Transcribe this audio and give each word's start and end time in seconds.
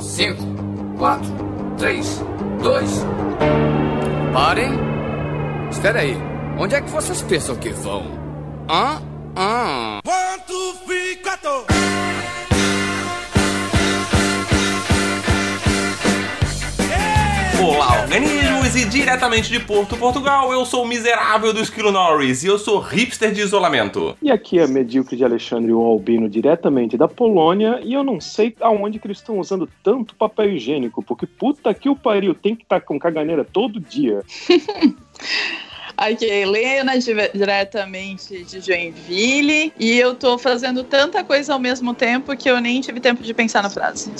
5, 0.00 0.42
4, 0.98 1.26
3, 1.78 2.24
2. 2.62 3.06
Parem! 4.32 4.72
Espera 5.70 6.00
aí. 6.00 6.16
Onde 6.58 6.74
é 6.74 6.80
que 6.80 6.90
vocês 6.90 7.22
pensam 7.22 7.56
que 7.56 7.70
vão? 7.70 8.04
Hã? 8.68 9.00
Hã? 9.36 10.00
One, 10.04 10.42
two, 10.46 10.74
three, 10.86 11.16
quatro. 11.16 11.66
Organismos! 18.70 18.74
E 18.74 18.84
diretamente 18.88 19.50
de 19.50 19.60
Porto, 19.60 19.96
Portugal, 19.96 20.52
eu 20.52 20.64
sou 20.64 20.84
o 20.84 20.86
miserável 20.86 21.52
do 21.52 21.60
Esquilo 21.60 21.90
Norris 21.90 22.42
e 22.42 22.46
eu 22.46 22.58
sou 22.58 22.78
hipster 22.78 23.32
de 23.32 23.40
isolamento. 23.40 24.16
E 24.22 24.30
aqui 24.30 24.58
é 24.58 24.66
Medíocre 24.66 25.16
de 25.16 25.24
Alexandre 25.24 25.72
o 25.72 25.80
Albino, 25.80 26.28
diretamente 26.28 26.96
da 26.96 27.08
Polônia, 27.08 27.80
e 27.82 27.92
eu 27.92 28.02
não 28.04 28.20
sei 28.20 28.54
aonde 28.60 28.98
que 28.98 29.06
eles 29.06 29.18
estão 29.18 29.38
usando 29.38 29.68
tanto 29.82 30.14
papel 30.14 30.50
higiênico, 30.50 31.02
porque 31.02 31.26
puta 31.26 31.72
que 31.74 31.88
o 31.88 31.96
pariu, 31.96 32.34
tem 32.34 32.54
que 32.54 32.62
estar 32.62 32.80
com 32.80 32.98
caganeira 32.98 33.44
todo 33.44 33.80
dia. 33.80 34.22
Aqui 35.96 36.24
é 36.24 36.32
a 36.32 36.38
Helena, 36.38 36.98
di- 36.98 37.30
diretamente 37.34 38.42
de 38.44 38.60
Joinville, 38.60 39.70
e 39.78 39.98
eu 39.98 40.14
tô 40.14 40.38
fazendo 40.38 40.82
tanta 40.82 41.22
coisa 41.22 41.52
ao 41.52 41.58
mesmo 41.58 41.92
tempo 41.92 42.34
que 42.34 42.48
eu 42.48 42.58
nem 42.58 42.80
tive 42.80 43.00
tempo 43.00 43.22
de 43.22 43.34
pensar 43.34 43.62
na 43.62 43.68
frase. 43.68 44.10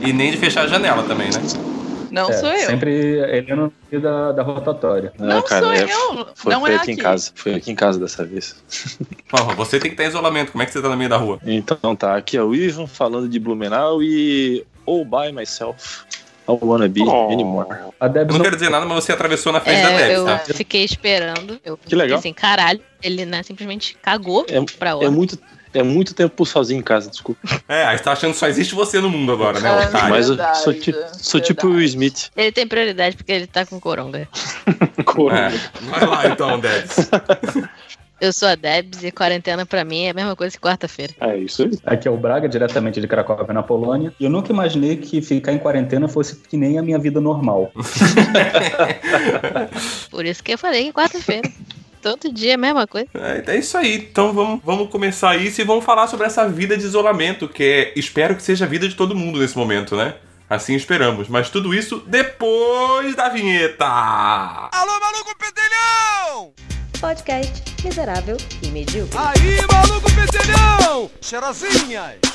E 0.00 0.12
nem 0.12 0.30
de 0.30 0.36
fechar 0.36 0.64
a 0.64 0.68
janela 0.68 1.02
também, 1.02 1.28
né? 1.30 1.71
Não 2.12 2.28
É, 2.28 2.32
sou 2.34 2.48
eu. 2.50 2.66
Sempre 2.66 2.92
ele 2.92 3.54
no 3.56 3.72
meio 3.90 4.02
da, 4.02 4.32
da 4.32 4.42
rotatória. 4.42 5.12
Não 5.18 5.40
cara, 5.42 5.64
sou 5.64 5.72
é- 5.72 5.82
eu. 5.84 6.28
Foi, 6.34 6.52
não 6.52 6.60
foi 6.60 6.72
é 6.72 6.76
aqui, 6.76 6.92
em 6.92 6.96
casa. 6.96 7.32
Foi 7.34 7.54
aqui 7.54 7.70
em 7.70 7.74
casa 7.74 7.98
dessa 7.98 8.22
vez. 8.24 8.54
Porra, 9.30 9.54
você 9.54 9.80
tem 9.80 9.90
que 9.90 9.94
estar 9.94 10.04
em 10.04 10.08
isolamento, 10.08 10.52
como 10.52 10.62
é 10.62 10.66
que 10.66 10.72
você 10.72 10.82
tá 10.82 10.90
no 10.90 10.96
meio 10.96 11.08
da 11.08 11.16
rua? 11.16 11.38
Então 11.44 11.96
tá, 11.96 12.14
aqui 12.16 12.36
é 12.36 12.42
o 12.42 12.54
Ivan 12.54 12.86
falando 12.86 13.28
de 13.28 13.38
Blumenau 13.40 14.02
e 14.02 14.64
All 14.86 15.04
by 15.06 15.32
myself. 15.32 16.02
I 16.48 16.58
wanna 16.60 16.88
be 16.88 17.00
Oh. 17.02 17.32
anymore. 17.32 17.68
A 18.00 18.08
Debs 18.08 18.26
Eu 18.26 18.32
não 18.32 18.38
não 18.38 18.44
quero 18.44 18.56
dizer 18.56 18.68
nada, 18.68 18.84
mas 18.84 19.04
você 19.04 19.12
atravessou 19.12 19.52
na 19.52 19.60
frente 19.60 19.80
da 19.80 19.92
É, 19.92 19.96
Debs, 19.96 20.18
eu 20.18 20.24
tá? 20.26 20.38
fiquei 20.40 20.84
esperando. 20.84 21.58
Eu 21.64 21.78
Que 21.78 21.94
legal. 21.94 22.18
Assim, 22.18 22.32
caralho, 22.32 22.80
ele 23.02 23.24
né, 23.24 23.42
simplesmente 23.44 23.96
cagou 24.02 24.44
É- 24.50 24.60
pra 24.76 24.94
outra. 24.94 25.08
É 25.08 25.10
muito, 25.10 25.38
é 25.74 25.82
muito 25.82 26.14
tempo 26.14 26.44
sozinho 26.44 26.80
em 26.80 26.82
casa, 26.82 27.10
desculpa. 27.10 27.40
É, 27.68 27.84
aí 27.84 27.96
você 27.98 28.04
tá 28.04 28.12
achando 28.12 28.32
que 28.32 28.38
só 28.38 28.48
existe 28.48 28.74
você 28.74 29.00
no 29.00 29.10
mundo 29.10 29.32
agora, 29.32 29.60
né, 29.60 29.86
otário? 29.86 30.10
Mas 30.10 30.28
eu 30.28 30.36
sou, 30.54 30.72
ti- 30.74 30.94
sou 31.20 31.40
tipo 31.40 31.66
o 31.68 31.80
Smith. 31.82 32.30
Ele 32.36 32.52
tem 32.52 32.66
prioridade 32.66 33.16
porque 33.16 33.32
ele 33.32 33.46
tá 33.46 33.64
com 33.66 33.78
coronga. 33.80 34.28
Corona. 35.04 35.48
É. 35.52 35.60
Vai 35.90 36.06
lá 36.06 36.26
então, 36.28 36.58
Debs. 36.60 37.10
Eu 38.20 38.32
sou 38.32 38.46
a 38.46 38.54
Debs 38.54 39.02
e 39.02 39.10
quarentena 39.10 39.66
pra 39.66 39.84
mim 39.84 40.04
é 40.04 40.10
a 40.10 40.14
mesma 40.14 40.36
coisa 40.36 40.54
que 40.56 40.62
quarta-feira. 40.62 41.12
É 41.20 41.36
isso 41.38 41.64
aí. 41.64 41.72
Aqui 41.84 42.06
é 42.06 42.10
o 42.10 42.16
Braga, 42.16 42.48
diretamente 42.48 43.00
de 43.00 43.08
Cracóvia, 43.08 43.52
na 43.52 43.64
Polônia. 43.64 44.14
E 44.20 44.22
eu 44.22 44.30
nunca 44.30 44.52
imaginei 44.52 44.96
que 44.96 45.20
ficar 45.20 45.52
em 45.52 45.58
quarentena 45.58 46.06
fosse 46.06 46.36
que 46.36 46.56
nem 46.56 46.78
a 46.78 46.82
minha 46.82 47.00
vida 47.00 47.20
normal. 47.20 47.72
Por 50.08 50.24
isso 50.24 50.40
que 50.42 50.52
eu 50.52 50.58
falei 50.58 50.84
que 50.84 50.88
é 50.90 50.92
quarta-feira. 50.92 51.50
Todo 52.02 52.32
dia 52.32 52.50
é 52.50 52.54
a 52.54 52.58
mesma 52.58 52.84
coisa. 52.84 53.08
É, 53.14 53.44
é 53.46 53.58
isso 53.58 53.78
aí. 53.78 53.94
Então 53.94 54.32
vamos, 54.32 54.60
vamos 54.64 54.90
começar 54.90 55.36
isso 55.36 55.60
e 55.60 55.64
vamos 55.64 55.84
falar 55.84 56.08
sobre 56.08 56.26
essa 56.26 56.48
vida 56.48 56.76
de 56.76 56.84
isolamento, 56.84 57.48
que 57.48 57.62
é, 57.62 57.92
espero 57.96 58.34
que 58.34 58.42
seja 58.42 58.64
a 58.64 58.68
vida 58.68 58.88
de 58.88 58.96
todo 58.96 59.14
mundo 59.14 59.38
nesse 59.38 59.56
momento, 59.56 59.94
né? 59.96 60.16
Assim 60.50 60.74
esperamos. 60.74 61.28
Mas 61.28 61.48
tudo 61.48 61.72
isso 61.72 62.02
depois 62.06 63.14
da 63.14 63.28
vinheta. 63.28 63.86
Alô, 63.86 65.00
maluco 65.00 65.32
pedelhão! 65.38 66.52
Podcast 67.00 67.62
miserável 67.84 68.36
e 68.62 68.66
medíocre. 68.66 69.16
Aí, 69.16 69.64
maluco 69.72 70.08
pedelhão! 70.12 71.08
Cheirosinhas! 71.20 72.32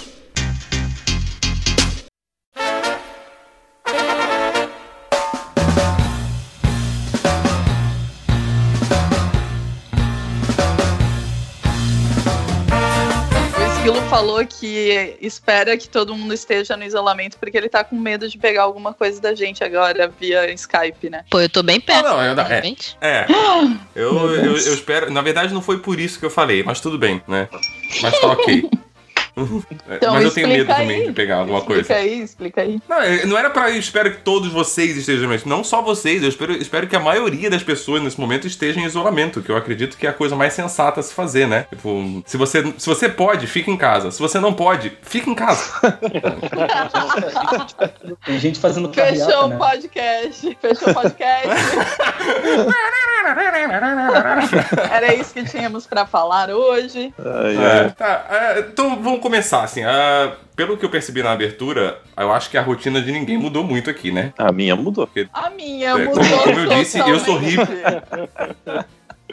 Esquilo 13.87 14.05
falou 14.09 14.45
que 14.45 15.15
espera 15.21 15.77
que 15.77 15.87
todo 15.87 16.13
mundo 16.13 16.33
esteja 16.33 16.75
no 16.75 16.83
isolamento 16.83 17.37
porque 17.39 17.55
ele 17.57 17.69
tá 17.69 17.85
com 17.85 17.95
medo 17.95 18.27
de 18.27 18.37
pegar 18.37 18.63
alguma 18.63 18.93
coisa 18.93 19.21
da 19.21 19.33
gente 19.33 19.63
agora 19.63 20.11
via 20.19 20.51
Skype, 20.51 21.09
né? 21.09 21.23
Pô, 21.29 21.39
eu 21.39 21.47
tô 21.47 21.63
bem 21.63 21.79
perto. 21.79 22.05
Ah, 22.05 22.09
não, 22.09 22.21
eu- 22.21 22.37
é. 22.41 22.61
É. 22.99 23.25
Eu, 23.95 24.13
eu, 24.35 24.57
eu 24.57 24.57
espero. 24.57 25.09
Na 25.09 25.21
verdade, 25.21 25.53
não 25.53 25.61
foi 25.61 25.79
por 25.79 25.99
isso 26.01 26.19
que 26.19 26.25
eu 26.25 26.29
falei, 26.29 26.61
mas 26.63 26.81
tudo 26.81 26.99
bem, 26.99 27.21
né? 27.27 27.47
Mas 28.01 28.19
tá 28.19 28.27
ok. 28.27 28.69
É, 29.89 29.95
Então, 29.97 30.13
mas 30.13 30.23
eu 30.25 30.31
tenho 30.31 30.47
medo 30.47 30.61
explica 30.61 30.81
também 30.81 31.01
aí. 31.01 31.07
de 31.07 31.13
pegar 31.13 31.37
alguma 31.37 31.59
explica 31.59 31.83
coisa. 31.85 32.01
aí, 32.01 32.21
explica 32.21 32.61
aí. 32.61 32.79
Não, 32.89 33.01
é- 33.01 33.25
não 33.25 33.37
era 33.37 33.49
pra. 33.49 33.69
Eu 33.69 33.77
espero 33.77 34.11
que 34.11 34.17
todos 34.21 34.51
vocês 34.51 34.97
estejam. 34.97 35.27
mas 35.29 35.45
Não 35.45 35.63
só 35.63 35.81
vocês, 35.81 36.23
eu 36.23 36.29
espero, 36.29 36.53
espero 36.53 36.87
que 36.87 36.95
a 36.95 36.99
maioria 36.99 37.49
das 37.49 37.63
pessoas 37.63 38.01
nesse 38.01 38.19
momento 38.19 38.47
estejam 38.47 38.81
em 38.81 38.85
isolamento, 38.85 39.41
que 39.41 39.51
eu 39.51 39.57
acredito 39.57 39.97
que 39.97 40.07
é 40.07 40.09
a 40.09 40.13
coisa 40.13 40.35
mais 40.35 40.53
sensata 40.53 40.99
a 40.99 41.03
se 41.03 41.13
fazer, 41.13 41.47
né? 41.47 41.65
Tipo, 41.69 42.23
se 42.25 42.37
você, 42.37 42.63
se 42.77 42.87
você 42.87 43.07
pode, 43.09 43.45
fica 43.47 43.69
em 43.69 43.77
casa. 43.77 44.11
Se 44.11 44.19
você 44.19 44.39
não 44.39 44.53
pode, 44.53 44.91
fica 45.03 45.29
em 45.29 45.35
casa. 45.35 45.63
Tem 48.25 48.39
gente 48.39 48.59
fazendo 48.59 48.89
carreata, 48.89 49.25
Fechou 49.25 49.45
o 49.45 49.47
né? 49.49 49.57
podcast. 49.57 50.57
Fechou 50.61 50.89
o 50.89 50.93
podcast. 50.93 51.47
Era 54.91 55.13
isso 55.13 55.33
que 55.33 55.43
tínhamos 55.43 55.85
pra 55.85 56.05
falar 56.05 56.49
hoje. 56.49 57.13
Ai, 57.19 57.57
É, 57.57 57.89
tá, 57.89 58.25
é, 58.29 58.59
então 58.59 59.01
vamos 59.01 59.19
começar, 59.27 59.63
assim. 59.63 59.83
ah, 59.83 60.33
pelo 60.55 60.77
que 60.77 60.85
eu 60.85 60.89
percebi 60.89 61.21
na 61.21 61.31
abertura, 61.31 61.99
eu 62.15 62.31
acho 62.31 62.49
que 62.49 62.57
a 62.57 62.61
rotina 62.61 63.01
de 63.01 63.11
ninguém 63.11 63.37
mudou 63.37 63.63
muito 63.63 63.89
aqui, 63.89 64.11
né? 64.11 64.33
A 64.37 64.51
minha 64.51 64.75
mudou. 64.75 65.07
A 65.33 65.49
minha 65.49 65.89
É, 65.89 66.05
mudou 66.05 66.23
como 66.43 66.59
eu 66.59 66.69
disse, 66.79 66.97
eu 66.99 67.19
sou 67.19 67.39
totalmente. 67.39 67.57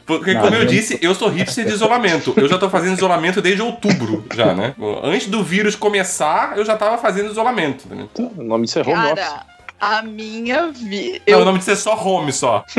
Porque, 0.04 0.34
Não, 0.34 0.42
como 0.42 0.54
eu 0.54 0.66
disse, 0.66 0.98
eu 1.00 1.14
sou 1.14 1.28
hipster 1.28 1.64
de 1.64 1.72
isolamento. 1.72 2.34
Eu 2.36 2.46
já 2.48 2.58
tô 2.58 2.68
fazendo 2.68 2.94
isolamento 2.94 3.40
desde 3.40 3.62
outubro, 3.62 4.26
já, 4.34 4.52
né? 4.52 4.74
Antes 5.02 5.28
do 5.28 5.42
vírus 5.42 5.76
começar, 5.76 6.58
eu 6.58 6.64
já 6.64 6.76
tava 6.76 6.98
fazendo 6.98 7.30
isolamento, 7.30 7.86
entendeu? 7.86 8.10
O 8.36 8.42
nome 8.42 8.66
disso 8.66 8.80
é 8.80 8.82
home 8.82 8.92
office. 9.12 9.24
Cara, 9.24 9.46
a 9.80 10.02
minha 10.02 10.70
vida. 10.72 11.20
Não, 11.26 11.38
Eu, 11.38 11.38
o 11.40 11.44
nome 11.44 11.58
disso 11.58 11.70
é 11.70 11.76
só 11.76 11.94
home, 11.96 12.32
só. 12.32 12.64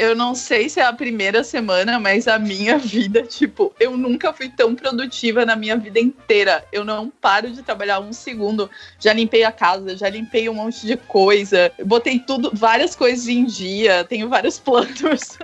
eu 0.00 0.16
não 0.16 0.34
sei 0.34 0.66
se 0.70 0.80
é 0.80 0.84
a 0.84 0.92
primeira 0.94 1.44
semana, 1.44 2.00
mas 2.00 2.26
a 2.26 2.38
minha 2.38 2.78
vida, 2.80 3.22
tipo, 3.22 3.72
eu 3.78 3.98
nunca 3.98 4.32
fui 4.32 4.48
tão 4.48 4.74
produtiva 4.74 5.44
na 5.44 5.54
minha 5.54 5.76
vida 5.76 6.00
inteira. 6.00 6.64
Eu 6.72 6.84
não 6.84 7.10
paro 7.10 7.50
de 7.50 7.62
trabalhar 7.62 8.00
um 8.00 8.12
segundo. 8.12 8.70
Já 8.98 9.12
limpei 9.12 9.44
a 9.44 9.52
casa, 9.52 9.94
já 9.96 10.08
limpei 10.08 10.48
um 10.48 10.54
monte 10.54 10.86
de 10.86 10.96
coisa. 10.96 11.70
Botei 11.84 12.18
tudo, 12.18 12.50
várias 12.54 12.96
coisas 12.96 13.28
em 13.28 13.44
dia, 13.44 14.02
tenho 14.04 14.28
vários 14.28 14.58
planos. 14.58 15.38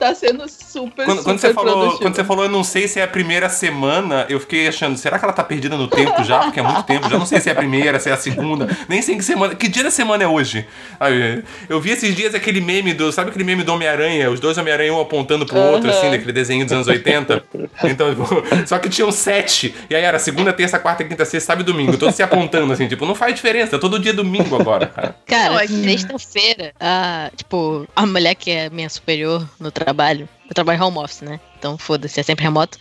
Tá 0.00 0.14
sendo 0.14 0.48
super, 0.48 1.04
Quando, 1.04 1.18
super 1.18 1.24
quando 1.30 1.38
você 1.40 1.52
falou, 1.54 1.72
produtivo. 1.74 2.00
quando 2.02 2.16
você 2.16 2.24
falou, 2.24 2.44
eu 2.44 2.50
não 2.50 2.64
sei 2.64 2.88
se 2.88 2.98
é 2.98 3.02
a 3.02 3.08
primeira 3.08 3.48
semana, 3.48 4.26
eu 4.28 4.40
fiquei 4.40 4.66
achando, 4.66 4.96
será 4.96 5.18
que 5.18 5.24
ela 5.24 5.32
tá 5.34 5.44
perdida 5.44 5.76
no 5.76 5.86
tempo 5.88 6.24
já? 6.24 6.38
Porque 6.40 6.58
é 6.58 6.62
muito 6.62 6.82
tempo, 6.84 7.08
já 7.08 7.18
não 7.18 7.26
sei 7.26 7.38
se 7.40 7.48
é 7.48 7.52
a 7.52 7.54
primeira, 7.54 8.00
se 8.00 8.08
é 8.08 8.12
a 8.12 8.16
segunda, 8.16 8.66
nem 8.88 9.02
sei 9.02 9.16
que 9.16 9.22
semana. 9.24 9.54
Que 9.54 9.68
dia 9.68 9.84
da 9.84 9.90
semana 9.90 10.24
é 10.24 10.26
hoje? 10.26 10.66
Aí, 10.98 11.42
eu 11.68 11.80
vi 11.80 11.90
esses 11.90 12.14
dias 12.16 12.34
aquele 12.34 12.60
meme 12.60 12.94
do. 12.94 13.12
Sabe 13.12 13.30
aquele 13.30 13.44
meme 13.44 13.62
do 13.62 13.72
Homem-Aranha? 13.72 14.30
Os 14.30 14.40
dois 14.40 14.56
Homem-Aranha, 14.58 14.92
um 14.94 15.00
apontando 15.00 15.44
pro 15.44 15.58
outro, 15.58 15.88
Aham. 15.90 15.98
assim, 15.98 16.10
daquele 16.10 16.32
desenho 16.32 16.64
dos 16.64 16.72
anos 16.72 16.86
80. 16.88 17.42
Então, 17.84 18.10
tipo, 18.14 18.26
só 18.66 18.78
que 18.78 18.88
tinham 18.88 19.12
sete. 19.12 19.74
E 19.90 19.94
aí 19.94 20.02
era 20.02 20.18
segunda, 20.18 20.52
terça, 20.52 20.78
quarta, 20.78 21.04
quinta, 21.04 21.24
sexta, 21.24 21.48
sábado 21.48 21.62
e 21.68 21.72
domingo. 21.72 21.96
Todos 21.98 22.14
se 22.14 22.22
apontando, 22.22 22.72
assim, 22.72 22.88
tipo, 22.88 23.04
não 23.04 23.14
faz 23.14 23.34
diferença, 23.34 23.78
todo 23.78 23.98
dia 23.98 24.12
é 24.12 24.14
domingo 24.14 24.54
agora, 24.58 24.86
cara. 24.86 25.14
Cara, 25.26 25.62
é 25.62 25.66
que- 25.66 25.74
sexta-feira, 25.82 26.72
tipo, 27.36 27.86
a 27.94 28.06
mulher 28.06 28.34
que 28.34 28.50
é 28.50 28.70
minha 28.70 28.88
superior 28.88 29.46
no 29.58 29.70
trabalho, 29.70 29.89
eu 29.90 30.54
trabalho 30.54 30.82
home 30.84 30.98
office, 30.98 31.22
né? 31.22 31.40
Então 31.58 31.76
foda-se, 31.78 32.18
é 32.20 32.22
sempre 32.22 32.44
remoto. 32.44 32.78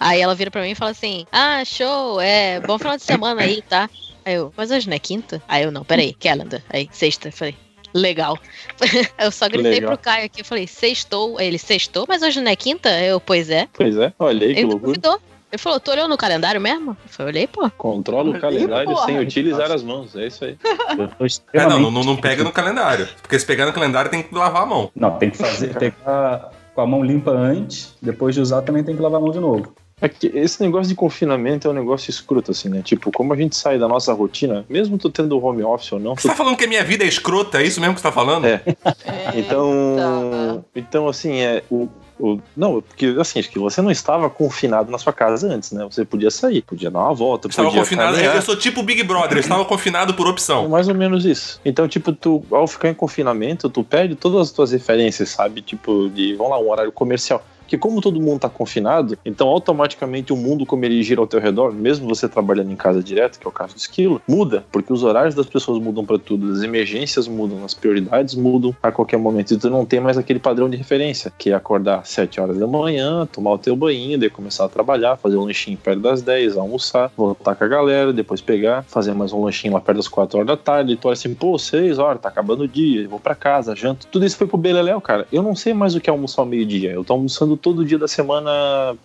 Aí 0.00 0.20
ela 0.20 0.34
vira 0.34 0.50
pra 0.50 0.62
mim 0.62 0.70
e 0.70 0.74
fala 0.74 0.92
assim: 0.92 1.26
Ah, 1.32 1.64
show, 1.64 2.20
é 2.20 2.60
bom 2.60 2.78
final 2.78 2.96
de 2.96 3.02
semana 3.02 3.42
aí, 3.42 3.62
tá? 3.62 3.88
Aí 4.24 4.34
eu, 4.34 4.52
mas 4.56 4.70
hoje 4.70 4.88
não 4.88 4.94
é 4.96 4.98
quinta? 4.98 5.42
Aí 5.48 5.64
eu, 5.64 5.72
não, 5.72 5.84
peraí, 5.84 6.12
calendar. 6.14 6.62
Aí, 6.70 6.88
sexta, 6.92 7.32
falei, 7.32 7.56
legal. 7.94 8.38
eu 9.18 9.30
só 9.30 9.48
gritei 9.48 9.72
Legal. 9.72 9.92
pro 9.92 9.98
Caio 9.98 10.26
aqui, 10.26 10.40
eu 10.40 10.44
falei, 10.44 10.66
sextou. 10.66 11.38
Aí 11.38 11.46
ele, 11.46 11.58
sextou, 11.58 12.04
mas 12.08 12.22
hoje 12.22 12.40
não 12.40 12.50
é 12.50 12.56
quinta? 12.56 12.90
Eu, 13.00 13.20
pois 13.20 13.50
é. 13.50 13.68
Pois 13.72 13.96
é, 13.96 14.12
olha 14.18 14.46
aí 14.46 14.54
que 14.54 14.60
Ele 14.60 14.66
loucura. 14.68 14.86
duvidou. 14.92 15.20
Ele 15.50 15.58
falou, 15.58 15.80
tô 15.80 15.90
olhando 15.92 16.10
no 16.10 16.16
calendário 16.16 16.60
mesmo? 16.60 16.90
Eu 16.90 17.08
falei, 17.08 17.32
olhei, 17.32 17.46
pô. 17.46 17.70
Controla 17.70 18.36
o 18.36 18.40
calendário 18.40 18.90
porra. 18.90 19.06
sem 19.06 19.18
utilizar 19.18 19.72
as 19.72 19.82
mãos. 19.82 20.14
É 20.14 20.26
isso 20.26 20.44
aí. 20.44 20.56
Eu 20.98 21.08
tô 21.08 21.26
É, 21.52 21.66
não, 21.66 21.90
não, 21.90 22.04
não 22.04 22.16
pega 22.16 22.44
no 22.44 22.52
calendário. 22.52 23.08
Porque 23.22 23.38
se 23.38 23.46
pegar 23.46 23.64
no 23.64 23.72
calendário 23.72 24.10
tem 24.10 24.22
que 24.22 24.34
lavar 24.34 24.62
a 24.62 24.66
mão. 24.66 24.90
Não, 24.94 25.16
tem 25.18 25.30
que 25.30 25.38
fazer, 25.38 25.74
tem 25.74 25.90
que 25.90 25.96
ficar 25.96 26.50
com 26.74 26.80
a 26.82 26.86
mão 26.86 27.02
limpa 27.02 27.30
antes, 27.30 27.94
depois 28.00 28.34
de 28.34 28.40
usar 28.40 28.62
também 28.62 28.84
tem 28.84 28.94
que 28.94 29.02
lavar 29.02 29.18
a 29.18 29.22
mão 29.22 29.32
de 29.32 29.40
novo. 29.40 29.74
É 30.00 30.08
que 30.08 30.28
esse 30.28 30.62
negócio 30.62 30.88
de 30.88 30.94
confinamento 30.94 31.66
é 31.66 31.70
um 31.70 31.74
negócio 31.74 32.08
escroto, 32.08 32.52
assim, 32.52 32.68
né? 32.68 32.82
Tipo, 32.82 33.10
como 33.10 33.32
a 33.32 33.36
gente 33.36 33.56
sai 33.56 33.78
da 33.78 33.88
nossa 33.88 34.12
rotina, 34.12 34.64
mesmo 34.68 34.96
tu 34.96 35.10
tendo 35.10 35.44
home 35.44 35.64
office 35.64 35.90
ou 35.90 35.98
não, 35.98 36.14
Você 36.14 36.28
tá 36.28 36.36
falando 36.36 36.56
que 36.56 36.64
a 36.64 36.68
minha 36.68 36.84
vida 36.84 37.04
é 37.04 37.08
escrota? 37.08 37.60
É 37.60 37.66
isso 37.66 37.80
mesmo 37.80 37.94
que 37.94 38.00
você 38.00 38.06
tá 38.06 38.12
falando? 38.12 38.46
É. 38.46 38.62
Então, 39.34 40.64
então 40.74 41.08
assim, 41.08 41.40
é, 41.40 41.62
o, 41.70 41.88
O- 42.20 42.40
não, 42.56 42.82
porque 42.82 43.14
assim, 43.20 43.38
acho 43.38 43.48
que 43.50 43.58
você 43.58 43.80
não 43.80 43.90
estava 43.90 44.28
confinado 44.28 44.90
na 44.90 44.98
sua 44.98 45.12
casa 45.12 45.46
antes, 45.46 45.70
né? 45.72 45.84
Você 45.90 46.04
podia 46.04 46.30
sair, 46.30 46.62
podia 46.62 46.90
dar 46.90 46.98
uma 47.00 47.14
volta, 47.14 47.48
Estava 47.48 47.68
podia 47.68 47.82
confinado. 47.82 48.12
caminhar. 48.14 48.34
Eu 48.36 48.42
sou 48.42 48.56
tipo 48.56 48.82
Big 48.82 49.02
Brother, 49.04 49.34
eu 49.38 49.40
estava 49.40 49.64
confinado 49.64 50.14
por 50.14 50.26
É 50.26 50.30
opção. 50.30 50.68
mais 50.68 50.88
ou 50.88 50.94
menos 50.94 51.24
isso. 51.24 51.60
Então, 51.64 51.86
tipo, 51.86 52.12
tu, 52.12 52.42
ao 52.50 52.66
ficar 52.66 52.88
em 52.88 52.94
confinamento, 52.94 53.68
tu 53.70 53.84
perde 53.84 54.14
todas 54.16 54.40
as 54.48 54.50
tuas 54.50 54.72
referências, 54.72 55.28
sabe? 55.30 55.60
Tipo, 55.62 56.08
de, 56.10 56.34
vamos 56.34 56.52
lá, 56.52 56.58
um 56.60 56.70
horário 56.70 56.90
comercial. 56.92 57.42
Porque 57.68 57.76
como 57.76 58.00
todo 58.00 58.18
mundo 58.18 58.40
tá 58.40 58.48
confinado, 58.48 59.18
então 59.26 59.46
automaticamente 59.46 60.32
o 60.32 60.36
mundo, 60.36 60.64
como 60.64 60.86
ele 60.86 61.02
gira 61.02 61.20
ao 61.20 61.26
teu 61.26 61.38
redor, 61.38 61.70
mesmo 61.70 62.08
você 62.08 62.26
trabalhando 62.26 62.72
em 62.72 62.76
casa 62.76 63.02
direto, 63.02 63.38
que 63.38 63.46
é 63.46 63.50
o 63.50 63.52
caso 63.52 63.74
do 63.74 63.78
esquilo, 63.78 64.22
muda, 64.26 64.64
porque 64.72 64.90
os 64.90 65.02
horários 65.02 65.34
das 65.34 65.44
pessoas 65.44 65.78
mudam 65.78 66.02
para 66.02 66.18
tudo, 66.18 66.50
as 66.50 66.62
emergências 66.62 67.28
mudam, 67.28 67.62
as 67.66 67.74
prioridades 67.74 68.34
mudam 68.34 68.74
a 68.82 68.90
qualquer 68.90 69.18
momento. 69.18 69.52
E 69.52 69.58
tu 69.58 69.68
não 69.68 69.84
tem 69.84 70.00
mais 70.00 70.16
aquele 70.16 70.38
padrão 70.38 70.70
de 70.70 70.78
referência, 70.78 71.30
que 71.36 71.50
é 71.50 71.52
acordar 71.52 71.98
às 71.98 72.08
7 72.08 72.40
horas 72.40 72.56
da 72.56 72.66
manhã, 72.66 73.28
tomar 73.30 73.52
o 73.52 73.58
teu 73.58 73.76
banho, 73.76 74.18
daí 74.18 74.30
começar 74.30 74.64
a 74.64 74.68
trabalhar, 74.70 75.18
fazer 75.18 75.36
um 75.36 75.44
lanchinho 75.44 75.76
perto 75.76 76.00
das 76.00 76.22
10, 76.22 76.56
almoçar, 76.56 77.12
voltar 77.14 77.54
com 77.54 77.64
a 77.64 77.68
galera, 77.68 78.14
depois 78.14 78.40
pegar, 78.40 78.82
fazer 78.84 79.12
mais 79.12 79.30
um 79.30 79.44
lanchinho 79.44 79.74
lá 79.74 79.80
perto 79.82 79.98
das 79.98 80.08
4 80.08 80.38
horas 80.38 80.48
da 80.48 80.56
tarde, 80.56 80.94
e 80.94 80.96
tu 80.96 81.06
olha 81.06 81.12
assim, 81.12 81.34
pô, 81.34 81.58
6 81.58 81.98
horas, 81.98 82.22
tá 82.22 82.30
acabando 82.30 82.62
o 82.62 82.68
dia, 82.68 83.06
vou 83.06 83.20
pra 83.20 83.34
casa, 83.34 83.76
janto. 83.76 84.06
Tudo 84.06 84.24
isso 84.24 84.38
foi 84.38 84.46
pro 84.46 84.56
Beleléu, 84.56 85.02
cara. 85.02 85.26
Eu 85.30 85.42
não 85.42 85.54
sei 85.54 85.74
mais 85.74 85.94
o 85.94 86.00
que 86.00 86.08
é 86.08 86.12
almoçar 86.12 86.40
ao 86.40 86.46
meio-dia. 86.46 86.92
Eu 86.92 87.04
tô 87.04 87.12
almoçando 87.12 87.57
todo 87.58 87.84
dia 87.84 87.98
da 87.98 88.08
semana 88.08 88.96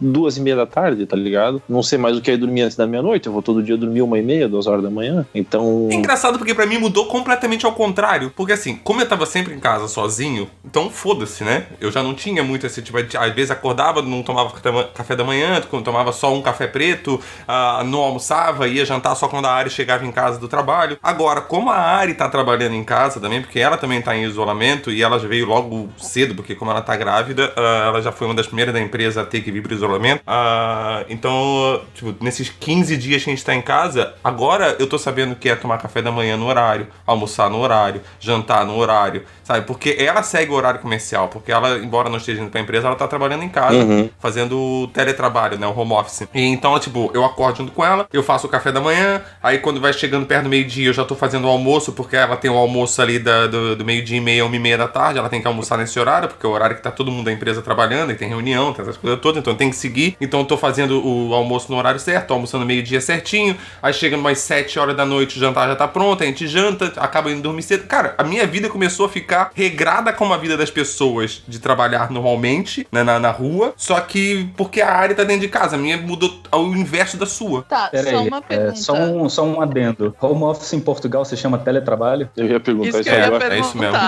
duas 0.00 0.36
e 0.36 0.40
meia 0.40 0.56
da 0.56 0.66
tarde, 0.66 1.06
tá 1.06 1.16
ligado? 1.16 1.62
Não 1.68 1.82
sei 1.82 1.98
mais 1.98 2.16
o 2.16 2.20
que 2.20 2.30
é 2.30 2.36
dormir 2.36 2.62
antes 2.62 2.76
da 2.76 2.86
meia-noite. 2.86 3.26
Eu 3.26 3.32
vou 3.32 3.42
todo 3.42 3.62
dia 3.62 3.76
dormir 3.76 4.02
uma 4.02 4.18
e 4.18 4.22
meia, 4.22 4.48
duas 4.48 4.66
horas 4.66 4.82
da 4.82 4.90
manhã. 4.90 5.26
Então. 5.34 5.88
É 5.90 5.94
engraçado 5.94 6.38
porque 6.38 6.54
pra 6.54 6.66
mim 6.66 6.78
mudou 6.78 7.06
completamente 7.06 7.64
ao 7.66 7.72
contrário. 7.72 8.32
Porque 8.34 8.52
assim, 8.52 8.76
como 8.82 9.00
eu 9.00 9.08
tava 9.08 9.26
sempre 9.26 9.54
em 9.54 9.60
casa 9.60 9.88
sozinho, 9.88 10.48
então 10.64 10.90
foda-se, 10.90 11.44
né? 11.44 11.66
Eu 11.80 11.90
já 11.90 12.02
não 12.02 12.14
tinha 12.14 12.42
muito 12.42 12.66
esse 12.66 12.82
tipo 12.82 13.02
de. 13.02 13.16
Às 13.16 13.32
vezes 13.34 13.50
acordava, 13.50 14.02
não 14.02 14.22
tomava 14.22 14.50
café- 14.94 15.16
da 15.16 15.24
manhã, 15.24 15.60
tomava 15.84 16.12
só 16.12 16.32
um 16.34 16.40
café 16.42 16.66
preto, 16.66 17.20
ah, 17.46 17.82
não 17.84 18.00
almoçava, 18.00 18.66
ia 18.68 18.84
jantar 18.84 19.14
só 19.14 19.28
quando 19.28 19.46
a 19.46 19.50
Ari 19.52 19.70
chegava 19.70 20.04
em 20.06 20.12
casa 20.12 20.38
do 20.38 20.48
trabalho. 20.48 20.98
Agora, 21.02 21.40
como 21.40 21.70
a 21.70 21.76
Ari 21.76 22.14
tá 22.14 22.28
trabalhando 22.28 22.74
em 22.74 22.84
casa 22.84 23.20
também, 23.20 23.40
porque 23.40 23.58
ela 23.58 23.76
também 23.76 24.00
tá 24.00 24.16
em 24.16 24.24
isolamento 24.24 24.90
e 24.90 25.02
ela 25.02 25.18
já 25.18 25.28
veio 25.28 25.46
logo 25.46 25.88
cedo, 25.98 26.34
porque 26.34 26.54
como 26.54 26.70
ela 26.70 26.80
tá 26.80 26.96
grávida, 26.96 27.52
ah, 27.56 27.84
ela 27.88 28.02
já 28.02 28.10
foi 28.12 28.26
uma 28.26 28.34
das 28.34 28.46
primeiras 28.46 28.72
da 28.74 28.80
empresa 28.80 29.22
a 29.22 29.24
ter 29.24 29.40
que 29.42 29.50
vir 29.50 29.61
pro 29.62 29.74
isolamento. 29.74 30.22
Ah, 30.26 31.04
então, 31.08 31.80
tipo, 31.94 32.14
nesses 32.22 32.48
15 32.48 32.96
dias 32.96 33.22
que 33.24 33.30
a 33.30 33.32
gente 33.34 33.44
tá 33.44 33.54
em 33.54 33.62
casa, 33.62 34.14
agora 34.22 34.76
eu 34.78 34.86
tô 34.86 34.98
sabendo 34.98 35.34
que 35.36 35.48
é 35.48 35.54
tomar 35.56 35.78
café 35.78 36.02
da 36.02 36.10
manhã 36.12 36.36
no 36.36 36.46
horário, 36.46 36.86
almoçar 37.06 37.48
no 37.50 37.58
horário, 37.60 38.00
jantar 38.20 38.64
no 38.66 38.76
horário, 38.76 39.24
sabe? 39.44 39.66
Porque 39.66 39.96
ela 39.98 40.22
segue 40.22 40.50
o 40.52 40.54
horário 40.54 40.80
comercial, 40.80 41.28
porque 41.28 41.50
ela, 41.52 41.78
embora 41.78 42.08
não 42.08 42.16
esteja 42.18 42.42
indo 42.42 42.50
pra 42.50 42.60
empresa, 42.60 42.86
ela 42.86 42.96
tá 42.96 43.06
trabalhando 43.08 43.42
em 43.44 43.48
casa, 43.48 43.76
Uhum. 43.76 44.08
fazendo 44.18 44.88
teletrabalho, 44.92 45.58
né? 45.58 45.66
O 45.66 45.78
home 45.78 45.92
office. 45.92 46.26
E 46.34 46.42
então, 46.42 46.78
tipo, 46.78 47.10
eu 47.14 47.24
acordo 47.24 47.58
junto 47.58 47.72
com 47.72 47.84
ela, 47.84 48.06
eu 48.12 48.22
faço 48.22 48.46
o 48.46 48.50
café 48.50 48.70
da 48.72 48.80
manhã, 48.80 49.22
aí 49.42 49.58
quando 49.58 49.80
vai 49.80 49.92
chegando 49.92 50.26
perto 50.26 50.44
do 50.44 50.48
meio-dia, 50.50 50.88
eu 50.88 50.92
já 50.92 51.04
tô 51.04 51.14
fazendo 51.14 51.44
o 51.46 51.48
almoço, 51.48 51.92
porque 51.92 52.16
ela 52.16 52.36
tem 52.36 52.50
o 52.50 52.56
almoço 52.56 53.00
ali 53.00 53.18
da- 53.18 53.46
do, 53.46 53.76
do 53.76 53.84
meio-dia 53.84 54.16
e 54.18 54.20
meia, 54.20 54.44
uma 54.44 54.56
e 54.56 54.58
meia 54.58 54.78
da 54.78 54.88
tarde, 54.88 55.18
ela 55.18 55.28
tem 55.28 55.40
que 55.40 55.46
almoçar 55.46 55.76
nesse 55.78 55.98
horário, 55.98 56.28
porque 56.28 56.44
é 56.44 56.48
o 56.48 56.52
horário 56.52 56.76
que 56.76 56.82
tá 56.82 56.90
todo 56.90 57.10
mundo 57.10 57.24
da 57.26 57.32
empresa 57.32 57.62
trabalhando, 57.62 58.12
e 58.12 58.14
tem 58.14 58.28
reunião, 58.28 58.72
tem 58.72 58.82
essas 58.82 58.96
coisas 58.96 59.20
todas, 59.20 59.38
então 59.40 59.51
tem 59.54 59.70
que 59.70 59.76
seguir. 59.76 60.16
Então 60.20 60.40
eu 60.40 60.46
tô 60.46 60.56
fazendo 60.56 61.02
o 61.04 61.34
almoço 61.34 61.70
no 61.70 61.78
horário 61.78 62.00
certo, 62.00 62.28
tô 62.28 62.34
almoçando 62.34 62.64
meio-dia 62.64 63.00
certinho, 63.00 63.56
aí 63.82 63.92
chega 63.92 64.16
umas 64.16 64.38
7 64.38 64.78
horas 64.78 64.96
da 64.96 65.04
noite, 65.04 65.36
o 65.36 65.40
jantar 65.40 65.68
já 65.68 65.76
tá 65.76 65.88
pronto, 65.88 66.22
a 66.22 66.26
gente 66.26 66.46
janta, 66.46 66.92
acaba 66.96 67.30
indo 67.30 67.42
dormir 67.42 67.62
cedo. 67.62 67.86
Cara, 67.86 68.14
a 68.18 68.24
minha 68.24 68.46
vida 68.46 68.68
começou 68.68 69.06
a 69.06 69.08
ficar 69.08 69.50
regrada 69.54 70.12
como 70.12 70.32
a 70.32 70.36
vida 70.36 70.56
das 70.56 70.70
pessoas 70.70 71.42
de 71.46 71.58
trabalhar 71.58 72.10
normalmente, 72.10 72.86
né, 72.90 73.02
na, 73.02 73.18
na 73.18 73.30
rua, 73.30 73.74
só 73.76 74.00
que 74.00 74.48
porque 74.56 74.80
a 74.80 74.90
área 74.92 75.14
tá 75.14 75.24
dentro 75.24 75.42
de 75.42 75.48
casa, 75.48 75.76
a 75.76 75.78
minha 75.78 75.96
mudou 75.96 76.40
ao 76.50 76.66
inverso 76.68 77.16
da 77.16 77.26
sua. 77.26 77.62
Tá, 77.62 77.88
Pera 77.88 78.10
só 78.10 78.18
aí, 78.18 78.28
uma 78.28 78.38
é, 78.38 78.40
pergunta. 78.40 78.76
só, 78.76 78.92
um, 78.94 79.28
só 79.28 79.44
um 79.44 79.60
adendo. 79.60 80.14
Home 80.20 80.42
office 80.44 80.72
em 80.72 80.80
Portugal 80.80 81.24
se 81.24 81.36
chama 81.36 81.58
teletrabalho? 81.58 82.28
Eu 82.36 82.46
ia 82.46 82.60
perguntar 82.60 82.88
Isso 82.88 83.00
isso, 83.00 83.08
ia 83.10 83.26
agora. 83.26 83.54
é 83.54 83.60
isso 83.60 83.78
mesmo. 83.78 83.96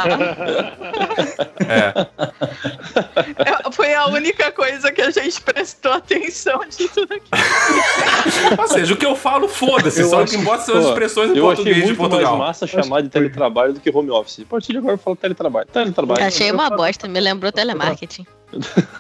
É. 1.66 1.94
É, 3.36 3.72
Foi 3.72 3.94
a 3.94 4.06
única 4.06 4.50
coisa 4.52 4.92
que 4.92 5.00
a 5.00 5.10
gente 5.10 5.23
prestou 5.42 5.92
atenção 5.92 6.60
de 6.68 6.88
tudo 6.88 7.12
aqui. 7.14 7.28
Ou 8.58 8.68
seja, 8.68 8.94
o 8.94 8.96
que 8.96 9.06
eu 9.06 9.16
falo, 9.16 9.48
foda-se, 9.48 10.00
Eu 10.00 10.08
só 10.08 10.22
acho 10.22 10.32
que 10.32 10.38
embora 10.38 10.60
são 10.60 10.76
as 10.78 10.86
expressões 10.86 11.30
em 11.30 11.36
Eu 11.36 11.50
achei 11.50 11.64
português 11.64 11.76
de 11.76 11.82
muito 11.86 11.98
mais 12.00 12.10
Portugal. 12.12 12.36
massa 12.38 12.66
chamar 12.66 13.02
de 13.02 13.08
teletrabalho 13.08 13.72
do 13.72 13.80
que 13.80 13.90
home 13.90 14.10
office. 14.10 14.40
A 14.40 14.44
partir 14.46 14.72
de 14.72 14.78
agora 14.78 14.94
eu 14.94 14.98
falo 14.98 15.16
teletrabalho. 15.16 15.66
Teletrabalho. 15.72 16.24
Achei 16.24 16.50
uma 16.50 16.70
bosta, 16.70 17.08
me 17.08 17.20
lembrou 17.20 17.50
telemarketing. 17.52 18.26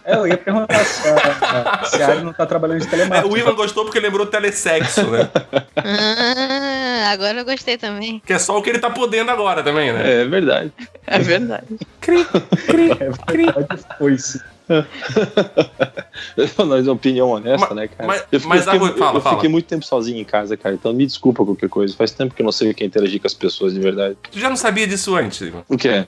É, 0.04 0.16
eu 0.16 0.26
ia 0.26 0.36
perguntar 0.36 0.82
se 0.84 1.06
a, 1.08 1.84
se 1.84 2.02
a 2.02 2.08
Ari 2.08 2.22
não 2.24 2.32
tá 2.32 2.44
trabalhando 2.44 2.80
de 2.80 2.86
É, 2.88 2.90
telemarketing. 2.90 3.32
o 3.32 3.38
Ivan 3.38 3.54
gostou 3.54 3.84
porque 3.84 4.00
lembrou 4.00 4.26
telesexo, 4.26 5.02
né? 5.10 5.30
Ah, 5.76 7.10
agora 7.12 7.38
eu 7.38 7.44
gostei 7.44 7.78
também. 7.78 8.20
Que 8.26 8.32
é 8.32 8.38
só 8.38 8.58
o 8.58 8.62
que 8.62 8.70
ele 8.70 8.80
tá 8.80 8.90
podendo 8.90 9.30
agora 9.30 9.62
também, 9.62 9.92
né? 9.92 10.22
É 10.22 10.24
verdade. 10.24 10.72
É 11.06 11.18
verdade. 11.20 11.66
É 12.02 13.32
verdade, 13.32 13.84
foi 13.98 14.18
sim. 14.18 14.40
Nós 16.66 16.86
é 16.86 16.90
uma 16.90 16.92
opinião 16.94 17.30
honesta, 17.30 17.66
Mas- 17.68 17.76
né, 17.76 17.88
cara? 17.88 18.06
mas- 18.06 18.24
eu 18.32 18.40
fiquei, 18.40 18.48
mas 18.48 18.66
eu 18.66 18.72
fiquei- 18.72 18.86
agora- 18.88 18.98
fala, 18.98 19.18
eu 19.18 19.20
fala. 19.20 19.36
fiquei 19.36 19.50
muito 19.50 19.66
tempo 19.66 19.84
sozinho 19.84 20.18
em 20.20 20.24
casa, 20.24 20.56
cara. 20.56 20.74
Então 20.74 20.92
me 20.92 21.04
desculpa 21.06 21.44
qualquer 21.44 21.68
coisa. 21.68 21.94
Faz 21.96 22.10
tempo 22.12 22.34
que 22.34 22.40
eu 22.42 22.44
não 22.44 22.52
sei 22.52 22.70
o 22.70 22.74
que 22.74 22.82
é 22.82 22.86
interagir 22.86 23.20
com 23.20 23.26
as 23.26 23.34
pessoas 23.34 23.74
de 23.74 23.80
verdade. 23.80 24.16
Tu 24.30 24.38
já 24.38 24.48
não 24.48 24.56
sabia 24.56 24.86
disso 24.86 25.14
antes? 25.16 25.52
O 25.68 25.76
que 25.76 25.88
é? 25.88 26.06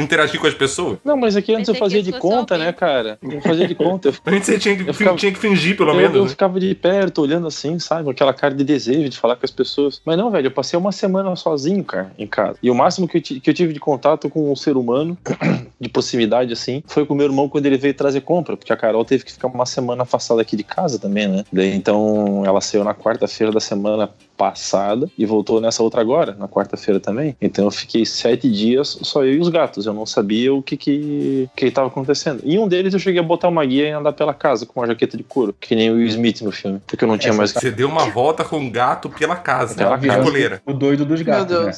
Interagir 0.00 0.40
com 0.40 0.46
as 0.46 0.54
pessoas? 0.54 0.98
Não, 1.04 1.16
mas 1.16 1.36
aqui 1.36 1.54
antes 1.54 1.68
eu 1.68 1.74
fazia 1.74 2.02
de 2.02 2.12
conta, 2.12 2.54
alguém. 2.54 2.66
né, 2.66 2.72
cara? 2.72 3.18
Eu 3.22 3.40
fazia 3.40 3.66
de 3.68 3.74
conta. 3.74 4.08
Eu, 4.08 4.14
Antes 4.26 4.46
você 4.46 4.58
tinha 4.58 4.76
que, 4.76 4.88
Eu 4.88 4.94
ficava- 4.94 5.16
tinha 5.16 5.32
que 5.32 5.38
fingir, 5.38 5.76
pelo 5.76 5.90
eu- 5.90 5.94
menos. 5.96 6.16
eu 6.16 6.22
né? 6.24 6.28
ficava 6.28 6.58
de 6.58 6.74
perto, 6.74 7.22
olhando 7.22 7.46
assim, 7.46 7.78
sabe? 7.78 8.04
Com 8.04 8.10
aquela 8.10 8.32
cara 8.34 8.54
de 8.54 8.64
desejo 8.64 9.08
de 9.08 9.16
falar 9.18 9.36
com 9.36 9.44
as 9.44 9.50
pessoas. 9.50 10.00
Mas 10.04 10.16
não, 10.16 10.30
velho, 10.30 10.46
eu 10.46 10.50
passei 10.50 10.78
uma 10.78 10.92
semana 10.92 11.34
sozinho, 11.36 11.84
cara, 11.84 12.12
em 12.18 12.26
casa. 12.26 12.58
E 12.62 12.70
o 12.70 12.74
máximo 12.74 13.06
que 13.06 13.18
eu, 13.18 13.22
que 13.22 13.50
eu 13.50 13.54
tive 13.54 13.72
de 13.72 13.80
contato 13.80 14.28
com 14.28 14.50
um 14.50 14.56
ser 14.56 14.76
humano, 14.76 15.16
de 15.80 15.88
proximidade, 15.88 16.52
assim, 16.52 16.82
foi 16.86 17.04
com 17.06 17.14
o 17.14 17.16
meu 17.16 17.26
irmão 17.26 17.48
quando 17.48 17.66
ele 17.66 17.75
veio 17.76 17.94
trazer 17.94 18.20
compra. 18.22 18.56
Porque 18.56 18.72
a 18.72 18.76
Carol 18.76 19.04
teve 19.04 19.24
que 19.24 19.32
ficar 19.32 19.48
uma 19.48 19.66
semana 19.66 20.02
afastada 20.02 20.40
aqui 20.40 20.56
de 20.56 20.64
casa 20.64 20.98
também, 20.98 21.28
né? 21.28 21.44
Daí, 21.52 21.74
então, 21.74 22.42
ela 22.44 22.60
saiu 22.60 22.84
na 22.84 22.94
quarta-feira 22.94 23.52
da 23.52 23.60
semana 23.60 24.10
passada 24.36 25.10
e 25.16 25.24
voltou 25.24 25.60
nessa 25.60 25.82
outra 25.82 26.00
agora, 26.00 26.36
na 26.38 26.46
quarta-feira 26.46 27.00
também. 27.00 27.34
Então 27.40 27.64
eu 27.64 27.70
fiquei 27.70 28.04
sete 28.04 28.50
dias 28.50 28.98
só 29.02 29.24
eu 29.24 29.34
e 29.34 29.40
os 29.40 29.48
gatos. 29.48 29.86
Eu 29.86 29.94
não 29.94 30.04
sabia 30.04 30.52
o 30.52 30.62
que 30.62 30.76
que, 30.76 31.48
que 31.56 31.66
estava 31.66 31.88
acontecendo. 31.88 32.42
E 32.44 32.58
um 32.58 32.68
deles 32.68 32.92
eu 32.92 33.00
cheguei 33.00 33.20
a 33.20 33.22
botar 33.22 33.48
uma 33.48 33.64
guia 33.64 33.88
e 33.88 33.90
andar 33.92 34.12
pela 34.12 34.34
casa 34.34 34.66
com 34.66 34.80
uma 34.80 34.86
jaqueta 34.86 35.16
de 35.16 35.22
couro, 35.22 35.54
que 35.58 35.74
nem 35.74 35.90
o 35.90 35.94
Will 35.94 36.06
Smith 36.06 36.42
no 36.42 36.52
filme, 36.52 36.80
porque 36.86 37.04
eu 37.04 37.08
não 37.08 37.16
tinha 37.16 37.30
Essa 37.30 37.38
mais. 37.38 37.52
Você 37.52 37.70
deu 37.70 37.88
uma 37.88 38.10
volta 38.10 38.44
com 38.44 38.64
o 38.64 38.70
gato 38.70 39.08
pela 39.08 39.36
casa, 39.36 39.74
Pela 39.74 39.96
pela 39.98 40.14
casa. 40.16 40.24
coleira. 40.24 40.62
O 40.66 40.72
doido 40.74 41.04
dos 41.06 41.22
Meu 41.22 41.26
gatos, 41.34 41.64
né? 41.64 41.72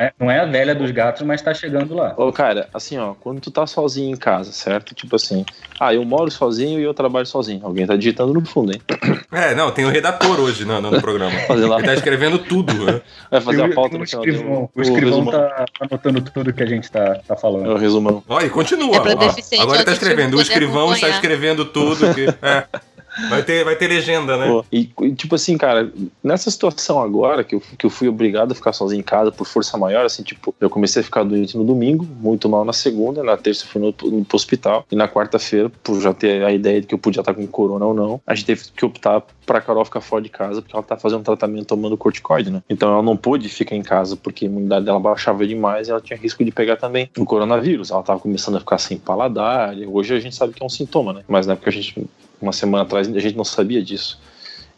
É, 0.00 0.12
Não 0.18 0.30
é 0.30 0.40
a 0.40 0.46
velha 0.46 0.74
dos 0.74 0.90
gatos, 0.90 1.20
mas 1.22 1.42
tá 1.42 1.52
chegando 1.52 1.94
lá. 1.94 2.14
Ô, 2.16 2.32
cara, 2.32 2.68
assim, 2.72 2.96
ó, 2.96 3.12
quando 3.20 3.38
tu 3.38 3.50
tá 3.50 3.66
sozinho 3.66 4.14
em 4.14 4.16
casa, 4.16 4.50
certo? 4.50 4.94
Tipo 4.94 5.16
assim, 5.16 5.44
ah, 5.78 5.92
eu 5.92 6.02
moro 6.06 6.30
sozinho 6.30 6.80
e 6.80 6.82
eu 6.82 6.94
trabalho 6.94 7.26
sozinho. 7.26 7.60
Alguém 7.66 7.86
tá 7.86 7.96
digitando 7.96 8.32
no 8.32 8.44
fundo, 8.46 8.72
hein? 8.72 8.80
É, 9.32 9.54
não, 9.54 9.70
tem 9.70 9.84
o 9.84 9.90
redator 9.90 10.40
hoje 10.40 10.64
no, 10.64 10.80
no 10.80 11.00
programa. 11.00 11.30
Fazer 11.46 11.66
lá, 11.66 11.76
Ele 11.78 11.86
tá 11.86 11.94
escrevendo 11.94 12.38
tudo. 12.38 12.72
né? 12.84 13.00
vai 13.30 13.40
fazer 13.40 13.60
Eu- 13.60 13.66
a 13.66 13.74
pauta 13.74 13.94
o 13.94 13.98
no 14.00 14.06
final. 14.06 14.24
escrivão, 14.24 14.62
do- 14.62 14.70
o 14.74 14.82
escrivão 14.82 15.18
resumão. 15.24 15.32
tá 15.40 15.64
anotando 15.80 16.20
tudo 16.22 16.52
que 16.52 16.62
a 16.62 16.66
gente 16.66 16.90
tá, 16.90 17.14
tá 17.26 17.34
É 17.34 17.36
falando. 17.36 17.68
o 17.70 17.76
resumão. 17.76 18.24
Ó, 18.28 18.40
e 18.40 18.50
continua. 18.50 18.96
É 18.96 19.00
pra 19.00 19.12
ó. 19.12 19.62
Agora 19.62 19.76
ele 19.78 19.84
tá 19.84 19.92
escrevendo. 19.92 20.36
O 20.36 20.40
escrivão 20.40 20.92
está 20.92 21.06
acompanhar. 21.06 21.14
escrevendo 21.14 21.64
tudo. 21.66 22.12
Que, 22.14 22.26
é. 22.42 22.64
Vai 23.28 23.42
ter, 23.42 23.64
vai 23.64 23.76
ter 23.76 23.88
legenda, 23.88 24.36
né? 24.36 24.46
Pô, 24.46 24.64
e, 24.72 24.86
tipo 25.14 25.34
assim, 25.34 25.56
cara, 25.58 25.92
nessa 26.22 26.50
situação 26.50 27.00
agora, 27.00 27.44
que 27.44 27.54
eu, 27.54 27.62
que 27.78 27.86
eu 27.86 27.90
fui 27.90 28.08
obrigado 28.08 28.52
a 28.52 28.54
ficar 28.54 28.72
sozinho 28.72 29.00
em 29.00 29.04
casa 29.04 29.30
por 29.30 29.46
força 29.46 29.76
maior, 29.76 30.04
assim, 30.04 30.22
tipo, 30.22 30.54
eu 30.60 30.70
comecei 30.70 31.00
a 31.00 31.04
ficar 31.04 31.24
doente 31.24 31.56
no 31.56 31.64
domingo, 31.64 32.06
muito 32.20 32.48
mal 32.48 32.64
na 32.64 32.72
segunda, 32.72 33.22
na 33.22 33.36
terça 33.36 33.66
fui 33.66 33.80
no, 33.80 33.94
no 34.10 34.24
pro 34.24 34.36
hospital, 34.36 34.86
e 34.90 34.96
na 34.96 35.08
quarta-feira, 35.08 35.70
por 35.82 36.00
já 36.00 36.14
ter 36.14 36.44
a 36.44 36.52
ideia 36.52 36.80
de 36.80 36.86
que 36.86 36.94
eu 36.94 36.98
podia 36.98 37.20
estar 37.20 37.34
com 37.34 37.46
corona 37.46 37.84
ou 37.84 37.94
não, 37.94 38.20
a 38.26 38.34
gente 38.34 38.46
teve 38.46 38.62
que 38.74 38.84
optar 38.84 39.22
pra 39.44 39.60
Carol 39.60 39.84
ficar 39.84 40.00
fora 40.00 40.22
de 40.22 40.28
casa, 40.28 40.62
porque 40.62 40.74
ela 40.74 40.82
tá 40.82 40.96
fazendo 40.96 41.20
um 41.20 41.24
tratamento 41.24 41.66
tomando 41.66 41.96
corticoide, 41.96 42.50
né? 42.50 42.62
Então 42.70 42.92
ela 42.92 43.02
não 43.02 43.16
pôde 43.16 43.48
ficar 43.48 43.74
em 43.74 43.82
casa, 43.82 44.16
porque 44.16 44.44
a 44.44 44.48
imunidade 44.48 44.84
dela 44.84 45.00
baixava 45.00 45.46
demais 45.46 45.88
e 45.88 45.90
ela 45.90 46.00
tinha 46.00 46.16
risco 46.16 46.44
de 46.44 46.52
pegar 46.52 46.76
também 46.76 47.10
o 47.18 47.24
coronavírus. 47.24 47.90
Ela 47.90 48.02
tava 48.02 48.20
começando 48.20 48.56
a 48.56 48.60
ficar 48.60 48.78
sem 48.78 48.96
paladar, 48.96 49.76
e 49.76 49.86
hoje 49.86 50.14
a 50.14 50.20
gente 50.20 50.36
sabe 50.36 50.52
que 50.52 50.62
é 50.62 50.66
um 50.66 50.68
sintoma, 50.68 51.12
né? 51.12 51.22
Mas 51.28 51.46
na 51.46 51.54
época 51.54 51.70
a 51.70 51.72
gente 51.72 52.06
uma 52.40 52.52
semana 52.52 52.84
atrás 52.84 53.08
a 53.08 53.18
gente 53.18 53.36
não 53.36 53.44
sabia 53.44 53.82
disso. 53.82 54.20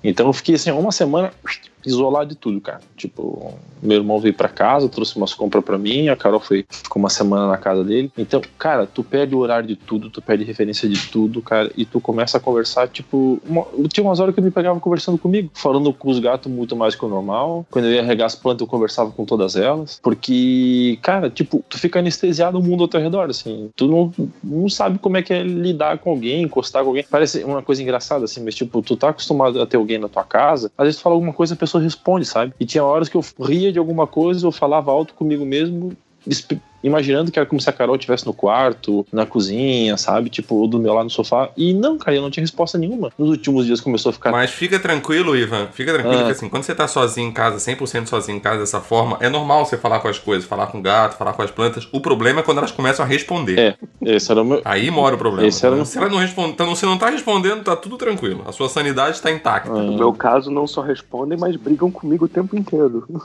Então 0.03 0.27
eu 0.27 0.33
fiquei 0.33 0.55
assim, 0.55 0.71
uma 0.71 0.93
semana 0.93 1.33
isolar 1.85 2.27
de 2.27 2.35
tudo, 2.35 2.61
cara. 2.61 2.81
Tipo, 2.97 3.55
meu 3.83 3.99
irmão 3.99 4.21
veio 4.21 4.35
pra 4.35 4.49
casa, 4.49 4.89
trouxe 4.89 5.17
umas 5.17 5.35
compras 5.35 5.65
pra 5.65 5.77
mim, 5.77 6.09
a 6.09 6.17
Carol 6.17 6.41
foi, 6.41 6.65
ficou 6.69 7.03
uma 7.03 7.11
semana 7.11 7.49
na 7.49 7.57
casa 7.57 7.83
dele. 7.83 8.11
Então, 8.17 8.41
cara, 8.59 8.87
tu 8.87 9.03
perde 9.03 9.35
o 9.35 9.39
horário 9.39 9.67
de 9.67 9.77
tudo, 9.77 10.11
tu 10.11 10.23
perde 10.23 10.45
referência 10.45 10.89
de 10.89 11.09
tudo, 11.09 11.43
cara, 11.43 11.71
e 11.77 11.85
tu 11.85 12.01
começa 12.01 12.37
a 12.37 12.41
conversar, 12.41 12.89
tipo, 12.89 13.41
uma, 13.45 13.67
tinha 13.89 14.05
umas 14.05 14.21
horas 14.21 14.35
que 14.35 14.41
eu 14.41 14.45
me 14.45 14.51
pegava 14.51 14.79
conversando 14.79 15.19
comigo, 15.19 15.51
falando 15.55 15.93
com 15.93 16.11
os 16.11 16.19
gatos 16.19 16.51
muito 16.51 16.77
mais 16.77 16.95
que 16.95 17.05
o 17.05 17.09
normal. 17.09 17.67
Quando 17.71 17.87
eu 17.87 17.93
ia 17.93 18.03
regar 18.03 18.27
as 18.27 18.35
plantas, 18.35 18.61
eu 18.61 18.67
conversava 18.67 19.11
com 19.11 19.25
todas 19.25 19.57
elas. 19.57 19.99
Porque, 20.03 20.99
cara, 21.03 21.31
tipo, 21.31 21.65
tu 21.69 21.79
fica 21.79 21.99
anestesiado 21.99 22.59
o 22.59 22.63
mundo 22.63 22.85
ao 22.85 22.89
teu 22.89 23.01
redor, 23.01 23.31
assim. 23.31 23.71
Tu 23.77 23.87
não, 23.87 24.13
não 24.43 24.69
sabe 24.69 24.99
como 24.99 25.17
é 25.17 25.23
que 25.23 25.33
é 25.33 25.43
lidar 25.43 25.99
com 25.99 26.11
alguém, 26.11 26.43
encostar 26.43 26.83
com 26.83 26.91
alguém. 26.91 27.05
Parece 27.09 27.43
uma 27.45 27.63
coisa 27.63 27.83
engraçada, 27.83 28.25
assim, 28.25 28.43
mas, 28.45 28.55
tipo, 28.55 28.83
tu 28.83 28.97
tá 28.97 29.09
acostumado 29.09 29.61
a 29.61 29.67
ter 29.67 29.77
alguém 29.77 29.99
na 29.99 30.09
tua 30.09 30.25
casa, 30.25 30.71
às 30.77 30.85
vezes 30.85 31.01
tu 31.01 31.03
fala 31.03 31.15
alguma 31.15 31.33
coisa, 31.33 31.55
a 31.55 31.57
pessoa 31.57 31.72
responde, 31.79 32.25
sabe? 32.25 32.53
E 32.59 32.65
tinha 32.65 32.85
horas 32.85 33.09
que 33.09 33.17
eu 33.17 33.25
ria 33.41 33.73
de 33.73 33.79
alguma 33.79 34.07
coisa, 34.07 34.47
eu 34.47 34.53
falava 34.53 34.91
alto 34.91 35.15
comigo 35.15 35.45
mesmo, 35.45 35.97
imaginando 36.83 37.31
que 37.31 37.39
era 37.39 37.47
como 37.47 37.61
se 37.61 37.69
a 37.69 37.73
Carol 37.73 37.95
estivesse 37.97 38.27
no 38.27 38.33
quarto, 38.33 39.07
na 39.13 39.25
cozinha, 39.27 39.97
sabe? 39.97 40.31
Tipo, 40.31 40.57
ou 40.57 40.67
do 40.69 40.79
meu 40.79 40.93
lado 40.95 41.05
no 41.05 41.11
sofá. 41.11 41.51
E 41.57 41.73
não, 41.75 41.97
cara, 41.99 42.17
eu 42.17 42.23
não 42.23 42.31
tinha 42.31 42.43
resposta 42.43 42.77
nenhuma. 42.79 43.11
Nos 43.19 43.29
últimos 43.31 43.67
dias 43.67 43.81
começou 43.81 44.11
a 44.11 44.13
ficar. 44.13 44.31
Mas 44.33 44.51
fica 44.51 44.79
tranquilo, 44.79 45.37
Ivan. 45.37 45.69
Fica 45.73 45.93
tranquilo 45.93 46.21
Ah. 46.23 46.25
que 46.25 46.31
assim, 46.33 46.49
quando 46.49 46.63
você 46.65 46.75
tá 46.75 46.87
sozinho 46.89 47.29
em 47.29 47.33
casa, 47.33 47.59
100% 47.59 48.09
sozinho 48.09 48.37
em 48.37 48.41
casa 48.41 48.61
dessa 48.61 48.81
forma, 48.81 49.17
é 49.21 49.29
normal 49.29 49.65
você 49.65 49.77
falar 49.77 50.01
com 50.01 50.09
as 50.09 50.19
coisas, 50.19 50.47
falar 50.49 50.67
com 50.69 50.79
o 50.79 50.83
gato, 50.83 51.17
falar 51.17 51.33
com 51.33 51.43
as 51.43 51.51
plantas. 51.51 51.89
O 51.93 52.01
problema 52.01 52.41
é 52.41 52.43
quando 52.43 52.59
elas 52.59 52.71
começam 52.73 53.05
a 53.05 53.09
responder. 53.09 53.59
É, 53.59 53.77
esse 54.15 54.31
era 54.31 54.43
o 54.43 54.45
meu. 54.45 54.61
Aí 54.65 54.91
mora 54.91 55.15
o 55.15 55.19
problema. 55.19 55.47
Esse 55.49 55.65
era 55.67 55.75
o- 55.77 55.85
Se 55.87 55.99
ela 55.99 56.09
não 56.09 56.19
responde, 56.19 56.53
então 56.53 56.67
você 56.75 56.87
não 56.87 56.99
tá 56.99 57.11
respondendo, 57.11 57.63
tá 57.65 57.77
tudo 57.77 57.97
tranquilo. 57.97 58.43
A 58.47 58.53
sua 58.53 58.69
sanidade 58.69 59.21
tá 59.21 59.31
intacta. 59.31 59.71
No 59.71 59.97
meu 59.97 60.13
caso, 60.13 60.51
não 60.51 60.67
só 60.67 60.81
respondem, 60.81 61.39
mas 61.39 61.57
brigam 61.57 61.91
comigo 61.91 62.25
o 62.25 62.29
tempo 62.29 62.57
inteiro. 62.57 63.07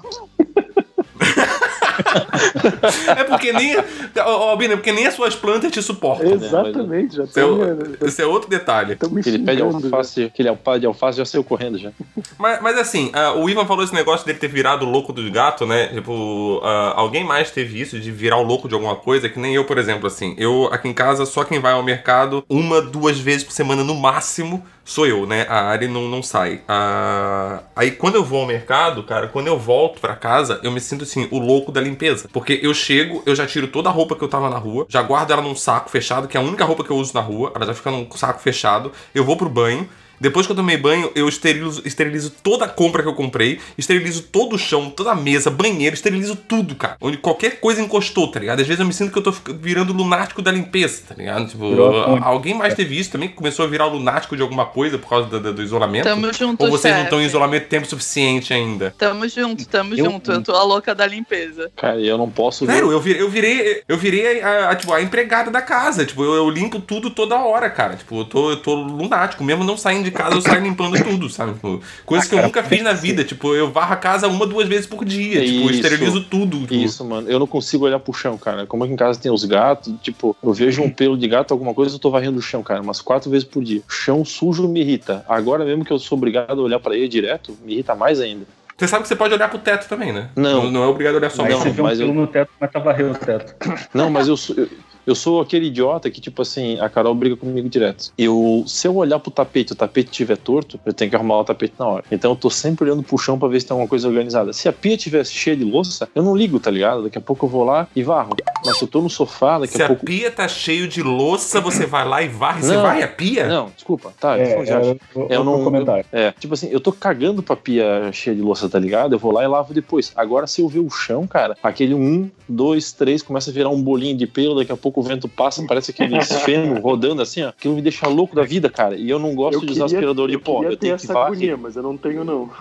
É 3.16 3.24
porque 3.24 3.54
nem. 3.54 3.78
Ó, 3.78 4.54
ó, 4.54 4.56
Bina, 4.56 4.74
é 4.74 4.78
porque 4.78 4.92
nem 4.92 5.08
as 5.08 5.14
suas 5.14 5.36
plantas 5.36 5.72
te 5.72 5.82
suportam. 5.82 6.32
Exatamente, 6.32 7.16
já 7.16 7.24
Esse 7.24 7.40
é, 7.40 7.44
tô, 7.44 7.54
o- 7.56 8.08
esse 8.08 8.22
é 8.22 8.26
outro 8.26 8.50
detalhe. 8.50 8.96
tô 8.96 9.10
me 9.10 9.22
Ele 9.26 9.40
pede 9.40 9.62
alface, 9.62 10.24
aquele 10.24 10.50
alface 10.50 10.80
de 10.80 10.86
alface 10.86 11.18
já 11.18 11.26
saiu 11.26 11.44
correndo 11.44 11.78
já. 11.78 11.92
Mas, 12.38 12.62
mas 12.62 12.78
assim, 12.78 13.12
ah, 13.14 13.34
o 13.34 13.50
Ivan 13.50 13.66
falou 13.66 13.84
esse 13.84 13.94
negócio 13.94 14.26
dele 14.26 14.40
ter 14.40 14.48
virado 14.48 14.86
o 14.86 14.90
louco 14.90 15.12
dos 15.14 15.30
gatos, 15.30 15.68
né? 15.68 15.88
Tipo, 15.88 16.62
ah, 16.64 16.94
alguém 16.96 17.24
mais 17.24 17.52
teve 17.52 17.80
isso 17.80 18.00
de 18.00 18.12
virar 18.12 18.38
o 18.38 18.44
louco 18.44 18.68
de 18.68 18.74
alguma 18.74 18.96
coisa, 18.96 19.30
que 19.30 19.40
nem 19.40 19.56
eu, 19.56 19.66
por 19.66 19.78
exemplo, 19.78 20.08
assim. 20.08 20.36
Eu, 20.38 20.70
aqui 20.72 20.88
em 20.88 20.94
casa, 20.94 21.26
só 21.26 21.44
quem 21.44 21.60
vai 21.60 21.74
ao 21.74 21.84
mercado 21.84 22.44
uma, 22.50 22.82
duas 22.82 23.20
vezes 23.20 23.44
por 23.44 23.52
semana 23.54 23.84
no 23.84 23.96
máximo 23.96 24.64
sou 24.88 25.06
eu, 25.06 25.26
né? 25.28 25.46
A 25.50 25.66
Ari 25.68 25.88
não, 25.90 26.04
não 26.04 26.24
sai. 26.24 26.62
Ah, 26.68 27.60
aí 27.76 27.92
quando 27.92 28.16
eu 28.16 28.24
vou 28.24 28.40
ao 28.42 28.48
mercado, 28.48 29.04
cara, 29.04 29.28
quando 29.28 29.48
eu 29.48 29.60
volto 29.60 30.00
pra 30.00 30.16
casa, 30.16 30.62
eu 30.64 30.72
me 30.72 30.80
sinto 30.80 31.04
assim, 31.04 31.28
o 31.30 31.40
louco 31.40 31.72
da 31.74 31.82
limpeza. 31.82 31.97
Porque 32.32 32.60
eu 32.62 32.74
chego, 32.74 33.24
eu 33.26 33.36
já 33.36 33.46
tiro 33.46 33.68
toda 33.68 33.90
a 33.90 33.92
roupa 33.92 34.16
que 34.16 34.24
eu 34.24 34.28
tava 34.28 34.50
na 34.50 34.58
rua, 34.58 34.86
já 34.90 35.02
guardo 35.02 35.32
ela 35.32 35.42
num 35.42 35.56
saco 35.56 35.90
fechado, 35.90 36.28
que 36.28 36.38
é 36.38 36.40
a 36.40 36.44
única 36.44 36.64
roupa 36.66 36.84
que 36.84 36.90
eu 36.90 36.98
uso 36.98 37.14
na 37.14 37.22
rua, 37.22 37.52
ela 37.56 37.66
já 37.66 37.74
fica 37.74 37.92
num 37.92 38.10
saco 38.12 38.40
fechado. 38.40 38.92
Eu 39.14 39.24
vou 39.24 39.36
pro 39.36 39.50
banho. 39.50 39.90
Depois 40.20 40.46
que 40.46 40.52
eu 40.52 40.56
tomei 40.56 40.78
banho, 40.78 41.12
eu 41.16 41.28
esterilizo, 41.28 41.82
esterilizo 41.86 42.32
toda 42.44 42.66
a 42.66 42.68
compra 42.68 43.02
que 43.04 43.10
eu 43.10 43.14
comprei, 43.14 43.60
esterilizo 43.78 44.24
todo 44.24 44.56
o 44.56 44.60
chão, 44.60 44.90
toda 44.90 45.12
a 45.12 45.16
mesa, 45.16 45.50
banheiro, 45.50 45.94
esterilizo 45.96 46.36
tudo, 46.36 46.76
cara. 46.76 46.98
Onde 47.02 47.18
qualquer 47.18 47.60
coisa 47.60 47.82
encostou, 47.82 48.28
tá 48.30 48.40
ligado? 48.40 48.60
Às 48.62 48.68
vezes 48.68 48.80
eu 48.80 48.86
me 48.86 48.94
sinto 48.94 49.12
que 49.12 49.18
eu 49.20 49.24
tô 49.24 49.32
virando 49.60 49.94
lunático 49.94 50.42
da 50.42 50.52
limpeza, 50.52 51.04
tá 51.08 51.16
ligado? 51.16 51.48
Tipo, 51.48 51.70
Virou 51.70 52.18
alguém 52.24 52.54
mais 52.54 52.74
teve 52.74 52.98
isso 53.00 53.12
também, 53.12 53.30
que 53.30 53.36
começou 53.36 53.66
a 53.66 53.68
virar 53.68 53.86
lunático 53.86 54.36
de 54.36 54.42
alguma 54.42 54.66
coisa 54.66 54.98
por 54.98 55.10
causa 55.10 55.28
do, 55.28 55.40
do- 55.40 55.54
do 55.54 55.62
isolamento? 55.64 56.04
Tamo 56.06 56.32
junto, 56.34 56.64
Ou 56.64 56.70
vocês 56.72 56.94
não 56.94 57.00
chefe. 57.02 57.04
estão 57.06 57.22
em 57.22 57.26
isolamento 57.26 57.68
tempo 57.68 57.88
suficiente 57.88 58.54
ainda? 58.54 58.94
Tamo 58.98 59.28
junto, 59.28 59.68
tamo 59.68 59.94
Eu- 59.96 60.06
junto. 60.06 60.32
Eu 60.32 60.42
tô 60.44 60.52
a 60.54 60.64
louca 60.64 60.94
da 60.96 61.06
limpeza. 61.06 61.72
Cara, 61.76 62.00
eu 62.00 62.18
não 62.18 62.30
posso 62.30 62.66
ver. 62.66 62.74
Sério, 62.74 62.92
eu 62.92 63.00
virei, 63.00 63.22
eu 63.22 63.30
virei, 63.30 63.82
eu 63.88 63.98
virei 63.98 64.42
a, 64.42 64.72
a, 64.72 64.76
tipo, 64.76 64.92
a 64.94 65.02
empregada 65.02 65.52
da 65.52 65.62
casa. 65.62 66.06
Tipo, 66.06 66.24
eu, 66.24 66.34
eu 66.36 66.50
limpo 66.50 66.80
tudo 66.80 67.10
toda 67.10 67.36
hora, 67.36 67.70
cara. 67.70 67.96
Tipo, 67.96 68.22
eu 68.22 68.26
tô, 68.26 68.50
eu 68.52 68.58
tô 68.58 68.74
lunático. 68.76 69.44
Mesmo 69.44 69.64
não 69.64 69.78
saindo 69.78 70.07
de 70.10 70.12
casa, 70.18 70.36
eu 70.36 70.42
saio 70.42 70.64
limpando 70.64 71.02
tudo, 71.04 71.30
sabe? 71.30 71.54
Tipo, 71.54 71.82
coisa 72.06 72.26
Ah, 72.26 72.28
que 72.28 72.34
eu 72.34 72.38
cara, 72.38 72.48
nunca 72.48 72.64
fiz 72.64 72.82
na 72.84 72.94
vida. 72.94 73.24
Tipo, 73.24 73.54
eu 73.56 73.72
varro 73.72 73.94
a 73.94 73.98
casa 73.98 74.28
uma, 74.28 74.46
duas 74.46 74.68
vezes 74.68 74.86
por 74.88 75.04
dia. 75.06 75.44
Tipo, 75.46 75.66
eu 75.68 75.72
esterilizo 75.72 76.24
tudo. 76.24 76.60
Tipo, 76.62 76.74
Isso, 76.74 77.04
mano. 77.06 77.30
Eu 77.30 77.40
não 77.40 77.48
consigo 77.48 77.86
olhar 77.86 78.00
pro 78.00 78.14
chão, 78.14 78.38
cara. 78.38 78.66
Como 78.66 78.84
aqui 78.84 78.94
em 78.94 78.98
casa 78.98 79.20
tem 79.20 79.32
os 79.32 79.44
gatos, 79.46 79.94
tipo, 80.02 80.36
eu 80.44 80.54
vejo 80.54 80.82
um 80.82 80.90
pelo 80.90 81.18
de 81.18 81.28
gato, 81.28 81.52
alguma 81.54 81.74
coisa, 81.74 81.96
eu 81.96 82.00
tô 82.00 82.10
varrendo 82.10 82.40
o 82.40 82.42
chão, 82.42 82.64
cara, 82.64 82.82
umas 82.82 83.02
quatro 83.02 83.30
vezes 83.30 83.48
por 83.48 83.64
dia. 83.64 83.82
Chão 83.90 84.24
sujo 84.26 84.68
me 84.68 84.82
irrita. 84.82 85.26
Agora 85.28 85.64
mesmo 85.66 85.84
que 85.86 85.92
eu 85.92 86.00
sou 86.00 86.18
obrigado 86.18 86.60
a 86.60 86.64
olhar 86.64 86.80
pra 86.80 86.96
ele 86.96 87.08
direto, 87.08 87.58
me 87.64 87.74
irrita 87.74 87.96
mais 87.96 88.20
ainda. 88.20 88.46
Você 88.78 88.88
sabe 88.88 89.02
que 89.02 89.08
você 89.08 89.16
pode 89.16 89.34
olhar 89.34 89.50
pro 89.50 89.58
teto 89.58 89.90
também, 89.90 90.14
né? 90.14 90.30
Não. 90.36 90.70
Não, 90.70 90.84
é 90.84 90.86
obrigado 90.86 91.16
a 91.16 91.18
olhar 91.18 91.32
só 91.32 91.42
Aí 91.44 91.50
não, 91.52 91.58
você 91.58 91.64
chão. 91.66 91.74
vê 91.74 91.82
um 91.82 91.86
mas 91.86 91.98
pelo 91.98 92.12
eu- 92.12 92.14
no 92.14 92.28
teto, 92.28 92.52
mas 92.62 92.72
tá 92.72 92.78
varrendo 92.80 93.12
o 93.12 93.16
teto. 93.16 93.56
Não, 93.92 94.08
mas 94.12 94.28
eu. 94.28 94.36
Eu... 94.56 94.70
eu 95.08 95.16
sou 95.16 95.42
aquele 95.42 95.68
idiota 95.68 96.10
que, 96.12 96.22
tipo 96.22 96.42
assim, 96.42 96.80
a 96.80 96.90
Carol 96.90 97.16
briga 97.16 97.36
comigo 97.36 97.68
direto. 97.70 98.12
Eu, 98.18 98.64
se 98.68 98.88
eu 98.88 98.96
olhar 98.96 99.18
pro 99.20 99.32
tapete, 99.32 99.72
o 99.74 99.76
tapete 99.76 100.12
estiver 100.12 100.38
torto, 100.38 100.80
eu 100.86 100.94
tenho 100.94 101.10
que 101.10 101.16
arrumar 101.16 101.40
o 101.40 101.44
tapete 101.46 101.74
na 101.80 101.88
hora. 101.88 102.04
Então 102.12 102.32
eu 102.32 102.36
tô 102.36 102.50
sempre 102.50 102.86
olhando 102.86 103.02
pro 103.02 103.18
chão 103.18 103.40
pra 103.40 103.48
ver 103.48 103.60
se 103.62 103.66
tem 103.68 103.74
alguma 103.74 103.88
coisa 103.90 104.08
organizada. 104.08 104.52
Se 104.54 104.68
a 104.70 104.74
pia 104.74 104.96
tivesse 104.98 105.34
cheia 105.34 105.56
de 105.56 105.64
louça, 105.64 106.08
eu 106.14 106.22
não 106.22 106.36
ligo, 106.36 106.60
tá 106.60 106.70
ligado? 106.70 107.04
Daqui 107.04 107.18
a 107.18 107.22
pouco 107.22 107.46
eu 107.46 107.50
vou 107.50 107.64
lá 107.64 107.88
e 107.96 108.04
varro. 108.04 108.36
Mas 108.66 108.78
se 108.78 108.84
eu 108.84 108.88
tô 108.88 109.02
no 109.02 109.10
sofá, 109.10 109.60
daqui 109.60 109.74
Se 109.74 109.82
a 109.82 109.86
a 109.86 109.88
pouco. 109.88 110.06
pia 110.06 110.30
tá 110.30 110.48
cheio 110.48 110.88
de 110.88 111.02
louça, 111.02 111.62
você 111.62 111.86
vai 111.86 112.06
lá 112.08 112.22
e 112.22 112.28
varre. 112.28 112.62
Você 112.64 112.76
Não. 112.76 112.82
vai 112.82 113.02
a 113.02 113.08
pia? 113.08 113.48
Não, 113.48 113.70
desculpa, 113.74 114.14
tá, 114.20 114.38
É, 114.38 114.52
então 114.52 114.66
já- 114.66 114.82
é, 114.82 114.98
eu, 115.16 115.28
eu 115.30 115.44
não- 115.44 115.64
comentário. 115.64 116.04
É, 116.12 116.32
tipo 116.34 116.54
assim, 116.54 116.68
eu 116.70 116.80
tô 116.82 116.92
cagando 116.92 117.42
pra 117.42 117.56
pia 117.56 118.10
cheia 118.12 118.36
de 118.36 118.42
louça, 118.42 118.68
tá 118.68 118.78
ligado? 118.78 119.14
Eu 119.14 119.20
vou 119.20 119.32
lá 119.32 119.44
e 119.44 119.48
lavo 119.48 119.74
depois. 119.74 120.12
Agora, 120.16 120.48
se 120.48 120.62
eu 120.62 120.68
ver 120.68 120.80
o 120.80 120.90
chão, 120.90 121.26
cara, 121.26 121.56
aquele 121.64 121.94
um, 121.94 122.30
dois, 122.48 122.92
três, 122.92 123.22
começa 123.22 123.50
a 123.50 123.54
virar 123.54 123.70
um 123.70 123.82
bolinho 123.82 124.18
de 124.18 124.28
pelo, 124.28 124.56
daqui 124.56 124.72
a 124.72 124.78
pouco 124.78 124.97
o 125.00 125.04
vento 125.04 125.28
passa, 125.28 125.64
parece 125.68 125.92
aqueles 125.92 126.32
feno 126.44 126.80
rodando 126.82 127.22
assim, 127.22 127.44
ó. 127.44 127.50
Aquilo 127.50 127.76
me 127.76 127.82
deixa 127.82 128.08
louco 128.08 128.36
da 128.36 128.44
vida, 128.44 128.70
cara. 128.70 128.96
E 128.96 129.10
eu 129.10 129.20
não 129.20 129.36
gosto 129.36 129.66
de 129.66 129.72
usar 129.74 129.86
aspirador 129.86 130.28
de 130.28 130.34
eu 130.34 130.40
pó. 130.40 130.64
Eu 130.64 130.72
ter 130.72 130.78
tenho 130.78 130.98
que 130.98 131.04
essa 131.04 131.14
varrer. 131.14 131.28
agonia, 131.28 131.58
mas 131.58 131.76
eu 131.76 131.84
não 131.84 131.96
tenho, 131.96 132.24
não. 132.24 132.50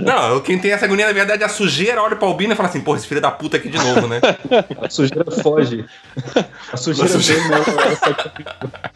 Não, 0.00 0.40
quem 0.40 0.58
tem 0.60 0.70
essa 0.70 0.84
agonia, 0.84 1.06
na 1.06 1.12
verdade, 1.12 1.42
é 1.42 1.46
a 1.46 1.48
sujeira 1.48 2.00
olha 2.00 2.14
pra 2.14 2.28
Albina 2.28 2.52
e 2.52 2.56
fala 2.56 2.68
assim, 2.68 2.80
porra, 2.80 2.98
esse 2.98 3.06
filho 3.08 3.20
da 3.20 3.30
puta 3.32 3.56
aqui 3.56 3.68
de 3.68 3.78
novo, 3.78 4.06
né? 4.06 4.20
A 4.80 4.88
sujeira 4.88 5.28
foge. 5.30 5.84
A 6.72 6.76
sujeira 6.76 7.10
A 7.10 7.12
sujeira- 7.12 7.42
vem 7.42 7.64
comigo. 7.64 8.30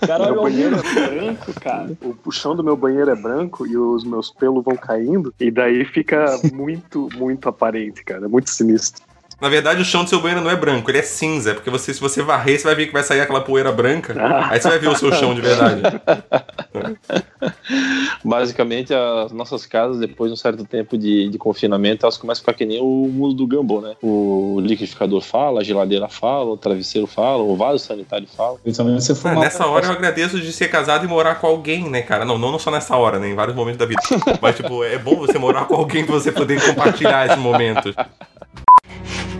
Caralho, 0.06 0.32
meu 0.34 0.42
banheiro 0.42 0.76
é 0.76 1.08
branco, 1.08 1.52
cara. 1.60 1.90
O, 2.02 2.14
o 2.24 2.30
chão 2.30 2.54
do 2.54 2.62
meu 2.62 2.76
banheiro 2.76 3.10
é 3.10 3.16
branco 3.16 3.66
e 3.66 3.76
os 3.76 4.04
meus 4.04 4.30
pelos 4.30 4.64
vão 4.64 4.76
caindo. 4.76 5.34
E 5.40 5.50
daí 5.50 5.84
fica 5.84 6.38
muito, 6.52 7.08
muito 7.16 7.48
aparente, 7.48 8.04
cara. 8.04 8.26
É 8.26 8.28
muito 8.28 8.50
sinistro. 8.50 9.02
Na 9.42 9.48
verdade, 9.48 9.82
o 9.82 9.84
chão 9.84 10.04
do 10.04 10.08
seu 10.08 10.20
banheiro 10.20 10.40
não 10.40 10.52
é 10.52 10.54
branco, 10.54 10.88
ele 10.88 10.98
é 10.98 11.02
cinza. 11.02 11.52
Porque 11.52 11.68
você, 11.68 11.92
se 11.92 12.00
você 12.00 12.22
varrer, 12.22 12.56
você 12.60 12.64
vai 12.64 12.76
ver 12.76 12.86
que 12.86 12.92
vai 12.92 13.02
sair 13.02 13.20
aquela 13.22 13.40
poeira 13.40 13.72
branca. 13.72 14.14
Aí 14.48 14.60
você 14.60 14.68
vai 14.68 14.78
ver 14.78 14.86
o 14.86 14.94
seu 14.96 15.12
chão 15.12 15.34
de 15.34 15.40
verdade. 15.40 15.82
Basicamente, 18.24 18.94
as 18.94 19.32
nossas 19.32 19.66
casas, 19.66 19.98
depois 19.98 20.30
de 20.30 20.34
um 20.34 20.36
certo 20.36 20.64
tempo 20.64 20.96
de, 20.96 21.28
de 21.28 21.38
confinamento, 21.38 22.06
elas 22.06 22.16
começam 22.16 22.40
a 22.40 22.42
ficar 22.44 22.52
que 22.54 22.64
nem 22.64 22.80
o 22.80 23.08
mundo 23.12 23.34
do 23.34 23.44
Gumball, 23.48 23.80
né? 23.80 23.94
O 24.00 24.60
liquidificador 24.60 25.20
fala, 25.20 25.60
a 25.60 25.64
geladeira 25.64 26.08
fala, 26.08 26.52
o 26.52 26.56
travesseiro 26.56 27.08
fala, 27.08 27.42
o 27.42 27.56
vaso 27.56 27.80
sanitário 27.84 28.28
fala. 28.28 28.58
Principalmente 28.62 29.02
se 29.02 29.10
Ah, 29.10 29.16
fumar. 29.16 29.38
nessa 29.38 29.66
hora 29.66 29.86
eu 29.86 29.90
agradeço 29.90 30.40
de 30.40 30.52
ser 30.52 30.68
casado 30.68 31.04
e 31.04 31.08
morar 31.08 31.34
com 31.40 31.48
alguém, 31.48 31.90
né, 31.90 32.02
cara? 32.02 32.24
Não, 32.24 32.38
não 32.38 32.60
só 32.60 32.70
nessa 32.70 32.96
hora, 32.96 33.18
né? 33.18 33.28
Em 33.30 33.34
vários 33.34 33.56
momentos 33.56 33.78
da 33.80 33.86
vida. 33.86 34.00
Mas, 34.40 34.54
tipo, 34.54 34.84
é 34.84 34.98
bom 34.98 35.16
você 35.16 35.36
morar 35.36 35.64
com 35.64 35.74
alguém 35.74 36.04
pra 36.04 36.14
você 36.14 36.30
poder 36.30 36.64
compartilhar 36.64 37.26
esses 37.26 37.38
momentos. 37.38 37.92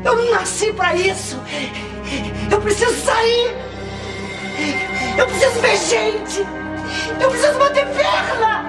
Eu 0.05 0.17
não 0.17 0.31
nasci 0.31 0.73
pra 0.73 0.95
isso. 0.97 1.41
Eu 2.51 2.61
preciso 2.61 2.95
sair. 3.05 3.57
Eu 5.17 5.27
preciso 5.27 5.61
ver 5.61 5.77
gente. 5.77 6.47
Eu 7.21 7.31
preciso 7.31 7.59
bater 7.59 7.87
perna. 7.87 8.69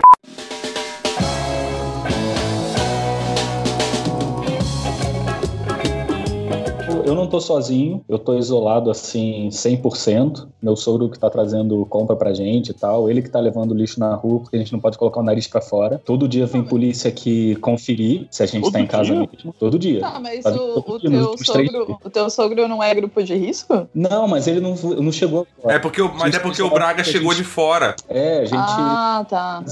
Eu 7.05 7.15
não 7.15 7.27
tô 7.27 7.41
sozinho, 7.41 8.03
eu 8.07 8.17
tô 8.17 8.37
isolado 8.37 8.89
assim 8.89 9.49
100%. 9.49 10.47
Meu 10.61 10.75
sogro 10.75 11.09
que 11.09 11.19
tá 11.19 11.29
trazendo 11.29 11.85
compra 11.87 12.15
pra 12.15 12.33
gente 12.33 12.69
e 12.69 12.73
tal, 12.73 13.09
ele 13.09 13.21
que 13.21 13.29
tá 13.29 13.39
levando 13.39 13.73
lixo 13.73 13.99
na 13.99 14.15
rua 14.15 14.39
porque 14.39 14.55
a 14.55 14.59
gente 14.59 14.71
não 14.71 14.79
pode 14.79 14.97
colocar 14.97 15.19
o 15.19 15.23
nariz 15.23 15.45
pra 15.47 15.59
fora. 15.61 16.01
Todo 16.03 16.27
dia 16.27 16.45
vem 16.45 16.63
polícia 16.63 17.09
aqui 17.09 17.55
conferir 17.57 18.27
se 18.31 18.41
a 18.41 18.45
gente 18.45 18.63
Todo 18.63 18.73
tá 18.73 18.79
em 18.79 18.87
casa 18.87 19.13
dia? 19.13 19.29
mesmo. 19.33 19.53
Todo 19.59 19.77
dia. 19.77 19.99
Tá, 19.99 20.19
mas 20.19 20.45
o, 20.45 20.83
o 20.87 20.99
dia, 20.99 21.09
teu 21.09 21.37
sogro, 21.37 21.99
o 22.03 22.09
teu 22.09 22.29
sogro 22.29 22.67
não 22.67 22.81
é 22.81 22.95
grupo 22.95 23.21
de 23.21 23.35
risco? 23.35 23.87
Não, 23.93 24.27
mas 24.27 24.47
ele 24.47 24.61
não, 24.61 24.73
não 24.75 25.11
chegou 25.11 25.45
agora. 25.59 25.75
É 25.75 25.79
porque, 25.79 26.01
o- 26.01 26.13
mas 26.13 26.33
é 26.33 26.39
porque 26.39 26.61
o 26.61 26.69
Braga 26.69 27.03
chegou 27.03 27.33
de 27.33 27.43
fora. 27.43 27.95
É, 28.07 28.39
a 28.39 28.45
gente 28.45 28.55
Ah, 28.57 29.25
tá. 29.29 29.63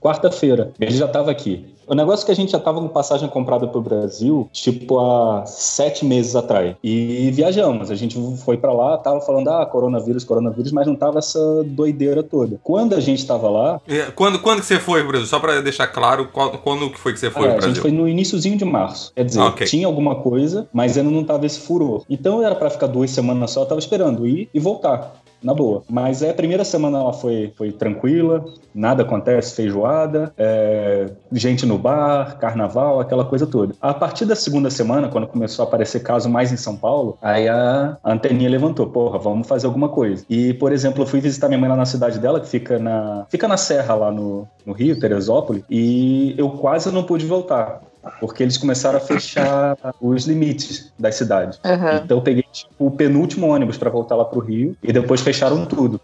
Quarta-feira. 0.00 0.72
Ele 0.80 0.92
já 0.96 1.08
tava 1.08 1.30
aqui. 1.30 1.66
O 1.88 1.94
negócio 1.94 2.24
é 2.24 2.26
que 2.26 2.32
a 2.32 2.36
gente 2.36 2.52
já 2.52 2.58
tava 2.58 2.80
com 2.80 2.88
passagem 2.88 3.28
comprada 3.28 3.66
pro 3.66 3.80
Brasil, 3.80 4.48
tipo, 4.52 5.00
há 5.00 5.44
sete 5.46 6.04
meses 6.04 6.36
atrás. 6.36 6.76
E 6.84 7.30
viajamos. 7.32 7.90
A 7.90 7.94
gente 7.94 8.16
foi 8.44 8.56
pra 8.58 8.72
lá, 8.72 8.98
tava 8.98 9.20
falando, 9.22 9.48
ah, 9.48 9.64
coronavírus, 9.64 10.22
coronavírus, 10.24 10.70
mas 10.72 10.86
não 10.86 10.94
tava 10.94 11.18
essa 11.18 11.38
doideira 11.64 12.22
toda. 12.22 12.60
Quando 12.62 12.94
a 12.94 13.00
gente 13.00 13.26
tava 13.26 13.48
lá, 13.48 13.80
É, 13.88 14.10
Quando, 14.14 14.38
quando 14.40 14.60
que 14.60 14.66
você 14.66 14.78
foi 14.78 15.00
pro 15.00 15.08
Brasil? 15.08 15.26
Só 15.26 15.38
pra 15.40 15.60
deixar 15.60 15.86
claro, 15.86 16.28
qual- 16.32 16.50
quando 16.58 16.90
que 16.90 16.98
foi 16.98 17.12
que 17.12 17.18
você 17.20 17.30
foi 17.30 17.46
É, 17.46 17.48
pro 17.50 17.58
a 17.58 17.60
gente 17.60 17.80
Brasil? 17.80 17.82
foi 17.82 17.90
no 17.90 18.08
iníciozinho 18.08 18.56
de 18.56 18.64
março. 18.64 19.12
Quer 19.14 19.24
dizer, 19.24 19.40
Ah, 19.40 19.46
ok. 19.46 19.66
tinha 19.66 19.86
alguma 19.86 20.16
coisa, 20.16 20.68
mas 20.72 20.98
ainda 20.98 21.10
não 21.10 21.24
tava 21.24 21.46
esse 21.46 21.60
furor. 21.60 22.02
Então 22.10 22.42
era 22.42 22.54
pra 22.54 22.68
ficar 22.68 22.86
duas 22.86 23.10
semanas 23.10 23.50
só, 23.52 23.62
eu 23.62 23.66
tava 23.66 23.78
esperando 23.78 24.26
ir 24.26 24.48
e 24.52 24.60
voltar. 24.60 25.14
Na 25.42 25.54
boa. 25.54 25.82
Mas 25.88 26.22
é, 26.22 26.30
a 26.30 26.34
primeira 26.34 26.64
semana 26.64 26.98
ela 26.98 27.12
foi, 27.12 27.52
foi 27.56 27.70
tranquila, 27.70 28.44
nada 28.74 29.02
acontece, 29.02 29.54
feijoada, 29.54 30.32
é, 30.36 31.10
gente 31.32 31.64
no 31.64 31.78
bar, 31.78 32.38
carnaval, 32.38 33.00
aquela 33.00 33.24
coisa 33.24 33.46
toda. 33.46 33.74
A 33.80 33.94
partir 33.94 34.24
da 34.24 34.34
segunda 34.34 34.70
semana, 34.70 35.08
quando 35.08 35.26
começou 35.26 35.64
a 35.64 35.68
aparecer 35.68 36.00
caso 36.00 36.28
mais 36.28 36.52
em 36.52 36.56
São 36.56 36.76
Paulo, 36.76 37.16
aí 37.22 37.48
a, 37.48 37.96
anteninha 38.04 38.50
levantou, 38.50 38.86
porra, 38.88 39.18
vamos 39.18 39.46
fazer 39.46 39.66
alguma 39.66 39.88
coisa. 39.88 40.24
E, 40.28 40.54
por 40.54 40.72
exemplo, 40.72 41.02
eu 41.02 41.06
fui 41.06 41.20
visitar 41.20 41.48
minha 41.48 41.60
mãe 41.60 41.68
lá 41.68 41.76
na 41.76 41.86
cidade 41.86 42.18
dela, 42.18 42.40
que 42.40 42.48
fica 42.48 42.78
na, 42.78 43.26
fica 43.28 43.46
na 43.46 43.56
serra 43.56 43.94
lá 43.94 44.10
no, 44.10 44.46
no 44.66 44.72
Rio, 44.72 44.98
Teresópolis, 44.98 45.62
e 45.70 46.34
eu 46.36 46.50
quase 46.50 46.90
não 46.92 47.02
pude 47.02 47.26
voltar. 47.26 47.80
Porque 48.20 48.42
eles 48.42 48.56
começaram 48.56 48.98
a 48.98 49.00
fechar 49.00 49.76
os 50.00 50.26
limites 50.26 50.92
das 50.98 51.16
cidades. 51.16 51.60
Aham. 51.64 52.00
Então 52.04 52.18
eu 52.18 52.22
peguei 52.22 52.44
tipo, 52.52 52.70
o 52.78 52.90
penúltimo 52.90 53.46
ônibus 53.48 53.76
pra 53.76 53.90
voltar 53.90 54.14
lá 54.16 54.24
pro 54.24 54.40
Rio 54.40 54.76
e 54.82 54.92
depois 54.92 55.20
fecharam 55.20 55.64
tudo. 55.66 56.00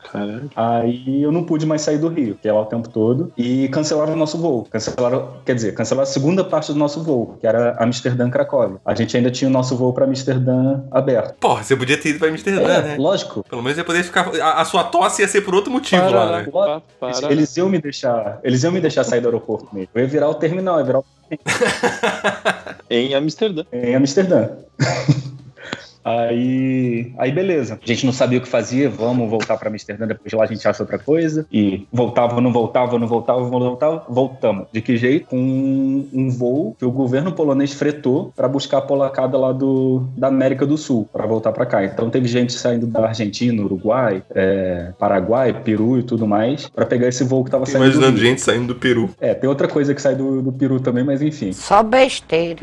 Aí 0.55 1.23
eu 1.23 1.33
não 1.33 1.43
pude 1.45 1.67
mais 1.67 1.83
sair 1.83 1.99
do 1.99 2.09
Rio, 2.09 2.37
que 2.41 2.49
é 2.49 2.53
lá 2.53 2.61
o 2.63 2.67
tempo 2.67 2.89
todo, 2.89 3.33
e 3.37 3.69
cancelaram 3.69 4.13
o 4.13 4.17
nosso 4.17 4.39
voo. 4.39 4.67
Cancelaram, 4.71 5.29
quer 5.45 5.55
dizer, 5.55 5.75
cancelaram 5.75 6.03
a 6.09 6.13
segunda 6.13 6.45
parte 6.45 6.73
do 6.73 6.79
nosso 6.79 7.03
voo, 7.03 7.37
que 7.41 7.47
era 7.47 7.77
Amsterdã-Cracóvia. 7.83 8.79
A 8.85 8.95
gente 8.95 9.17
ainda 9.17 9.31
tinha 9.31 9.49
o 9.49 9.53
nosso 9.53 9.77
voo 9.77 9.93
pra 9.93 10.05
Amsterdã 10.05 10.81
aberto. 10.91 11.35
Porra, 11.41 11.63
você 11.63 11.77
podia 11.77 11.97
ter 12.01 12.11
ido 12.11 12.19
pra 12.19 12.29
Amsterdã, 12.29 12.63
É, 12.69 12.83
né? 12.83 12.97
lógico. 12.99 13.45
Pelo 13.49 13.63
menos 13.63 13.79
ia 13.79 13.85
poder 13.85 14.03
ficar. 14.03 14.29
A, 14.41 14.61
a 14.61 14.65
sua 14.65 14.85
tosse 14.85 15.23
ia 15.23 15.29
ser 15.29 15.41
por 15.43 15.55
outro 15.55 15.71
motivo 15.73 16.11
lá, 16.11 16.41
né? 16.43 16.49
Para, 16.51 16.83
para. 17.01 17.33
Eles 17.33 17.57
iam 17.57 17.69
me 17.69 17.81
deixar, 17.81 18.39
eles 18.43 18.63
iam 18.63 18.73
me 18.73 18.81
deixar 18.81 19.05
sair 19.05 19.21
do 19.21 19.29
aeroporto 19.29 19.69
mesmo. 19.73 19.89
Eu 19.95 20.03
ia 20.03 20.09
virar 20.09 20.29
o 20.29 20.35
terminal, 20.35 20.79
ia 20.79 20.85
virar 20.85 20.99
o 21.01 21.05
Em 22.91 23.15
Amsterdã. 23.15 23.65
em 23.73 23.95
Amsterdã. 23.95 24.49
Aí, 26.05 27.13
aí 27.17 27.33
beleza. 27.33 27.79
A 27.83 27.87
gente 27.87 28.05
não 28.05 28.13
sabia 28.13 28.39
o 28.39 28.43
que 28.43 28.49
fazia, 28.49 28.91
vamos 28.91 29.29
voltar 29.31 29.57
para 29.57 29.71
Amsterdã, 29.71 30.07
depois 30.07 30.31
de 30.31 30.37
lá 30.37 30.45
a 30.45 30.47
gente 30.47 30.67
acha 30.69 30.83
outra 30.83 30.99
coisa. 30.99 31.47
E 31.53 31.87
voltava, 31.93 32.41
não 32.41 32.53
voltava, 32.53 32.99
não 32.99 33.07
voltava, 33.07 33.41
não 33.41 33.49
voltava, 33.49 34.05
voltamos. 34.09 34.67
De 34.73 34.83
que 34.83 34.97
jeito? 34.97 35.29
Com 35.29 35.39
um, 35.39 36.09
um 36.13 36.31
voo 36.31 36.77
que 36.79 36.85
o 36.85 36.91
governo 36.91 37.33
polonês 37.33 37.73
fretou 37.73 38.33
para 38.37 38.47
buscar 38.47 38.79
a 38.79 38.83
polacada 38.83 39.39
lá 39.39 39.53
do, 39.53 40.05
da 40.17 40.29
América 40.29 40.67
do 40.67 40.77
Sul, 40.77 41.09
para 41.13 41.27
voltar 41.27 41.53
para 41.53 41.65
cá. 41.65 41.85
Então 41.85 42.11
teve 42.11 42.29
gente 42.29 42.53
saindo 42.53 42.87
da 42.87 43.09
Argentina, 43.09 43.63
Uruguai, 43.63 44.23
é, 44.35 44.93
Paraguai, 44.99 45.53
Peru 45.65 45.99
e 45.99 46.03
tudo 46.03 46.27
mais, 46.27 46.69
para 46.69 46.85
pegar 46.85 47.09
esse 47.09 47.25
voo 47.25 47.45
que 47.45 47.51
tava 47.51 47.65
saindo 47.65 47.85
do 47.85 47.87
Imaginando 47.87 48.19
Rio. 48.19 48.27
gente 48.27 48.41
saindo 48.43 48.67
do 48.67 48.75
Peru. 48.75 49.11
É, 49.21 49.33
tem 49.33 49.49
outra 49.49 49.69
coisa 49.69 49.95
que 49.95 50.03
sai 50.03 50.15
do, 50.15 50.43
do 50.43 50.53
Peru 50.53 50.81
também, 50.81 51.05
mas 51.05 51.23
enfim. 51.23 51.53
Só 51.53 51.83
besteira. 51.83 52.61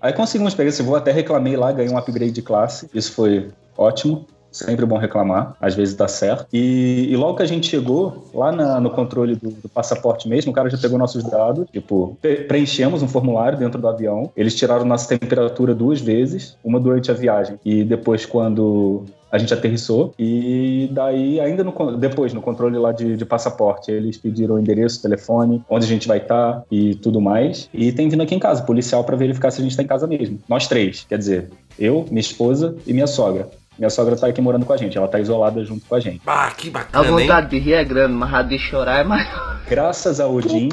Aí 0.00 0.12
conseguimos 0.12 0.54
pegar 0.54 0.68
esse 0.68 0.82
voo, 0.82 0.96
até 0.96 1.12
reclamei 1.12 1.56
lá, 1.56 1.72
ganhei 1.72 1.92
um 1.92 1.96
upgrade 1.96 2.32
de 2.32 2.42
classe. 2.42 2.81
Isso 2.94 3.12
foi 3.12 3.50
ótimo. 3.76 4.26
Sempre 4.50 4.84
bom 4.84 4.98
reclamar, 4.98 5.56
às 5.58 5.74
vezes 5.74 5.94
dá 5.94 6.06
certo. 6.06 6.46
E, 6.52 7.06
e 7.10 7.16
logo 7.16 7.38
que 7.38 7.42
a 7.42 7.46
gente 7.46 7.66
chegou, 7.68 8.26
lá 8.34 8.52
na- 8.52 8.78
no 8.78 8.90
controle 8.90 9.34
do, 9.34 9.48
do 9.48 9.66
passaporte 9.70 10.28
mesmo, 10.28 10.52
o 10.52 10.54
cara 10.54 10.68
já 10.68 10.76
pegou 10.76 10.98
nossos 10.98 11.24
dados, 11.24 11.66
tipo, 11.72 12.18
pre- 12.20 12.44
preenchemos 12.44 13.02
um 13.02 13.08
formulário 13.08 13.56
dentro 13.58 13.80
do 13.80 13.88
avião. 13.88 14.30
Eles 14.36 14.54
tiraram 14.54 14.84
nossa 14.84 15.08
temperatura 15.08 15.74
duas 15.74 16.02
vezes, 16.02 16.54
uma 16.62 16.78
durante 16.78 17.10
a 17.10 17.14
viagem 17.14 17.58
e 17.64 17.82
depois 17.82 18.26
quando 18.26 19.06
a 19.30 19.38
gente 19.38 19.54
aterrissou. 19.54 20.12
E 20.18 20.90
daí, 20.92 21.40
ainda 21.40 21.64
no, 21.64 21.96
depois, 21.96 22.34
no 22.34 22.42
controle 22.42 22.76
lá 22.76 22.92
de, 22.92 23.16
de 23.16 23.24
passaporte, 23.24 23.90
eles 23.90 24.18
pediram 24.18 24.56
o 24.56 24.58
endereço, 24.58 25.00
telefone, 25.00 25.62
onde 25.70 25.86
a 25.86 25.88
gente 25.88 26.06
vai 26.06 26.18
estar 26.18 26.62
e 26.70 26.94
tudo 26.96 27.18
mais. 27.18 27.66
E 27.72 27.90
tem 27.92 28.10
vindo 28.10 28.22
aqui 28.22 28.34
em 28.34 28.38
casa, 28.38 28.62
policial, 28.62 29.02
para 29.04 29.16
verificar 29.16 29.50
se 29.50 29.62
a 29.62 29.64
gente 29.64 29.74
tá 29.74 29.82
em 29.82 29.86
casa 29.86 30.06
mesmo. 30.06 30.38
Nós 30.46 30.68
três, 30.68 31.06
quer 31.08 31.16
dizer, 31.16 31.48
eu, 31.78 32.06
minha 32.10 32.20
esposa 32.20 32.76
e 32.86 32.92
minha 32.92 33.06
sogra. 33.06 33.48
Minha 33.78 33.90
sogra 33.90 34.16
tá 34.16 34.26
aqui 34.26 34.40
morando 34.40 34.66
com 34.66 34.72
a 34.72 34.76
gente, 34.76 34.96
ela 34.98 35.08
tá 35.08 35.18
isolada 35.18 35.64
junto 35.64 35.86
com 35.86 35.94
a 35.94 36.00
gente. 36.00 36.20
Ah, 36.26 36.50
que 36.56 36.68
A 36.68 36.72
bacana, 36.72 37.06
hein? 37.06 37.26
vontade 37.26 37.50
de 37.50 37.58
rir 37.58 37.74
é 37.74 37.84
grande, 37.84 38.12
mas 38.12 38.32
a 38.34 38.42
de 38.42 38.58
chorar 38.58 39.00
é 39.00 39.04
maior. 39.04 39.60
Graças 39.68 40.20
a 40.20 40.26
Odin 40.28 40.68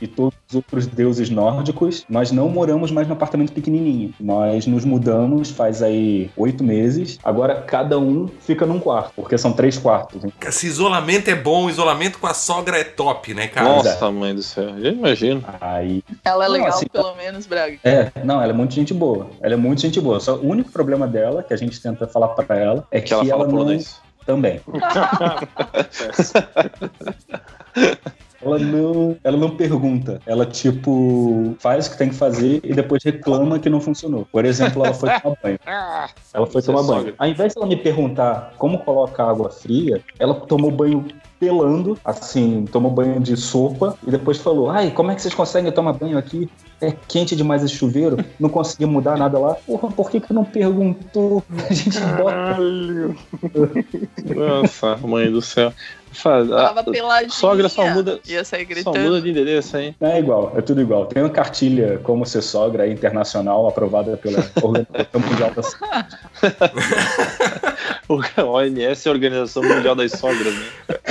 e 0.00 0.06
todos 0.06 0.33
os 0.33 0.33
outros 0.52 0.86
deuses 0.86 1.30
nórdicos, 1.30 2.04
nós 2.08 2.30
não 2.30 2.48
moramos 2.48 2.90
mais 2.90 3.06
num 3.06 3.14
apartamento 3.14 3.52
pequenininho. 3.52 4.12
Nós 4.20 4.66
nos 4.66 4.84
mudamos 4.84 5.50
faz 5.50 5.82
aí 5.82 6.30
oito 6.36 6.62
meses. 6.64 7.18
Agora 7.22 7.62
cada 7.62 7.98
um 7.98 8.28
fica 8.40 8.66
num 8.66 8.80
quarto, 8.80 9.12
porque 9.14 9.38
são 9.38 9.52
três 9.52 9.78
quartos. 9.78 10.24
hein? 10.24 10.32
Esse 10.46 10.66
isolamento 10.66 11.28
é 11.30 11.34
bom, 11.34 11.70
isolamento 11.70 12.18
com 12.18 12.26
a 12.26 12.34
sogra 12.34 12.78
é 12.78 12.84
top, 12.84 13.32
né, 13.34 13.46
cara? 13.48 13.68
Nossa, 13.68 14.10
mãe 14.10 14.34
do 14.34 14.42
céu. 14.42 14.70
Eu 14.78 14.92
imagino. 14.92 15.42
Aí 15.60 16.02
Ela 16.24 16.44
é 16.44 16.48
Não, 16.48 16.54
legal, 16.54 16.68
assim, 16.68 16.86
pelo 16.86 17.14
menos, 17.14 17.46
Braga. 17.46 17.78
É, 17.84 18.10
não, 18.24 18.42
ela 18.42 18.52
é 18.52 18.54
muito 18.54 18.74
gente 18.74 18.92
boa. 18.92 19.28
Ela 19.40 19.54
é 19.54 19.56
muito 19.56 19.80
gente 19.82 20.00
boa. 20.00 20.18
Só 20.20 20.36
o 20.36 20.48
único 20.48 20.70
problema 20.70 21.06
dela, 21.06 21.42
que 21.42 21.54
a 21.54 21.56
gente 21.56 21.80
tenta 21.80 22.06
falar 22.06 22.28
pra 22.28 22.56
ela, 22.56 22.86
é 22.90 23.00
que, 23.00 23.06
Que 23.08 23.14
ela 23.14 23.24
fala 23.24 23.44
não... 23.44 23.50
polonês. 23.50 24.02
Também. 24.26 24.58
Ela 28.56 28.64
não, 28.64 29.16
ela 29.22 29.36
não 29.36 29.50
pergunta. 29.50 30.20
Ela, 30.26 30.46
tipo, 30.46 31.54
faz 31.58 31.86
o 31.86 31.90
que 31.90 31.98
tem 31.98 32.08
que 32.08 32.14
fazer 32.14 32.60
e 32.62 32.72
depois 32.72 33.02
reclama 33.02 33.58
que 33.58 33.68
não 33.68 33.80
funcionou. 33.80 34.26
Por 34.30 34.44
exemplo, 34.44 34.84
ela 34.84 34.94
foi 34.94 35.10
tomar 35.20 35.36
banho. 35.42 35.58
Ela 36.34 36.46
foi 36.46 36.60
é 36.60 36.64
tomar 36.64 36.82
banho. 36.82 37.14
Ao 37.16 37.28
invés 37.28 37.54
dela 37.54 37.66
me 37.66 37.76
perguntar 37.76 38.54
como 38.58 38.78
colocar 38.78 39.30
água 39.30 39.50
fria, 39.50 40.02
ela 40.18 40.34
tomou 40.34 40.70
banho 40.70 41.04
pelando, 41.38 41.98
assim, 42.04 42.64
tomou 42.72 42.90
banho 42.90 43.20
de 43.20 43.36
sopa 43.36 43.96
e 44.06 44.10
depois 44.10 44.38
falou: 44.38 44.70
Ai, 44.70 44.90
como 44.90 45.10
é 45.10 45.14
que 45.14 45.22
vocês 45.22 45.34
conseguem 45.34 45.70
tomar 45.70 45.92
banho 45.92 46.18
aqui? 46.18 46.48
É 46.80 46.92
quente 47.06 47.36
demais 47.36 47.62
esse 47.62 47.74
chuveiro, 47.74 48.16
não 48.38 48.48
consegui 48.48 48.86
mudar 48.86 49.16
nada 49.16 49.38
lá. 49.38 49.54
Porra, 49.54 49.88
por 49.90 50.10
que, 50.10 50.20
que 50.20 50.32
não 50.32 50.44
perguntou? 50.44 51.42
A 51.70 51.72
gente 51.72 52.00
bota. 52.00 52.24
Caralho. 52.24 53.16
Nossa, 54.34 54.96
mãe 54.96 55.30
do 55.30 55.40
céu. 55.40 55.72
Faz- 56.14 56.48
Tava 56.48 56.80
a- 56.80 56.84
peladinha. 56.84 57.30
sogra 57.30 57.68
só 57.68 57.86
muda, 57.90 58.18
Ia 58.26 58.42
sair 58.44 58.62
só 58.62 58.68
gritando. 58.68 58.98
muda 59.00 59.20
de 59.20 59.30
endereço, 59.30 59.76
hein? 59.76 59.94
É 60.00 60.18
igual, 60.18 60.52
é 60.56 60.62
tudo 60.62 60.80
igual. 60.80 61.04
Tem 61.06 61.22
uma 61.22 61.28
cartilha 61.30 62.00
como 62.02 62.24
ser 62.24 62.40
sogra 62.42 62.88
internacional 62.88 63.66
aprovada 63.68 64.16
pela 64.16 64.38
Organização 64.62 65.20
Mundial 65.20 65.50
da. 65.54 65.62
O 68.08 68.20
OMS 68.52 69.06
é 69.06 69.10
a 69.10 69.12
Organização 69.12 69.62
Mundial 69.62 69.94
das 69.94 70.12
Sogras, 70.12 70.54
né? 70.54 70.66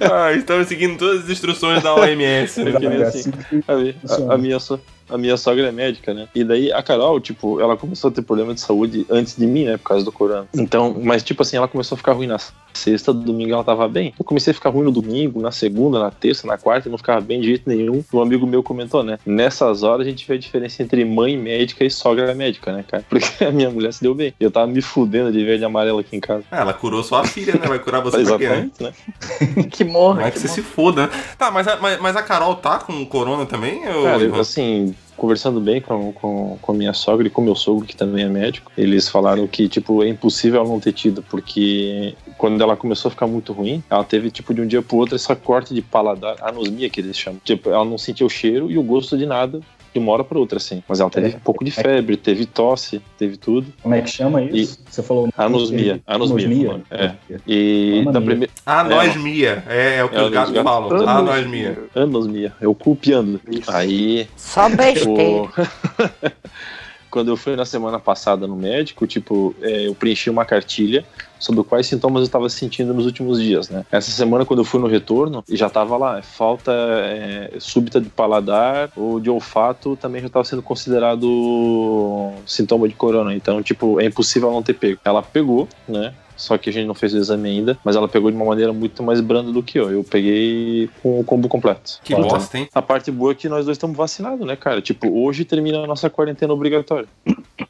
Ah, 0.00 0.32
estamos 0.32 0.68
seguindo 0.68 0.98
todas 0.98 1.24
as 1.24 1.30
instruções 1.30 1.82
da 1.82 1.94
OMS. 1.94 2.62
né? 2.64 2.72
Assim, 3.06 3.30
a, 3.66 4.30
a- 4.30 4.34
a 4.34 4.38
minha 4.38 4.58
so- 4.58 4.80
a 5.08 5.18
minha 5.18 5.36
sogra 5.36 5.68
é 5.68 5.72
médica, 5.72 6.12
né? 6.14 6.28
E 6.34 6.44
daí 6.44 6.72
a 6.72 6.82
Carol, 6.82 7.20
tipo, 7.20 7.60
ela 7.60 7.76
começou 7.76 8.10
a 8.10 8.12
ter 8.12 8.22
problema 8.22 8.54
de 8.54 8.60
saúde 8.60 9.06
antes 9.10 9.36
de 9.36 9.46
mim, 9.46 9.64
né? 9.64 9.76
Por 9.76 9.84
causa 9.84 10.04
do 10.04 10.12
corona. 10.12 10.46
Então, 10.54 10.96
mas 11.02 11.22
tipo 11.22 11.42
assim, 11.42 11.56
ela 11.56 11.68
começou 11.68 11.96
a 11.96 11.98
ficar 11.98 12.12
ruim 12.12 12.26
na 12.26 12.38
sexta, 12.72 13.12
domingo 13.12 13.52
ela 13.52 13.64
tava 13.64 13.88
bem. 13.88 14.14
Eu 14.18 14.24
comecei 14.24 14.50
a 14.50 14.54
ficar 14.54 14.70
ruim 14.70 14.84
no 14.84 14.90
domingo, 14.90 15.40
na 15.40 15.50
segunda, 15.50 15.98
na 15.98 16.10
terça, 16.10 16.46
na 16.46 16.56
quarta, 16.56 16.88
não 16.88 16.98
ficava 16.98 17.20
bem 17.20 17.40
de 17.40 17.48
jeito 17.48 17.68
nenhum. 17.68 18.04
Um 18.12 18.20
amigo 18.20 18.46
meu 18.46 18.62
comentou, 18.62 19.02
né? 19.02 19.18
Nessas 19.26 19.82
horas 19.82 20.06
a 20.06 20.10
gente 20.10 20.26
vê 20.26 20.34
a 20.34 20.38
diferença 20.38 20.82
entre 20.82 21.04
mãe 21.04 21.36
médica 21.36 21.84
e 21.84 21.90
sogra 21.90 22.34
médica, 22.34 22.72
né, 22.72 22.84
cara? 22.86 23.04
Porque 23.08 23.44
a 23.44 23.50
minha 23.50 23.70
mulher 23.70 23.92
se 23.92 24.02
deu 24.02 24.14
bem. 24.14 24.32
Eu 24.38 24.50
tava 24.50 24.66
me 24.66 24.80
fudendo 24.80 25.32
de 25.32 25.44
verde 25.44 25.62
e 25.62 25.66
amarelo 25.66 25.98
aqui 25.98 26.16
em 26.16 26.20
casa. 26.20 26.44
Ah, 26.50 26.60
ela 26.60 26.72
curou 26.72 27.02
sua 27.02 27.24
filha, 27.24 27.54
né? 27.54 27.66
Vai 27.66 27.78
curar 27.78 28.02
você 28.02 28.22
pra 28.22 28.38
quê, 28.38 28.48
né? 28.48 28.70
Exatamente, 28.80 28.82
né? 28.82 29.64
Que 29.70 29.84
morra. 29.84 30.20
Não 30.20 30.26
é 30.26 30.30
que 30.30 30.40
que 30.40 30.40
você 30.40 30.48
morra. 30.48 30.54
se 30.54 30.62
foda. 30.62 31.06
né? 31.06 31.10
Tá, 31.36 31.50
mas 31.50 31.66
a, 31.66 31.76
mas, 31.76 32.00
mas 32.00 32.16
a 32.16 32.22
Carol 32.22 32.54
tá 32.56 32.78
com 32.78 33.04
corona 33.06 33.46
também? 33.46 33.86
Ou... 33.88 34.04
Cara, 34.04 34.22
eu, 34.22 34.34
assim, 34.36 34.94
conversando 35.18 35.60
bem 35.60 35.80
com, 35.80 36.12
com, 36.12 36.56
com 36.62 36.72
a 36.72 36.74
minha 36.74 36.92
sogra 36.94 37.26
e 37.26 37.30
com 37.30 37.42
meu 37.42 37.54
sogro, 37.54 37.84
que 37.84 37.96
também 37.96 38.24
é 38.24 38.28
médico, 38.28 38.72
eles 38.78 39.08
falaram 39.08 39.46
que, 39.46 39.68
tipo, 39.68 40.02
é 40.02 40.08
impossível 40.08 40.60
ela 40.60 40.68
não 40.68 40.80
ter 40.80 40.92
tido, 40.92 41.22
porque 41.22 42.14
quando 42.38 42.62
ela 42.62 42.76
começou 42.76 43.08
a 43.08 43.12
ficar 43.12 43.26
muito 43.26 43.52
ruim, 43.52 43.82
ela 43.90 44.04
teve, 44.04 44.30
tipo, 44.30 44.54
de 44.54 44.62
um 44.62 44.66
dia 44.66 44.80
pro 44.80 44.96
outro, 44.96 45.16
essa 45.16 45.36
corte 45.36 45.74
de 45.74 45.82
paladar, 45.82 46.36
anosmia 46.40 46.88
que 46.88 47.00
eles 47.00 47.18
chamam. 47.18 47.40
Tipo, 47.44 47.68
ela 47.68 47.84
não 47.84 47.98
sentia 47.98 48.24
o 48.24 48.30
cheiro 48.30 48.70
e 48.70 48.78
o 48.78 48.82
gosto 48.82 49.18
de 49.18 49.26
nada 49.26 49.60
de 49.98 50.04
uma 50.04 50.12
hora 50.12 50.24
pra 50.24 50.38
outra, 50.38 50.56
assim. 50.58 50.82
Mas 50.88 51.00
ela 51.00 51.10
teve 51.10 51.32
É. 51.32 51.36
um 51.36 51.40
pouco 51.40 51.64
de 51.64 51.70
febre, 51.70 52.16
teve 52.16 52.46
tosse, 52.46 53.00
teve 53.18 53.36
tudo. 53.36 53.66
Como 53.82 53.94
é 53.94 54.00
que 54.00 54.10
chama 54.10 54.42
isso? 54.42 54.78
Você 54.88 55.02
falou. 55.02 55.28
Anosmia, 55.36 56.00
anosmia, 56.06 56.46
Anosmia? 56.46 56.82
é. 56.90 57.14
E 57.46 57.90
Anosmia. 58.02 58.12
da 58.12 58.20
primeira. 58.20 58.52
Anosmia. 58.64 59.64
É, 59.68 59.96
é 59.96 60.04
o 60.04 60.08
que 60.08 60.16
É, 60.16 60.22
os 60.22 60.30
gatos 60.30 60.48
os 60.50 60.54
gatos- 60.54 60.70
falam. 60.72 61.08
Anosmia. 61.08 61.78
Anosmia, 61.94 62.52
eu 62.60 62.74
cu 62.74 62.94
piando. 62.96 63.40
Aí 63.68 64.28
Só 64.36 64.68
besteira. 64.68 65.10
o, 65.42 65.48
quando 67.10 67.28
eu 67.28 67.36
fui 67.36 67.56
na 67.56 67.64
semana 67.64 67.98
passada 67.98 68.46
no 68.46 68.54
médico, 68.56 69.06
tipo, 69.06 69.54
é, 69.62 69.86
eu 69.86 69.94
preenchi 69.94 70.28
uma 70.30 70.44
cartilha 70.44 71.04
sobre 71.38 71.62
quais 71.64 71.86
sintomas 71.86 72.20
eu 72.20 72.26
estava 72.26 72.48
sentindo 72.48 72.92
nos 72.92 73.06
últimos 73.06 73.40
dias, 73.40 73.68
né? 73.68 73.84
Essa 73.90 74.10
semana, 74.10 74.44
quando 74.44 74.60
eu 74.60 74.64
fui 74.64 74.80
no 74.80 74.86
retorno, 74.86 75.44
já 75.48 75.66
estava 75.66 75.96
lá, 75.96 76.20
falta 76.22 76.72
é, 76.72 77.52
súbita 77.58 78.00
de 78.00 78.08
paladar 78.08 78.90
ou 78.96 79.20
de 79.20 79.30
olfato 79.30 79.96
também 79.96 80.20
já 80.20 80.26
estava 80.26 80.44
sendo 80.44 80.62
considerado 80.62 82.32
sintoma 82.46 82.88
de 82.88 82.94
corona. 82.94 83.34
Então, 83.34 83.62
tipo, 83.62 84.00
é 84.00 84.06
impossível 84.06 84.50
não 84.50 84.62
ter 84.62 84.74
pego. 84.74 85.00
Ela 85.04 85.22
pegou, 85.22 85.68
né? 85.88 86.14
Só 86.38 86.56
que 86.56 86.70
a 86.70 86.72
gente 86.72 86.86
não 86.86 86.94
fez 86.94 87.12
o 87.12 87.18
exame 87.18 87.50
ainda, 87.50 87.76
mas 87.84 87.96
ela 87.96 88.06
pegou 88.06 88.30
de 88.30 88.36
uma 88.36 88.46
maneira 88.46 88.72
muito 88.72 89.02
mais 89.02 89.20
branda 89.20 89.50
do 89.50 89.60
que 89.60 89.76
eu. 89.78 89.90
Eu 89.90 90.04
peguei 90.04 90.88
com 91.02 91.18
o 91.18 91.24
combo 91.24 91.48
completo. 91.48 91.98
Que 92.04 92.14
bosta, 92.14 92.56
hein? 92.56 92.68
A 92.72 92.80
parte 92.80 93.10
boa 93.10 93.32
é 93.32 93.34
que 93.34 93.48
nós 93.48 93.64
dois 93.64 93.76
estamos 93.76 93.96
vacinados, 93.96 94.46
né, 94.46 94.54
cara? 94.54 94.80
Tipo, 94.80 95.12
hoje 95.20 95.44
termina 95.44 95.82
a 95.82 95.86
nossa 95.86 96.08
quarentena 96.08 96.52
obrigatória. 96.52 97.08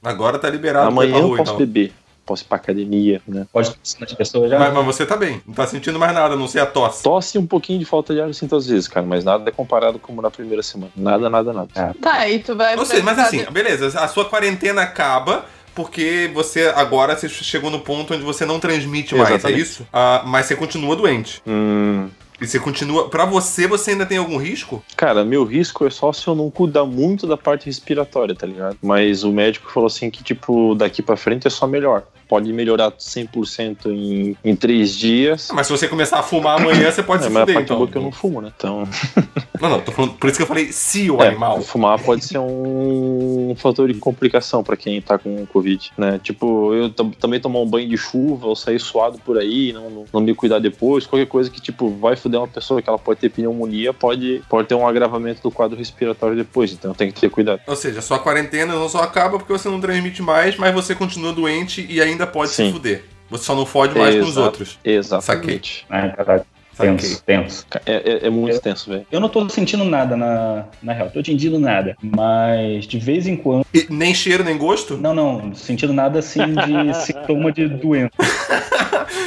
Agora 0.02 0.38
tá 0.38 0.50
liberado 0.50 0.86
Amanhã 0.86 1.16
eu 1.16 1.28
rua, 1.28 1.38
posso 1.38 1.54
então. 1.54 1.56
beber. 1.56 1.92
Posso 2.28 2.44
ir 2.44 2.46
pra 2.46 2.56
academia, 2.58 3.22
né? 3.26 3.46
Pode 3.50 3.74
tossir 3.74 3.98
nas 4.00 4.12
pessoas 4.12 4.50
já. 4.50 4.58
Mas, 4.58 4.74
mas 4.74 4.84
você 4.84 5.06
tá 5.06 5.16
bem, 5.16 5.40
não 5.46 5.54
tá 5.54 5.66
sentindo 5.66 5.98
mais 5.98 6.12
nada, 6.12 6.34
a 6.34 6.36
não 6.36 6.46
ser 6.46 6.60
a 6.60 6.66
tosse. 6.66 7.02
Tosse 7.02 7.38
um 7.38 7.46
pouquinho 7.46 7.78
de 7.78 7.86
falta 7.86 8.12
de 8.12 8.20
ar 8.20 8.28
eu 8.28 8.34
sinto 8.34 8.54
às 8.54 8.66
vezes, 8.66 8.86
cara, 8.86 9.06
mas 9.06 9.24
nada 9.24 9.48
é 9.48 9.52
comparado 9.52 9.98
como 9.98 10.20
na 10.20 10.30
primeira 10.30 10.62
semana. 10.62 10.92
Nada, 10.94 11.30
nada, 11.30 11.52
nada. 11.54 11.68
É. 11.74 11.92
Tá, 11.98 12.28
e 12.28 12.38
tu 12.40 12.54
vai. 12.54 12.76
Ou 12.76 12.84
seja, 12.84 13.02
mas 13.02 13.18
assim, 13.18 13.44
beleza, 13.50 13.98
a 13.98 14.06
sua 14.08 14.26
quarentena 14.26 14.82
acaba 14.82 15.46
porque 15.74 16.30
você 16.34 16.72
agora 16.74 17.16
você 17.16 17.28
chegou 17.28 17.70
no 17.70 17.80
ponto 17.80 18.12
onde 18.12 18.22
você 18.24 18.44
não 18.44 18.58
transmite 18.60 19.14
mais, 19.14 19.30
Exatamente. 19.30 19.58
é 19.58 19.62
isso? 19.62 19.86
Ah, 19.92 20.22
mas 20.26 20.46
você 20.46 20.54
continua 20.56 20.94
doente. 20.96 21.40
Hum, 21.46 22.08
E 22.40 22.46
você 22.46 22.58
continua. 22.58 23.08
Pra 23.08 23.24
você, 23.24 23.66
você 23.66 23.92
ainda 23.92 24.04
tem 24.06 24.18
algum 24.18 24.36
risco? 24.38 24.82
cara, 24.96 25.24
meu 25.24 25.44
risco 25.44 25.86
é 25.86 25.90
só 25.90 26.12
se 26.12 26.26
eu 26.26 26.34
não 26.34 26.50
cuidar 26.50 26.84
muito 26.84 27.26
da 27.26 27.36
parte 27.36 27.66
respiratória, 27.66 28.34
tá 28.34 28.46
ligado? 28.46 28.76
Mas 28.82 29.22
o 29.24 29.30
médico 29.32 29.70
falou 29.70 29.86
assim 29.86 30.10
que, 30.10 30.22
tipo, 30.22 30.74
daqui 30.74 31.00
pra 31.02 31.16
frente 31.16 31.46
é 31.46 31.50
só 31.50 31.66
melhor. 31.66 32.02
Pode 32.28 32.52
melhorar 32.52 32.90
100% 32.92 33.86
em, 33.86 34.36
em 34.44 34.54
três 34.54 34.94
dias. 34.94 35.50
Ah, 35.50 35.54
Mas 35.54 35.66
se 35.66 35.72
você 35.72 35.88
começar 35.88 36.18
a 36.18 36.22
fumar 36.22 36.60
amanhã, 36.60 36.90
você 36.92 37.02
pode 37.02 37.24
É, 37.24 37.26
se 37.28 37.32
mas 37.32 37.40
fuder, 37.44 37.62
então. 37.62 37.86
que 37.86 37.96
eu 37.96 38.02
não 38.02 38.12
fumo, 38.12 38.40
né? 38.42 38.52
Então, 38.56 38.86
Não, 39.60 39.68
não, 39.70 39.80
tô 39.80 39.90
falando, 39.90 40.12
por 40.14 40.28
isso 40.28 40.36
que 40.36 40.42
eu 40.42 40.46
falei 40.46 40.70
se 40.70 41.10
o 41.10 41.20
é, 41.20 41.28
animal. 41.28 41.60
fumar 41.62 41.98
pode 42.00 42.24
ser 42.24 42.38
um 42.38 43.54
fator 43.56 43.92
de 43.92 43.98
complicação 43.98 44.62
pra 44.62 44.76
quem 44.76 45.00
tá 45.02 45.18
com 45.18 45.44
Covid, 45.46 45.90
né? 45.98 46.20
Tipo, 46.22 46.72
eu 46.74 46.90
tam- 46.90 47.10
também 47.10 47.40
tomar 47.40 47.58
um 47.60 47.66
banho 47.66 47.88
de 47.88 47.96
chuva 47.96 48.46
ou 48.46 48.54
sair 48.54 48.78
suado 48.78 49.18
por 49.18 49.36
aí, 49.38 49.72
não, 49.72 49.90
não, 49.90 50.04
não 50.12 50.20
me 50.20 50.34
cuidar 50.34 50.58
depois, 50.60 51.06
qualquer 51.06 51.26
coisa 51.26 51.50
que, 51.50 51.60
tipo, 51.60 51.88
vai 51.90 52.14
foder 52.14 52.38
uma 52.40 52.46
pessoa 52.48 52.80
que 52.80 52.88
ela 52.88 52.98
pode 52.98 53.18
ter 53.20 53.30
pneumonia, 53.30 53.92
pode, 53.92 54.42
pode 54.48 54.68
ter 54.68 54.74
um 54.74 54.86
agravamento 54.86 55.42
do 55.42 55.50
quadro 55.50 55.76
respiratório 55.76 56.36
depois, 56.36 56.72
então 56.72 56.94
tem 56.94 57.10
que 57.10 57.20
ter 57.20 57.30
cuidado. 57.30 57.60
Ou 57.66 57.74
seja, 57.76 57.98
a 57.98 58.02
sua 58.02 58.18
quarentena 58.20 58.74
não 58.74 58.88
só 58.88 59.00
acaba 59.02 59.38
porque 59.38 59.52
você 59.52 59.68
não 59.68 59.80
transmite 59.80 60.22
mais, 60.22 60.56
mas 60.56 60.72
você 60.74 60.94
continua 60.94 61.32
doente 61.32 61.84
e 61.88 62.00
ainda 62.00 62.17
pode 62.26 62.50
se 62.50 62.56
Sim. 62.56 62.72
fuder. 62.72 63.04
Você 63.30 63.44
só 63.44 63.54
não 63.54 63.66
fode 63.66 63.98
mais 63.98 64.14
com 64.16 64.22
os 64.22 64.36
outros. 64.36 64.78
Exatamente. 64.84 65.84
Ah, 65.90 66.08
caralho. 66.08 66.44
Saquei. 66.74 66.94
Tenso, 66.94 67.22
tenso. 67.24 67.66
É, 67.84 67.92
é- 67.92 68.26
é 68.28 68.30
muito 68.30 68.60
tenso, 68.60 68.88
velho. 68.88 69.04
Eu 69.10 69.18
não 69.18 69.28
tô 69.28 69.46
sentindo 69.48 69.84
nada 69.84 70.16
na, 70.16 70.64
na 70.80 70.92
real, 70.92 71.10
tô 71.10 71.22
sentindo 71.24 71.58
nada. 71.58 71.96
Mas 72.00 72.86
de 72.86 72.98
vez 73.00 73.26
em 73.26 73.34
quando. 73.36 73.66
E 73.74 73.86
nem 73.90 74.14
cheiro, 74.14 74.44
nem 74.44 74.56
gosto? 74.56 74.96
Não, 74.96 75.12
não, 75.12 75.52
sentindo 75.54 75.92
nada 75.92 76.20
assim 76.20 76.40
de 76.54 76.94
sintoma 77.04 77.50
de 77.50 77.66
doença. 77.68 78.12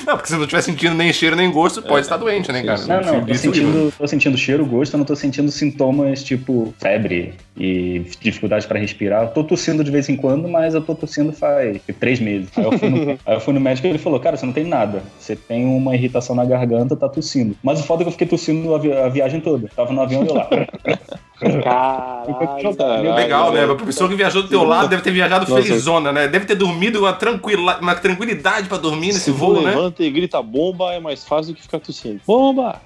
Não, 0.05 0.15
porque 0.15 0.27
se 0.29 0.33
não 0.35 0.41
estiver 0.41 0.61
sentindo 0.61 0.95
nem 0.95 1.11
cheiro, 1.13 1.35
nem 1.35 1.49
gosto, 1.51 1.81
pode 1.81 2.01
estar 2.05 2.17
doente, 2.17 2.51
né, 2.51 2.63
cara? 2.63 2.81
Não, 2.81 2.95
não, 2.95 3.01
tô 3.01 3.07
é 3.09 3.11
horrível. 3.17 3.35
sentindo, 3.35 3.93
tô 3.97 4.07
sentindo 4.07 4.37
cheiro, 4.37 4.65
gosto, 4.65 4.93
eu 4.93 4.97
não 4.99 5.05
tô 5.05 5.15
sentindo 5.15 5.51
sintomas 5.51 6.23
tipo 6.23 6.73
febre 6.79 7.33
e 7.57 8.03
dificuldade 8.19 8.67
pra 8.67 8.79
respirar. 8.79 9.23
Eu 9.23 9.27
tô 9.29 9.43
tossindo 9.43 9.83
de 9.83 9.91
vez 9.91 10.07
em 10.09 10.15
quando, 10.15 10.47
mas 10.47 10.73
eu 10.73 10.81
tô 10.81 10.95
tossindo 10.95 11.31
faz 11.31 11.79
três 11.99 12.19
meses. 12.19 12.49
Aí 12.57 12.63
eu 12.63 12.77
fui 12.77 12.89
no, 12.89 13.11
aí 13.25 13.35
eu 13.35 13.39
fui 13.39 13.53
no 13.53 13.59
médico 13.59 13.87
e 13.87 13.89
ele 13.89 13.99
falou: 13.99 14.19
Cara, 14.19 14.37
você 14.37 14.45
não 14.45 14.53
tem 14.53 14.65
nada. 14.65 15.01
Você 15.19 15.35
tem 15.35 15.65
uma 15.65 15.95
irritação 15.95 16.35
na 16.35 16.45
garganta, 16.45 16.95
tá 16.95 17.07
tossindo. 17.09 17.55
Mas 17.63 17.79
o 17.79 17.83
foda 17.83 18.01
é 18.01 18.05
que 18.05 18.07
eu 18.09 18.11
fiquei 18.13 18.27
tossindo 18.27 18.73
a, 18.75 18.79
vi- 18.79 18.93
a 18.93 19.07
viagem 19.09 19.39
toda. 19.41 19.69
Tava 19.75 19.91
no 19.93 20.01
avião 20.01 20.23
e 20.23 20.27
eu 20.27 20.33
lá. 20.35 20.47
Caralho, 21.41 23.15
Legal, 23.15 23.51
né? 23.51 23.63
A 23.63 23.75
pessoa 23.75 24.07
que 24.07 24.15
viajou 24.15 24.43
do 24.43 24.49
teu 24.49 24.63
lado 24.63 24.87
deve 24.87 25.01
ter 25.01 25.11
viajado 25.11 25.49
Nossa. 25.49 25.61
felizona, 25.61 26.11
né? 26.11 26.27
Deve 26.27 26.45
ter 26.45 26.55
dormido 26.55 26.99
com 26.99 27.05
uma, 27.05 27.13
tranquila, 27.13 27.79
uma 27.81 27.95
tranquilidade 27.95 28.67
pra 28.67 28.77
dormir 28.77 29.07
nesse 29.07 29.21
Se 29.21 29.31
voo, 29.31 29.55
for 29.55 29.63
né? 29.63 29.71
levanta 29.71 30.03
e 30.03 30.11
grita 30.11 30.41
bomba, 30.41 30.93
é 30.93 30.99
mais 30.99 31.25
fácil 31.25 31.53
do 31.53 31.55
que 31.55 31.63
ficar 31.63 31.79
tossindo. 31.79 32.21
Bomba! 32.27 32.79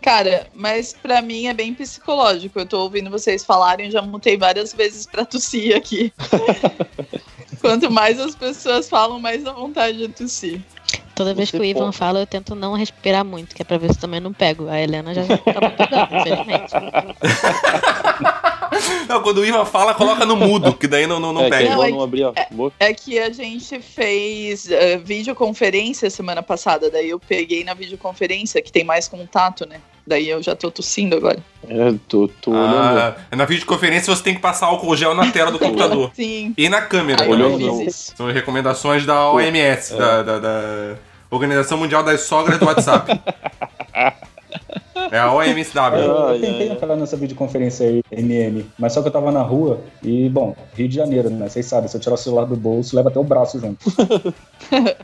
Cara, 0.00 0.46
mas 0.54 0.94
pra 1.02 1.20
mim 1.20 1.46
é 1.46 1.52
bem 1.52 1.74
psicológico. 1.74 2.58
Eu 2.58 2.66
tô 2.66 2.80
ouvindo 2.80 3.10
vocês 3.10 3.44
falarem, 3.44 3.90
já 3.90 4.00
mutei 4.00 4.38
várias 4.38 4.72
vezes 4.72 5.04
pra 5.04 5.24
tossir 5.24 5.76
aqui. 5.76 6.10
Quanto 7.60 7.90
mais 7.90 8.18
as 8.18 8.34
pessoas 8.34 8.88
falam, 8.88 9.20
mais 9.20 9.44
dá 9.44 9.52
vontade 9.52 9.98
de 9.98 10.08
tossir. 10.08 10.62
Toda 11.14 11.34
vez 11.34 11.50
Você 11.50 11.58
que 11.58 11.62
o 11.62 11.66
Ivan 11.66 11.84
pode. 11.86 11.96
fala, 11.98 12.20
eu 12.20 12.26
tento 12.26 12.54
não 12.54 12.72
respirar 12.74 13.24
muito, 13.24 13.54
que 13.54 13.60
é 13.60 13.64
pra 13.64 13.76
ver 13.76 13.92
se 13.92 13.98
também 13.98 14.20
não 14.20 14.32
pego. 14.32 14.68
A 14.68 14.80
Helena 14.80 15.12
já 15.14 15.22
acabou 15.22 15.70
pegando, 15.72 16.16
infelizmente. 16.16 16.72
Não, 19.08 19.22
quando 19.22 19.38
o 19.38 19.44
Ivan 19.46 19.64
fala, 19.64 19.94
coloca 19.94 20.24
no 20.26 20.36
mudo, 20.36 20.72
que 20.74 20.86
daí 20.86 21.06
não, 21.06 21.18
não, 21.20 21.32
não 21.32 21.42
é, 21.42 21.44
que 21.44 21.50
pega. 21.50 21.64
é 21.64 21.68
Não, 21.68 21.74
igual 21.74 21.88
é- 21.88 21.90
não 21.92 22.02
abrir 22.02 22.24
a 22.24 22.32
boca. 22.50 22.74
É 22.78 22.92
que 22.92 23.18
a 23.18 23.30
gente 23.30 23.80
fez 23.80 24.70
eh, 24.70 24.98
videoconferência 24.98 26.08
semana 26.10 26.42
passada, 26.42 26.90
daí 26.90 27.10
eu 27.10 27.18
peguei 27.18 27.64
na 27.64 27.74
videoconferência, 27.74 28.60
que 28.62 28.70
tem 28.70 28.84
mais 28.84 29.08
contato, 29.08 29.66
né? 29.66 29.80
Daí 30.06 30.28
eu 30.28 30.42
já 30.42 30.56
tô 30.56 30.70
tossindo 30.70 31.16
agora. 31.16 31.38
É, 31.68 31.94
tô, 32.08 32.28
tô 32.40 32.50
olhando. 32.50 32.98
Ah, 32.98 33.16
na 33.36 33.44
videoconferência 33.44 34.14
você 34.14 34.22
tem 34.22 34.34
que 34.34 34.40
passar 34.40 34.66
álcool 34.66 34.96
gel 34.96 35.14
na 35.14 35.30
tela 35.30 35.50
do 35.52 35.58
computador. 35.60 36.10
Sim. 36.14 36.52
E 36.56 36.68
na 36.68 36.80
câmera. 36.82 37.24
Eu 37.24 37.30
Olhando 37.30 37.58
fiz 37.58 37.66
não. 37.66 37.82
isso. 37.82 38.12
São 38.16 38.32
recomendações 38.32 39.04
da 39.06 39.30
OMS, 39.30 39.94
da, 39.96 40.22
da- 40.22 40.38
da 40.38 40.94
Organização 41.30 41.78
Mundial 41.78 42.02
das 42.02 42.22
Sogras 42.22 42.58
do 42.58 42.66
WhatsApp. 42.66 43.20
É 45.10 45.18
a 45.18 45.32
OMSW. 45.32 45.98
Eu, 45.98 46.12
eu 46.34 46.40
tentei 46.40 46.68
entrar 46.70 46.96
nessa 46.96 47.16
videoconferência 47.16 47.86
aí, 47.86 48.02
MM, 48.12 48.66
mas 48.78 48.92
só 48.92 49.02
que 49.02 49.08
eu 49.08 49.12
tava 49.12 49.30
na 49.32 49.42
rua 49.42 49.80
e, 50.02 50.28
bom, 50.28 50.54
Rio 50.74 50.88
de 50.88 50.94
Janeiro, 50.96 51.28
né? 51.30 51.48
Vocês 51.48 51.66
sabem, 51.66 51.88
se 51.88 51.96
eu 51.96 52.00
tirar 52.00 52.14
o 52.14 52.18
celular 52.18 52.44
do 52.46 52.56
bolso, 52.56 52.94
leva 52.96 53.08
até 53.08 53.18
o 53.18 53.24
braço 53.24 53.58
junto. 53.60 53.84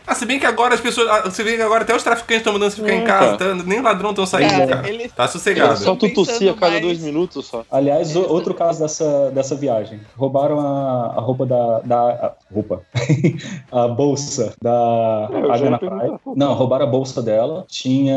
Ah, 0.06 0.14
se 0.14 0.24
bem 0.26 0.38
que 0.38 0.46
agora 0.46 0.74
as 0.74 0.80
pessoas. 0.80 1.08
ah, 1.08 1.28
Se 1.30 1.42
bem 1.42 1.56
que 1.56 1.62
agora 1.62 1.82
até 1.82 1.92
os 1.96 2.02
traficantes 2.02 2.36
estão 2.38 2.52
mandando 2.52 2.70
você 2.70 2.80
ficar 2.82 2.94
em 2.94 3.04
casa, 3.04 3.36
cara. 3.36 3.56
tá? 3.56 3.64
nem 3.66 3.80
ladrão 3.80 4.10
estão 4.10 4.24
saindo, 4.24 4.52
É, 4.52 4.66
cara. 4.66 4.88
eles- 4.88 5.10
Tá 5.12 5.26
sossegado. 5.26 5.76
só 5.78 5.96
tu 5.96 6.08
tossir 6.14 6.50
a 6.50 6.54
cada 6.54 6.72
mais- 6.72 6.82
dois 6.82 7.00
minutos 7.00 7.46
só. 7.46 7.64
Aliás, 7.72 8.14
o- 8.14 8.30
outro 8.32 8.54
caso 8.54 8.78
dessa, 8.80 9.30
dessa 9.32 9.56
viagem. 9.56 10.00
Roubaram 10.16 10.60
a, 10.60 11.14
a 11.16 11.20
roupa 11.20 11.46
da. 11.46 11.80
da 11.80 11.98
a, 11.98 12.32
roupa. 12.54 12.82
a 13.72 13.88
bolsa 13.88 14.52
da 14.62 15.28
É, 15.32 15.36
eu 15.40 15.46
já 15.48 15.54
Águia 15.54 15.64
ia 15.64 15.70
na 15.70 15.78
perguntar, 15.78 16.04
praia. 16.04 16.20
Não, 16.36 16.54
roubaram 16.54 16.84
a 16.86 16.88
bolsa 16.88 17.20
dela. 17.22 17.64
Tinha 17.66 18.16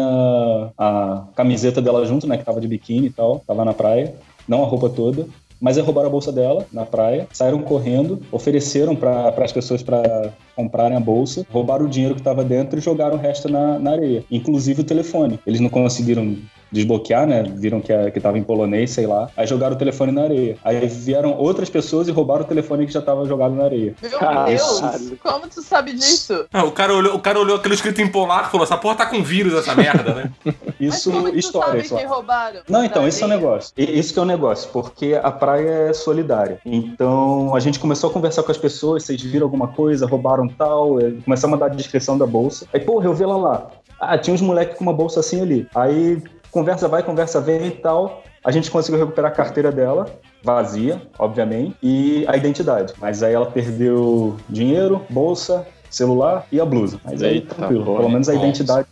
a 0.78 1.23
camiseta 1.36 1.78
dela 1.81 2.05
junto, 2.05 2.27
né? 2.27 2.37
Que 2.37 2.45
tava 2.45 2.61
de 2.61 2.67
biquíni 2.67 3.07
e 3.07 3.11
tal. 3.11 3.39
Tava 3.45 3.63
na 3.65 3.73
praia. 3.73 4.15
Não 4.47 4.63
a 4.63 4.67
roupa 4.67 4.89
toda. 4.89 5.27
Mas 5.59 5.77
aí 5.77 5.83
roubaram 5.83 6.07
a 6.07 6.11
bolsa 6.11 6.31
dela 6.31 6.65
na 6.71 6.85
praia, 6.85 7.27
saíram 7.33 7.61
correndo, 7.61 8.21
ofereceram 8.31 8.95
para 8.95 9.33
as 9.37 9.51
pessoas 9.51 9.83
para 9.83 10.31
comprarem 10.60 10.98
a 10.98 11.00
bolsa, 11.00 11.45
roubaram 11.52 11.86
o 11.86 11.89
dinheiro 11.89 12.15
que 12.15 12.22
estava 12.22 12.43
dentro 12.43 12.78
e 12.78 12.82
jogaram 12.82 13.15
o 13.15 13.19
resto 13.19 13.48
na, 13.50 13.80
na 13.80 13.91
areia, 13.91 14.26
inclusive 14.30 14.82
o 14.82 14.84
telefone. 14.84 15.39
Eles 15.48 15.62
não 15.62 15.69
conseguiram 15.69 16.36
desbloquear, 16.72 17.26
né? 17.26 17.41
Viram 17.43 17.82
que, 17.82 17.91
a- 17.91 18.12
que 18.12 18.19
tava 18.19 18.38
em 18.38 18.43
polonês, 18.43 18.91
sei 18.91 19.08
lá. 19.08 19.28
Aí 19.36 19.48
jogaram 19.48 19.76
o 19.76 19.80
telefone 19.80 20.12
na 20.12 20.24
areia. 20.24 20.56
Aí 20.63 20.86
vieram 20.86 21.36
outras 21.36 21.67
pessoas 21.67 22.08
e 22.08 22.12
roubaram 22.12 22.43
o 22.43 22.48
telefone 22.48 22.86
que 22.86 22.91
já 22.93 23.02
tava 23.02 23.26
jogado 23.26 23.56
na 23.56 23.63
areia. 23.63 23.95
Meu. 24.02 24.45
Deus, 24.45 25.13
como 25.24 25.48
tu 25.48 25.62
sabe 25.63 25.93
disso? 25.93 26.45
Ah, 26.54 26.63
o, 26.65 26.72
cara 26.72 26.93
olhou, 26.93 27.15
o 27.15 27.19
cara 27.19 27.39
olhou 27.39 27.56
aquilo 27.56 27.74
escrito 27.74 28.02
em 28.02 28.08
polaco 28.08 28.50
e 28.50 28.52
falou: 28.52 28.65
essa 28.65 28.78
porra 28.78 28.95
tá 28.95 29.06
com 29.08 29.24
vírus, 29.24 29.54
essa 29.56 29.74
merda, 29.74 30.13
né? 30.13 30.32
Isso, 30.80 31.10
Mas 31.12 31.19
como 31.22 31.32
tu 31.34 31.38
história 31.39 31.67
sabe 31.84 31.88
só. 31.88 31.98
que 31.98 32.06
roubaram? 32.06 32.60
Não, 32.69 32.84
então, 32.86 33.08
esse 33.08 33.22
é 33.24 33.26
o 33.26 33.30
areia? 33.32 33.41
negócio. 33.41 33.74
Isso 33.78 34.13
que 34.13 34.19
é 34.19 34.22
o 34.22 34.26
negócio, 34.26 34.69
porque 34.72 35.19
a 35.22 35.32
praia 35.32 35.89
é 35.89 35.93
solidária. 35.93 36.60
Então, 36.65 37.54
a 37.56 37.60
gente 37.60 37.80
começou 37.80 38.10
a 38.10 38.13
conversar 38.13 38.43
com 38.43 38.52
as 38.52 38.58
pessoas, 38.58 39.04
vocês 39.04 39.22
viram 39.22 39.45
alguma 39.45 39.67
coisa, 39.69 40.06
roubaram 40.06 40.48
tal, 40.49 40.99
eh, 40.99 41.13
começamos 41.23 41.55
a 41.55 41.59
dar 41.59 41.65
a 41.67 41.75
descrição 41.75 42.17
da 42.17 42.25
bolsa. 42.25 42.65
Aí, 42.73 42.79
porra, 42.79 43.05
eu 43.05 43.13
vi 43.13 43.23
ela 43.23 43.38
lá. 43.38 43.67
Ah, 43.99 44.17
tinha 44.17 44.33
uns 44.33 44.41
moleques 44.41 44.77
com 44.77 44.83
uma 44.83 44.93
bolsa 44.93 45.19
assim 45.19 45.41
ali. 45.41 45.67
Aí, 45.75 46.21
conversa 46.51 46.88
vai, 46.88 47.03
conversa 47.03 47.41
vem 47.41 47.67
e 47.67 47.71
tal. 47.71 48.23
A 48.43 48.51
gente 48.51 48.71
conseguiu 48.71 48.99
recuperar 48.99 49.31
a 49.31 49.35
carteira 49.35 49.71
dela, 49.71 50.05
vazia, 50.43 51.01
obviamente, 51.17 51.75
e 51.83 52.25
a 52.27 52.38
identidade. 52.38 52.93
Mas 52.97 53.21
aí 53.21 53.33
ela 53.33 53.45
perdeu 53.45 54.38
dinheiro, 54.47 55.05
bolsa, 55.09 55.67
celular 55.89 56.45
e 56.51 56.59
a 56.59 56.65
blusa. 56.65 56.99
Mas 57.03 57.21
aí, 57.21 57.35
Eita, 57.35 57.55
tranquilo. 57.55 57.83
Pelo 57.83 58.09
menos 58.09 58.29
a 58.29 58.33
Nossa. 58.33 58.45
identidade 58.45 58.88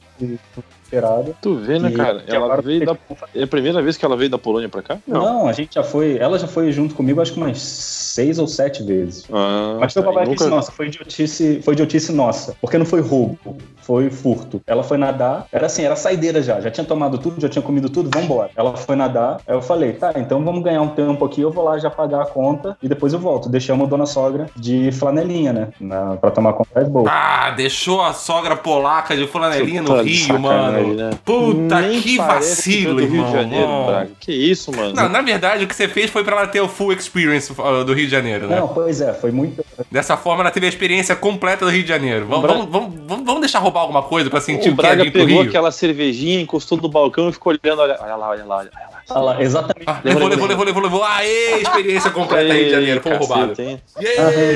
esperada. 0.88 1.36
Tu 1.41 1.56
vê, 1.56 1.78
né, 1.80 1.91
cara? 1.91 2.23
Ela 2.26 2.45
agora 2.45 2.62
veio 2.62 2.86
da. 2.86 2.95
É 3.36 3.43
a 3.43 3.47
primeira 3.47 3.82
vez 3.82 3.97
que 3.97 4.06
ela 4.06 4.15
veio 4.15 4.30
da 4.30 4.38
Polônia 4.38 4.69
pra 4.69 4.82
cá? 4.82 4.97
Não. 5.06 5.47
a 5.47 5.54
gente 5.54 5.76
já 5.76 5.84
foi. 5.84 6.17
Ela 6.17 6.39
já 6.39 6.47
foi 6.47 6.71
junto 6.71 6.95
comigo, 6.95 7.21
acho 7.21 7.34
que 7.34 7.38
umas 7.39 7.60
seis 7.62 8.39
ou 8.39 8.47
sete 8.47 8.82
vezes. 8.84 9.26
Ah, 9.32 9.78
Mas 9.80 9.93
foi 9.93 10.02
tá, 10.02 10.10
e 10.10 10.13
babaquice 10.13 10.43
nunca- 10.45 10.56
nossa, 10.56 10.71
foi 10.71 10.88
idiotice, 10.88 11.62
foi 11.63 11.73
idiotice 11.73 12.12
nossa. 12.12 12.56
Porque 12.62 12.78
não 12.78 12.86
foi 12.86 13.02
roubo, 13.02 13.38
foi 13.82 14.10
furto. 14.10 14.62
Ela 14.65 14.84
foi 14.84 14.97
nadar, 14.97 15.45
era 15.52 15.65
assim, 15.67 15.84
era 15.84 15.95
saideira 15.95 16.41
já. 16.41 16.60
Já 16.60 16.71
tinha 16.71 16.86
tomado 16.86 17.17
tudo, 17.17 17.39
já 17.39 17.50
tinha 17.50 17.62
comido 17.62 17.89
tudo, 17.89 18.10
vambora. 18.13 18.50
Ela 18.56 18.76
foi 18.76 18.95
nadar, 18.95 19.38
aí 19.47 19.56
eu 19.56 19.62
falei, 19.62 19.93
tá, 19.93 20.13
então 20.15 20.43
vamos 20.43 20.63
ganhar 20.63 20.82
um 20.82 20.89
tempo 20.89 21.23
aqui, 21.26 21.41
eu 21.41 21.52
vou 21.52 21.63
lá 21.63 21.78
já 21.78 21.89
pagar 21.89 22.21
a 22.21 22.26
conta 22.26 22.78
e 22.82 22.88
depois 22.88 23.13
eu 23.13 23.19
volto. 23.19 23.50
Deixamos 23.50 23.86
a 23.86 23.89
dona 23.89 24.06
sogra 24.06 24.47
de 24.56 24.91
flanelinha, 24.91 25.54
né? 25.54 25.67
Na, 25.80 26.15
pra 26.17 26.32
tomar 26.32 26.54
conta 26.54 26.69
das 26.76 26.89
bolsas. 26.89 27.13
Ah, 27.15 27.52
deixou 27.52 28.02
a 28.02 28.13
sogra 28.13 28.56
polaca 28.56 29.15
de 29.15 29.28
flanelinha 29.28 29.82
no 29.82 30.04
de 30.04 30.10
Rio, 30.12 30.39
mano. 30.39 30.77
Né? 30.82 31.10
Puta 31.26 31.82
Nem 31.82 32.02
que 32.02 32.10
que 32.12 32.18
vacilo, 32.18 32.96
do 32.96 33.06
Rio 33.06 33.16
irmão. 33.16 33.26
de 33.26 33.32
Janeiro. 33.32 33.86
Braga. 33.88 34.10
Que 34.20 34.32
isso, 34.32 34.72
mano? 34.76 34.94
Não, 34.94 35.10
na 35.10 35.22
verdade, 35.22 35.63
o 35.63 35.68
que 35.68 35.76
você 35.76 35.88
fez 35.88 36.10
foi 36.10 36.24
pra 36.24 36.36
ela 36.38 36.48
ter 36.48 36.62
o 36.62 36.68
full 36.68 36.92
experience 36.94 37.54
do 37.54 37.94
Rio 37.94 38.06
de 38.06 38.12
Janeiro, 38.12 38.48
né? 38.48 38.60
Não, 38.60 38.68
pois 38.68 39.02
é, 39.02 39.13
foi 39.13 39.32
muito. 39.32 39.63
Dessa 39.92 40.16
forma, 40.18 40.44
ela 40.44 40.52
teve 40.52 40.66
a 40.66 40.70
experiência 40.70 41.16
completa 41.16 41.66
do 41.66 41.72
Rio 41.72 41.84
de 41.84 41.90
Janeiro. 41.90 42.26
Vamos, 42.28 42.42
Bra- 42.44 42.54
vamos, 42.54 42.70
vamos, 43.08 43.26
vamos, 43.26 43.42
deixar 43.42 43.60
roubar 43.60 43.82
alguma 43.82 44.04
coisa 44.04 44.30
pra 44.30 44.42
sentir 44.42 44.70
o 44.70 44.74
o, 44.74 44.76
que 44.76 44.82
é 44.86 44.90
Braga 44.90 45.04
vir 45.04 45.12
pro 45.12 45.22
pegou 45.26 45.42
Rio. 45.42 45.50
aquela 45.50 45.72
cervejinha, 45.72 46.42
encostou 46.42 46.78
no 46.78 46.88
balcão 46.90 47.30
e 47.30 47.34
ficou 47.34 47.54
olhando, 47.54 47.80
olha, 47.82 47.98
olha 48.02 48.16
lá, 48.16 48.30
olha 48.30 48.46
lá, 48.46 48.58
olha 48.58 48.72
lá. 48.92 48.97
Olha 49.10 49.20
lá, 49.22 49.41
exatamente. 49.41 49.84
Ah, 49.88 50.02
levou, 50.04 50.28
levou, 50.28 50.48
levou, 50.48 50.65
levou, 50.65 50.84
levou. 50.84 51.04
Aê, 51.04 51.62
experiência 51.62 52.12
completa 52.12 52.54
Rio 52.54 52.65
de 52.65 52.70
Janeiro. 52.72 53.02
Ah, 53.06 53.10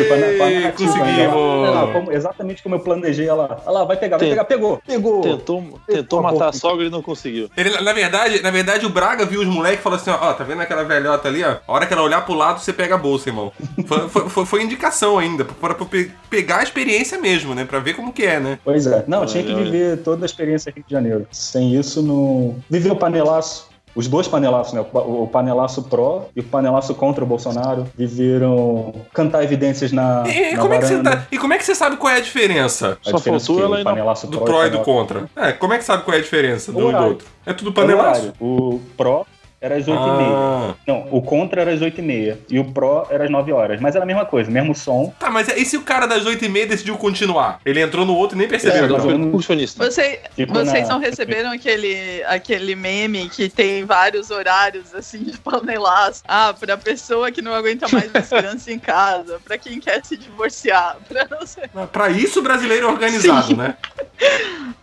pra, 0.07 0.17
pra 0.37 0.47
Yay, 0.49 0.71
conseguimos. 0.73 2.09
exatamente 2.15 2.63
como 2.63 2.75
eu 2.75 2.79
planejei, 2.79 3.29
olha 3.29 3.41
lá. 3.43 3.61
Olha 3.65 3.71
lá, 3.79 3.83
vai 3.85 3.97
pegar, 3.97 4.17
vai 4.17 4.25
Tem- 4.27 4.29
pegar, 4.31 4.45
pegou, 4.45 4.81
pegou. 4.85 5.21
Tentou, 5.21 5.79
tentou 5.87 6.21
matar 6.21 6.49
a 6.49 6.53
sogra 6.53 6.85
e 6.85 6.89
não 6.89 7.01
conseguiu. 7.01 7.49
Ele, 7.55 7.69
na, 7.81 7.93
verdade, 7.93 8.41
na 8.41 8.51
verdade, 8.51 8.85
o 8.85 8.89
Braga 8.89 9.25
viu 9.25 9.41
os 9.41 9.47
moleques 9.47 9.79
e 9.79 9.83
falou 9.83 9.97
assim: 9.97 10.09
ó, 10.11 10.17
ó, 10.21 10.33
tá 10.33 10.43
vendo 10.43 10.61
aquela 10.61 10.83
velhota 10.83 11.27
ali, 11.27 11.43
ó? 11.43 11.55
A 11.67 11.73
hora 11.73 11.85
que 11.85 11.93
ela 11.93 12.03
olhar 12.03 12.23
pro 12.25 12.33
lado, 12.33 12.59
você 12.59 12.73
pega 12.73 12.95
a 12.95 12.97
bolsa, 12.97 13.29
irmão. 13.29 13.51
Foi, 13.87 14.09
foi, 14.09 14.29
foi- 14.29 14.45
foi 14.45 14.63
indicação 14.63 15.17
ainda, 15.17 15.43
pra, 15.45 15.73
pra 15.73 15.85
pe- 15.85 16.11
pegar 16.29 16.57
a 16.59 16.63
experiência 16.63 17.17
mesmo, 17.17 17.53
né? 17.55 17.65
Pra 17.65 17.79
ver 17.79 17.93
como 17.95 18.13
que 18.13 18.23
é, 18.25 18.39
né? 18.39 18.59
Pois 18.63 18.85
é. 18.87 19.03
Não, 19.07 19.25
tinha 19.25 19.43
que 19.43 19.53
Olha, 19.53 19.63
viver 19.63 19.97
toda 19.97 20.23
a 20.23 20.27
experiência 20.27 20.71
Rio 20.73 20.83
de 20.87 20.91
Janeiro. 20.93 21.27
Sem 21.31 21.75
isso, 21.75 22.01
não. 22.01 22.55
Viver 22.69 22.91
o 22.91 22.95
panelaço. 22.95 23.69
Os 23.95 24.07
dois 24.07 24.27
panelaços, 24.27 24.73
né? 24.73 24.81
O 24.81 24.85
pa- 24.85 25.01
O 25.01 25.27
panelaço 25.27 25.83
pró 25.83 26.25
e 26.35 26.39
o 26.39 26.43
panelaço 26.43 26.95
contra 26.95 27.23
o 27.23 27.27
Bolsonaro 27.27 27.85
viveram 27.97 28.93
cantar 29.13 29.43
evidências 29.43 29.91
na. 29.91 30.23
E, 30.27 30.53
na 30.55 30.61
como 30.61 30.73
é 30.73 30.79
que 30.79 30.85
você 30.85 31.01
tá, 31.03 31.23
e 31.31 31.37
como 31.37 31.53
é 31.53 31.57
que 31.57 31.65
você 31.65 31.75
sabe 31.75 31.97
qual 31.97 32.13
é 32.13 32.17
a 32.17 32.21
diferença 32.21 32.97
A 33.05 33.09
Só 33.09 33.17
diferença 33.17 33.45
faltou 33.47 33.67
que 33.67 33.73
ela 33.73 33.83
panelaço 33.83 34.27
do 34.27 34.39
pró 34.41 34.65
e 34.65 34.69
do 34.69 34.79
contra? 34.79 35.29
É, 35.35 35.51
como 35.51 35.73
é 35.73 35.77
que 35.77 35.83
sabe 35.83 36.03
qual 36.03 36.15
é 36.15 36.19
a 36.19 36.21
diferença 36.21 36.71
do 36.71 36.79
um 36.79 36.89
e 36.89 36.93
do 36.93 37.03
outro? 37.03 37.27
É 37.45 37.53
tudo 37.53 37.71
panelaço. 37.73 38.33
O 38.39 38.79
pró 38.95 39.25
era 39.61 39.75
às 39.77 39.85
8h30. 39.85 39.93
Ah. 40.33 40.73
Não, 40.87 41.07
o 41.11 41.21
contra 41.21 41.61
era 41.61 41.71
às 41.71 41.79
8h30. 41.79 42.37
E 42.49 42.57
o 42.59 42.65
pró 42.65 43.05
era 43.11 43.25
às 43.25 43.29
9 43.29 43.51
horas. 43.53 43.79
Mas 43.79 43.95
era 43.95 44.03
a 44.03 44.07
mesma 44.07 44.25
coisa, 44.25 44.49
mesmo 44.49 44.73
som. 44.73 45.13
Tá, 45.19 45.29
mas 45.29 45.47
e 45.49 45.63
se 45.63 45.77
o 45.77 45.81
cara 45.83 46.07
das 46.07 46.25
8 46.25 46.43
e 46.43 46.49
meia 46.49 46.65
decidiu 46.65 46.97
continuar? 46.97 47.59
Ele 47.63 47.79
entrou 47.79 48.05
no 48.05 48.15
outro 48.15 48.35
e 48.35 48.39
nem 48.39 48.47
percebeu. 48.47 48.85
É, 48.85 48.89
eu- 48.89 49.19
Percussionista. 49.19 49.83
Você, 49.85 50.19
Fico 50.35 50.51
vocês 50.51 50.87
na- 50.87 50.95
não 50.95 50.99
receberam 51.01 51.51
aquele, 51.51 52.23
aquele 52.25 52.75
meme 52.75 53.29
que 53.29 53.47
tem 53.49 53.85
vários 53.85 54.31
horários 54.31 54.95
assim 54.95 55.19
de 55.23 55.37
panelaço? 55.37 56.23
Ah, 56.27 56.53
pra 56.59 56.75
pessoa 56.77 57.31
que 57.31 57.41
não 57.41 57.53
aguenta 57.53 57.87
mais 57.89 58.11
descanso 58.11 58.71
em 58.71 58.79
casa, 58.79 59.39
pra 59.45 59.57
quem 59.57 59.79
quer 59.79 60.03
se 60.03 60.17
divorciar, 60.17 60.97
pra 61.07 61.27
não 61.29 61.45
sei. 61.45 61.65
Pra 61.91 62.09
isso 62.09 62.39
o 62.39 62.43
brasileiro 62.43 62.87
é 62.87 62.89
organizado, 62.89 63.47
Sim. 63.47 63.55
né? 63.55 63.75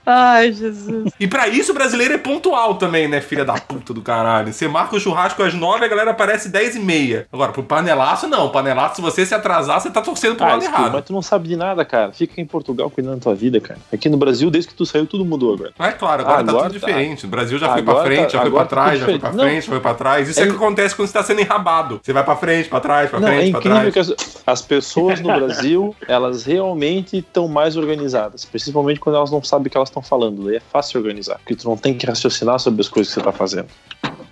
Ai, 0.07 0.53
Jesus. 0.53 1.13
E 1.21 1.27
pra 1.27 1.49
isso 1.49 1.73
o 1.73 1.75
brasileiro 1.75 2.15
é 2.15 2.19
pontual 2.19 2.77
também, 2.77 3.07
né, 3.09 3.21
filha 3.21 3.45
da 3.45 3.55
puta 3.55 3.93
do 3.93 4.01
caralho? 4.03 4.53
Você 4.53 4.68
marca 4.69 4.95
o 4.97 5.01
churrasco 5.01 5.43
às 5.43 5.55
9 5.55 5.85
a 5.85 5.89
galera 5.89 6.11
aparece 6.13 6.49
10 6.49 6.77
e 6.77 6.81
meia. 6.81 7.27
Agora, 7.33 7.53
pro 7.53 7.63
panelaço, 7.63 8.27
não. 8.29 8.49
Panelaço, 8.51 8.97
se 8.97 9.03
você 9.03 9.25
se 9.27 9.35
atrasar, 9.35 9.81
você 9.81 9.91
tá 9.91 10.01
torcendo 10.01 10.37
pro 10.37 10.45
Ah, 10.47 10.51
lado 10.51 10.65
errado. 10.65 10.93
mas 10.93 11.05
tu 11.05 11.13
não 11.13 11.23
sabe 11.23 11.49
de 11.49 11.57
nada, 11.57 11.85
cara. 11.85 12.13
Fica 12.13 12.41
em 12.41 12.47
Portugal 12.47 12.91
cuidando 12.91 13.17
da 13.17 13.21
tua 13.23 13.35
vida, 13.35 13.61
cara. 13.61 13.81
Aqui 13.93 14.09
no 14.09 14.17
Brasil, 14.17 14.51
desde 14.51 14.69
que 14.71 14.75
tu 14.77 14.85
saiu, 14.87 15.07
tudo 15.07 15.25
mudou 15.25 15.55
agora. 15.55 15.73
Mas 15.79 15.89
é 15.89 15.93
claro, 15.97 16.23
agora, 16.23 16.45
tá 16.45 16.51
Agora 16.51 16.69
tudo 16.71 16.81
tá. 16.81 16.87
diferente. 16.87 17.25
O 17.27 17.29
Brasil 17.29 17.59
já 17.59 17.73
foi 17.73 17.83
pra 17.83 17.93
Agora 17.93 18.07
frente, 18.07 18.23
tá- 18.23 18.29
já 18.29 18.41
foi 18.43 18.51
pra 18.51 18.61
tá 18.61 18.67
trás, 18.67 18.99
já 19.01 19.05
foi 19.07 19.19
pra 19.19 19.33
frente, 19.33 19.61
já 19.67 19.71
foi 19.73 19.81
pra 19.81 19.95
trás. 19.95 20.29
Isso 20.29 20.41
é, 20.41 20.43
É- 20.43 20.47
que 20.47 20.53
acontece 20.55 20.95
quando 20.95 21.09
você 21.09 21.15
tá 21.15 21.23
sendo 21.23 21.41
enrabado. 21.41 22.01
Você 22.03 22.13
vai 22.13 22.25
pra 22.25 22.37
frente, 22.37 22.69
pra 22.69 22.81
trás, 22.81 23.11
pra 23.11 23.21
Não, 23.21 23.29
frente, 23.29 23.49
é 23.49 23.53
pra 23.53 23.61
trás. 23.61 23.93
que 23.93 23.99
as, 23.99 24.15
as 24.47 24.63
pessoas 24.63 25.21
no 25.21 25.29
Brasil, 25.33 25.95
elas 26.09 26.45
realmente 26.45 27.19
estão 27.19 27.49
mais 27.49 27.77
organizadas. 27.77 28.45
Principalmente 28.45 29.01
quando 29.01 29.17
elas 29.17 29.31
não 29.31 29.43
sabem 29.43 29.67
o 29.67 29.71
que 29.71 29.77
elas 29.77 29.89
estão 29.89 30.03
falando. 30.03 30.45
Daí 30.45 30.57
é 30.57 30.61
fácil 30.73 31.01
organizar. 31.01 31.39
Porque 31.39 31.55
tu 31.55 31.69
não 31.69 31.77
tem 31.77 31.95
que 31.95 32.07
raciocinar 32.07 32.59
sobre 32.59 32.81
as 32.81 32.89
coisas 32.89 33.13
que 33.13 33.21
você 33.21 33.25
tá 33.25 33.33
fazendo. 33.33 33.69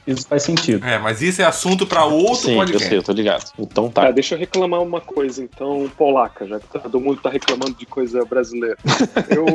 Isso 0.06 0.26
faz 0.26 0.42
sentido. 0.44 0.86
É, 0.86 0.98
mas 0.98 1.20
isso 1.20 1.42
é 1.42 1.44
assunto 1.44 1.86
pra 1.86 2.04
outro 2.04 2.36
Sim, 2.36 2.52
eu 2.52 2.56
podcast. 2.58 2.88
sei, 2.88 2.98
eu 2.98 3.02
tô 3.02 3.12
ligado. 3.12 3.50
Então 3.58 3.90
tá. 3.90 4.02
Tá, 4.02 4.10
deixa 4.10 4.34
eu 4.34 4.38
reclamar 4.38 4.80
uma 4.82 5.00
coisa, 5.00 5.42
então, 5.42 5.90
polaca, 5.96 6.46
já 6.46 6.60
que 6.60 6.66
todo 6.68 7.00
mundo 7.00 7.20
tá 7.20 7.28
reclamando 7.28 7.74
de 7.74 7.86
coisa 7.86 8.24
brasileira. 8.24 8.76
Eu, 9.28 9.46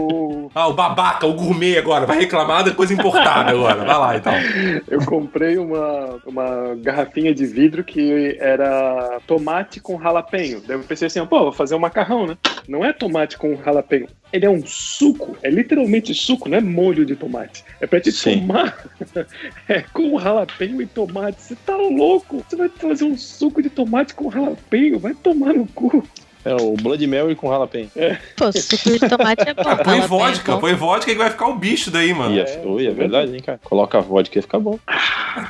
Ah, 0.54 0.68
o 0.68 0.74
babaca, 0.74 1.26
o 1.26 1.34
gourmet 1.34 1.78
agora, 1.78 2.06
vai 2.06 2.20
reclamar 2.20 2.64
da 2.64 2.72
coisa 2.72 2.94
importada 2.94 3.52
agora. 3.52 3.86
Vai 3.86 3.98
lá, 3.98 4.18
então. 4.18 4.34
eu 4.90 5.06
comprei 5.06 5.58
uma, 5.58 6.20
uma 6.26 6.76
garrafinha 6.76 7.34
de 7.34 7.46
vidro 7.46 7.84
que 7.84 8.38
era 8.40 9.20
tomate 9.26 9.80
com 9.80 9.96
ralapenho. 9.96 10.62
Daí 10.68 10.76
eu 10.76 10.84
pensei 10.84 11.08
assim, 11.08 11.26
pô, 11.26 11.40
vou 11.40 11.52
fazer 11.54 11.76
um 11.76 11.80
macarrão, 11.80 12.28
né? 12.28 12.38
Não 12.68 12.84
é 12.84 12.92
tomate 12.92 13.38
com 13.38 13.56
ralapenho. 13.56 14.08
Ele 14.32 14.46
é 14.46 14.50
um 14.50 14.66
suco, 14.66 15.38
é 15.42 15.50
literalmente 15.50 16.14
suco, 16.14 16.50
não 16.50 16.58
é 16.58 16.62
molho 16.62 17.06
de 17.06 17.16
tomate. 17.16 17.64
É 17.80 17.88
pra 17.88 18.02
te 18.02 18.12
Sim. 18.12 18.42
tomar 18.42 18.86
é, 19.70 19.82
com 19.94 20.16
ralapenho 20.16 20.82
e 20.82 20.86
tomate. 20.86 21.42
Você 21.42 21.56
tá 21.56 21.78
louco? 21.78 22.44
Você 22.48 22.58
vai 22.58 22.68
fazer 22.68 23.06
um 23.06 23.18
suco 23.18 23.62
de 23.62 23.70
tomate 23.70 24.14
com 24.14 24.28
ralapenho? 24.28 25.00
Vai 25.00 25.14
tomar 25.14 25.54
no 25.54 25.66
cu. 25.68 26.04
É 26.44 26.56
o 26.56 26.74
Blood 26.76 27.06
Mary 27.08 27.36
com 27.36 27.50
jalapeno. 27.50 27.90
Pô, 28.36 28.52
suco 28.52 28.90
de 28.92 29.00
tomate 29.08 29.48
é 29.48 29.54
bom. 29.54 29.62
Ah, 29.66 29.76
põe 29.76 30.02
vodka, 30.02 30.58
põe 30.58 30.74
vodka 30.74 31.12
que 31.12 31.18
vai 31.18 31.30
ficar 31.30 31.48
o 31.48 31.56
bicho 31.56 31.92
daí, 31.92 32.14
mano. 32.14 32.34
E 32.36 32.40
é, 32.40 32.62
oi, 32.66 32.88
é 32.88 32.92
verdade, 32.92 33.34
hein, 33.36 33.42
cara? 33.46 33.60
Coloca 33.64 33.98
a 33.98 34.02
vodka 34.02 34.40
e 34.40 34.42
fica 34.42 34.60
bom. 34.60 34.80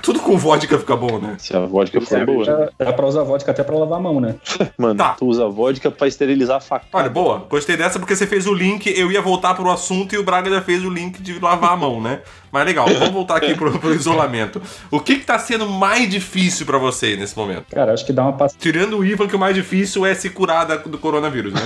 Tudo 0.04 0.20
com 0.20 0.38
vodka 0.38 0.78
fica 0.78 0.96
bom, 0.96 1.18
né? 1.20 1.36
Se 1.40 1.56
a 1.56 1.62
vodka 1.62 2.02
for 2.02 2.26
boa. 2.26 2.46
né? 2.46 2.70
Dá, 2.78 2.86
dá 2.86 2.94
pra 2.94 3.06
usar 3.08 3.24
vodka 3.24 3.52
até 3.52 3.64
pra 3.64 3.78
lavar 3.78 4.00
a 4.00 4.02
mão, 4.02 4.20
né? 4.20 4.36
Mano, 4.78 4.96
Tá. 4.96 5.14
tu 5.14 5.26
usa 5.28 5.48
vodka 5.48 5.90
pra 5.90 6.08
esterilizar 6.08 6.58
a 6.58 6.62
faca. 6.62 6.86
Olha, 6.92 7.10
boa. 7.10 7.46
Gostei 7.50 7.78
dessa 7.78 7.98
porque 7.98 8.16
você 8.16 8.28
fez 8.28 8.46
o 8.46 8.54
link, 8.54 8.88
eu 8.88 9.12
ia 9.12 9.22
voltar 9.22 9.54
pro 9.54 9.70
assunto 9.72 10.14
e 10.14 10.18
o 10.18 10.24
Braga 10.24 10.50
já 10.50 10.62
fez 10.62 10.84
o 10.84 10.90
link 10.90 11.22
de 11.22 11.40
lavar 11.40 11.72
a 11.72 11.78
mão, 11.78 12.02
né? 12.02 12.20
Mas 12.52 12.66
legal, 12.66 12.86
vamos 12.88 13.10
voltar 13.14 13.38
aqui 13.38 13.56
pro, 13.56 13.80
pro 13.80 13.94
isolamento. 13.94 14.62
O 14.90 15.00
que 15.00 15.16
que 15.18 15.26
tá 15.26 15.40
sendo 15.40 15.68
mais 15.68 16.10
difícil 16.10 16.66
pra 16.66 16.78
você 16.78 17.16
nesse 17.16 17.36
momento? 17.38 17.66
Cara, 17.74 17.94
acho 17.94 18.06
que 18.06 18.12
dá 18.12 18.24
uma 18.24 18.34
passada. 18.34 18.60
Tirando 18.62 18.98
o 18.98 19.06
Ivan, 19.06 19.28
que 19.28 19.36
o 19.36 19.40
mais 19.40 19.56
difícil 19.56 20.06
é 20.06 20.14
se 20.14 20.30
curar 20.30 20.66
da- 20.66 20.76
do 20.78 20.98
coronavírus, 20.98 21.54
né? 21.54 21.62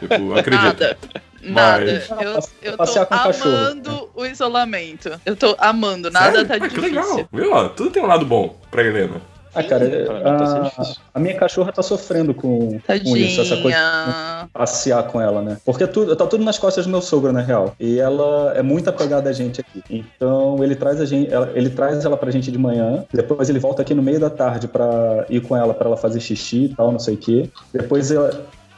Tipo, 0.00 0.34
acredito. 0.38 0.64
Nada. 0.80 0.96
Nada. 1.42 2.04
Mas- 2.10 2.50
Eu, 2.62 2.72
eu 2.72 2.76
tô 2.76 3.06
cachorro. 3.06 3.56
amando 3.56 4.10
o 4.14 4.26
isolamento. 4.26 5.10
Eu 5.24 5.34
tô 5.36 5.56
amando. 5.58 6.10
Nada 6.10 6.32
Sério? 6.32 6.48
tá 6.48 6.54
Ah, 6.54 6.60
que 6.60 6.68
difícil. 6.68 6.82
legal. 6.82 7.28
Viu? 7.32 7.52
ó, 7.52 7.68
Tudo 7.68 7.90
tem 7.90 8.02
um 8.02 8.06
lado 8.06 8.26
bom 8.26 8.58
pra 8.70 8.82
Helena. 8.84 9.20
Ah, 9.54 9.62
cara, 9.64 9.84
tá 10.06 10.12
a, 10.78 10.82
a 11.14 11.18
minha 11.20 11.34
cachorra 11.34 11.72
tá 11.72 11.82
sofrendo 11.82 12.32
com, 12.32 12.78
com 13.04 13.16
isso, 13.16 13.40
essa 13.40 13.56
coisa 13.56 13.76
de 14.44 14.50
passear 14.52 15.02
com 15.04 15.20
ela, 15.20 15.42
né? 15.42 15.56
Porque 15.64 15.86
tudo, 15.86 16.14
tá 16.14 16.26
tudo 16.26 16.44
nas 16.44 16.58
costas 16.58 16.86
do 16.86 16.90
meu 16.90 17.02
sogro, 17.02 17.32
na 17.32 17.40
real. 17.40 17.74
E 17.80 17.98
ela 17.98 18.52
é 18.56 18.62
muito 18.62 18.88
apegada 18.88 19.28
a 19.28 19.32
gente 19.32 19.60
aqui. 19.60 19.82
Então 20.16 20.62
ele 20.62 20.76
traz 20.76 21.00
a 21.00 21.04
gente, 21.04 21.32
ela- 21.32 21.50
ele 21.54 21.70
traz 21.70 22.04
ela 22.04 22.16
pra 22.16 22.30
gente 22.30 22.50
de 22.52 22.58
manhã, 22.58 23.04
depois 23.12 23.48
ele 23.50 23.58
volta 23.58 23.82
aqui 23.82 23.94
no 23.94 24.02
meio 24.02 24.20
da 24.20 24.30
tarde 24.30 24.68
pra 24.68 25.24
ir 25.28 25.40
com 25.40 25.56
ela 25.56 25.74
pra 25.74 25.86
ela 25.88 25.96
fazer 25.96 26.20
xixi 26.20 26.64
e 26.66 26.68
tal, 26.74 26.92
não 26.92 26.98
sei 27.00 27.14
o 27.14 27.18
quê. 27.18 27.50
Depois 27.72 28.10
ela- 28.10 28.30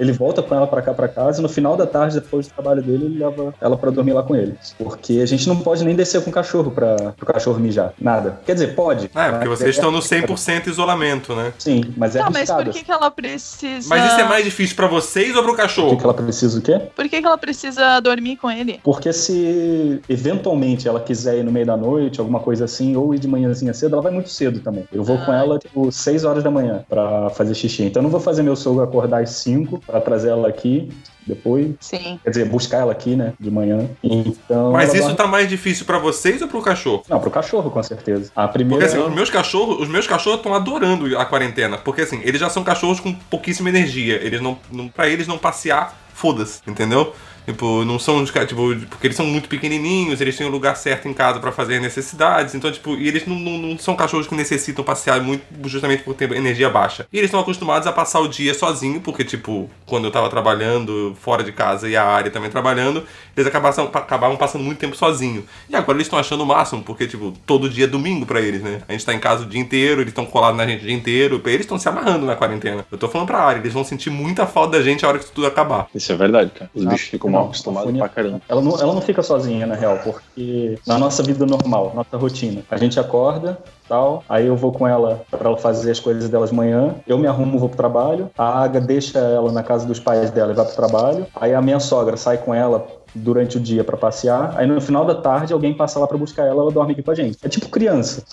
ele 0.02 0.12
volta 0.12 0.42
com 0.42 0.54
ela 0.54 0.66
pra 0.66 0.82
cá 0.82 0.92
pra 0.92 1.08
casa 1.08 1.38
e 1.40 1.42
no 1.42 1.48
final 1.48 1.76
da 1.76 1.86
tarde, 1.86 2.14
depois 2.20 2.46
do 2.48 2.52
trabalho 2.54 2.82
dele, 2.82 3.04
ele 3.06 3.18
leva 3.18 3.54
ela 3.60 3.76
pra 3.76 3.90
dormir 3.90 4.12
lá 4.12 4.22
com 4.22 4.34
ele. 4.36 4.54
Porque 4.78 5.20
a 5.20 5.26
gente 5.26 5.48
não 5.48 5.56
pode 5.56 5.84
nem 5.84 5.94
descer 5.94 6.22
com 6.22 6.30
o 6.30 6.32
cachorro 6.32 6.70
pra 6.70 6.96
pro 7.16 7.26
cachorro 7.26 7.58
mijar. 7.60 7.92
Nada. 8.00 8.40
Quer 8.44 8.54
dizer, 8.54 8.74
pode. 8.74 9.10
É, 9.14 9.30
porque 9.30 9.48
vocês 9.48 9.68
é- 9.68 9.70
estão 9.70 9.90
no 9.90 10.00
100% 10.00 10.66
isolamento, 10.68 11.34
né? 11.34 11.52
Sim, 11.58 11.82
mas 11.96 12.16
é 12.16 12.18
Tá, 12.20 12.30
mas 12.30 12.50
por 12.50 12.64
que, 12.68 12.82
que 12.84 12.90
ela 12.90 13.10
precisa. 13.10 13.88
Mas 13.88 14.04
isso 14.12 14.20
é 14.20 14.24
mais 14.24 14.44
difícil 14.44 14.76
pra 14.76 14.86
vocês 14.86 15.34
ou 15.36 15.42
pro 15.42 15.52
Por 15.52 15.56
que, 15.56 15.62
cachorro? 15.62 15.96
que 15.96 16.04
ela 16.04 16.14
precisa 16.14 16.58
o 16.58 16.62
quê? 16.62 16.80
Por 16.94 17.08
que, 17.08 17.20
que 17.20 17.26
ela 17.26 17.38
precisa 17.38 18.00
dormir 18.00 18.36
com 18.36 18.50
ele? 18.50 18.80
Porque 18.82 19.12
se 19.12 20.00
eventualmente 20.08 20.88
ela 20.88 21.00
quiser 21.00 21.38
ir 21.38 21.42
no 21.44 21.50
meio 21.52 21.66
da 21.66 21.76
noite, 21.76 22.20
alguma 22.20 22.40
coisa 22.40 22.64
assim, 22.64 22.96
ou 22.96 23.14
ir 23.14 23.18
de 23.18 23.28
manhãzinha 23.28 23.72
cedo, 23.74 23.94
ela 23.94 24.02
vai 24.02 24.12
muito 24.12 24.28
cedo 24.30 24.60
também. 24.60 24.84
Eu 24.92 25.02
vou 25.04 25.16
Ah. 25.16 25.24
com 25.24 25.32
ela, 25.32 25.58
tipo, 25.58 25.90
6 25.92 26.24
horas 26.24 26.42
da 26.42 26.50
manhã 26.50 26.84
pra 26.88 27.30
fazer 27.30 27.54
xixi. 27.54 27.84
Então 27.84 28.00
eu 28.00 28.04
não 28.04 28.10
vou 28.10 28.20
fazer 28.20 28.42
meu 28.42 28.56
sogro 28.56 28.82
acordar 28.82 29.22
às 29.22 29.30
5 29.30 29.80
pra 29.92 30.00
trazer 30.00 30.30
ela 30.30 30.48
aqui 30.48 30.88
depois. 31.24 31.70
Sim. 31.80 32.18
Quer 32.24 32.30
dizer, 32.30 32.44
buscar 32.46 32.78
ela 32.78 32.90
aqui, 32.90 33.14
né, 33.14 33.32
de 33.38 33.48
manhã. 33.50 33.88
Então. 34.02 34.72
Mas 34.72 34.88
isso 34.92 35.02
dorme- 35.02 35.16
tá 35.16 35.26
mais 35.26 35.48
difícil 35.48 35.86
pra 35.86 35.98
vocês 35.98 36.42
ou 36.42 36.48
pro 36.48 36.60
cachorro? 36.60 37.04
Não, 37.08 37.20
pro 37.20 37.30
cachorro, 37.30 37.70
com 37.70 37.82
certeza. 37.82 38.32
A 38.34 38.48
Porque 38.48 38.58
primeira. 38.64 38.84
assim, 38.86 38.98
os 38.98 39.14
meus 39.14 39.30
cachorros, 39.30 39.80
os 39.80 39.88
meus 39.88 40.06
cachorros 40.06 40.38
estão 40.38 40.52
adorando 40.54 41.16
a 41.16 41.24
quarentena, 41.24 41.78
porque 41.78 42.00
assim, 42.02 42.20
eles 42.24 42.40
já 42.40 42.50
são 42.50 42.64
cachorros 42.64 42.98
com 42.98 43.12
pouquíssima 43.12 43.68
energia. 43.68 44.16
Eles 44.16 44.40
não, 44.40 44.58
não 44.72 44.88
para 44.88 45.08
eles 45.08 45.26
não 45.28 45.38
passear 45.38 45.96
foda-se, 46.12 46.60
entendeu? 46.66 47.14
Tipo, 47.46 47.84
não 47.84 47.98
são, 47.98 48.22
de 48.22 48.30
ca- 48.32 48.46
tipo, 48.46 48.62
porque 48.88 49.06
eles 49.08 49.16
são 49.16 49.26
muito 49.26 49.48
pequenininhos, 49.48 50.20
eles 50.20 50.36
têm 50.36 50.46
o 50.46 50.50
lugar 50.50 50.76
certo 50.76 51.08
em 51.08 51.12
casa 51.12 51.40
pra 51.40 51.50
fazer 51.50 51.80
necessidades, 51.80 52.54
então, 52.54 52.70
tipo, 52.70 52.94
e 52.96 53.08
eles 53.08 53.26
não, 53.26 53.34
não, 53.36 53.58
não 53.58 53.78
são 53.78 53.96
cachorros 53.96 54.26
que 54.28 54.34
necessitam 54.34 54.84
passear 54.84 55.20
muito 55.20 55.42
justamente 55.64 56.02
por 56.04 56.14
ter 56.14 56.30
energia 56.32 56.70
baixa. 56.70 57.06
E 57.12 57.18
eles 57.18 57.28
estão 57.28 57.40
acostumados 57.40 57.86
a 57.88 57.92
passar 57.92 58.20
o 58.20 58.28
dia 58.28 58.54
sozinho, 58.54 59.00
porque, 59.00 59.24
tipo, 59.24 59.68
quando 59.86 60.04
eu 60.04 60.10
tava 60.10 60.28
trabalhando 60.30 61.16
fora 61.20 61.42
de 61.42 61.50
casa 61.52 61.88
e 61.88 61.96
a 61.96 62.04
área 62.04 62.30
também 62.30 62.48
trabalhando, 62.50 63.04
eles 63.36 63.46
acabavam, 63.46 63.86
acabavam 63.92 64.36
passando 64.36 64.62
muito 64.62 64.78
tempo 64.78 64.96
sozinho. 64.96 65.44
E 65.68 65.74
agora 65.74 65.96
eles 65.96 66.06
estão 66.06 66.18
achando 66.18 66.42
o 66.44 66.46
máximo, 66.46 66.82
porque, 66.82 67.06
tipo, 67.06 67.32
todo 67.44 67.68
dia 67.68 67.84
é 67.84 67.88
domingo 67.88 68.24
pra 68.24 68.40
eles, 68.40 68.62
né? 68.62 68.82
A 68.88 68.92
gente 68.92 69.04
tá 69.04 69.12
em 69.14 69.18
casa 69.18 69.42
o 69.44 69.46
dia 69.46 69.60
inteiro, 69.60 70.00
eles 70.00 70.10
estão 70.12 70.24
colados 70.24 70.56
na 70.56 70.66
gente 70.66 70.82
o 70.82 70.86
dia 70.86 70.94
inteiro, 70.94 71.40
eles 71.46 71.60
estão 71.62 71.78
se 71.78 71.88
amarrando 71.88 72.24
na 72.26 72.36
quarentena. 72.36 72.84
Eu 72.90 72.98
tô 72.98 73.08
falando 73.08 73.26
pra 73.26 73.40
área, 73.42 73.58
eles 73.60 73.72
vão 73.72 73.82
sentir 73.84 74.10
muita 74.10 74.46
falta 74.46 74.78
da 74.78 74.82
gente 74.84 75.04
a 75.04 75.08
hora 75.08 75.18
que 75.18 75.24
isso 75.24 75.32
tudo 75.34 75.46
acabar. 75.46 75.88
Isso 75.94 76.12
é 76.12 76.16
verdade, 76.16 76.50
cara. 76.50 76.70
Os 76.74 76.86
Ah, 76.86 76.90
bichos 76.90 77.08
ficam 77.08 77.31
mal 77.32 77.44
acostumados 77.46 77.82
a 77.82 77.86
Fúnia- 77.86 78.00
pra 78.04 78.08
caramba. 78.08 78.40
Ela 78.48 78.60
não, 78.60 78.80
ela 78.80 78.92
não 78.94 79.00
fica 79.00 79.22
sozinha, 79.22 79.66
na 79.66 79.74
real, 79.74 79.98
porque 80.04 80.78
na 80.86 80.98
nossa 80.98 81.22
vida 81.22 81.44
normal, 81.46 81.92
nossa 81.94 82.16
rotina, 82.16 82.62
a 82.70 82.76
gente 82.76 82.98
acorda, 83.00 83.58
tal, 83.88 84.22
aí 84.28 84.46
eu 84.46 84.56
vou 84.56 84.72
com 84.72 84.86
ela 84.86 85.22
pra 85.30 85.48
ela 85.48 85.58
fazer 85.58 85.90
as 85.90 86.00
coisas 86.00 86.28
dela 86.28 86.46
de 86.46 86.54
manhã, 86.54 86.94
eu 87.06 87.18
me 87.18 87.26
arrumo, 87.26 87.58
vou 87.58 87.68
pro 87.68 87.76
trabalho, 87.76 88.30
a 88.36 88.62
Aga 88.62 88.80
deixa 88.80 89.18
ela 89.18 89.50
na 89.50 89.62
casa 89.62 89.86
dos 89.86 89.98
pais 89.98 90.30
dela 90.30 90.52
e 90.52 90.54
vai 90.54 90.64
pro 90.64 90.74
trabalho, 90.76 91.26
aí 91.34 91.54
a 91.54 91.60
minha 91.60 91.80
sogra 91.80 92.16
sai 92.16 92.38
com 92.38 92.54
ela 92.54 92.86
durante 93.14 93.58
o 93.58 93.60
dia 93.60 93.84
pra 93.84 93.96
passear, 93.96 94.54
aí 94.56 94.66
no 94.66 94.80
final 94.80 95.04
da 95.04 95.14
tarde 95.14 95.52
alguém 95.52 95.74
passa 95.74 95.98
lá 95.98 96.06
pra 96.06 96.16
buscar 96.16 96.44
ela, 96.46 96.62
ela 96.62 96.70
dorme 96.72 96.92
aqui 96.92 97.02
com 97.02 97.10
a 97.10 97.14
gente. 97.14 97.36
É 97.42 97.48
tipo 97.48 97.68
criança. 97.68 98.24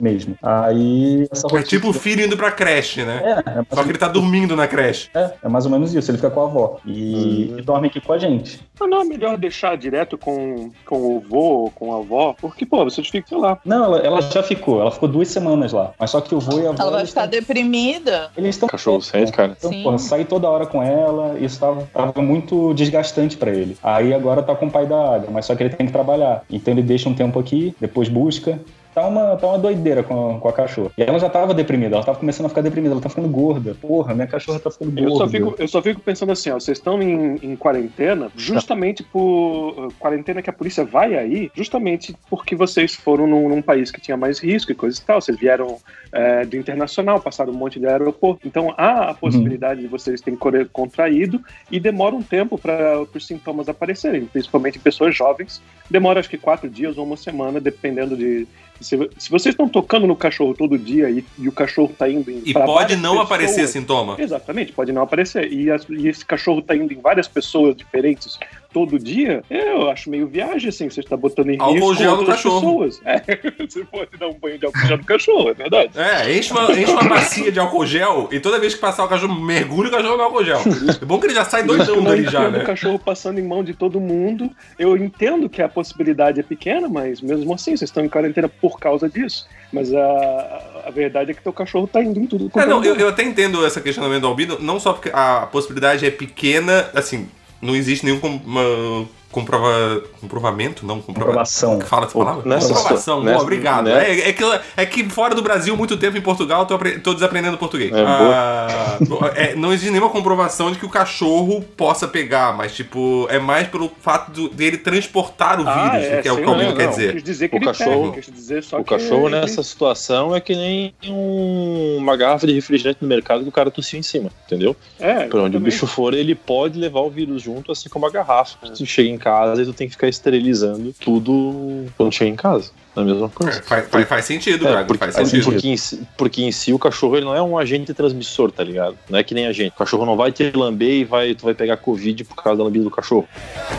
Mesmo. 0.00 0.34
Aí 0.42 1.28
essa 1.30 1.46
É 1.46 1.50
rotina- 1.50 1.62
tipo 1.68 1.88
o 1.90 1.92
filho 1.92 2.24
indo 2.24 2.36
pra 2.36 2.50
creche, 2.50 3.04
né? 3.04 3.20
É, 3.22 3.50
é 3.50 3.54
mais 3.54 3.66
Só 3.72 3.82
que 3.84 3.90
ele 3.90 3.98
tá 3.98 4.08
dormindo 4.08 4.56
na 4.56 4.66
creche. 4.66 5.10
É, 5.14 5.32
é 5.44 5.48
mais 5.48 5.66
ou 5.66 5.70
menos 5.70 5.94
isso. 5.94 6.10
Ele 6.10 6.16
fica 6.18 6.30
com 6.30 6.40
a 6.40 6.44
avó. 6.44 6.78
E, 6.86 7.54
e 7.58 7.62
dorme 7.62 7.88
aqui 7.88 8.00
com 8.00 8.12
a 8.12 8.18
gente. 8.18 8.60
Mas 8.78 8.88
não 8.88 9.02
é 9.02 9.04
melhor 9.04 9.36
deixar 9.36 9.76
direto 9.76 10.16
com, 10.16 10.70
com 10.86 10.96
o 11.16 11.20
vô 11.20 11.38
ou 11.38 11.70
com 11.70 11.94
a 11.94 11.98
avó? 11.98 12.34
Porque, 12.40 12.64
pô, 12.64 12.82
você 12.84 13.02
fica, 13.02 13.36
lá. 13.36 13.58
Não, 13.64 13.84
ela, 13.84 13.98
ela 13.98 14.22
já 14.22 14.42
ficou. 14.42 14.80
Ela 14.80 14.90
ficou 14.90 15.08
duas 15.08 15.28
semanas 15.28 15.72
lá. 15.72 15.92
Mas 15.98 16.10
só 16.10 16.20
que 16.20 16.34
o 16.34 16.40
vô 16.40 16.58
e 16.60 16.66
a 16.66 16.70
avó. 16.70 16.82
Ela 16.82 16.90
vai 16.92 17.06
ficar 17.06 17.22
tão- 17.28 17.30
deprimida. 17.30 18.30
Eles 18.36 18.54
estão. 18.56 18.68
Cachorro 18.68 19.02
sente, 19.02 19.32
cara. 19.32 19.54
Então, 19.58 19.70
Sim. 19.70 19.82
porra, 19.82 19.98
sair 19.98 20.24
toda 20.24 20.48
hora 20.48 20.64
com 20.66 20.82
ela, 20.82 21.38
isso 21.38 21.60
tava, 21.60 21.82
tava 21.92 22.22
muito 22.22 22.72
desgastante 22.74 23.36
pra 23.36 23.50
ele. 23.50 23.76
Aí 23.82 24.14
agora 24.14 24.42
tá 24.42 24.54
com 24.54 24.66
o 24.66 24.70
pai 24.70 24.86
da 24.86 25.14
Águia, 25.16 25.28
mas 25.30 25.44
só 25.44 25.54
que 25.54 25.62
ele 25.62 25.74
tem 25.74 25.86
que 25.86 25.92
trabalhar. 25.92 26.42
Então 26.50 26.72
ele 26.72 26.82
deixa 26.82 27.08
um 27.08 27.14
tempo 27.14 27.38
aqui, 27.38 27.74
depois 27.80 28.08
busca. 28.08 28.58
Tá 28.94 29.06
uma, 29.06 29.36
tá 29.36 29.46
uma 29.46 29.58
doideira 29.58 30.02
com 30.02 30.36
a, 30.36 30.40
com 30.40 30.48
a 30.48 30.52
cachorra. 30.52 30.90
E 30.98 31.02
ela 31.02 31.18
já 31.18 31.28
tava 31.28 31.54
deprimida, 31.54 31.94
ela 31.94 32.04
tava 32.04 32.18
começando 32.18 32.46
a 32.46 32.48
ficar 32.48 32.60
deprimida, 32.60 32.92
ela 32.92 33.00
tá 33.00 33.08
ficando 33.08 33.28
gorda. 33.28 33.74
Porra, 33.80 34.14
minha 34.14 34.26
cachorra 34.26 34.58
tá 34.58 34.70
ficando 34.70 34.90
gorda. 34.90 35.08
Eu 35.08 35.16
só, 35.16 35.28
fico, 35.28 35.54
eu 35.58 35.68
só 35.68 35.82
fico 35.82 36.00
pensando 36.00 36.32
assim, 36.32 36.50
ó, 36.50 36.54
vocês 36.54 36.78
estão 36.78 37.00
em, 37.00 37.36
em 37.42 37.56
quarentena 37.56 38.30
justamente 38.36 39.02
por 39.02 39.70
uh, 39.78 39.92
quarentena 39.98 40.42
que 40.42 40.50
a 40.50 40.52
polícia 40.52 40.84
vai 40.84 41.16
aí, 41.16 41.50
justamente 41.54 42.16
porque 42.28 42.56
vocês 42.56 42.94
foram 42.94 43.26
num, 43.26 43.48
num 43.48 43.62
país 43.62 43.90
que 43.90 44.00
tinha 44.00 44.16
mais 44.16 44.38
risco 44.38 44.72
e 44.72 44.74
coisa 44.74 44.98
e 44.98 45.02
tal. 45.02 45.20
Vocês 45.20 45.38
vieram 45.38 45.78
é, 46.12 46.44
do 46.44 46.56
internacional, 46.56 47.20
passaram 47.20 47.52
um 47.52 47.56
monte 47.56 47.78
de 47.78 47.86
aeroporto. 47.86 48.46
Então 48.46 48.74
há 48.76 49.10
a 49.10 49.14
possibilidade 49.14 49.80
de 49.80 49.86
vocês 49.86 50.20
terem 50.20 50.38
contraído 50.72 51.40
e 51.70 51.78
demora 51.78 52.14
um 52.14 52.22
tempo 52.22 52.58
para 52.58 53.02
os 53.02 53.26
sintomas 53.26 53.68
aparecerem, 53.68 54.24
principalmente 54.26 54.78
em 54.78 54.80
pessoas 54.80 55.16
jovens. 55.16 55.62
Demora 55.88 56.20
acho 56.20 56.30
que 56.30 56.38
quatro 56.38 56.68
dias 56.68 56.98
ou 56.98 57.04
uma 57.04 57.16
semana, 57.16 57.60
dependendo 57.60 58.16
de. 58.16 58.46
Se, 58.80 58.96
se 59.18 59.30
vocês 59.30 59.52
estão 59.52 59.68
tocando 59.68 60.06
no 60.06 60.16
cachorro 60.16 60.54
todo 60.54 60.78
dia 60.78 61.10
e, 61.10 61.24
e 61.38 61.48
o 61.48 61.52
cachorro 61.52 61.92
tá 61.98 62.08
indo 62.08 62.30
em 62.30 62.42
E 62.44 62.52
pode 62.54 62.96
não 62.96 63.10
pessoas- 63.10 63.26
aparecer 63.26 63.68
sintoma. 63.68 64.16
Exatamente, 64.18 64.72
pode 64.72 64.90
não 64.92 65.02
aparecer. 65.02 65.52
E, 65.52 65.68
e 65.90 66.08
esse 66.08 66.24
cachorro 66.24 66.62
tá 66.62 66.74
indo 66.74 66.92
em 66.92 67.00
várias 67.00 67.28
pessoas 67.28 67.76
diferentes 67.76 68.38
todo 68.72 68.98
dia, 68.98 69.42
eu 69.50 69.90
acho 69.90 70.10
meio 70.10 70.26
viagem, 70.26 70.68
assim, 70.68 70.88
você 70.88 71.00
está 71.00 71.16
botando 71.16 71.50
em 71.50 71.60
Álcool 71.60 71.90
risco 71.90 72.10
outras 72.10 72.36
cachorro. 72.36 72.84
pessoas. 72.84 73.00
É, 73.04 73.20
você 73.66 73.84
pode 73.84 74.10
dar 74.18 74.28
um 74.28 74.34
banho 74.34 74.58
de 74.58 74.66
álcool 74.66 74.86
gel 74.86 74.98
no 74.98 75.04
cachorro, 75.04 75.50
é 75.50 75.54
verdade. 75.54 75.98
É, 75.98 76.36
enche 76.36 76.52
uma, 76.52 76.70
enche 76.72 76.92
uma 76.92 77.02
bacia 77.02 77.50
de 77.50 77.58
álcool 77.58 77.86
gel 77.86 78.28
e 78.30 78.40
toda 78.40 78.58
vez 78.58 78.74
que 78.74 78.80
passar 78.80 79.04
o 79.04 79.08
cachorro, 79.08 79.34
mergulha 79.34 79.88
o 79.88 79.92
cachorro 79.92 80.16
no 80.16 80.22
álcool 80.22 80.44
gel. 80.44 80.60
É 81.00 81.04
bom 81.04 81.18
que 81.18 81.26
ele 81.26 81.34
já 81.34 81.44
sai 81.44 81.62
eu 81.62 81.66
doidão 81.66 82.02
dali 82.02 82.24
já, 82.24 82.42
entendo 82.42 82.54
o 82.54 82.58
né? 82.58 82.64
cachorro 82.64 82.98
passando 82.98 83.38
em 83.38 83.42
mão 83.42 83.64
de 83.64 83.74
todo 83.74 84.00
mundo. 84.00 84.50
Eu 84.78 84.96
entendo 84.96 85.48
que 85.48 85.62
a 85.62 85.68
possibilidade 85.68 86.40
é 86.40 86.42
pequena, 86.42 86.88
mas 86.88 87.20
mesmo 87.20 87.52
assim, 87.54 87.76
vocês 87.76 87.90
estão 87.90 88.04
em 88.04 88.08
quarentena 88.08 88.48
por 88.48 88.78
causa 88.78 89.08
disso. 89.08 89.46
Mas 89.72 89.92
a, 89.94 90.82
a 90.86 90.90
verdade 90.90 91.30
é 91.30 91.34
que 91.34 91.42
teu 91.42 91.52
cachorro 91.52 91.86
tá 91.86 92.02
indo 92.02 92.18
em 92.18 92.26
tudo. 92.26 92.50
É, 92.56 92.66
não, 92.66 92.82
eu, 92.84 92.94
é 92.94 93.02
eu 93.02 93.08
até 93.08 93.22
entendo 93.22 93.64
esse 93.64 93.80
questionamento 93.80 94.22
do 94.22 94.26
Albino, 94.26 94.58
não 94.60 94.80
só 94.80 94.92
porque 94.92 95.10
a 95.12 95.46
possibilidade 95.46 96.04
é 96.04 96.10
pequena, 96.10 96.90
assim, 96.94 97.28
não 97.60 97.76
existe 97.76 98.04
nenhum 98.04 98.20
com, 98.20 98.36
uma, 98.36 99.08
comprova, 99.30 100.02
comprovamento, 100.20 100.84
não, 100.86 100.96
comprova, 101.00 101.26
Comprovação. 101.30 101.78
que 101.78 101.86
fala 101.86 102.06
essa 102.06 102.18
palavra? 102.18 102.42
Nessa 102.48 102.74
Comprovação, 102.74 103.22
nessa- 103.22 103.42
obrigado. 103.42 103.84
né? 103.84 104.10
É, 104.10 104.28
é, 104.28 104.32
que, 104.32 104.44
é 104.76 104.86
que 104.86 105.08
fora 105.08 105.34
do 105.34 105.42
Brasil, 105.42 105.76
muito 105.76 105.96
tempo 105.96 106.16
em 106.16 106.20
Portugal, 106.20 106.62
eu 106.62 106.66
tô, 106.66 106.74
apre- 106.74 106.98
tô 106.98 107.14
desaprendendo 107.14 107.56
português. 107.58 107.92
É, 107.92 108.04
Ah, 108.04 108.98
é, 109.34 109.54
não 109.54 109.72
existe 109.72 109.90
nenhuma 109.90 110.10
comprovação 110.10 110.70
de 110.72 110.78
que 110.78 110.86
o 110.86 110.88
cachorro 110.88 111.62
possa 111.76 112.06
pegar, 112.08 112.56
mas, 112.56 112.74
tipo, 112.74 113.26
é 113.30 113.38
mais 113.38 113.68
pelo 113.68 113.90
fato 114.00 114.30
do- 114.32 114.48
dele 114.48 114.78
transportar 114.78 115.54
o 115.60 115.64
vírus, 115.64 116.08
Ah, 116.18 116.22
que 116.22 116.28
é 116.28 116.32
o 116.32 116.36
que 116.36 116.42
o 116.42 116.74
quer 116.76 116.84
não. 116.84 116.90
dizer. 116.90 117.12
Quis 117.14 117.22
dizer 117.22 117.48
que 117.48 117.56
O 117.56 117.58
ele 117.58 117.64
cachorro- 117.66 118.12
pega, 118.12 118.32
dizer 118.32 118.64
O 118.72 118.84
cachorro 118.84 119.28
ele- 119.28 119.40
nessa 119.40 119.62
situação 119.62 120.34
é 120.34 120.40
que 120.40 120.54
nem 120.54 120.94
um- 121.08 121.96
uma 121.98 122.16
garrafa 122.16 122.46
de 122.46 122.52
refrigerante 122.52 122.98
no 123.00 123.08
mercado 123.08 123.42
que 123.42 123.48
o 123.48 123.52
cara 123.52 123.70
tossiu 123.70 123.98
em 123.98 124.02
cima, 124.02 124.30
entendeu? 124.46 124.74
É, 124.98 125.26
Pra 125.26 125.42
onde 125.42 125.56
o 125.56 125.60
bicho 125.60 125.86
for, 125.86 126.14
ele 126.14 126.34
pode 126.34 126.78
levar 126.78 127.00
o 127.00 127.10
vírus 127.10 127.42
junto, 127.42 127.70
assim 127.72 127.88
como 127.88 128.06
a 128.06 128.10
garrafa. 128.10 128.56
Tu 128.76 128.86
chega 128.86 129.08
em 129.08 129.18
casa 129.20 129.62
e 129.62 129.64
tu 129.64 129.72
tem 129.72 129.86
que 129.86 129.92
ficar 129.92 130.08
esterilizando 130.08 130.92
tudo 130.98 131.86
quando 131.96 132.12
chega 132.12 132.30
em 132.30 132.34
casa. 132.36 132.72
É 132.96 133.00
a 133.00 133.04
mesma 133.04 133.28
coisa. 133.28 133.56
É, 133.60 133.62
faz, 133.62 133.88
faz, 133.88 134.08
faz 134.08 134.24
sentido, 134.24 134.66
É, 134.66 134.70
Braga, 134.72 134.86
porque, 134.88 134.98
faz 135.04 135.14
porque, 135.14 135.42
sentido. 135.42 135.64
em 135.68 135.76
si, 135.76 136.00
porque 136.18 136.42
em 136.42 136.50
si 136.50 136.72
o 136.72 136.78
cachorro 136.78 137.16
ele 137.16 137.24
não 137.24 137.36
é 137.36 137.40
um 137.40 137.56
agente 137.56 137.94
transmissor, 137.94 138.50
tá 138.50 138.64
ligado? 138.64 138.96
Não 139.08 139.16
é 139.16 139.22
que 139.22 139.32
nem 139.32 139.46
a 139.46 139.52
gente. 139.52 139.70
O 139.72 139.76
cachorro 139.76 140.04
não 140.04 140.16
vai 140.16 140.32
te 140.32 140.50
lamber 140.50 140.90
e 140.90 141.04
vai, 141.04 141.34
tu 141.36 141.44
vai 141.44 141.54
pegar 141.54 141.76
Covid 141.76 142.24
por 142.24 142.34
causa 142.42 142.58
da 142.58 142.64
lambida 142.64 142.84
do 142.84 142.90
cachorro. 142.90 143.28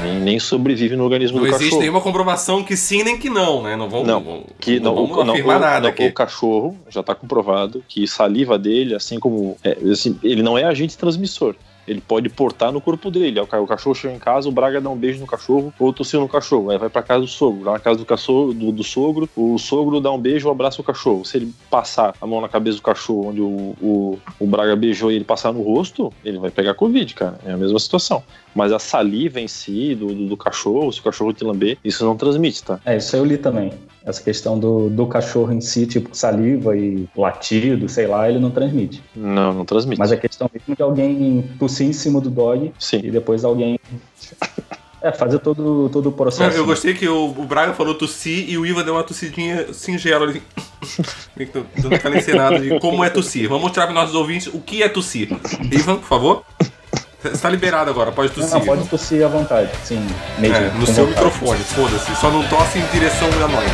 Nem, 0.02 0.20
nem 0.22 0.40
sobrevive 0.40 0.96
no 0.96 1.04
organismo 1.04 1.38
Não 1.40 1.44
do 1.44 1.48
existe 1.50 1.66
cachorro. 1.66 1.82
nenhuma 1.82 2.00
comprovação 2.02 2.64
que 2.64 2.78
sim 2.78 3.04
nem 3.04 3.18
que 3.18 3.30
não, 3.30 3.62
né? 3.62 3.76
Não 3.76 3.90
vamos, 3.90 4.08
Não, 4.08 4.22
não, 4.22 4.44
Que 4.58 4.80
não 4.80 4.96
não, 4.96 4.96
vamos 5.08 5.18
o- 5.18 5.24
não, 5.26 5.34
afirmar 5.34 5.58
o- 5.58 5.60
nada 5.60 5.80
não, 5.82 5.90
aqui. 5.90 6.08
O 6.08 6.14
cachorro 6.14 6.78
já 6.90 7.02
está 7.02 7.14
comprovado 7.14 7.84
que 7.90 8.08
saliva 8.08 8.58
dele, 8.58 8.96
assim 8.96 9.20
como. 9.20 9.58
é, 9.62 9.78
assim, 9.92 10.18
ele 10.24 10.42
não 10.42 10.58
é 10.58 10.64
agente 10.64 10.98
transmissor. 10.98 11.54
Ele 11.92 12.02
pode 12.02 12.30
portar 12.30 12.72
no 12.72 12.80
corpo 12.80 13.12
dele. 13.12 13.40
O 13.40 13.46
ca- 13.46 13.60
O 13.60 13.68
cachorro 13.68 13.94
chega 13.94 14.14
em 14.14 14.20
casa, 14.20 14.48
o 14.48 14.52
Braga 14.52 14.80
dá 14.80 14.90
um 14.90 14.96
beijo 14.96 15.20
no 15.20 15.28
cachorro, 15.28 15.74
ou 15.78 15.92
tossiu 15.92 16.20
no 16.22 16.28
cachorro. 16.30 16.72
Aí 16.72 16.78
vai 16.78 16.90
pra 16.90 17.04
casa 17.04 17.20
do 17.22 17.28
sogro. 17.28 17.70
Na 17.70 17.80
casa 17.80 18.00
do, 18.00 18.06
cachorro, 18.06 18.54
do, 18.54 18.72
do 18.72 18.84
sogro, 18.84 19.30
o 19.36 19.58
sogro 19.58 20.00
dá 20.00 20.12
um 20.12 20.18
beijo 20.20 20.50
abraça 20.50 20.80
o 20.82 20.84
cachorro. 20.84 21.26
Se 21.26 21.38
ele 21.38 21.54
passar 21.70 22.16
a 22.22 22.26
mão 22.26 22.40
na 22.42 22.48
cabeça 22.50 22.78
do 22.78 22.82
cachorro, 22.84 23.28
onde 23.30 23.42
o, 23.42 23.76
o, 23.82 24.20
o 24.40 24.48
Braga 24.48 24.76
beijou 24.76 25.12
e 25.12 25.16
ele 25.16 25.26
passar 25.26 25.52
no 25.54 25.62
rosto, 25.62 26.12
ele 26.24 26.40
vai 26.40 26.50
pegar 26.50 26.74
Covid, 26.74 27.14
cara. 27.14 27.38
É 27.46 27.52
a 27.52 27.58
mesma 27.58 27.78
situação. 27.80 28.24
Mas 28.56 28.72
a 28.72 28.80
saliva 28.80 29.40
em 29.42 29.48
si, 29.48 29.94
do, 29.96 30.08
do, 30.08 30.28
do 30.30 30.38
cachorro, 30.38 30.92
se 30.92 31.00
o 31.00 31.04
cachorro 31.04 31.34
te 31.34 31.44
lamber, 31.44 31.78
isso 31.84 32.06
não 32.06 32.16
transmite, 32.16 32.64
tá? 32.64 32.80
É, 32.86 32.98
isso 32.98 33.16
eu 33.16 33.26
li 33.26 33.38
também. 33.38 33.72
Essa 34.04 34.22
questão 34.22 34.58
do, 34.58 34.90
do 34.90 35.06
cachorro 35.06 35.52
em 35.54 35.62
si, 35.62 35.86
tipo 35.86 36.16
saliva 36.16 36.76
e 36.76 37.08
latido, 37.16 37.88
sei 37.88 38.08
lá, 38.08 38.28
ele 38.28 38.40
não 38.40 38.50
transmite. 38.50 39.04
Não, 39.16 39.54
não 39.54 39.66
transmite. 39.66 40.00
Mas 40.00 40.12
a 40.12 40.18
questão 40.18 40.50
mesmo 40.52 40.76
de 40.76 40.82
alguém 40.82 41.50
tossir 41.60 41.88
em 41.88 41.94
cima 41.94 42.20
do 42.20 42.30
dog 42.30 42.74
Sim. 42.80 43.02
e 43.04 43.12
depois 43.12 43.44
alguém. 43.44 43.80
É, 45.04 45.12
fazer 45.12 45.40
todo, 45.40 45.90
todo 45.90 46.10
o 46.10 46.12
processo. 46.12 46.56
Eu 46.56 46.64
gostei 46.64 46.94
que 46.94 47.08
o, 47.08 47.30
o 47.30 47.44
Braga 47.44 47.74
falou 47.74 47.96
tossir 47.96 48.48
e 48.48 48.56
o 48.56 48.64
Ivan 48.64 48.84
deu 48.84 48.94
uma 48.94 49.04
tossidinha 49.04 49.74
singela 49.74 50.28
ali. 50.28 50.44
Dando 51.82 51.96
aquela 51.96 52.18
encenada 52.18 52.60
de 52.60 52.80
como 52.80 53.04
é 53.04 53.10
tossir. 53.10 53.50
Vamos 53.50 53.64
mostrar 53.64 53.88
para 53.88 53.96
nossos 53.96 54.14
ouvintes 54.14 54.46
o 54.54 54.60
que 54.60 54.84
é 54.84 54.88
tossir. 54.88 55.30
Ivan, 55.72 55.96
por 55.96 56.08
favor. 56.08 56.46
Você 57.22 57.30
está 57.30 57.50
liberado 57.50 57.90
agora, 57.90 58.12
pode 58.12 58.32
tossir. 58.34 58.52
Não, 58.52 58.62
pode 58.62 58.88
tossir 58.88 59.24
à 59.24 59.28
vontade, 59.28 59.70
sim. 59.84 60.06
Mesmo, 60.40 60.56
É, 60.58 60.72
no 60.72 60.86
seu 60.88 61.06
vontade. 61.06 61.26
microfone, 61.26 61.60
foda-se. 61.64 62.16
Só 62.16 62.32
não 62.32 62.44
tosse 62.48 62.80
em 62.80 62.86
direção 62.88 63.28
a 63.44 63.48
nós. 63.48 63.72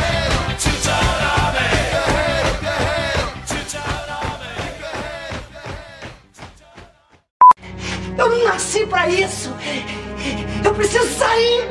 Eu 8.16 8.28
não 8.28 8.44
nasci 8.44 8.84
pra 8.86 9.08
isso. 9.08 9.52
Eu 10.64 10.74
preciso 10.74 11.06
sair. 11.18 11.68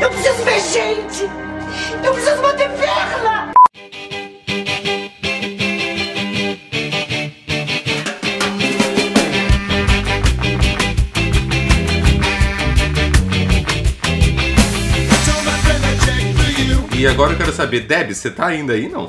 Eu 0.00 0.10
preciso 0.10 0.42
ver 0.44 0.60
gente. 0.60 1.30
Eu 2.04 2.12
preciso 2.14 2.40
bater 2.42 2.70
perna. 2.70 3.52
E 16.98 17.06
agora 17.06 17.32
eu 17.32 17.36
quero 17.36 17.52
saber, 17.52 17.82
Deb, 17.82 18.12
você 18.12 18.28
tá 18.28 18.46
ainda 18.46 18.72
aí, 18.72 18.88
não? 18.88 19.08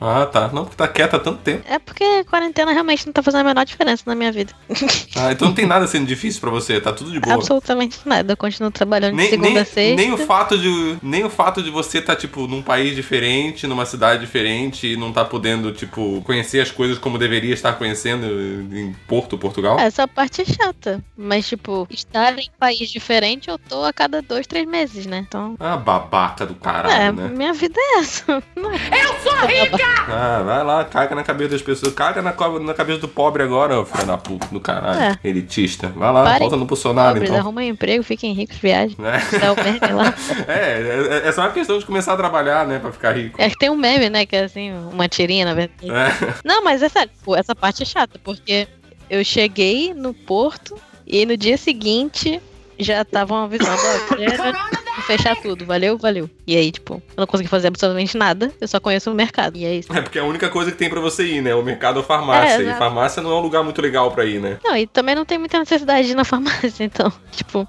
Ah, 0.00 0.26
tá. 0.26 0.48
Não, 0.52 0.64
porque 0.64 0.76
tá 0.76 0.86
quieta 0.88 1.16
há 1.16 1.20
tanto 1.20 1.38
tempo. 1.38 1.64
É 1.68 1.78
porque 1.78 2.24
quarentena 2.24 2.72
realmente 2.72 3.06
não 3.06 3.12
tá 3.12 3.22
fazendo 3.22 3.40
a 3.40 3.44
menor 3.44 3.64
diferença 3.64 4.02
na 4.06 4.14
minha 4.14 4.32
vida. 4.32 4.52
Ah, 5.18 5.32
então 5.32 5.48
não 5.48 5.54
tem 5.54 5.64
nada 5.66 5.86
sendo 5.86 6.04
difícil 6.04 6.40
pra 6.42 6.50
você, 6.50 6.78
tá 6.78 6.92
tudo 6.92 7.10
de 7.10 7.18
boa. 7.18 7.36
Absolutamente 7.36 7.98
nada. 8.04 8.34
Eu 8.34 8.36
continuo 8.36 8.70
trabalhando 8.70 9.12
de 9.12 9.16
Nem, 9.16 9.30
segunda 9.30 9.48
nem, 9.48 9.58
a 9.58 9.64
sexta. 9.64 9.96
nem 9.96 10.12
o 10.12 10.18
fato 10.18 10.58
de 10.58 10.98
nem 11.02 11.24
o 11.24 11.30
fato 11.30 11.62
de 11.62 11.70
você 11.70 11.98
estar 11.98 12.16
tipo 12.16 12.46
num 12.46 12.60
país 12.60 12.94
diferente, 12.94 13.66
numa 13.66 13.86
cidade 13.86 14.20
diferente 14.20 14.92
e 14.92 14.96
não 14.96 15.12
tá 15.12 15.24
podendo 15.24 15.72
tipo 15.72 16.20
conhecer 16.22 16.60
as 16.60 16.70
coisas 16.70 16.98
como 16.98 17.16
deveria 17.16 17.54
estar 17.54 17.72
conhecendo 17.74 18.26
em 18.26 18.94
Porto, 19.08 19.38
Portugal. 19.38 19.78
Essa 19.80 20.06
parte 20.06 20.42
é 20.42 20.44
chata. 20.44 21.02
Mas, 21.16 21.48
tipo, 21.48 21.86
estar 21.90 22.38
em 22.38 22.50
país 22.58 22.90
diferente 22.90 23.48
eu 23.48 23.58
tô 23.58 23.84
a 23.84 23.92
cada 23.92 24.20
dois, 24.20 24.46
três 24.46 24.66
meses, 24.66 25.06
né? 25.06 25.24
Então. 25.26 25.56
Ah, 25.58 25.76
babaca 25.76 26.44
do 26.44 26.52
é, 26.54 26.56
caralho, 26.62 27.12
né? 27.14 27.28
minha 27.28 27.52
vida 27.54 27.78
é 27.78 27.98
essa. 28.00 28.42
Não 28.54 28.70
é. 28.74 28.76
Eu 28.76 29.20
sou 29.20 29.46
rica! 29.46 29.85
Ah, 30.08 30.42
vai 30.44 30.62
lá, 30.62 30.84
caga 30.84 31.14
na 31.14 31.24
cabeça 31.24 31.50
das 31.50 31.62
pessoas. 31.62 31.92
Caga 31.92 32.22
na, 32.22 32.34
na 32.60 32.74
cabeça 32.74 33.00
do 33.00 33.08
pobre 33.08 33.42
agora, 33.42 33.84
filho 33.84 34.06
da 34.06 34.16
puta 34.16 34.46
do 34.52 34.60
caralho. 34.60 35.00
É. 35.00 35.18
Elitista. 35.28 35.88
Vai 35.96 36.12
lá, 36.12 36.22
Parem, 36.24 36.38
volta 36.40 36.56
no 36.56 36.64
Bolsonaro 36.64 37.14
Pobres, 37.14 37.30
então. 37.30 37.40
arrumem 37.40 37.70
um 37.70 37.74
emprego, 37.74 38.04
fiquem 38.04 38.32
ricos, 38.32 38.56
viagem. 38.56 38.96
Né? 38.98 39.20
Dá 39.40 39.52
o 39.52 39.56
meme 39.56 39.92
lá. 39.92 40.14
É, 40.46 41.22
é, 41.24 41.28
é 41.28 41.32
só 41.32 41.42
uma 41.42 41.50
questão 41.50 41.78
de 41.78 41.84
começar 41.84 42.12
a 42.12 42.16
trabalhar, 42.16 42.66
né, 42.66 42.78
pra 42.78 42.92
ficar 42.92 43.12
rico. 43.12 43.40
É 43.40 43.48
que 43.50 43.58
tem 43.58 43.68
um 43.70 43.76
meme, 43.76 44.08
né? 44.08 44.26
Que 44.26 44.36
é 44.36 44.44
assim, 44.44 44.72
uma 44.92 45.08
tirinha, 45.08 45.44
na 45.44 45.54
verdade. 45.54 45.90
É. 45.90 46.34
Não, 46.44 46.62
mas 46.62 46.82
é 46.82 46.88
sério, 46.88 47.10
pô, 47.24 47.34
essa 47.34 47.54
parte 47.54 47.82
é 47.82 47.86
chata, 47.86 48.18
porque 48.22 48.68
eu 49.10 49.24
cheguei 49.24 49.92
no 49.92 50.14
porto 50.14 50.76
e 51.06 51.26
no 51.26 51.36
dia 51.36 51.56
seguinte 51.56 52.40
já 52.78 53.00
avisando, 53.00 53.80
ó, 54.10 54.14
galera, 54.14 54.58
fechar 55.06 55.36
tudo, 55.36 55.64
valeu, 55.64 55.96
valeu. 55.96 56.28
E 56.46 56.56
aí, 56.56 56.70
tipo, 56.70 56.94
eu 57.16 57.20
não 57.20 57.26
consegui 57.26 57.48
fazer 57.48 57.68
absolutamente 57.68 58.16
nada, 58.16 58.52
eu 58.60 58.68
só 58.68 58.78
conheço 58.80 59.10
o 59.10 59.14
mercado. 59.14 59.56
E 59.56 59.64
é 59.64 59.74
isso. 59.74 59.92
É 59.96 60.00
porque 60.02 60.18
é 60.18 60.22
a 60.22 60.24
única 60.24 60.48
coisa 60.48 60.70
que 60.70 60.76
tem 60.76 60.90
pra 60.90 61.00
você 61.00 61.24
ir, 61.24 61.40
né? 61.42 61.54
O 61.54 61.62
mercado 61.62 61.98
ou 61.98 62.02
farmácia. 62.02 62.62
É, 62.62 62.70
e 62.70 62.74
farmácia 62.74 63.22
não 63.22 63.30
é 63.30 63.34
um 63.34 63.40
lugar 63.40 63.62
muito 63.62 63.80
legal 63.80 64.10
pra 64.10 64.24
ir, 64.24 64.40
né? 64.40 64.58
Não, 64.64 64.76
e 64.76 64.86
também 64.86 65.14
não 65.14 65.24
tem 65.24 65.38
muita 65.38 65.58
necessidade 65.58 66.06
de 66.06 66.12
ir 66.12 66.16
na 66.16 66.24
farmácia, 66.26 66.84
então, 66.84 67.12
tipo, 67.32 67.66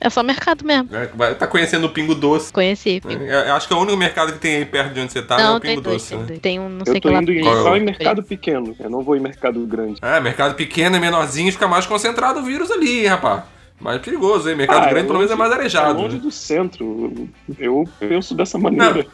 é 0.00 0.08
só 0.08 0.22
mercado 0.22 0.64
mesmo. 0.64 0.88
É, 0.94 1.34
Tá 1.34 1.46
conhecendo 1.46 1.86
o 1.86 1.90
Pingo 1.90 2.14
Doce. 2.14 2.52
Conheci. 2.52 3.02
É, 3.06 3.50
eu 3.50 3.54
acho 3.54 3.68
que 3.68 3.74
é 3.74 3.76
o 3.76 3.80
único 3.80 3.96
mercado 3.98 4.32
que 4.32 4.38
tem 4.38 4.56
aí 4.56 4.64
perto 4.64 4.94
de 4.94 5.00
onde 5.00 5.12
você 5.12 5.20
tá 5.22 5.38
é 5.38 5.42
não, 5.42 5.56
o 5.56 5.60
tem 5.60 5.70
Pingo 5.72 5.82
dois, 5.82 5.96
Doce, 6.02 6.08
tem 6.10 6.18
né? 6.18 6.24
dois. 6.26 6.38
Tem 6.40 6.58
um, 6.60 6.68
não 6.70 6.84
sei 6.86 6.92
Eu 6.96 7.00
que 7.00 7.08
tô 7.08 7.12
lá. 7.14 7.20
indo 7.22 7.32
em, 7.32 7.42
Qual 7.42 7.58
é 7.58 7.62
só 7.62 7.72
o- 7.72 7.76
em 7.76 7.80
mercado 7.80 8.22
pequeno. 8.22 8.74
Eu 8.80 8.88
não 8.90 9.02
vou 9.02 9.14
em 9.16 9.20
mercado 9.20 9.60
grande. 9.66 9.98
É, 10.02 10.18
mercado 10.20 10.54
pequeno 10.54 10.96
e 10.96 11.00
menorzinho 11.00 11.52
fica 11.52 11.68
mais 11.68 11.84
concentrado 11.86 12.40
o 12.40 12.42
vírus 12.42 12.70
ali, 12.70 13.06
rapaz. 13.06 13.42
Mais 13.80 13.98
perigoso, 14.02 14.48
hein? 14.50 14.56
Mercado 14.56 14.84
Ah, 14.84 14.86
é 14.86 14.90
grande 14.90 15.06
pelo 15.06 15.18
menos 15.18 15.32
é 15.32 15.36
mais 15.36 15.50
arejado. 15.52 15.98
É 15.98 16.02
longe 16.02 16.16
né? 16.16 16.22
do 16.22 16.30
centro. 16.30 17.28
Eu 17.58 17.88
penso 17.98 18.34
dessa 18.34 18.58
maneira. 18.58 19.06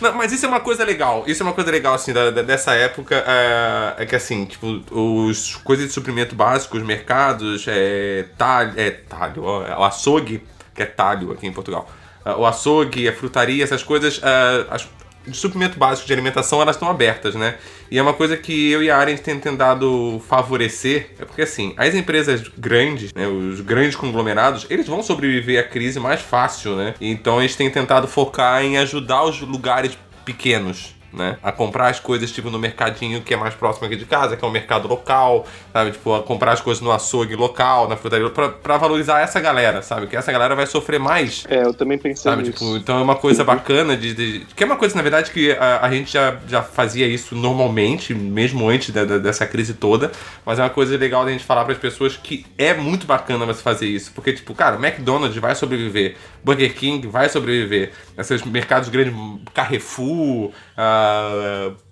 Não, 0.00 0.14
mas 0.16 0.32
isso 0.32 0.44
é 0.44 0.48
uma 0.48 0.58
coisa 0.60 0.84
legal. 0.84 1.22
Isso 1.28 1.42
é 1.42 1.46
uma 1.46 1.52
coisa 1.52 1.70
legal, 1.70 1.94
assim, 1.94 2.12
da- 2.12 2.30
da- 2.30 2.42
dessa 2.42 2.74
época. 2.74 3.22
É, 3.26 4.02
é 4.02 4.06
que, 4.06 4.16
assim, 4.16 4.44
tipo, 4.46 4.82
os 4.90 5.54
coisas 5.56 5.86
de 5.86 5.92
suprimento 5.92 6.34
básico, 6.34 6.76
os 6.76 6.82
mercados, 6.82 7.64
é 7.68 8.26
talho, 8.36 8.72
é 8.76 8.90
talho, 8.90 9.44
ó, 9.44 9.64
é 9.64 9.76
o 9.78 9.84
açougue, 9.84 10.42
que 10.74 10.82
é 10.82 10.86
talho 10.86 11.30
aqui 11.30 11.46
em 11.46 11.52
Portugal. 11.52 11.88
Ah, 12.24 12.36
O 12.36 12.44
açougue, 12.44 13.08
a 13.08 13.12
frutaria, 13.12 13.62
essas 13.62 13.82
coisas, 13.84 14.20
as, 14.68 14.88
de 15.30 15.36
suprimento 15.36 15.78
básico 15.78 16.06
de 16.06 16.12
alimentação, 16.12 16.60
elas 16.60 16.76
estão 16.76 16.90
abertas, 16.90 17.34
né? 17.34 17.56
E 17.90 17.98
é 17.98 18.02
uma 18.02 18.12
coisa 18.12 18.36
que 18.36 18.70
eu 18.70 18.82
e 18.82 18.90
a 18.90 18.96
Aren 18.96 19.16
tem 19.16 19.38
tentado 19.38 20.22
favorecer, 20.28 21.10
é 21.18 21.24
porque, 21.24 21.42
assim, 21.42 21.72
as 21.76 21.94
empresas 21.94 22.42
grandes, 22.58 23.12
né, 23.14 23.26
os 23.26 23.60
grandes 23.60 23.96
conglomerados, 23.96 24.66
eles 24.70 24.86
vão 24.86 25.02
sobreviver 25.02 25.60
à 25.60 25.62
crise 25.66 25.98
mais 25.98 26.20
fácil, 26.20 26.76
né? 26.76 26.94
Então 27.00 27.40
eles 27.40 27.56
têm 27.56 27.70
tentado 27.70 28.06
focar 28.06 28.62
em 28.62 28.78
ajudar 28.78 29.24
os 29.24 29.40
lugares 29.40 29.96
pequenos. 30.24 30.99
Né? 31.12 31.38
A 31.42 31.50
comprar 31.50 31.88
as 31.88 31.98
coisas, 31.98 32.30
tipo, 32.30 32.50
no 32.50 32.58
mercadinho 32.58 33.20
que 33.20 33.34
é 33.34 33.36
mais 33.36 33.52
próximo 33.52 33.84
aqui 33.84 33.96
de 33.96 34.04
casa, 34.04 34.36
que 34.36 34.44
é 34.44 34.46
um 34.46 34.50
mercado 34.52 34.86
local, 34.86 35.44
sabe? 35.72 35.90
Tipo, 35.90 36.14
a 36.14 36.22
comprar 36.22 36.52
as 36.52 36.60
coisas 36.60 36.80
no 36.80 36.92
açougue 36.92 37.34
local, 37.34 37.88
na 37.88 37.96
frutaria, 37.96 38.30
pra, 38.30 38.48
pra 38.50 38.76
valorizar 38.76 39.20
essa 39.20 39.40
galera, 39.40 39.82
sabe? 39.82 40.06
Que 40.06 40.16
essa 40.16 40.30
galera 40.30 40.54
vai 40.54 40.66
sofrer 40.68 41.00
mais 41.00 41.44
É, 41.48 41.64
eu 41.64 41.74
também 41.74 41.98
pensei 41.98 42.30
Sabe, 42.30 42.42
nisso. 42.42 42.52
tipo, 42.52 42.76
então 42.76 42.96
é 42.98 43.02
uma 43.02 43.16
coisa 43.16 43.42
bacana 43.42 43.96
de, 43.96 44.14
de- 44.14 44.46
Que 44.54 44.62
é 44.62 44.66
uma 44.66 44.76
coisa, 44.76 44.94
na 44.94 45.02
verdade, 45.02 45.32
que 45.32 45.50
a, 45.50 45.80
a 45.84 45.90
gente 45.90 46.12
já, 46.12 46.36
já 46.46 46.62
fazia 46.62 47.08
isso 47.08 47.34
normalmente, 47.34 48.14
mesmo 48.14 48.68
antes 48.68 48.90
da- 48.90 49.04
da- 49.04 49.18
dessa 49.18 49.44
crise 49.46 49.74
toda. 49.74 50.12
Mas 50.46 50.60
é 50.60 50.62
uma 50.62 50.70
coisa 50.70 50.96
legal 50.96 51.24
da 51.24 51.32
gente 51.32 51.42
falar 51.44 51.64
para 51.64 51.72
as 51.72 51.78
pessoas 51.80 52.16
que 52.16 52.46
é 52.56 52.72
muito 52.72 53.04
bacana 53.04 53.44
você 53.44 53.60
fazer 53.62 53.86
isso. 53.88 54.12
Porque, 54.14 54.32
tipo, 54.32 54.54
cara, 54.54 54.76
o 54.76 54.84
McDonald's 54.84 55.36
vai 55.38 55.56
sobreviver, 55.56 56.14
Burger 56.44 56.72
King 56.72 57.06
vai 57.08 57.28
sobreviver, 57.28 57.90
esses 58.16 58.42
mercados 58.44 58.88
grandes, 58.88 59.12
Carrefour, 59.52 60.52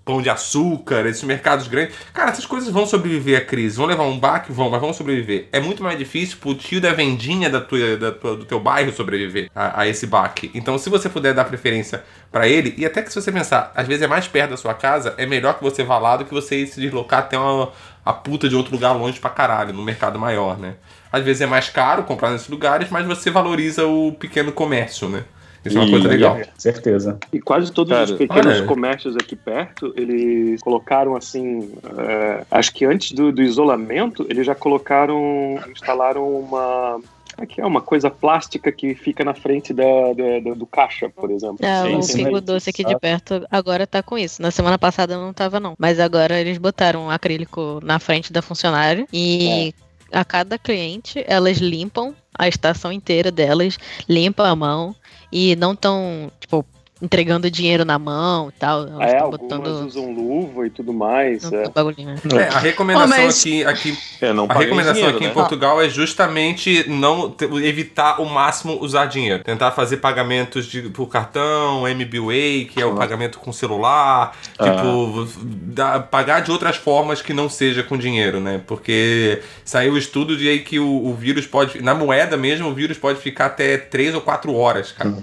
Pão 0.04 0.22
de 0.22 0.30
Açúcar, 0.30 1.04
esses 1.06 1.22
mercados 1.22 1.68
grandes. 1.68 1.94
Cara, 2.14 2.30
essas 2.30 2.46
coisas 2.46 2.70
vão 2.72 2.86
sobreviver 2.86 3.38
à 3.38 3.44
crise. 3.44 3.76
Vão 3.76 3.84
levar 3.86 4.04
um 4.04 4.18
baque? 4.18 4.50
Vão, 4.50 4.70
mas 4.70 4.80
vão 4.80 4.92
sobreviver. 4.92 5.48
É 5.52 5.60
muito 5.60 5.82
mais 5.82 5.98
difícil 5.98 6.38
pro 6.40 6.54
tio 6.54 6.80
da 6.80 6.92
vendinha 6.94 7.50
da 7.50 7.60
tua, 7.60 7.96
da 7.96 8.10
tua- 8.12 8.36
do 8.36 8.44
teu 8.46 8.58
bairro 8.58 8.90
sobreviver 8.90 9.50
a, 9.54 9.82
a 9.82 9.86
esse 9.86 10.06
baque. 10.06 10.50
Então, 10.54 10.78
se 10.78 10.88
você 10.88 11.08
puder 11.10 11.34
dar 11.34 11.44
preferência 11.44 12.02
pra 12.32 12.48
ele, 12.48 12.74
e 12.78 12.86
até 12.86 13.02
que 13.02 13.12
se 13.12 13.20
você 13.20 13.30
pensar, 13.30 13.70
às 13.74 13.86
vezes 13.86 14.02
é 14.02 14.06
mais 14.06 14.26
perto 14.26 14.50
da 14.50 14.56
sua 14.56 14.72
casa, 14.72 15.14
é 15.18 15.26
melhor 15.26 15.54
que 15.58 15.62
você 15.62 15.82
vá 15.84 15.98
lá 15.98 16.16
do 16.16 16.24
que 16.24 16.32
você 16.32 16.66
se 16.66 16.80
deslocar 16.80 17.20
até 17.20 17.38
uma, 17.38 17.70
a 18.04 18.12
puta 18.12 18.48
de 18.48 18.56
outro 18.56 18.72
lugar 18.72 18.92
longe 18.92 19.20
pra 19.20 19.28
caralho, 19.30 19.74
no 19.74 19.82
mercado 19.82 20.18
maior, 20.18 20.58
né? 20.58 20.76
Às 21.12 21.22
vezes 21.22 21.42
é 21.42 21.46
mais 21.46 21.68
caro 21.68 22.04
comprar 22.04 22.30
nesses 22.30 22.48
lugares, 22.48 22.88
mas 22.90 23.06
você 23.06 23.30
valoriza 23.30 23.86
o 23.86 24.12
pequeno 24.12 24.52
comércio, 24.52 25.08
né? 25.08 25.24
Isso 25.64 25.76
é 25.76 25.80
uma 25.80 25.86
E- 25.88 25.90
coisa 25.90 26.08
legal. 26.08 26.38
Certeza. 26.56 27.18
E 27.32 27.40
quase 27.40 27.72
todos 27.72 27.92
Cara, 27.92 28.04
os 28.04 28.12
pequenos 28.12 28.56
olha. 28.58 28.64
comércios 28.66 29.16
aqui 29.16 29.34
perto, 29.36 29.92
eles 29.96 30.60
colocaram 30.62 31.16
assim. 31.16 31.70
é, 31.98 32.44
acho 32.50 32.72
que 32.72 32.84
antes 32.84 33.12
do, 33.12 33.32
do 33.32 33.42
isolamento, 33.42 34.26
eles 34.28 34.46
já 34.46 34.54
colocaram. 34.54 35.58
instalaram 35.70 36.28
uma. 36.28 37.00
Aqui 37.36 37.60
é 37.60 37.64
uma 37.66 37.80
coisa 37.80 38.10
plástica 38.10 38.72
que 38.72 38.96
fica 38.96 39.24
na 39.24 39.32
frente 39.32 39.72
da, 39.72 39.84
da- 40.12 40.40
da- 40.50 40.54
do 40.54 40.66
caixa, 40.66 41.08
por 41.08 41.30
exemplo. 41.30 41.58
É, 41.64 42.02
Sim, 42.02 42.22
o 42.22 42.24
Pingo 42.24 42.40
Doce 42.40 42.70
aqui 42.70 42.82
de 42.84 42.98
perto 42.98 43.46
agora 43.48 43.86
tá 43.86 44.02
com 44.02 44.18
isso. 44.18 44.42
Na 44.42 44.50
semana 44.50 44.76
passada 44.76 45.16
não 45.16 45.32
tava, 45.32 45.60
não. 45.60 45.74
Mas 45.78 46.00
agora 46.00 46.40
eles 46.40 46.58
botaram 46.58 47.06
um 47.06 47.10
acrílico 47.10 47.78
na 47.84 48.00
frente 48.00 48.32
da 48.32 48.42
funcionária 48.42 49.06
e 49.12 49.72
a 50.12 50.24
cada 50.24 50.58
cliente 50.58 51.22
elas 51.28 51.58
limpam 51.58 52.12
a 52.36 52.48
estação 52.48 52.90
inteira 52.90 53.30
delas, 53.30 53.78
limpam 54.08 54.44
a 54.44 54.56
mão 54.56 54.94
e 55.32 55.56
não 55.56 55.74
tão, 55.74 56.30
tipo, 56.40 56.64
entregando 57.00 57.50
dinheiro 57.50 57.84
na 57.84 57.98
mão 57.98 58.48
e 58.48 58.52
tal. 58.58 58.80
Elas 58.86 59.12
É, 59.12 59.18
algumas 59.18 59.40
botando 59.40 59.66
usam 59.86 60.12
luva 60.12 60.66
e 60.66 60.70
tudo 60.70 60.92
mais. 60.92 61.44
é. 61.44 61.62
né? 61.62 62.18
É, 62.34 62.48
a 62.48 62.58
recomendação 62.58 63.16
Oh, 63.18 63.22
mas- 63.24 63.40
aqui, 63.40 63.64
aqui 63.64 63.98
É, 64.20 64.32
não 64.32 64.46
A 64.48 64.54
recomendação 64.54 64.94
dinheiro, 64.94 65.16
aqui 65.16 65.24
em 65.24 65.28
né? 65.28 65.34
Portugal 65.34 65.80
é 65.80 65.88
justamente 65.88 66.84
não 66.88 67.34
evitar 67.62 68.20
o 68.20 68.26
máximo 68.26 68.78
usar 68.80 69.06
dinheiro. 69.06 69.42
Tentar 69.44 69.70
fazer 69.70 69.98
pagamentos 69.98 70.66
de, 70.66 70.82
por 70.82 71.06
cartão, 71.06 71.86
MBWay, 71.86 72.64
que 72.64 72.80
é 72.80 72.86
o 72.86 72.94
pagamento 72.96 73.38
com 73.38 73.52
celular. 73.52 74.36
Tipo, 74.60 75.28
dá- 75.44 76.00
pagar 76.00 76.40
de 76.40 76.50
outras 76.50 76.76
formas 76.76 77.22
que 77.22 77.32
não 77.32 77.48
seja 77.48 77.82
com 77.82 77.96
dinheiro, 77.96 78.40
né? 78.40 78.60
Porque 78.66 79.40
saiu 79.64 79.92
o 79.92 79.98
estudo 79.98 80.36
de 80.36 80.48
aí 80.48 80.58
que 80.60 80.78
o, 80.80 81.06
o 81.06 81.14
vírus 81.14 81.46
pode. 81.46 81.80
Na 81.80 81.94
moeda 81.94 82.36
mesmo, 82.36 82.68
o 82.68 82.74
vírus 82.74 82.98
pode 82.98 83.20
ficar 83.20 83.46
até 83.46 83.76
3 83.78 84.14
ou 84.14 84.20
4 84.20 84.52
horas, 84.54 84.90
cara. 84.92 85.14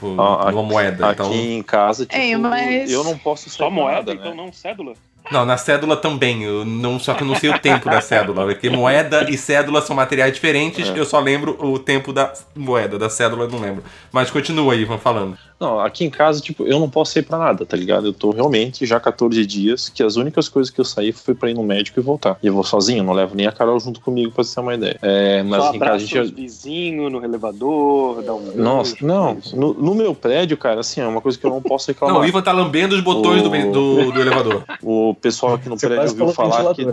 Por, 0.00 0.18
Ah, 0.18 0.50
numa 0.50 0.62
moeda. 0.62 1.10
Aqui 1.10 1.22
Então, 1.22 1.34
em 1.34 1.62
casa, 1.62 2.06
tipo, 2.06 2.18
Ei, 2.18 2.34
mas- 2.36 2.90
eu 2.90 3.04
não 3.04 3.18
posso 3.18 3.50
Só 3.50 3.68
moeda, 3.70 3.98
nada, 3.98 4.12
então 4.14 4.30
né? 4.30 4.36
não 4.42 4.50
cédula? 4.52 4.94
Não, 5.30 5.44
na 5.44 5.58
cédula 5.58 5.94
também. 5.96 6.42
Eu 6.42 6.64
não, 6.64 6.98
só 6.98 7.12
que 7.12 7.22
eu 7.22 7.26
não 7.26 7.36
sei 7.36 7.50
o 7.50 7.58
tempo 7.58 7.88
da 7.90 8.00
cédula. 8.00 8.46
Porque 8.46 8.70
moeda 8.70 9.30
e 9.30 9.36
cédula 9.36 9.82
são 9.82 9.94
materiais 9.94 10.32
diferentes. 10.32 10.88
Eu 10.96 11.04
só 11.04 11.20
lembro 11.20 11.56
o 11.62 11.78
tempo 11.78 12.12
da 12.12 12.32
moeda. 12.56 12.98
Da 12.98 13.10
cédula 13.10 13.44
eu 13.44 13.50
não 13.50 13.60
lembro. 13.60 13.84
Mas 14.10 14.30
continua 14.30 14.72
aí, 14.72 14.84
vamos 14.86 15.02
falando. 15.02 15.36
Não, 15.60 15.78
aqui 15.78 16.04
em 16.04 16.10
casa, 16.10 16.40
tipo, 16.40 16.64
eu 16.64 16.78
não 16.80 16.88
posso 16.88 17.12
sair 17.12 17.22
pra 17.22 17.36
nada, 17.36 17.66
tá 17.66 17.76
ligado? 17.76 18.06
Eu 18.06 18.12
tô 18.14 18.30
realmente 18.30 18.86
já 18.86 18.98
14 18.98 19.44
dias 19.44 19.90
que 19.90 20.02
as 20.02 20.16
únicas 20.16 20.48
coisas 20.48 20.70
que 20.70 20.80
eu 20.80 20.84
saí 20.86 21.12
foi 21.12 21.34
pra 21.34 21.50
ir 21.50 21.54
no 21.54 21.62
médico 21.62 22.00
e 22.00 22.02
voltar. 22.02 22.38
E 22.42 22.46
eu 22.46 22.54
vou 22.54 22.64
sozinho, 22.64 23.04
não 23.04 23.12
levo 23.12 23.34
nem 23.34 23.46
a 23.46 23.52
Carol 23.52 23.78
junto 23.78 24.00
comigo 24.00 24.32
pra 24.32 24.42
você 24.42 24.54
ter 24.54 24.60
uma 24.62 24.74
ideia. 24.74 24.98
É, 25.02 25.42
mas 25.42 25.62
Só 25.62 25.68
aqui 25.68 25.76
em 25.76 25.80
casa 25.80 25.94
a 25.96 25.98
gente. 25.98 26.18
os 26.18 26.30
vizinhos 26.30 27.12
no 27.12 27.22
elevador, 27.22 28.22
dá 28.22 28.34
um 28.34 28.52
Nossa, 28.56 28.92
beijo, 28.92 29.06
não, 29.06 29.36
no, 29.54 29.74
no 29.74 29.94
meu 29.94 30.14
prédio, 30.14 30.56
cara, 30.56 30.80
assim, 30.80 31.02
é 31.02 31.06
uma 31.06 31.20
coisa 31.20 31.38
que 31.38 31.44
eu 31.44 31.50
não 31.50 31.60
posso 31.60 31.88
reclamar. 31.88 32.14
Não, 32.16 32.22
o 32.22 32.26
Ivan 32.26 32.40
tá 32.42 32.52
lambendo 32.52 32.94
os 32.94 33.02
botões 33.02 33.42
do, 33.42 33.50
O- 33.50 33.72
do, 33.72 34.12
do 34.12 34.20
elevador. 34.20 34.64
O 34.82 35.14
pessoal 35.20 35.54
aqui 35.54 35.68
no 35.68 35.78
Você 35.78 35.86
prédio 35.86 36.10
ouviu 36.10 36.28
falou 36.32 36.52
falar 36.52 36.74
que. 36.74 36.86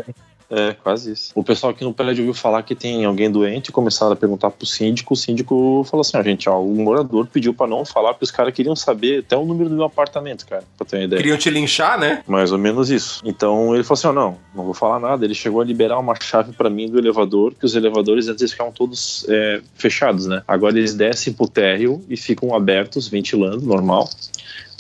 É, 0.50 0.74
quase 0.82 1.12
isso. 1.12 1.32
O 1.36 1.44
pessoal 1.44 1.72
aqui 1.74 1.84
no 1.84 1.94
prédio 1.94 2.24
ouviu 2.24 2.34
falar 2.34 2.64
que 2.64 2.74
tem 2.74 3.04
alguém 3.04 3.30
doente, 3.30 3.70
começaram 3.70 4.14
a 4.14 4.16
perguntar 4.16 4.50
pro 4.50 4.66
síndico. 4.66 5.14
O 5.14 5.18
síndico 5.18 5.86
falou 5.90 6.02
assim: 6.02 6.16
ó, 6.18 6.24
gente, 6.24 6.48
ó, 6.50 6.62
o 6.62 6.74
morador 6.76 7.28
pediu 7.28 7.54
pra 7.54 7.68
não 7.68 7.84
falar, 7.84 8.14
porque 8.14 8.24
os 8.24 8.32
caras 8.32 8.54
queriam 8.58 8.76
saber 8.76 9.20
até 9.20 9.38
o 9.38 9.46
número 9.46 9.70
do 9.70 9.76
meu 9.76 9.86
apartamento, 9.86 10.48
cara, 10.48 10.64
pra 10.76 10.88
ter 10.88 10.98
uma 10.98 11.04
ideia. 11.04 11.22
Queriam 11.22 11.38
te 11.38 11.48
linchar, 11.52 12.00
né? 12.00 12.24
Mais 12.26 12.52
ou 12.52 12.58
menos 12.58 12.90
isso. 12.90 13.22
Então 13.24 13.76
ele 13.76 13.84
falou 13.84 14.00
assim: 14.00 14.08
ó, 14.08 14.14
não, 14.14 14.38
não 14.56 14.64
vou 14.64 14.74
falar 14.74 15.00
nada. 15.00 15.24
Ele 15.24 15.36
chegou 15.36 15.62
a 15.62 15.64
liberar 15.64 16.00
uma 16.00 16.16
chave 16.20 16.54
pra 16.54 16.68
mim 16.68 16.90
do 16.90 16.98
elevador, 16.98 17.54
que 17.54 17.68
os 17.68 17.76
elevadores 17.76 18.28
antes 18.28 18.42
eles 18.42 18.54
ficavam 18.54 18.74
todos 18.74 19.28
é, 19.30 19.62
fechados, 19.76 20.26
né? 20.26 20.42
Agora 20.48 20.76
eles 20.76 20.96
descem 20.96 21.34
pro 21.34 21.48
térreo 21.48 22.04
e 22.10 22.18
ficam 22.18 22.56
abertos, 22.56 23.08
ventilando, 23.08 23.62
normal. 23.62 24.10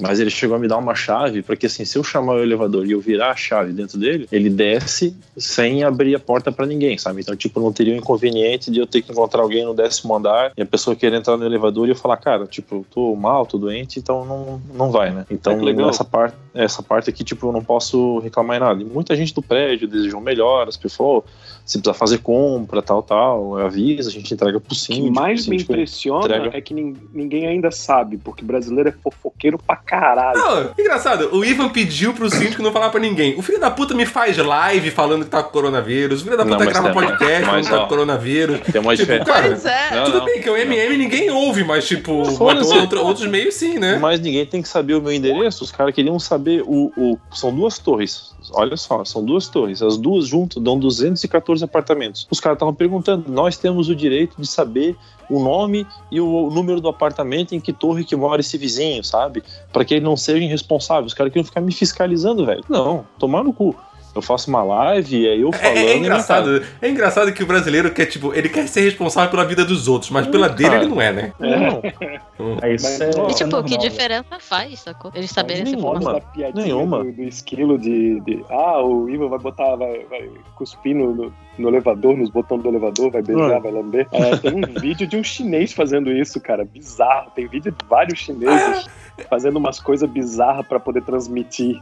Mas 0.02 0.20
ele 0.20 0.30
chegou 0.30 0.56
a 0.56 0.60
me 0.60 0.68
dar 0.68 0.78
uma 0.78 0.94
chave 0.96 1.42
para 1.42 1.56
que, 1.56 1.66
assim, 1.66 1.84
se 1.84 1.98
eu 1.98 2.04
chamar 2.04 2.34
o 2.36 2.44
elevador 2.44 2.86
e 2.86 2.92
eu 2.92 3.00
virar 3.00 3.32
a 3.32 3.36
chave 3.36 3.74
dentro 3.74 3.98
dele, 3.98 4.28
ele 4.32 4.50
desce 4.50 5.16
sem 5.36 5.84
abrir 5.84 6.16
a 6.16 6.20
porta 6.20 6.52
para 6.52 6.66
ninguém, 6.66 6.98
sabe? 6.98 7.22
Então, 7.22 7.36
tipo, 7.36 7.60
não 7.60 7.74
teria 7.74 7.94
o 7.94 7.98
inconveniente 7.98 8.70
de 8.70 8.80
eu 8.80 8.88
ter 8.88 9.02
que 9.02 9.12
encontrar 9.12 9.42
alguém 9.42 9.66
no 9.66 9.74
décimo 9.74 10.16
andar 10.16 10.52
e 10.56 10.62
a 10.62 10.66
pessoa 10.66 10.96
querer 10.96 11.18
entrar 11.18 11.38
no 11.38 11.46
elevador 11.46 11.88
e 11.88 11.92
eu 11.92 11.96
falar, 11.96 12.18
cara, 12.18 12.46
tipo, 12.46 12.86
tô 12.92 13.16
mal, 13.16 13.46
tô 13.46 13.58
doente, 13.58 14.00
então 14.00 14.26
não, 14.26 14.62
não 14.74 14.92
vai, 14.92 15.12
né? 15.12 15.26
Então, 15.30 15.54
É 15.54 15.56
legal. 15.62 15.90
essa 15.90 16.04
parte, 16.04 16.36
essa 16.58 16.82
parte 16.84 17.10
aqui, 17.10 17.24
tipo, 17.24 17.48
eu 17.48 17.52
não 17.52 17.64
posso 17.64 18.20
reclamar 18.20 18.58
em 18.58 18.60
nada. 18.60 18.82
E 18.82 18.86
muita 18.86 19.16
gente 19.16 19.34
do 19.34 19.42
prédio 19.42 19.88
desejou 19.88 20.20
melhoras, 20.22 20.76
pessoal, 20.78 21.22
falou, 21.22 21.26
se 21.66 21.78
precisa 21.80 21.94
fazer 21.94 22.20
compra, 22.20 22.82
tal, 22.82 23.04
tal, 23.04 23.58
avisa, 23.58 24.10
a 24.10 24.12
gente 24.12 24.34
entrega 24.34 24.60
pro 24.60 24.74
O 24.74 24.80
que 24.88 25.10
mais 25.12 25.46
o 25.46 25.50
me 25.50 25.58
síndico 25.58 25.74
impressiona 25.74 26.26
entrega. 26.38 26.58
é 26.58 26.62
que 26.62 26.74
nin- 26.74 26.96
ninguém 27.14 27.46
ainda 27.48 27.70
sabe, 27.72 28.18
porque 28.18 28.44
brasileiro 28.44 28.90
é 28.90 28.92
fofoqueiro 28.92 29.58
pra 29.58 29.76
caralho. 29.76 30.38
Não, 30.40 30.72
engraçado, 30.80 31.30
o 31.36 31.44
Ivan 31.44 31.70
pediu 31.70 32.14
pro 32.14 32.30
síndico 32.30 32.64
não 32.64 32.72
falar 32.72 32.90
pra 32.90 33.00
ninguém. 33.02 33.38
O 33.38 33.42
filho 33.42 33.60
da 33.60 33.70
puta 33.70 33.94
me 33.94 34.06
faz 34.06 34.38
live 34.38 34.92
falando 34.92 35.26
que 35.26 35.30
tá 35.30 35.44
com 35.44 35.52
coronavírus. 35.52 36.22
O 36.22 36.24
filho 36.24 36.38
da 36.38 36.46
Não, 36.46 36.54
puta 36.54 36.66
mas 36.66 36.74
grava 36.74 36.88
tem- 36.94 37.02
podcast 37.10 37.42
falando 37.46 37.52
mas, 37.58 37.68
que 37.68 37.74
tá 37.74 37.80
com 37.82 37.88
coronavírus. 37.88 38.60
Tem 38.72 38.82
uma 38.82 38.96
Tipo, 38.96 39.06
diferença. 39.12 39.32
cara, 39.32 39.48
Pois 39.48 39.66
é. 39.66 39.96
Não, 39.96 40.04
tudo 40.06 40.18
não. 40.20 40.26
bem 40.26 40.42
que 40.42 40.50
o 40.50 40.56
MM 40.58 40.98
ninguém 40.98 41.30
ouve, 41.30 41.64
mas 41.66 41.86
tipo, 41.88 42.24
Foda-se. 42.32 42.74
outro- 42.78 43.04
outros 43.06 43.28
meios 43.28 43.56
sim, 43.56 43.78
né? 43.78 43.98
Mas 44.00 44.20
ninguém 44.22 44.46
tem 44.46 44.62
que 44.62 44.70
saber 44.70 44.94
o 44.96 45.02
meu 45.02 45.12
endereço. 45.12 45.64
Os 45.66 45.72
caras 45.72 45.94
queriam 45.94 46.18
saber 46.18 46.47
o, 46.66 46.92
o- 46.98 47.18
São 47.32 47.54
duas 47.54 47.78
torres. 47.78 48.36
Olha 48.54 48.78
só, 48.78 49.04
são 49.04 49.24
duas 49.24 49.48
torres. 49.48 49.82
As 49.82 49.98
duas 49.98 50.28
juntas 50.28 50.62
dão 50.64 50.80
214 50.80 51.64
apartamentos. 51.64 52.28
Os 52.32 52.40
caras 52.40 52.56
estavam 52.56 52.74
perguntando: 52.74 53.30
nós 53.32 53.58
temos 53.58 53.90
o 53.90 53.96
direito 53.96 54.40
de 54.40 54.48
saber 54.48 54.96
o 55.30 55.40
nome 55.44 55.86
e 56.12 56.22
o, 56.22 56.50
número 56.50 56.80
do 56.80 56.88
apartamento 56.88 57.54
em 57.54 57.60
que 57.60 57.74
torre 57.74 58.06
que 58.06 58.16
mora 58.16 58.40
esse 58.40 58.58
vizinho, 58.58 59.04
sabe? 59.04 59.44
Para 59.74 59.84
que 59.84 59.96
ele 59.96 60.06
não 60.06 60.16
seja 60.16 60.44
irresponsável. 60.44 61.06
Os 61.06 61.14
caras 61.14 61.32
queriam 61.34 61.46
ficar 61.46 61.60
me 61.62 61.74
fiscalizando, 61.74 62.46
velho. 62.46 62.64
Não, 62.70 63.06
tomar 63.20 63.44
no 63.44 63.52
cu. 63.52 63.76
Eu 64.18 64.22
faço 64.22 64.50
uma 64.50 64.64
live 64.64 65.16
e 65.22 65.28
aí 65.28 65.42
eu 65.42 65.50
É, 65.50 65.58
falando. 65.58 65.78
é 65.78 65.94
não 65.94 65.98
engraçado, 66.00 66.64
é 66.82 66.90
engraçado 66.90 67.32
que 67.34 67.44
o 67.44 67.46
brasileiro 67.46 67.92
quer, 67.92 68.06
tipo, 68.08 68.34
ele 68.34 68.50
quer 68.50 68.68
ser 68.68 68.82
responsável 68.82 69.30
pela 69.30 69.46
vida 69.46 69.64
dos 69.64 69.88
outros, 69.88 70.12
mas 70.12 70.28
pela 70.28 70.50
dele 70.50 70.76
ele 70.76 70.88
não 70.88 71.02
é, 71.02 71.12
né? 71.12 71.34
Não, 71.40 72.58
É, 72.62 72.74
isso 72.74 72.86
Mas, 72.86 73.02
é, 73.02 73.10
E 73.10 73.32
é 73.32 73.34
tipo, 73.34 73.64
que 73.64 73.78
diferença 73.78 74.38
faz, 74.40 74.80
sacou? 74.80 75.12
Eles 75.14 75.32
saberem 75.32 75.64
essa 75.64 75.72
nenhuma. 75.76 75.96
informação. 75.98 77.04
Do, 77.04 77.12
do 77.14 77.24
esquilo 77.24 77.78
de, 77.78 78.20
de, 78.22 78.44
Ah, 78.50 78.82
o 78.84 79.10
Ivan 79.10 79.28
vai 79.30 79.40
botar, 79.40 79.76
vai, 79.76 80.06
vai 80.10 80.30
cuspir 80.56 80.96
no, 80.96 81.14
no, 81.14 81.34
no 81.58 81.68
elevador, 81.70 82.16
nos 82.18 82.30
botões 82.30 82.62
do 82.64 82.70
elevador, 82.70 83.12
vai 83.12 83.22
beijar, 83.22 83.58
Hum. 83.58 83.62
vai 83.62 83.72
lamber. 83.72 84.08
É, 84.12 84.36
tem 84.38 84.54
um 84.54 84.62
vídeo 84.80 85.08
de 85.08 85.18
um 85.18 85.24
chinês 85.24 85.74
fazendo 85.74 86.12
isso, 86.12 86.40
cara. 86.42 86.64
Bizarro. 86.66 87.32
Tem 87.36 87.48
vídeo 87.48 87.72
de 87.72 87.86
vários 87.88 88.20
chineses 88.20 88.88
fazendo 89.30 89.58
umas 89.58 89.80
coisas 89.80 90.10
bizarras 90.10 90.66
pra 90.68 90.80
poder 90.80 91.02
transmitir. 91.04 91.80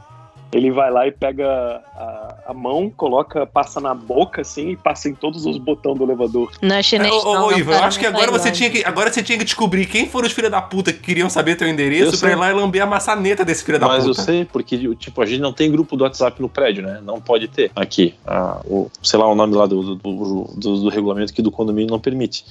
Ele 0.51 0.71
vai 0.71 0.89
lá 0.89 1.05
e 1.05 1.11
pega 1.11 1.45
a, 1.95 2.35
a 2.47 2.53
mão, 2.53 2.89
coloca, 2.89 3.45
passa 3.45 3.81
na 3.81 3.93
boca 3.93 4.41
assim 4.41 4.69
e 4.69 4.77
passa 4.77 5.09
em 5.09 5.13
todos 5.13 5.45
os 5.45 5.57
botões 5.57 5.97
do 5.97 6.03
elevador. 6.05 6.49
Não 6.61 6.75
é 6.75 6.83
chinês, 6.83 7.11
Ô, 7.11 7.17
ô, 7.17 7.23
não. 7.23 7.31
ô, 7.47 7.51
não, 7.51 7.57
Ivan, 7.57 7.73
eu 7.73 7.83
acho 7.83 7.99
que 7.99 8.05
agora 8.05 8.31
você, 8.31 8.51
tinha 8.51 8.69
que, 8.69 8.83
agora 8.85 9.11
você 9.11 9.21
tinha 9.21 9.37
que 9.37 9.43
descobrir 9.43 9.85
quem 9.85 10.07
foram 10.07 10.27
os 10.27 10.33
filhos 10.33 10.49
da 10.51 10.61
puta 10.61 10.93
que 10.93 10.99
queriam 10.99 11.29
saber 11.29 11.55
teu 11.55 11.67
Eu 11.67 11.73
endereço 11.73 12.17
pra 12.19 12.31
ir 12.31 12.35
lá 12.35 12.49
e 12.49 12.53
lamber 12.53 12.81
a 12.81 12.85
maçaneta 12.85 13.43
desse 13.43 13.65
filho 13.65 13.79
da 13.79 13.87
Mas 13.87 14.05
eu 14.05 14.11
puta. 14.11 14.21
sei, 14.21 14.45
porque, 14.45 14.95
tipo, 14.95 15.21
a 15.21 15.25
gente 15.25 15.41
não 15.41 15.51
tem 15.51 15.69
grupo 15.69 15.97
do 15.97 16.03
WhatsApp 16.05 16.41
no 16.41 16.47
prédio, 16.47 16.83
né? 16.83 17.01
Não 17.03 17.19
pode 17.19 17.47
ter. 17.49 17.71
Aqui, 17.75 18.13
ah, 18.25 18.61
o, 18.65 18.89
sei 19.03 19.19
lá 19.19 19.27
o 19.27 19.35
nome 19.35 19.55
lá 19.55 19.65
do, 19.65 19.81
do, 19.81 19.95
do, 19.95 20.49
do- 20.55 20.81
do 20.83 20.89
regulamento 20.89 21.33
que 21.33 21.41
do 21.41 21.51
condomínio 21.51 21.89
não 21.91 21.99
permite. 21.99 22.45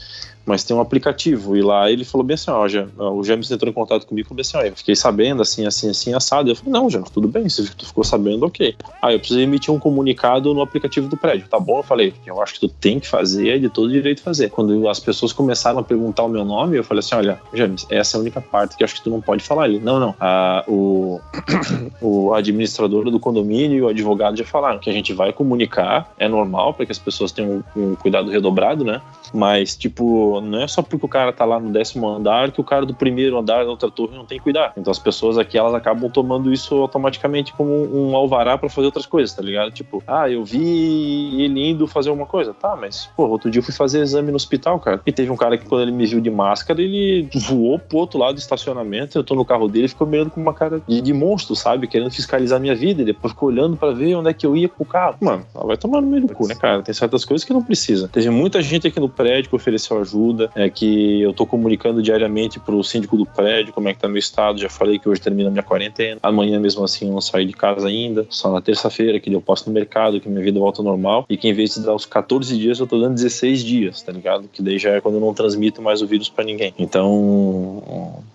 Mas 0.47 0.63
tem 0.65 0.77
um 0.77 0.81
aplicativo, 0.81 1.57
e 1.57 1.63
lá 1.63 1.91
ele 1.91 2.05
falou 2.05 2.25
bem 2.25 2.35
assim, 2.35 2.51
ó, 2.51 2.69
já, 2.69 2.87
o 2.99 3.23
James 3.25 3.51
entrou 3.51 3.71
em 3.71 3.75
contato 3.75 4.07
comigo 4.07 4.27
e 4.27 4.29
falou 4.29 4.41
assim, 4.41 4.57
ó, 4.57 4.63
eu 4.63 4.77
fiquei 4.77 4.95
sabendo, 4.95 5.43
assim, 5.43 5.67
assim, 5.67 5.89
assim, 5.89 6.15
assado. 6.15 6.51
Eu 6.51 6.57
falei, 6.57 6.73
não, 6.73 6.91
James, 6.91 7.11
tudo 7.11 7.29
bem, 7.29 7.49
se 7.49 7.75
tu 7.75 7.87
ficou 7.87 8.05
sabendo, 8.05 8.45
ok. 8.47 8.77
Aí 9.01 9.15
eu 9.15 9.19
precisei 9.19 9.45
emitir 9.45 9.73
um 9.73 9.79
comunicado 9.79 10.53
no 10.53 10.61
aplicativo 10.61 11.09
do 11.09 11.17
prédio, 11.17 11.49
tá 11.49 11.59
bom? 11.59 11.79
Eu 11.79 11.83
falei, 11.83 12.13
eu 12.27 12.43
acho 12.43 12.55
que 12.55 12.61
tu 12.61 12.69
tem 12.69 13.01
que 13.01 13.09
fazer, 13.09 13.57
é 13.57 13.59
de 13.59 13.69
todo 13.69 13.91
direito 13.91 14.23
fazer. 14.23 14.51
Quando 14.51 14.89
as 14.89 15.01
pessoas 15.01 15.33
começaram 15.33 15.79
a 15.79 15.83
perguntar 15.83 16.25
o 16.25 16.29
meu 16.29 16.45
nome, 16.45 16.77
eu 16.77 16.85
falei 16.85 17.01
assim, 17.01 17.15
olha, 17.15 17.41
James, 17.53 17.87
essa 17.91 18.17
é 18.17 18.19
a 18.19 18.21
única 18.21 18.41
parte 18.41 18.77
que 18.77 18.83
eu 18.83 18.85
acho 18.85 18.97
que 18.97 19.03
tu 19.03 19.11
não 19.11 19.21
pode 19.21 19.43
falar. 19.43 19.69
Ele, 19.69 19.81
não, 19.81 19.99
não, 19.99 20.15
ah, 20.21 20.65
o, 20.69 21.21
o 22.01 22.35
administrador 22.35 23.11
do 23.11 23.19
condomínio 23.19 23.79
e 23.79 23.83
o 23.83 23.89
advogado 23.89 24.37
já 24.37 24.45
falaram 24.45 24.79
que 24.79 24.91
a 24.91 24.93
gente 24.93 25.13
vai 25.13 25.33
comunicar, 25.33 26.13
é 26.19 26.29
normal 26.29 26.75
para 26.75 26.87
que 26.87 26.93
as 26.93 26.99
pessoas 26.99 27.33
tenham 27.33 27.65
um, 27.75 27.93
um 27.93 27.95
cuidado 27.95 28.31
redobrado, 28.31 28.85
né? 28.85 29.01
Mas, 29.35 29.75
tipo, 29.75 30.41
não 30.41 30.63
é 30.63 30.69
só 30.69 30.81
porque 30.81 31.05
o 31.05 31.09
cara 31.09 31.33
tá 31.33 31.45
lá 31.45 31.59
no 31.59 31.73
décimo 31.73 32.09
andar 32.09 32.53
que 32.53 32.61
o 32.61 32.65
cara 32.65 32.87
do 32.87 32.95
primeiro 32.95 33.37
andar 33.37 33.65
da 33.65 33.71
outra 33.71 33.91
torre 33.91 34.17
não 34.17 34.25
tem 34.25 34.39
que 34.39 34.45
cuidar. 34.45 34.73
Então 34.77 34.91
as 34.91 34.99
pessoas 34.99 35.37
aqui, 35.37 35.59
elas 35.59 35.75
acabam 35.75 36.09
tomando 36.09 36.53
isso 36.53 36.77
automaticamente 36.77 37.53
como 37.53 37.73
um 37.73 38.15
alvará 38.15 38.57
para 38.57 38.69
fazer 38.69 38.87
outras 38.87 39.07
coisas, 39.07 39.35
tá 39.35 39.43
ligado? 39.43 39.73
Tipo, 39.73 40.03
ah, 40.07 40.31
eu 40.31 40.45
vi 40.45 41.43
ele 41.43 41.71
indo 41.71 41.87
fazer 41.89 42.11
uma 42.11 42.27
coisa. 42.27 42.55
Tá, 42.55 42.77
mas, 42.77 43.11
pô, 43.17 43.27
outro 43.27 43.51
dia 43.51 43.59
eu 43.59 43.65
fui 43.65 43.75
fazer 43.75 44.01
exame 44.01 44.31
no 44.31 44.37
hospital, 44.37 44.79
cara. 44.79 45.01
E 45.05 45.11
teve 45.11 45.31
um 45.31 45.37
cara 45.37 45.59
que 45.59 45.67
quando 45.67 45.83
ele 45.83 45.93
me 45.93 46.07
viu 46.07 46.21
de 46.21 46.31
máscara, 46.31 46.81
ele 46.81 47.29
voou 47.35 47.79
pro 47.79 47.99
outro 47.99 48.19
lado 48.19 48.35
do 48.35 48.39
estacionamento, 48.39 49.19
eu 49.19 49.25
tô 49.25 49.35
no 49.35 49.45
carro 49.45 49.69
dele 49.69 49.87
e 49.87 49.89
ficou 49.89 50.07
me 50.07 50.17
olhando 50.17 50.31
com 50.31 50.41
uma 50.41 50.55
cara 50.55 50.81
de, 50.87 51.01
de 51.01 51.13
monstro, 51.13 51.57
sabe? 51.57 51.89
Querendo 51.89 52.11
fiscalizar 52.11 52.61
minha 52.61 52.75
vida. 52.75 53.03
E 53.03 53.05
depois 53.05 53.33
ficou 53.33 53.49
olhando 53.49 53.77
para 53.77 53.93
ver 53.93 54.15
onde 54.15 54.31
é 54.31 54.33
que 54.33 54.47
eu 54.47 54.57
ia 54.57 54.69
com 54.69 54.85
o 54.85 54.87
carro. 54.87 55.17
Mano, 55.21 55.45
vai 55.53 55.77
tomar 55.77 56.01
no 56.01 56.07
meio 56.07 56.27
do 56.27 56.35
cu, 56.35 56.47
né, 56.47 56.55
cara? 56.55 56.83
Tem 56.83 56.95
certas 56.95 57.25
coisas 57.25 57.45
que 57.45 57.53
não 57.53 57.63
precisa. 57.63 58.09
Teve 58.09 58.31
muita 58.31 58.63
gente 58.63 58.87
aqui 58.87 59.01
no 59.01 59.09
prédio 59.25 59.49
que 59.49 59.57
ofereceu 59.57 59.99
ajuda, 59.99 60.51
é 60.55 60.69
que 60.69 61.23
eu 61.23 61.33
tô 61.33 61.47
comunicando 61.47 62.03
diariamente 62.03 62.61
pro 62.61 62.85
síndico 62.85 63.17
do 63.17 63.25
prédio 63.25 63.73
como 63.73 63.89
é 63.89 63.95
que 63.95 63.99
tá 63.99 64.07
meu 64.07 64.19
estado. 64.19 64.59
Já 64.59 64.69
falei 64.69 64.99
que 64.99 65.09
hoje 65.09 65.19
termina 65.19 65.49
a 65.49 65.51
minha 65.51 65.63
quarentena. 65.63 66.21
Amanhã 66.23 66.61
mesmo 66.61 66.85
assim 66.85 67.07
eu 67.07 67.13
não 67.13 67.23
saio 67.23 67.47
de 67.47 67.55
casa 67.55 67.89
ainda. 67.89 68.27
Só 68.29 68.53
na 68.53 68.61
terça-feira 68.61 69.19
que 69.19 69.33
eu 69.33 69.41
posso 69.41 69.67
no 69.67 69.73
mercado, 69.73 70.21
que 70.21 70.29
minha 70.29 70.45
vida 70.45 70.61
volta 70.61 70.83
ao 70.83 70.85
normal. 70.85 71.25
E 71.31 71.39
que 71.39 71.49
em 71.49 71.55
vez 71.55 71.75
de 71.75 71.81
dar 71.81 71.95
os 71.95 72.05
14 72.05 72.55
dias, 72.55 72.79
eu 72.79 72.87
tô 72.87 73.01
dando 73.01 73.15
16 73.15 73.65
dias, 73.65 74.03
tá 74.03 74.13
ligado? 74.13 74.47
Que 74.53 74.63
daí 74.63 74.79
já 74.79 74.91
é 74.91 75.01
quando 75.01 75.15
eu 75.15 75.21
não 75.23 75.33
transmito 75.33 75.81
mais 75.81 76.03
o 76.03 76.07
vírus 76.07 76.29
pra 76.29 76.45
ninguém. 76.45 76.75
Então, 76.79 77.11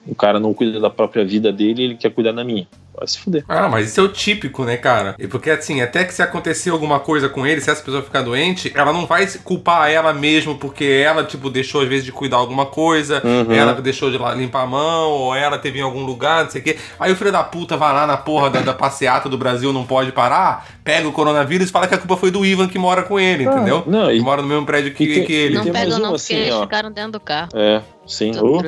o 0.08 0.16
cara 0.18 0.40
não 0.40 0.56
cuida 0.56 0.80
da 0.80 0.90
própria 0.90 1.24
vida 1.24 1.54
dele, 1.54 1.84
ele 1.84 1.96
quer 1.96 2.10
cuidar 2.10 2.32
da 2.32 2.44
minha. 2.44 2.68
Vai 3.00 3.08
se 3.08 3.20
fuder. 3.20 3.46
Ah, 3.48 3.70
mas 3.70 3.90
isso 3.90 4.00
é 4.02 4.04
o 4.04 4.10
típico, 4.10 4.66
né, 4.66 4.76
cara? 4.76 5.16
Porque 5.30 5.50
assim, 5.50 5.82
até 5.82 6.04
que 6.04 6.14
se 6.14 6.22
acontecer 6.22 6.70
alguma 6.70 7.00
coisa 7.00 7.30
com 7.30 7.48
ele, 7.48 7.62
se 7.62 7.70
essa 7.70 7.82
pessoa 7.82 8.04
ficar 8.04 8.22
doente, 8.22 8.74
ela 8.76 8.92
não 8.92 9.06
vai 9.06 9.26
culpar 9.44 9.90
ela 9.90 10.12
mesmo 10.12 10.58
porque 10.58 10.79
ela, 10.86 11.24
tipo, 11.24 11.50
deixou 11.50 11.82
às 11.82 11.88
vezes 11.88 12.06
de 12.06 12.12
cuidar 12.12 12.38
alguma 12.38 12.66
coisa, 12.66 13.22
Uhum. 13.26 13.52
ela 13.54 13.74
deixou 13.74 14.10
de 14.12 14.18
lá 14.18 14.34
limpar 14.34 14.64
a 14.64 14.68
mão, 14.68 15.10
ou 15.12 15.36
ela 15.36 15.58
teve 15.58 15.80
em 15.80 15.82
algum 15.82 16.04
lugar, 16.04 16.44
não 16.44 16.52
sei 16.52 16.62
o 16.62 16.64
quê. 16.64 16.78
Aí 17.00 17.12
o 17.12 17.16
filho 17.16 17.32
da 17.32 17.44
puta 17.44 17.78
vai 17.78 17.94
lá 17.94 18.06
na 18.08 18.18
porra 18.18 18.50
da, 18.50 18.62
da 18.62 18.74
passeata 18.74 19.28
do 19.30 19.38
Brasil, 19.38 19.72
não 19.74 19.86
pode 19.86 20.12
parar, 20.12 20.68
pega 20.84 21.08
o 21.08 21.12
coronavírus 21.12 21.70
e 21.70 21.72
fala 21.72 21.88
que 21.88 21.96
a 21.96 21.98
culpa 21.98 22.18
foi 22.18 22.32
do 22.32 22.46
Ivan 22.46 22.68
que 22.68 22.78
mora 22.80 23.04
com 23.04 23.20
ele, 23.20 23.48
Ah, 23.48 23.52
entendeu? 23.52 23.84
não, 23.88 24.08
que 24.08 24.14
e- 24.14 24.22
mora 24.22 24.42
no 24.42 24.48
mesmo 24.48 24.66
prédio 24.66 24.94
que, 24.94 25.06
tem- 25.14 25.24
que 25.26 25.34
ele. 25.34 25.56
Não 25.56 25.62
um 25.64 26.00
não, 26.00 26.14
assim, 26.16 26.34
porque 26.36 26.44
eles 26.48 26.54
ó. 26.56 26.62
ficaram 26.62 26.92
dentro 26.92 27.12
do 27.14 27.20
carro. 27.20 27.50
É, 27.54 27.82
sim. 28.06 28.32
Oh, 28.42 28.62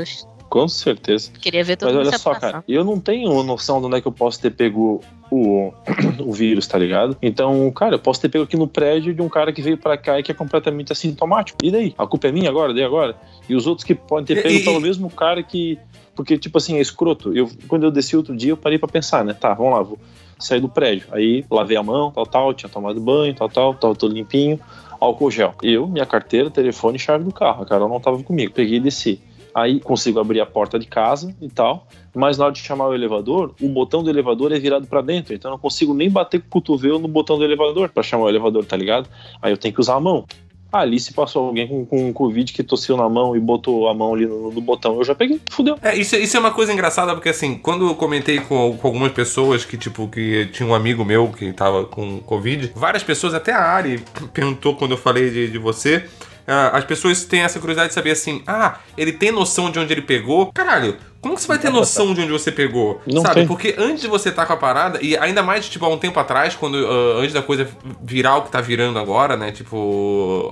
com 0.49 0.68
certeza. 0.68 1.32
Queria 1.41 1.64
ver 1.64 1.78
todo 1.78 1.93
Mas 1.95 2.07
olha 2.07 2.18
só, 2.18 2.34
cara, 2.36 2.64
eu 2.68 2.84
não 2.84 2.99
tenho 2.99 3.41
noção 3.43 3.80
de 3.80 3.88
onde 3.88 3.95
é 3.97 4.01
que 4.01 4.07
eu 4.07 4.12
posso 4.12 4.39
ter 4.41 4.51
pego 4.51 5.01
o, 5.32 5.73
o 6.19 6.34
vírus, 6.34 6.67
tá 6.67 6.77
ligado? 6.77 7.15
Então, 7.21 7.71
cara, 7.71 7.95
eu 7.95 7.99
posso 7.99 8.19
ter 8.19 8.27
pego 8.27 8.43
aqui 8.43 8.57
no 8.57 8.67
prédio 8.67 9.13
de 9.13 9.21
um 9.21 9.29
cara 9.29 9.53
que 9.53 9.61
veio 9.61 9.77
pra 9.77 9.97
cá 9.97 10.19
e 10.19 10.23
que 10.23 10.32
é 10.32 10.36
completamente 10.36 10.91
assintomático. 10.91 11.57
E 11.63 11.71
daí? 11.71 11.95
A 11.97 12.05
culpa 12.05 12.27
é 12.27 12.32
minha 12.32 12.49
agora? 12.49 12.73
Daí 12.73 12.84
agora? 12.84 13.15
E 13.47 13.55
os 13.55 13.65
outros 13.65 13.86
que 13.86 13.95
podem 13.95 14.25
ter 14.25 14.43
pego 14.43 14.63
pelo 14.63 14.82
mesmo 14.82 15.09
cara 15.09 15.41
que. 15.41 15.79
Porque, 16.13 16.38
tipo 16.38 16.57
assim, 16.57 16.75
é 16.75 16.82
escroto. 16.82 17.36
Eu, 17.36 17.49
quando 17.69 17.84
eu 17.84 17.91
desci 17.91 18.17
outro 18.17 18.36
dia, 18.36 18.51
eu 18.51 18.57
parei 18.57 18.77
pra 18.77 18.89
pensar, 18.89 19.23
né? 19.23 19.34
Tá, 19.34 19.53
vamos 19.53 19.73
lá, 19.73 19.82
vou 19.82 19.97
sair 20.38 20.59
do 20.59 20.67
prédio. 20.67 21.07
Aí 21.11 21.45
lavei 21.49 21.77
a 21.77 21.84
mão, 21.84 22.11
tal, 22.11 22.25
tal, 22.25 22.53
tinha 22.53 22.69
tomado 22.69 22.99
banho, 22.99 23.34
tal, 23.34 23.47
tal, 23.47 23.73
tava 23.73 23.95
todo 23.95 24.13
limpinho. 24.13 24.59
Álcool 24.99 25.32
gel. 25.32 25.55
Eu, 25.63 25.88
minha 25.88 26.05
carteira, 26.05 26.51
telefone 26.51 26.97
e 26.97 26.99
chave 26.99 27.23
do 27.23 27.32
carro. 27.32 27.63
A 27.63 27.65
Carol 27.65 27.89
não 27.89 27.99
tava 27.99 28.21
comigo. 28.21 28.53
Peguei 28.53 28.77
e 28.77 28.79
desci. 28.79 29.19
Aí 29.53 29.79
consigo 29.79 30.19
abrir 30.19 30.39
a 30.39 30.45
porta 30.45 30.77
de 30.77 30.86
casa 30.86 31.36
e 31.41 31.49
tal, 31.49 31.88
mas 32.14 32.38
na 32.38 32.45
hora 32.45 32.53
de 32.53 32.59
chamar 32.59 32.88
o 32.88 32.93
elevador, 32.93 33.53
o 33.62 33.68
botão 33.70 34.03
do 34.03 34.09
elevador 34.09 34.51
é 34.51 34.59
virado 34.59 34.86
pra 34.88 35.01
dentro, 35.01 35.34
então 35.34 35.49
eu 35.49 35.53
não 35.53 35.59
consigo 35.59 35.93
nem 35.93 36.09
bater 36.09 36.39
com 36.41 36.47
o 36.47 36.49
cotovelo 36.49 36.99
no 36.99 37.07
botão 37.07 37.38
do 37.38 37.43
elevador 37.43 37.89
pra 37.89 38.03
chamar 38.03 38.26
o 38.26 38.30
elevador, 38.30 38.66
tá 38.66 38.76
ligado? 38.76 39.09
Aí 39.41 39.51
eu 39.51 39.57
tenho 39.57 39.74
que 39.74 39.80
usar 39.80 39.95
a 39.95 39.99
mão. 39.99 40.26
Ali 40.72 41.01
se 41.01 41.14
passou 41.14 41.47
alguém 41.47 41.68
com, 41.68 41.86
com 41.86 42.14
Covid 42.14 42.53
que 42.53 42.64
tossiu 42.64 42.95
na 42.95 43.09
mão 43.09 43.36
e 43.36 43.39
botou 43.41 43.89
a 43.89 43.93
mão 43.93 44.14
ali 44.14 44.26
no, 44.26 44.51
no 44.51 44.62
botão, 44.62 44.95
eu 44.97 45.03
já 45.03 45.14
peguei, 45.14 45.41
fudeu. 45.51 45.78
É, 45.82 45.93
isso, 45.97 46.16
isso 46.16 46.38
é 46.38 46.39
uma 46.39 46.51
coisa 46.51 46.72
engraçada, 46.72 47.14
porque 47.14 47.28
assim, 47.28 47.57
quando 47.57 47.88
eu 47.88 47.95
comentei 47.95 48.39
com, 48.39 48.78
com 48.78 48.88
algumas 48.88 49.12
pessoas 49.12 49.66
que, 49.66 49.78
tipo, 49.78 50.07
que 50.07 50.45
tinha 50.53 50.68
um 50.68 50.74
amigo 50.74 51.03
meu 51.03 51.28
que 51.28 51.51
tava 51.51 51.84
com 51.84 52.20
Covid, 52.20 52.72
várias 52.74 53.03
pessoas, 53.03 53.34
até 53.34 53.51
a 53.51 53.62
Ari 53.62 54.01
perguntou 54.34 54.76
quando 54.76 54.91
eu 54.91 54.97
falei 54.97 55.30
de, 55.30 55.49
de 55.49 55.57
você. 55.57 56.05
ah, 56.47 56.70
as 56.78 56.86
pessoas 56.86 57.26
têm 57.26 57.41
essa 57.41 57.59
curiosidade 57.59 57.89
de 57.89 57.95
saber 57.95 58.12
assim, 58.12 58.41
ah, 58.47 58.80
ele 58.97 59.12
tem 59.12 59.30
noção 59.30 59.70
de 59.70 59.78
onde 59.78 59.91
ele 59.91 60.01
pegou? 60.01 60.53
Caralho, 60.53 60.95
Como 61.22 61.36
que 61.36 61.41
você 61.41 61.47
vai 61.47 61.59
ter 61.59 61.69
noção 61.69 62.13
de 62.15 62.22
onde 62.22 62.32
você 62.32 62.51
pegou? 62.51 62.99
Não 63.05 63.22
sabe? 63.22 63.36
tem. 63.36 63.47
Porque 63.47 63.76
antes 63.78 64.01
de 64.01 64.07
você 64.07 64.30
estar 64.30 64.45
com 64.47 64.53
a 64.53 64.57
parada, 64.57 64.97
e 65.01 65.15
ainda 65.15 65.43
mais, 65.43 65.69
tipo, 65.69 65.86
há 65.86 65.89
um 65.89 65.97
tempo 65.99 66.19
atrás, 66.19 66.55
quando 66.55 66.76
ah, 66.78 67.19
antes 67.19 67.32
da 67.32 67.43
coisa 67.43 67.69
virar 68.01 68.38
o 68.38 68.41
que 68.41 68.51
tá 68.51 68.59
virando 68.59 68.97
agora, 68.97 69.38
né? 69.38 69.51
Tipo, 69.51 70.51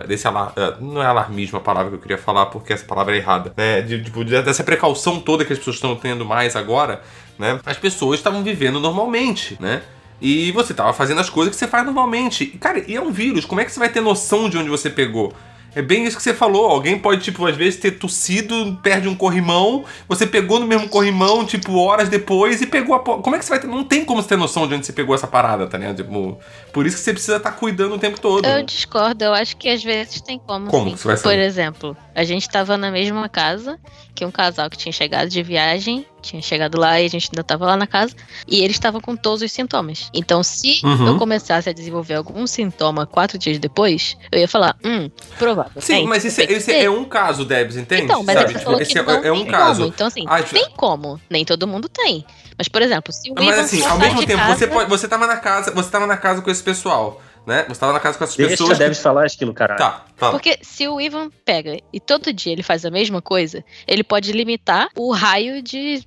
ah, 0.00 0.04
desse 0.06 0.26
alar... 0.26 0.52
ah, 0.56 0.76
não 0.80 1.02
é 1.02 1.06
alarmismo 1.06 1.58
a 1.58 1.60
palavra 1.60 1.90
que 1.90 1.96
eu 1.96 2.00
queria 2.00 2.16
falar, 2.18 2.46
porque 2.46 2.72
essa 2.72 2.86
palavra 2.86 3.14
é 3.14 3.18
errada, 3.18 3.52
né? 3.54 3.82
De, 3.82 4.02
tipo, 4.02 4.24
de- 4.24 4.40
dessa 4.40 4.64
precaução 4.64 5.20
toda 5.20 5.44
que 5.44 5.52
as 5.52 5.58
pessoas 5.58 5.76
estão 5.76 5.94
tendo 5.94 6.24
mais 6.24 6.56
agora, 6.56 7.02
né? 7.38 7.60
As 7.66 7.76
pessoas 7.76 8.18
estavam 8.18 8.42
vivendo 8.42 8.80
normalmente, 8.80 9.58
né? 9.60 9.82
E 10.20 10.50
você 10.52 10.72
tava 10.74 10.92
fazendo 10.92 11.20
as 11.20 11.28
coisas 11.30 11.54
que 11.54 11.58
você 11.58 11.68
faz 11.68 11.84
normalmente. 11.84 12.44
E, 12.44 12.58
cara, 12.58 12.82
e 12.88 12.96
é 12.96 13.00
um 13.00 13.12
vírus, 13.12 13.44
como 13.44 13.60
é 13.60 13.64
que 13.64 13.70
você 13.70 13.78
vai 13.78 13.88
ter 13.88 14.00
noção 14.00 14.48
de 14.48 14.56
onde 14.56 14.68
você 14.70 14.88
pegou? 14.90 15.32
É 15.78 15.82
bem 15.82 16.04
isso 16.04 16.16
que 16.16 16.22
você 16.24 16.34
falou. 16.34 16.66
Alguém 16.66 16.98
pode, 16.98 17.22
tipo, 17.22 17.46
às 17.46 17.54
vezes 17.54 17.78
ter 17.78 17.92
tossido, 17.92 18.76
perde 18.82 19.06
um 19.06 19.14
corrimão, 19.14 19.84
você 20.08 20.26
pegou 20.26 20.58
no 20.58 20.66
mesmo 20.66 20.88
corrimão, 20.88 21.46
tipo, 21.46 21.78
horas 21.78 22.08
depois 22.08 22.60
e 22.60 22.66
pegou 22.66 22.96
a. 22.96 22.98
Como 22.98 23.36
é 23.36 23.38
que 23.38 23.44
você 23.44 23.50
vai 23.50 23.60
ter. 23.60 23.68
Não 23.68 23.84
tem 23.84 24.04
como 24.04 24.20
você 24.20 24.30
ter 24.30 24.36
noção 24.36 24.66
de 24.66 24.74
onde 24.74 24.84
você 24.84 24.92
pegou 24.92 25.14
essa 25.14 25.28
parada, 25.28 25.68
tá 25.68 25.78
ligado? 25.78 25.98
Tipo, 25.98 26.36
por 26.72 26.84
isso 26.84 26.96
que 26.96 27.02
você 27.02 27.12
precisa 27.12 27.36
estar 27.36 27.52
cuidando 27.52 27.94
o 27.94 27.98
tempo 27.98 28.20
todo. 28.20 28.44
Eu 28.44 28.64
discordo, 28.64 29.22
eu 29.22 29.32
acho 29.32 29.56
que 29.56 29.68
às 29.68 29.84
vezes 29.84 30.20
tem 30.20 30.40
como. 30.40 30.68
Como 30.68 30.90
sim. 30.90 30.96
que 30.96 31.00
você 31.00 31.06
vai 31.06 31.16
Por 31.16 31.22
saber? 31.22 31.42
exemplo, 31.42 31.96
a 32.12 32.24
gente 32.24 32.50
tava 32.50 32.76
na 32.76 32.90
mesma 32.90 33.28
casa 33.28 33.78
que 34.16 34.24
um 34.24 34.32
casal 34.32 34.68
que 34.68 34.76
tinha 34.76 34.92
chegado 34.92 35.28
de 35.28 35.40
viagem, 35.44 36.04
tinha 36.20 36.42
chegado 36.42 36.78
lá 36.78 37.00
e 37.00 37.06
a 37.06 37.08
gente 37.08 37.28
ainda 37.32 37.42
tava 37.44 37.64
lá 37.66 37.76
na 37.76 37.86
casa, 37.86 38.14
e 38.46 38.62
eles 38.62 38.76
estavam 38.76 39.00
com 39.00 39.16
todos 39.16 39.42
os 39.42 39.50
sintomas. 39.52 40.10
Então, 40.12 40.42
se 40.42 40.80
Uhum. 40.84 41.06
eu 41.08 41.16
começasse 41.18 41.68
a 41.68 41.72
desenvolver 41.72 42.14
algum 42.14 42.46
sintoma 42.46 43.06
quatro 43.06 43.38
dias 43.38 43.58
depois, 43.58 44.16
eu 44.32 44.38
ia 44.40 44.48
falar, 44.48 44.76
hum, 44.84 45.10
provável. 45.38 45.80
Sim, 45.80 46.06
mas 46.06 46.24
esse, 46.24 46.42
esse 46.42 46.72
é 46.72 46.90
um 46.90 47.04
caso, 47.04 47.44
Debs, 47.44 47.76
entende? 47.76 48.02
Então, 48.02 48.22
mas 48.22 48.34
Sabe? 48.34 48.46
você 48.48 48.52
Tipo, 48.58 48.64
falou 48.64 48.80
esse 48.80 48.92
que 48.92 48.98
é, 48.98 49.02
não 49.02 49.12
é 49.24 49.32
um 49.32 49.36
tem 49.42 49.46
caso. 49.46 49.80
como. 49.80 49.92
Então, 49.94 50.06
assim, 50.06 50.24
Ah, 50.26 50.42
tipo- 50.42 50.54
tem 50.54 50.70
como. 50.76 51.20
Nem 51.30 51.44
todo 51.44 51.66
mundo 51.66 51.88
tem. 51.88 52.24
Mas, 52.56 52.68
por 52.68 52.82
exemplo, 52.82 53.12
se 53.12 53.30
o 53.30 53.34
Mas 53.34 53.46
Ivan 53.46 53.60
assim, 53.60 53.86
ao 53.86 53.98
mesmo 53.98 54.26
tempo, 54.26 54.38
casa- 54.42 54.56
você, 54.58 54.66
pode, 54.66 54.90
você 54.90 55.08
tava 55.08 55.26
na 55.26 55.36
casa, 55.36 55.70
você 55.72 55.90
tava 55.90 56.06
na 56.06 56.16
casa 56.16 56.42
com 56.42 56.50
esse 56.50 56.62
pessoal, 56.62 57.22
né? 57.46 57.64
Você 57.68 57.78
tava 57.78 57.92
na 57.92 58.00
casa 58.00 58.18
com 58.18 58.24
essas 58.24 58.36
Deixa 58.36 58.50
pessoas. 58.50 58.72
que- 58.72 58.78
deve 58.78 58.94
falar 58.96 59.26
aquilo, 59.26 59.54
caralho. 59.54 59.78
Tá, 59.78 60.04
fala. 60.16 60.32
Porque 60.32 60.58
se 60.60 60.88
o 60.88 61.00
Ivan 61.00 61.30
pega 61.44 61.78
e 61.92 62.00
todo 62.00 62.32
dia 62.32 62.52
ele 62.52 62.64
faz 62.64 62.84
a 62.84 62.90
mesma 62.90 63.22
coisa, 63.22 63.64
ele 63.86 64.02
pode 64.02 64.32
limitar 64.32 64.88
o 64.96 65.12
raio 65.12 65.62
de 65.62 66.02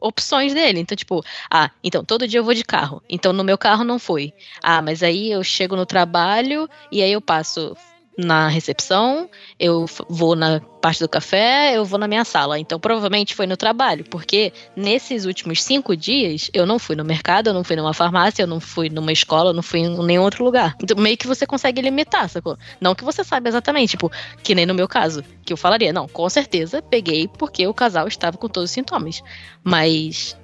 opções 0.00 0.54
dele. 0.54 0.80
Então, 0.80 0.96
tipo, 0.96 1.22
ah, 1.50 1.70
então 1.82 2.04
todo 2.04 2.26
dia 2.26 2.40
eu 2.40 2.44
vou 2.44 2.54
de 2.54 2.64
carro. 2.64 3.02
Então 3.08 3.32
no 3.32 3.44
meu 3.44 3.58
carro 3.58 3.84
não 3.84 3.98
foi. 3.98 4.32
Ah, 4.62 4.82
mas 4.82 5.02
aí 5.02 5.30
eu 5.30 5.42
chego 5.44 5.76
no 5.76 5.86
trabalho 5.86 6.68
e 6.90 7.02
aí 7.02 7.12
eu 7.12 7.20
passo 7.20 7.76
na 8.18 8.48
recepção, 8.48 9.30
eu 9.60 9.86
vou 10.08 10.34
na 10.34 10.60
parte 10.82 10.98
do 10.98 11.08
café, 11.08 11.76
eu 11.76 11.84
vou 11.84 11.98
na 11.98 12.08
minha 12.08 12.24
sala. 12.24 12.58
Então 12.58 12.78
provavelmente 12.80 13.34
foi 13.34 13.46
no 13.46 13.56
trabalho, 13.56 14.04
porque 14.10 14.52
nesses 14.74 15.24
últimos 15.24 15.62
cinco 15.62 15.96
dias 15.96 16.50
eu 16.52 16.66
não 16.66 16.80
fui 16.80 16.96
no 16.96 17.04
mercado, 17.04 17.48
eu 17.48 17.54
não 17.54 17.62
fui 17.62 17.76
numa 17.76 17.94
farmácia, 17.94 18.42
eu 18.42 18.46
não 18.46 18.58
fui 18.58 18.88
numa 18.90 19.12
escola, 19.12 19.50
eu 19.50 19.54
não 19.54 19.62
fui 19.62 19.80
em 19.80 20.04
nenhum 20.04 20.22
outro 20.22 20.44
lugar. 20.44 20.74
Então 20.82 20.96
meio 20.96 21.16
que 21.16 21.28
você 21.28 21.46
consegue 21.46 21.80
limitar, 21.80 22.28
sacou? 22.28 22.56
Não 22.80 22.94
que 22.94 23.04
você 23.04 23.22
saiba 23.22 23.48
exatamente, 23.48 23.90
tipo, 23.90 24.10
que 24.42 24.54
nem 24.54 24.66
no 24.66 24.74
meu 24.74 24.88
caso, 24.88 25.22
que 25.44 25.52
eu 25.52 25.56
falaria, 25.56 25.92
não, 25.92 26.08
com 26.08 26.28
certeza 26.28 26.82
peguei 26.82 27.28
porque 27.28 27.66
o 27.66 27.74
casal 27.74 28.08
estava 28.08 28.36
com 28.36 28.48
todos 28.48 28.70
os 28.70 28.74
sintomas. 28.74 29.22
Mas 29.62 30.36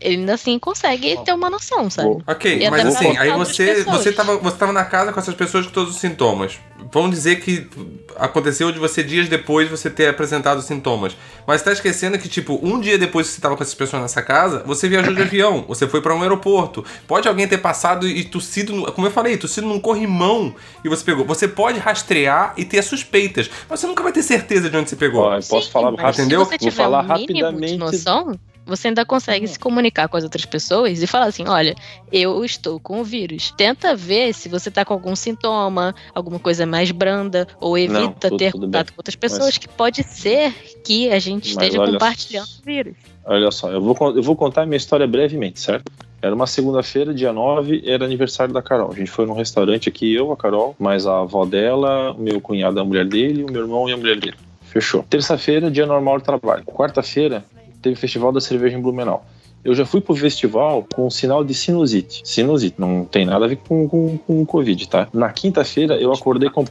ele 0.00 0.16
ainda 0.18 0.34
assim 0.34 0.58
consegue 0.58 1.18
ter 1.24 1.32
uma 1.32 1.50
noção, 1.50 1.88
sabe? 1.90 2.16
Ok, 2.26 2.62
E 2.62 2.70
mas 2.70 2.86
assim, 2.86 3.16
aí 3.16 3.30
você, 3.32 3.82
você, 3.84 4.12
tava, 4.12 4.36
você 4.38 4.56
tava 4.56 4.72
na 4.72 4.84
casa 4.84 5.12
com 5.12 5.20
essas 5.20 5.34
pessoas 5.34 5.66
com 5.66 5.72
todos 5.72 5.94
os 5.94 6.00
sintomas. 6.00 6.58
Vamos 6.92 7.10
dizer 7.10 7.40
que 7.40 7.68
aconteceu 8.16 8.70
de 8.72 8.78
você 8.78 9.02
dias 9.02 9.28
depois 9.28 9.68
você 9.68 9.90
ter 9.90 10.08
apresentado 10.08 10.58
os 10.58 10.64
sintomas. 10.64 11.16
Mas 11.46 11.60
você 11.60 11.64
tá 11.66 11.72
esquecendo 11.72 12.18
que, 12.18 12.28
tipo, 12.28 12.58
um 12.62 12.80
dia 12.80 12.96
depois 12.98 13.26
que 13.28 13.34
você 13.34 13.40
tava 13.40 13.56
com 13.56 13.62
essas 13.62 13.74
pessoas 13.74 14.02
nessa 14.02 14.22
casa, 14.22 14.62
você 14.64 14.88
viajou 14.88 15.14
de 15.14 15.22
avião, 15.22 15.64
você 15.68 15.86
foi 15.88 16.00
pra 16.00 16.14
um 16.14 16.22
aeroporto. 16.22 16.84
Pode 17.06 17.26
alguém 17.28 17.46
ter 17.48 17.58
passado 17.58 18.06
e 18.06 18.24
tossido, 18.24 18.72
no- 18.74 18.92
como 18.92 19.06
eu 19.06 19.10
falei, 19.10 19.36
tossido 19.36 19.66
num 19.66 19.80
corrimão 19.80 20.54
e 20.84 20.88
você 20.88 21.04
pegou. 21.04 21.24
Você 21.24 21.48
pode 21.48 21.78
rastrear 21.78 22.54
e 22.56 22.64
ter 22.64 22.82
suspeitas, 22.82 23.50
mas 23.68 23.80
você 23.80 23.86
nunca 23.86 24.02
vai 24.02 24.12
ter 24.12 24.22
certeza 24.22 24.70
de 24.70 24.76
onde 24.76 24.88
você 24.90 24.96
pegou. 24.96 25.22
Ó, 25.22 25.40
posso 25.48 25.70
falar 25.70 25.92
Mas 25.92 26.18
Entendeu? 26.18 26.44
Se 26.44 26.50
você 26.58 26.64
Vou 26.64 26.72
falar 26.72 27.00
um 27.00 27.02
mínimo 27.02 27.26
de 27.26 27.32
rapidamente. 27.34 27.76
noção, 27.76 28.38
você 28.68 28.88
ainda 28.88 29.04
consegue 29.04 29.46
se 29.48 29.58
comunicar 29.58 30.08
com 30.08 30.16
as 30.16 30.24
outras 30.24 30.44
pessoas 30.44 31.02
e 31.02 31.06
falar 31.06 31.26
assim: 31.26 31.48
olha, 31.48 31.74
eu 32.12 32.44
estou 32.44 32.78
com 32.78 33.00
o 33.00 33.04
vírus. 33.04 33.50
Tenta 33.56 33.96
ver 33.96 34.32
se 34.34 34.48
você 34.48 34.70
tá 34.70 34.84
com 34.84 34.92
algum 34.94 35.16
sintoma, 35.16 35.94
alguma 36.14 36.38
coisa 36.38 36.66
mais 36.66 36.90
branda, 36.90 37.46
ou 37.60 37.76
evita 37.78 38.28
tudo- 38.28 38.36
ter 38.38 38.52
tudo 38.52 38.66
contato 38.66 38.86
bem. 38.88 38.94
com 38.94 39.00
outras 39.00 39.16
pessoas, 39.16 39.44
Mas- 39.46 39.58
que 39.58 39.68
pode 39.68 40.02
ser 40.04 40.52
que 40.84 41.10
a 41.10 41.18
gente 41.18 41.54
Mas 41.54 41.64
esteja 41.64 41.84
compartilhando 41.84 42.46
o 42.46 42.64
vírus. 42.64 42.94
Olha 43.24 43.50
só, 43.50 43.70
eu 43.70 43.80
vou, 43.80 43.96
eu 44.16 44.22
vou 44.22 44.36
contar 44.36 44.64
minha 44.66 44.76
história 44.76 45.06
brevemente, 45.06 45.60
certo? 45.60 45.90
Era 46.20 46.34
uma 46.34 46.46
segunda-feira, 46.46 47.14
dia 47.14 47.32
9, 47.32 47.82
era 47.86 48.04
aniversário 48.04 48.52
da 48.52 48.60
Carol. 48.60 48.90
A 48.90 48.94
gente 48.94 49.10
foi 49.10 49.24
num 49.24 49.34
restaurante 49.34 49.88
aqui, 49.88 50.12
eu, 50.12 50.32
a 50.32 50.36
Carol, 50.36 50.74
mais 50.78 51.06
a 51.06 51.20
avó 51.20 51.44
dela, 51.44 52.12
o 52.12 52.18
meu 52.20 52.40
cunhado, 52.40 52.80
a 52.80 52.84
mulher 52.84 53.04
dele, 53.06 53.44
o 53.44 53.52
meu 53.52 53.62
irmão 53.62 53.88
e 53.88 53.92
a 53.92 53.96
mulher 53.96 54.18
dele. 54.18 54.34
Fechou. 54.62 55.04
Terça-feira, 55.08 55.70
dia 55.70 55.86
normal 55.86 56.18
de 56.18 56.24
trabalho. 56.24 56.64
Quarta-feira, 56.64 57.44
teve 57.88 57.96
Festival 58.00 58.32
da 58.32 58.40
Cerveja 58.40 58.76
em 58.76 58.80
Blumenau. 58.80 59.24
Eu 59.64 59.74
já 59.74 59.84
fui 59.84 60.00
pro 60.00 60.14
festival 60.14 60.86
com 60.94 61.06
um 61.06 61.10
sinal 61.10 61.42
de 61.42 61.52
sinusite. 61.52 62.22
Sinusite, 62.24 62.76
não 62.78 63.04
tem 63.04 63.26
nada 63.26 63.44
a 63.44 63.48
ver 63.48 63.56
com, 63.56 63.88
com, 63.88 64.16
com 64.16 64.46
Covid, 64.46 64.88
tá? 64.88 65.08
Na 65.12 65.30
quinta-feira, 65.32 65.96
eu 65.96 66.12
acordei 66.12 66.48
com. 66.48 66.64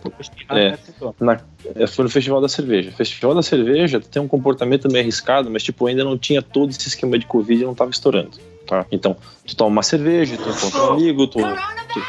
É, 0.50 0.78
na, 1.20 1.38
é, 1.76 1.86
foi 1.86 2.04
no 2.06 2.10
Festival 2.10 2.40
da 2.40 2.48
Cerveja. 2.48 2.92
Festival 2.92 3.36
da 3.36 3.44
Cerveja 3.44 4.00
tem 4.00 4.22
um 4.22 4.28
comportamento 4.28 4.90
meio 4.90 5.04
arriscado, 5.04 5.50
mas 5.52 5.64
tipo, 5.64 5.86
ainda 5.86 6.04
não 6.04 6.18
tinha 6.18 6.42
todo 6.42 6.70
esse 6.70 6.88
esquema 6.88 7.20
de 7.20 7.26
Covid 7.26 7.62
e 7.62 7.66
não 7.66 7.76
tava 7.76 7.92
estourando, 7.92 8.32
tá? 8.66 8.86
Então, 8.90 9.18
tu 9.46 9.56
toma 9.56 9.70
uma 9.70 9.84
cerveja, 9.84 10.38
tu 10.38 10.50
encontra 10.50 10.82
um 10.84 10.94
amigo, 10.94 11.28
tu... 11.28 11.40
tu- 11.40 12.02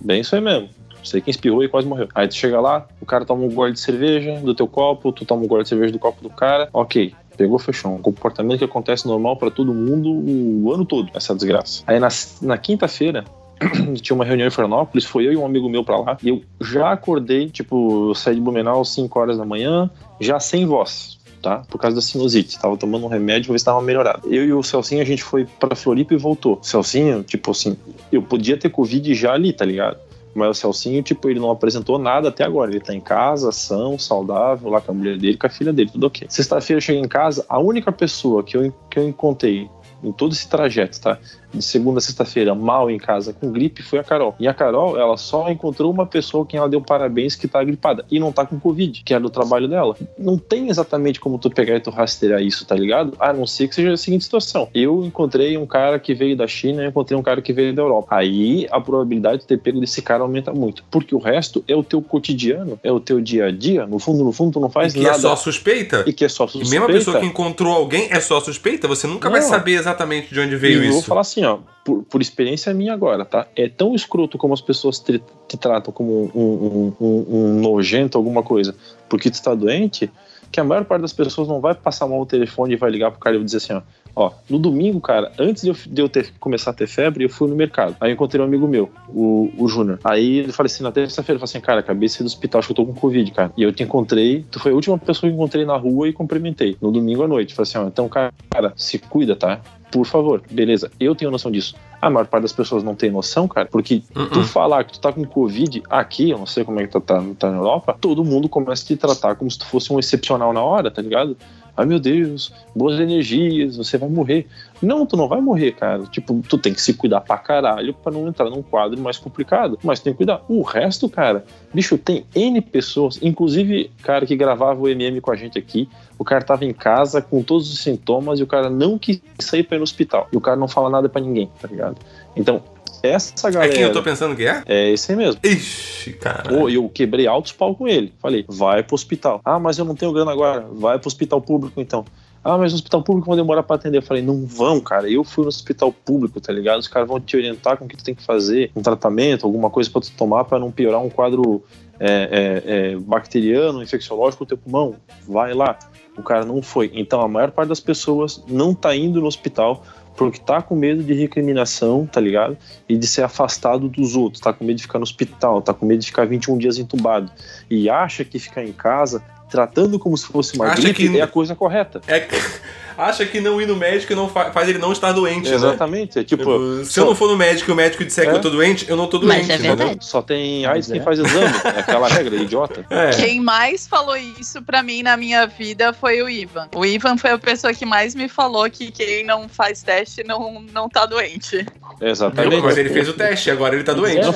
Bem 0.00 0.20
isso 0.20 0.34
aí 0.34 0.40
mesmo. 0.42 0.68
Sei 1.02 1.20
quem 1.20 1.30
espirrou 1.30 1.62
e 1.62 1.68
quase 1.68 1.86
morreu. 1.86 2.08
Aí 2.14 2.26
tu 2.26 2.34
chega 2.34 2.60
lá, 2.60 2.86
o 3.00 3.04
cara 3.06 3.24
toma 3.26 3.44
um 3.44 3.50
gole 3.50 3.72
de 3.74 3.80
cerveja 3.80 4.40
do 4.40 4.54
teu 4.54 4.66
copo, 4.66 5.12
tu 5.12 5.24
toma 5.24 5.42
um 5.42 5.46
gole 5.46 5.62
de 5.62 5.68
cerveja 5.68 5.92
do 5.92 5.98
copo 5.98 6.22
do 6.22 6.30
cara, 6.30 6.68
ok. 6.72 7.14
Pegou, 7.36 7.58
fechou. 7.58 7.92
Um 7.92 8.02
comportamento 8.02 8.58
que 8.58 8.64
acontece 8.64 9.06
normal 9.06 9.36
pra 9.36 9.50
todo 9.50 9.74
mundo 9.74 10.10
o 10.10 10.72
ano 10.72 10.84
todo, 10.84 11.10
essa 11.14 11.34
desgraça. 11.34 11.82
Aí 11.86 11.98
na, 11.98 12.08
na 12.42 12.58
quinta-feira, 12.58 13.24
tinha 14.00 14.14
uma 14.14 14.24
reunião 14.24 14.46
em 14.46 14.50
Florianópolis, 14.50 15.04
foi 15.04 15.26
eu 15.26 15.32
e 15.32 15.36
um 15.36 15.44
amigo 15.44 15.68
meu 15.68 15.84
pra 15.84 15.98
lá, 15.98 16.16
e 16.22 16.28
eu 16.28 16.42
já 16.60 16.92
acordei, 16.92 17.48
tipo, 17.48 18.10
eu 18.10 18.14
saí 18.14 18.34
de 18.34 18.40
Blumenau 18.40 18.80
às 18.80 18.90
5 18.90 19.18
horas 19.18 19.38
da 19.38 19.44
manhã, 19.44 19.90
já 20.20 20.38
sem 20.40 20.66
voz, 20.66 21.18
tá? 21.42 21.62
Por 21.68 21.78
causa 21.78 21.96
da 21.96 22.02
sinusite. 22.02 22.58
Tava 22.58 22.76
tomando 22.76 23.04
um 23.04 23.08
remédio 23.08 23.52
ver 23.52 23.58
se 23.58 23.64
tava 23.64 23.80
melhorado. 23.82 24.28
Eu 24.32 24.44
e 24.44 24.52
o 24.52 24.62
Celcinho, 24.62 25.02
a 25.02 25.04
gente 25.04 25.22
foi 25.22 25.44
pra 25.44 25.74
Floripa 25.76 26.14
e 26.14 26.16
voltou. 26.16 26.58
Celcinho, 26.62 27.22
tipo 27.22 27.50
assim, 27.50 27.76
eu 28.10 28.22
podia 28.22 28.56
ter 28.56 28.70
Covid 28.70 29.14
já 29.14 29.32
ali, 29.32 29.52
tá 29.52 29.64
ligado? 29.64 29.98
Mas 30.34 30.50
o 30.50 30.54
Celcinho, 30.54 31.02
tipo, 31.02 31.28
ele 31.28 31.38
não 31.38 31.50
apresentou 31.50 31.98
nada 31.98 32.28
até 32.28 32.44
agora. 32.44 32.70
Ele 32.70 32.80
tá 32.80 32.94
em 32.94 33.00
casa, 33.00 33.52
são, 33.52 33.98
saudável, 33.98 34.68
lá 34.68 34.80
com 34.80 34.92
a 34.92 34.94
mulher 34.94 35.16
dele, 35.16 35.36
com 35.36 35.46
a 35.46 35.50
filha 35.50 35.72
dele, 35.72 35.90
tudo 35.90 36.06
ok. 36.06 36.26
Sexta-feira 36.28 36.78
eu 36.78 36.82
cheguei 36.82 37.00
em 37.00 37.08
casa, 37.08 37.44
a 37.48 37.58
única 37.58 37.92
pessoa 37.92 38.42
que 38.42 38.56
eu, 38.56 38.74
que 38.90 38.98
eu 38.98 39.08
encontrei 39.08 39.70
em 40.02 40.12
todo 40.12 40.32
esse 40.32 40.48
trajeto, 40.48 41.00
tá? 41.00 41.18
De 41.54 41.62
segunda 41.64 41.98
a 41.98 42.00
sexta-feira, 42.02 42.54
mal 42.54 42.90
em 42.90 42.98
casa 42.98 43.32
com 43.32 43.50
gripe, 43.50 43.82
foi 43.82 43.98
a 43.98 44.04
Carol. 44.04 44.34
E 44.38 44.48
a 44.48 44.54
Carol, 44.54 44.98
ela 44.98 45.16
só 45.16 45.48
encontrou 45.50 45.90
uma 45.92 46.04
pessoa 46.06 46.44
quem 46.46 46.58
ela 46.58 46.68
deu 46.68 46.80
parabéns 46.80 47.36
que 47.36 47.46
tá 47.48 47.62
gripada. 47.62 48.04
E 48.10 48.18
não 48.18 48.32
tá 48.32 48.44
com 48.44 48.58
Covid, 48.58 49.02
que 49.04 49.14
era 49.14 49.22
do 49.22 49.30
trabalho 49.30 49.68
dela. 49.68 49.96
Não 50.18 50.36
tem 50.36 50.68
exatamente 50.68 51.20
como 51.20 51.38
tu 51.38 51.48
pegar 51.50 51.76
e 51.76 51.80
tu 51.80 51.90
rastrear 51.90 52.42
isso, 52.42 52.66
tá 52.66 52.74
ligado? 52.74 53.14
A 53.18 53.32
não 53.32 53.46
ser 53.46 53.68
que 53.68 53.74
seja 53.74 53.92
a 53.92 53.96
seguinte 53.96 54.24
situação. 54.24 54.68
Eu 54.74 55.04
encontrei 55.04 55.56
um 55.56 55.66
cara 55.66 55.98
que 55.98 56.14
veio 56.14 56.36
da 56.36 56.46
China, 56.46 56.82
eu 56.82 56.88
encontrei 56.88 57.18
um 57.18 57.22
cara 57.22 57.40
que 57.40 57.52
veio 57.52 57.74
da 57.74 57.82
Europa. 57.82 58.16
Aí 58.16 58.66
a 58.70 58.80
probabilidade 58.80 59.42
de 59.42 59.46
ter 59.46 59.58
pego 59.58 59.80
desse 59.80 60.02
cara 60.02 60.22
aumenta 60.22 60.52
muito. 60.52 60.84
Porque 60.90 61.14
o 61.14 61.18
resto 61.18 61.62
é 61.68 61.74
o 61.76 61.82
teu 61.82 62.02
cotidiano, 62.02 62.78
é 62.82 62.90
o 62.90 62.98
teu 63.00 63.20
dia 63.20 63.46
a 63.46 63.50
dia. 63.50 63.86
No 63.86 63.98
fundo, 63.98 64.24
no 64.24 64.32
fundo, 64.32 64.52
tu 64.54 64.60
não 64.60 64.68
E 64.68 64.72
faz 64.72 64.92
que 64.92 65.00
nada. 65.00 65.16
é 65.16 65.20
só 65.20 65.36
suspeita? 65.36 66.04
E 66.06 66.12
que 66.12 66.24
é 66.24 66.28
só 66.28 66.44
E 66.44 66.48
suspeita. 66.48 66.70
mesmo 66.70 66.84
a 66.84 66.88
pessoa 66.88 67.20
que 67.20 67.26
encontrou 67.26 67.72
alguém 67.72 68.08
é 68.10 68.20
só 68.20 68.40
suspeita, 68.40 68.88
você 68.88 69.06
nunca 69.06 69.28
vai 69.30 69.40
Não. 69.40 69.48
saber 69.48 69.72
exatamente 69.72 70.32
de 70.32 70.40
onde 70.40 70.56
veio 70.56 70.74
e 70.74 70.76
eu 70.78 70.82
isso. 70.84 70.92
vou 70.94 71.02
falar 71.02 71.20
assim, 71.20 71.43
ó, 71.44 71.58
por, 71.84 72.02
por 72.04 72.20
experiência 72.20 72.72
minha 72.72 72.92
agora, 72.92 73.24
tá? 73.24 73.46
É 73.56 73.68
tão 73.68 73.94
escroto 73.94 74.38
como 74.38 74.54
as 74.54 74.60
pessoas 74.60 74.98
te, 74.98 75.22
te 75.48 75.56
tratam 75.56 75.92
como 75.92 76.30
um, 76.34 76.40
um, 76.40 76.92
um- 77.00 77.26
um 77.30 77.60
nojento, 77.60 78.16
alguma 78.16 78.42
coisa, 78.42 78.74
porque 79.08 79.30
tu 79.30 79.34
está 79.34 79.54
doente, 79.54 80.10
que 80.50 80.60
a 80.60 80.64
maior 80.64 80.84
parte 80.84 81.02
das 81.02 81.12
pessoas 81.12 81.48
não 81.48 81.60
vai 81.60 81.74
passar 81.74 82.06
mal 82.06 82.20
o 82.20 82.26
telefone 82.26 82.74
e 82.74 82.76
vai 82.76 82.90
ligar 82.90 83.10
pro 83.10 83.18
cara 83.20 83.36
e 83.36 83.42
dizer 83.44 83.56
assim, 83.56 83.72
ó, 83.72 83.82
ó, 84.14 84.30
no 84.48 84.56
domingo, 84.56 85.00
cara, 85.00 85.32
antes 85.36 85.64
de 85.64 85.70
eu, 85.70 85.74
de 85.86 86.00
eu 86.00 86.08
ter, 86.08 86.32
começar 86.38 86.70
a 86.70 86.74
ter 86.74 86.86
febre, 86.86 87.24
eu 87.24 87.28
fui 87.28 87.48
no 87.48 87.56
mercado. 87.56 87.96
Aí 88.00 88.10
eu 88.10 88.14
encontrei 88.14 88.40
um 88.40 88.44
amigo 88.44 88.68
meu, 88.68 88.88
o, 89.08 89.50
o 89.58 89.66
Júnior. 89.66 89.98
Aí 90.04 90.38
ele 90.38 90.52
falou 90.52 90.66
assim, 90.66 90.84
na 90.84 90.92
terça-feira, 90.92 91.32
ele 91.32 91.38
falou 91.40 91.50
assim, 91.50 91.60
cara, 91.60 91.80
acabei 91.80 92.06
de 92.06 92.14
sair 92.14 92.22
do 92.22 92.28
hospital, 92.28 92.60
acho 92.60 92.68
que 92.68 92.72
eu 92.72 92.76
tô 92.76 92.86
com 92.86 92.94
Covid, 92.94 93.28
cara. 93.32 93.52
E 93.56 93.64
eu 93.64 93.72
te 93.72 93.82
encontrei, 93.82 94.44
tu 94.48 94.60
foi 94.60 94.70
a 94.70 94.74
última 94.76 94.96
pessoa 94.96 95.22
que 95.22 95.26
eu 95.26 95.34
encontrei 95.34 95.64
na 95.64 95.76
rua 95.76 96.08
e 96.08 96.12
cumprimentei, 96.12 96.76
no 96.80 96.92
domingo 96.92 97.24
à 97.24 97.28
noite. 97.28 97.52
Falei 97.52 97.68
assim, 97.68 97.78
ó, 97.78 97.88
então, 97.88 98.08
cara, 98.08 98.32
se 98.76 99.00
cuida, 99.00 99.34
tá? 99.34 99.60
Por 99.94 100.06
favor, 100.06 100.42
beleza, 100.50 100.90
eu 100.98 101.14
tenho 101.14 101.30
noção 101.30 101.52
disso. 101.52 101.76
A 102.02 102.10
maior 102.10 102.26
parte 102.26 102.42
das 102.42 102.52
pessoas 102.52 102.82
não 102.82 102.96
tem 102.96 103.12
noção, 103.12 103.46
cara, 103.46 103.68
porque 103.70 104.02
Uh-uh. 104.12 104.28
tu 104.28 104.42
falar 104.42 104.82
que 104.82 104.94
tu 104.94 104.98
tá 104.98 105.12
com 105.12 105.24
Covid 105.24 105.84
aqui, 105.88 106.30
eu 106.30 106.38
não 106.38 106.46
sei 106.46 106.64
como 106.64 106.80
é 106.80 106.82
que 106.84 106.90
tu 106.90 107.00
tá, 107.00 107.22
tá 107.38 107.48
na 107.48 107.58
Europa, 107.58 107.96
todo 108.00 108.24
mundo 108.24 108.48
começa 108.48 108.82
a 108.82 108.86
te 108.88 108.96
tratar 108.96 109.36
como 109.36 109.48
se 109.48 109.56
tu 109.56 109.66
fosse 109.66 109.92
um 109.92 109.98
excepcional 110.00 110.52
na 110.52 110.60
hora, 110.60 110.90
tá 110.90 111.00
ligado? 111.00 111.36
Ai 111.76 111.86
meu 111.86 112.00
Deus, 112.00 112.52
boas 112.74 112.98
energias, 112.98 113.76
você 113.76 113.96
vai 113.96 114.08
morrer. 114.08 114.48
Não, 114.82 115.06
tu 115.06 115.16
não 115.16 115.28
vai 115.28 115.40
morrer, 115.40 115.72
cara. 115.72 116.04
Tipo, 116.06 116.40
tu 116.48 116.58
tem 116.58 116.72
que 116.72 116.80
se 116.80 116.94
cuidar 116.94 117.20
pra 117.20 117.36
caralho 117.36 117.94
pra 117.94 118.12
não 118.12 118.28
entrar 118.28 118.48
num 118.48 118.62
quadro 118.62 119.00
mais 119.00 119.18
complicado. 119.18 119.78
Mas 119.82 119.98
tem 119.98 120.12
que 120.12 120.18
cuidar. 120.18 120.42
O 120.48 120.62
resto, 120.62 121.08
cara, 121.08 121.44
bicho, 121.72 121.98
tem 121.98 122.24
N 122.34 122.60
pessoas, 122.60 123.18
inclusive, 123.20 123.90
cara, 124.02 124.24
que 124.24 124.36
gravava 124.36 124.80
o 124.80 124.88
MM 124.88 125.20
com 125.20 125.32
a 125.32 125.36
gente 125.36 125.58
aqui. 125.58 125.88
O 126.18 126.24
cara 126.24 126.44
tava 126.44 126.64
em 126.64 126.72
casa 126.72 127.20
com 127.20 127.42
todos 127.42 127.72
os 127.72 127.80
sintomas 127.80 128.38
e 128.38 128.42
o 128.42 128.46
cara 128.46 128.70
não 128.70 128.98
quis 128.98 129.20
sair 129.38 129.62
pra 129.62 129.76
ir 129.76 129.78
no 129.80 129.84
hospital. 129.84 130.28
E 130.32 130.36
o 130.36 130.40
cara 130.40 130.56
não 130.56 130.68
fala 130.68 130.88
nada 130.88 131.08
pra 131.08 131.20
ninguém, 131.20 131.50
tá 131.60 131.66
ligado? 131.68 131.96
Então, 132.36 132.62
essa 133.02 133.48
É 133.48 133.50
galera. 133.50 133.72
quem 133.72 133.82
eu 133.82 133.92
tô 133.92 134.02
pensando 134.02 134.34
que 134.34 134.46
é? 134.46 134.62
É 134.66 134.90
esse 134.90 135.12
aí 135.12 135.18
mesmo. 135.18 135.40
Ixi, 135.44 136.12
cara. 136.14 136.48
Pô, 136.48 136.68
eu 136.68 136.88
quebrei 136.88 137.26
altos 137.26 137.52
pau 137.52 137.74
com 137.74 137.86
ele. 137.86 138.12
Falei, 138.18 138.44
vai 138.48 138.82
pro 138.82 138.94
hospital. 138.94 139.40
Ah, 139.44 139.58
mas 139.58 139.76
eu 139.78 139.84
não 139.84 139.94
tenho 139.94 140.12
grana 140.12 140.32
agora. 140.32 140.66
Vai 140.72 140.98
pro 140.98 141.08
hospital 141.08 141.40
público 141.40 141.80
então. 141.80 142.04
Ah, 142.42 142.58
mas 142.58 142.72
no 142.72 142.76
hospital 142.76 143.02
público 143.02 143.26
vão 143.26 143.36
demorar 143.36 143.62
pra 143.62 143.76
atender. 143.76 143.98
Eu 143.98 144.02
falei, 144.02 144.22
não 144.22 144.46
vão, 144.46 144.78
cara. 144.80 145.08
Eu 145.10 145.24
fui 145.24 145.42
no 145.44 145.48
hospital 145.48 145.92
público, 145.92 146.40
tá 146.40 146.52
ligado? 146.52 146.78
Os 146.80 146.88
caras 146.88 147.08
vão 147.08 147.18
te 147.18 147.36
orientar 147.36 147.76
com 147.76 147.86
o 147.86 147.88
que 147.88 147.96
tu 147.96 148.04
tem 148.04 148.14
que 148.14 148.22
fazer, 148.22 148.70
um 148.76 148.82
tratamento, 148.82 149.46
alguma 149.46 149.70
coisa 149.70 149.90
pra 149.90 150.00
tu 150.00 150.10
tomar 150.12 150.44
pra 150.44 150.58
não 150.58 150.70
piorar 150.70 151.00
um 151.00 151.08
quadro 151.08 151.62
é, 151.98 152.06
é, 152.06 152.92
é, 152.92 152.96
bacteriano, 152.96 153.82
infecciológico 153.82 154.44
do 154.44 154.48
teu 154.48 154.58
pulmão. 154.58 154.94
Vai 155.26 155.54
lá. 155.54 155.78
O 156.16 156.22
cara 156.22 156.44
não 156.44 156.62
foi. 156.62 156.90
Então 156.94 157.20
a 157.20 157.28
maior 157.28 157.50
parte 157.50 157.68
das 157.68 157.80
pessoas 157.80 158.42
não 158.48 158.74
tá 158.74 158.94
indo 158.94 159.20
no 159.20 159.26
hospital 159.26 159.82
porque 160.16 160.38
tá 160.38 160.62
com 160.62 160.76
medo 160.76 161.02
de 161.02 161.12
recriminação, 161.12 162.06
tá 162.06 162.20
ligado? 162.20 162.56
E 162.88 162.96
de 162.96 163.06
ser 163.06 163.22
afastado 163.22 163.88
dos 163.88 164.14
outros, 164.14 164.40
tá 164.40 164.52
com 164.52 164.64
medo 164.64 164.76
de 164.76 164.82
ficar 164.82 164.98
no 164.98 165.02
hospital, 165.02 165.60
tá 165.60 165.74
com 165.74 165.84
medo 165.84 166.00
de 166.00 166.06
ficar 166.06 166.24
21 166.24 166.56
dias 166.56 166.78
entubado. 166.78 167.30
E 167.68 167.90
acha 167.90 168.24
que 168.24 168.38
ficar 168.38 168.62
em 168.62 168.72
casa, 168.72 169.22
tratando 169.54 169.98
como 170.00 170.16
se 170.18 170.26
fosse 170.26 170.56
uma 170.56 170.66
Acha 170.66 170.82
gripe, 170.82 171.08
que- 171.08 171.18
é 171.18 171.22
a 171.22 171.26
coisa 171.28 171.54
correta. 171.54 172.00
É, 172.08 172.26
acha 172.98 173.24
que 173.24 173.40
não 173.40 173.60
ir 173.60 173.66
no 173.66 173.76
médico 173.76 174.14
não 174.14 174.28
fa- 174.28 174.50
faz 174.52 174.68
ele 174.68 174.78
não 174.78 174.90
estar 174.92 175.12
doente, 175.12 175.48
né? 175.48 175.54
Exatamente. 175.54 176.18
É 176.18 176.24
tipo. 176.24 176.84
Se 176.84 176.98
eu 176.98 177.06
não 177.06 177.14
for 177.14 177.28
no 177.28 177.36
médico 177.36 177.70
e 177.70 177.72
o 177.72 177.76
médico 177.76 178.04
disser 178.04 178.24
que 178.24 178.30
É. 178.30 178.34
eu 178.34 178.40
tô 178.40 178.50
doente, 178.50 178.86
eu 178.88 178.96
não 178.96 179.06
tô 179.06 179.18
Mas 179.20 179.46
doente. 179.46 179.52
é 179.52 179.54
entendeu? 179.54 179.76
verdade. 179.76 180.04
Só 180.04 180.20
tem 180.22 180.66
AIDS 180.66 180.88
Mas 180.88 180.92
quem 180.92 181.00
é. 181.00 181.04
faz 181.04 181.18
exame. 181.18 181.54
É 181.64 181.80
aquela 181.80 182.08
regra 182.08 182.34
idiota. 182.36 182.84
É. 182.90 183.10
Quem 183.10 183.40
mais 183.40 183.86
falou 183.86 184.16
isso 184.16 184.60
pra 184.62 184.82
mim 184.82 185.02
na 185.02 185.16
minha 185.16 185.46
vida 185.46 185.92
foi 185.92 186.20
o 186.22 186.28
Ivan. 186.28 186.68
O 186.74 186.84
Ivan 186.84 187.16
foi 187.16 187.30
a 187.30 187.38
pessoa 187.38 187.72
que 187.72 187.84
mais 187.86 188.14
me 188.14 188.28
falou 188.28 188.68
que 188.70 188.90
quem 188.90 189.24
não 189.24 189.48
faz 189.48 189.82
teste 189.82 190.22
não, 190.24 190.62
não 190.72 190.88
tá 190.88 191.06
doente. 191.06 191.64
Exatamente. 192.00 192.62
Mas 192.62 192.76
ele 192.76 192.88
fez 192.90 193.08
o 193.08 193.12
teste, 193.12 193.50
agora 193.50 193.74
ele 193.74 193.84
tá 193.84 193.92
doente. 193.92 194.26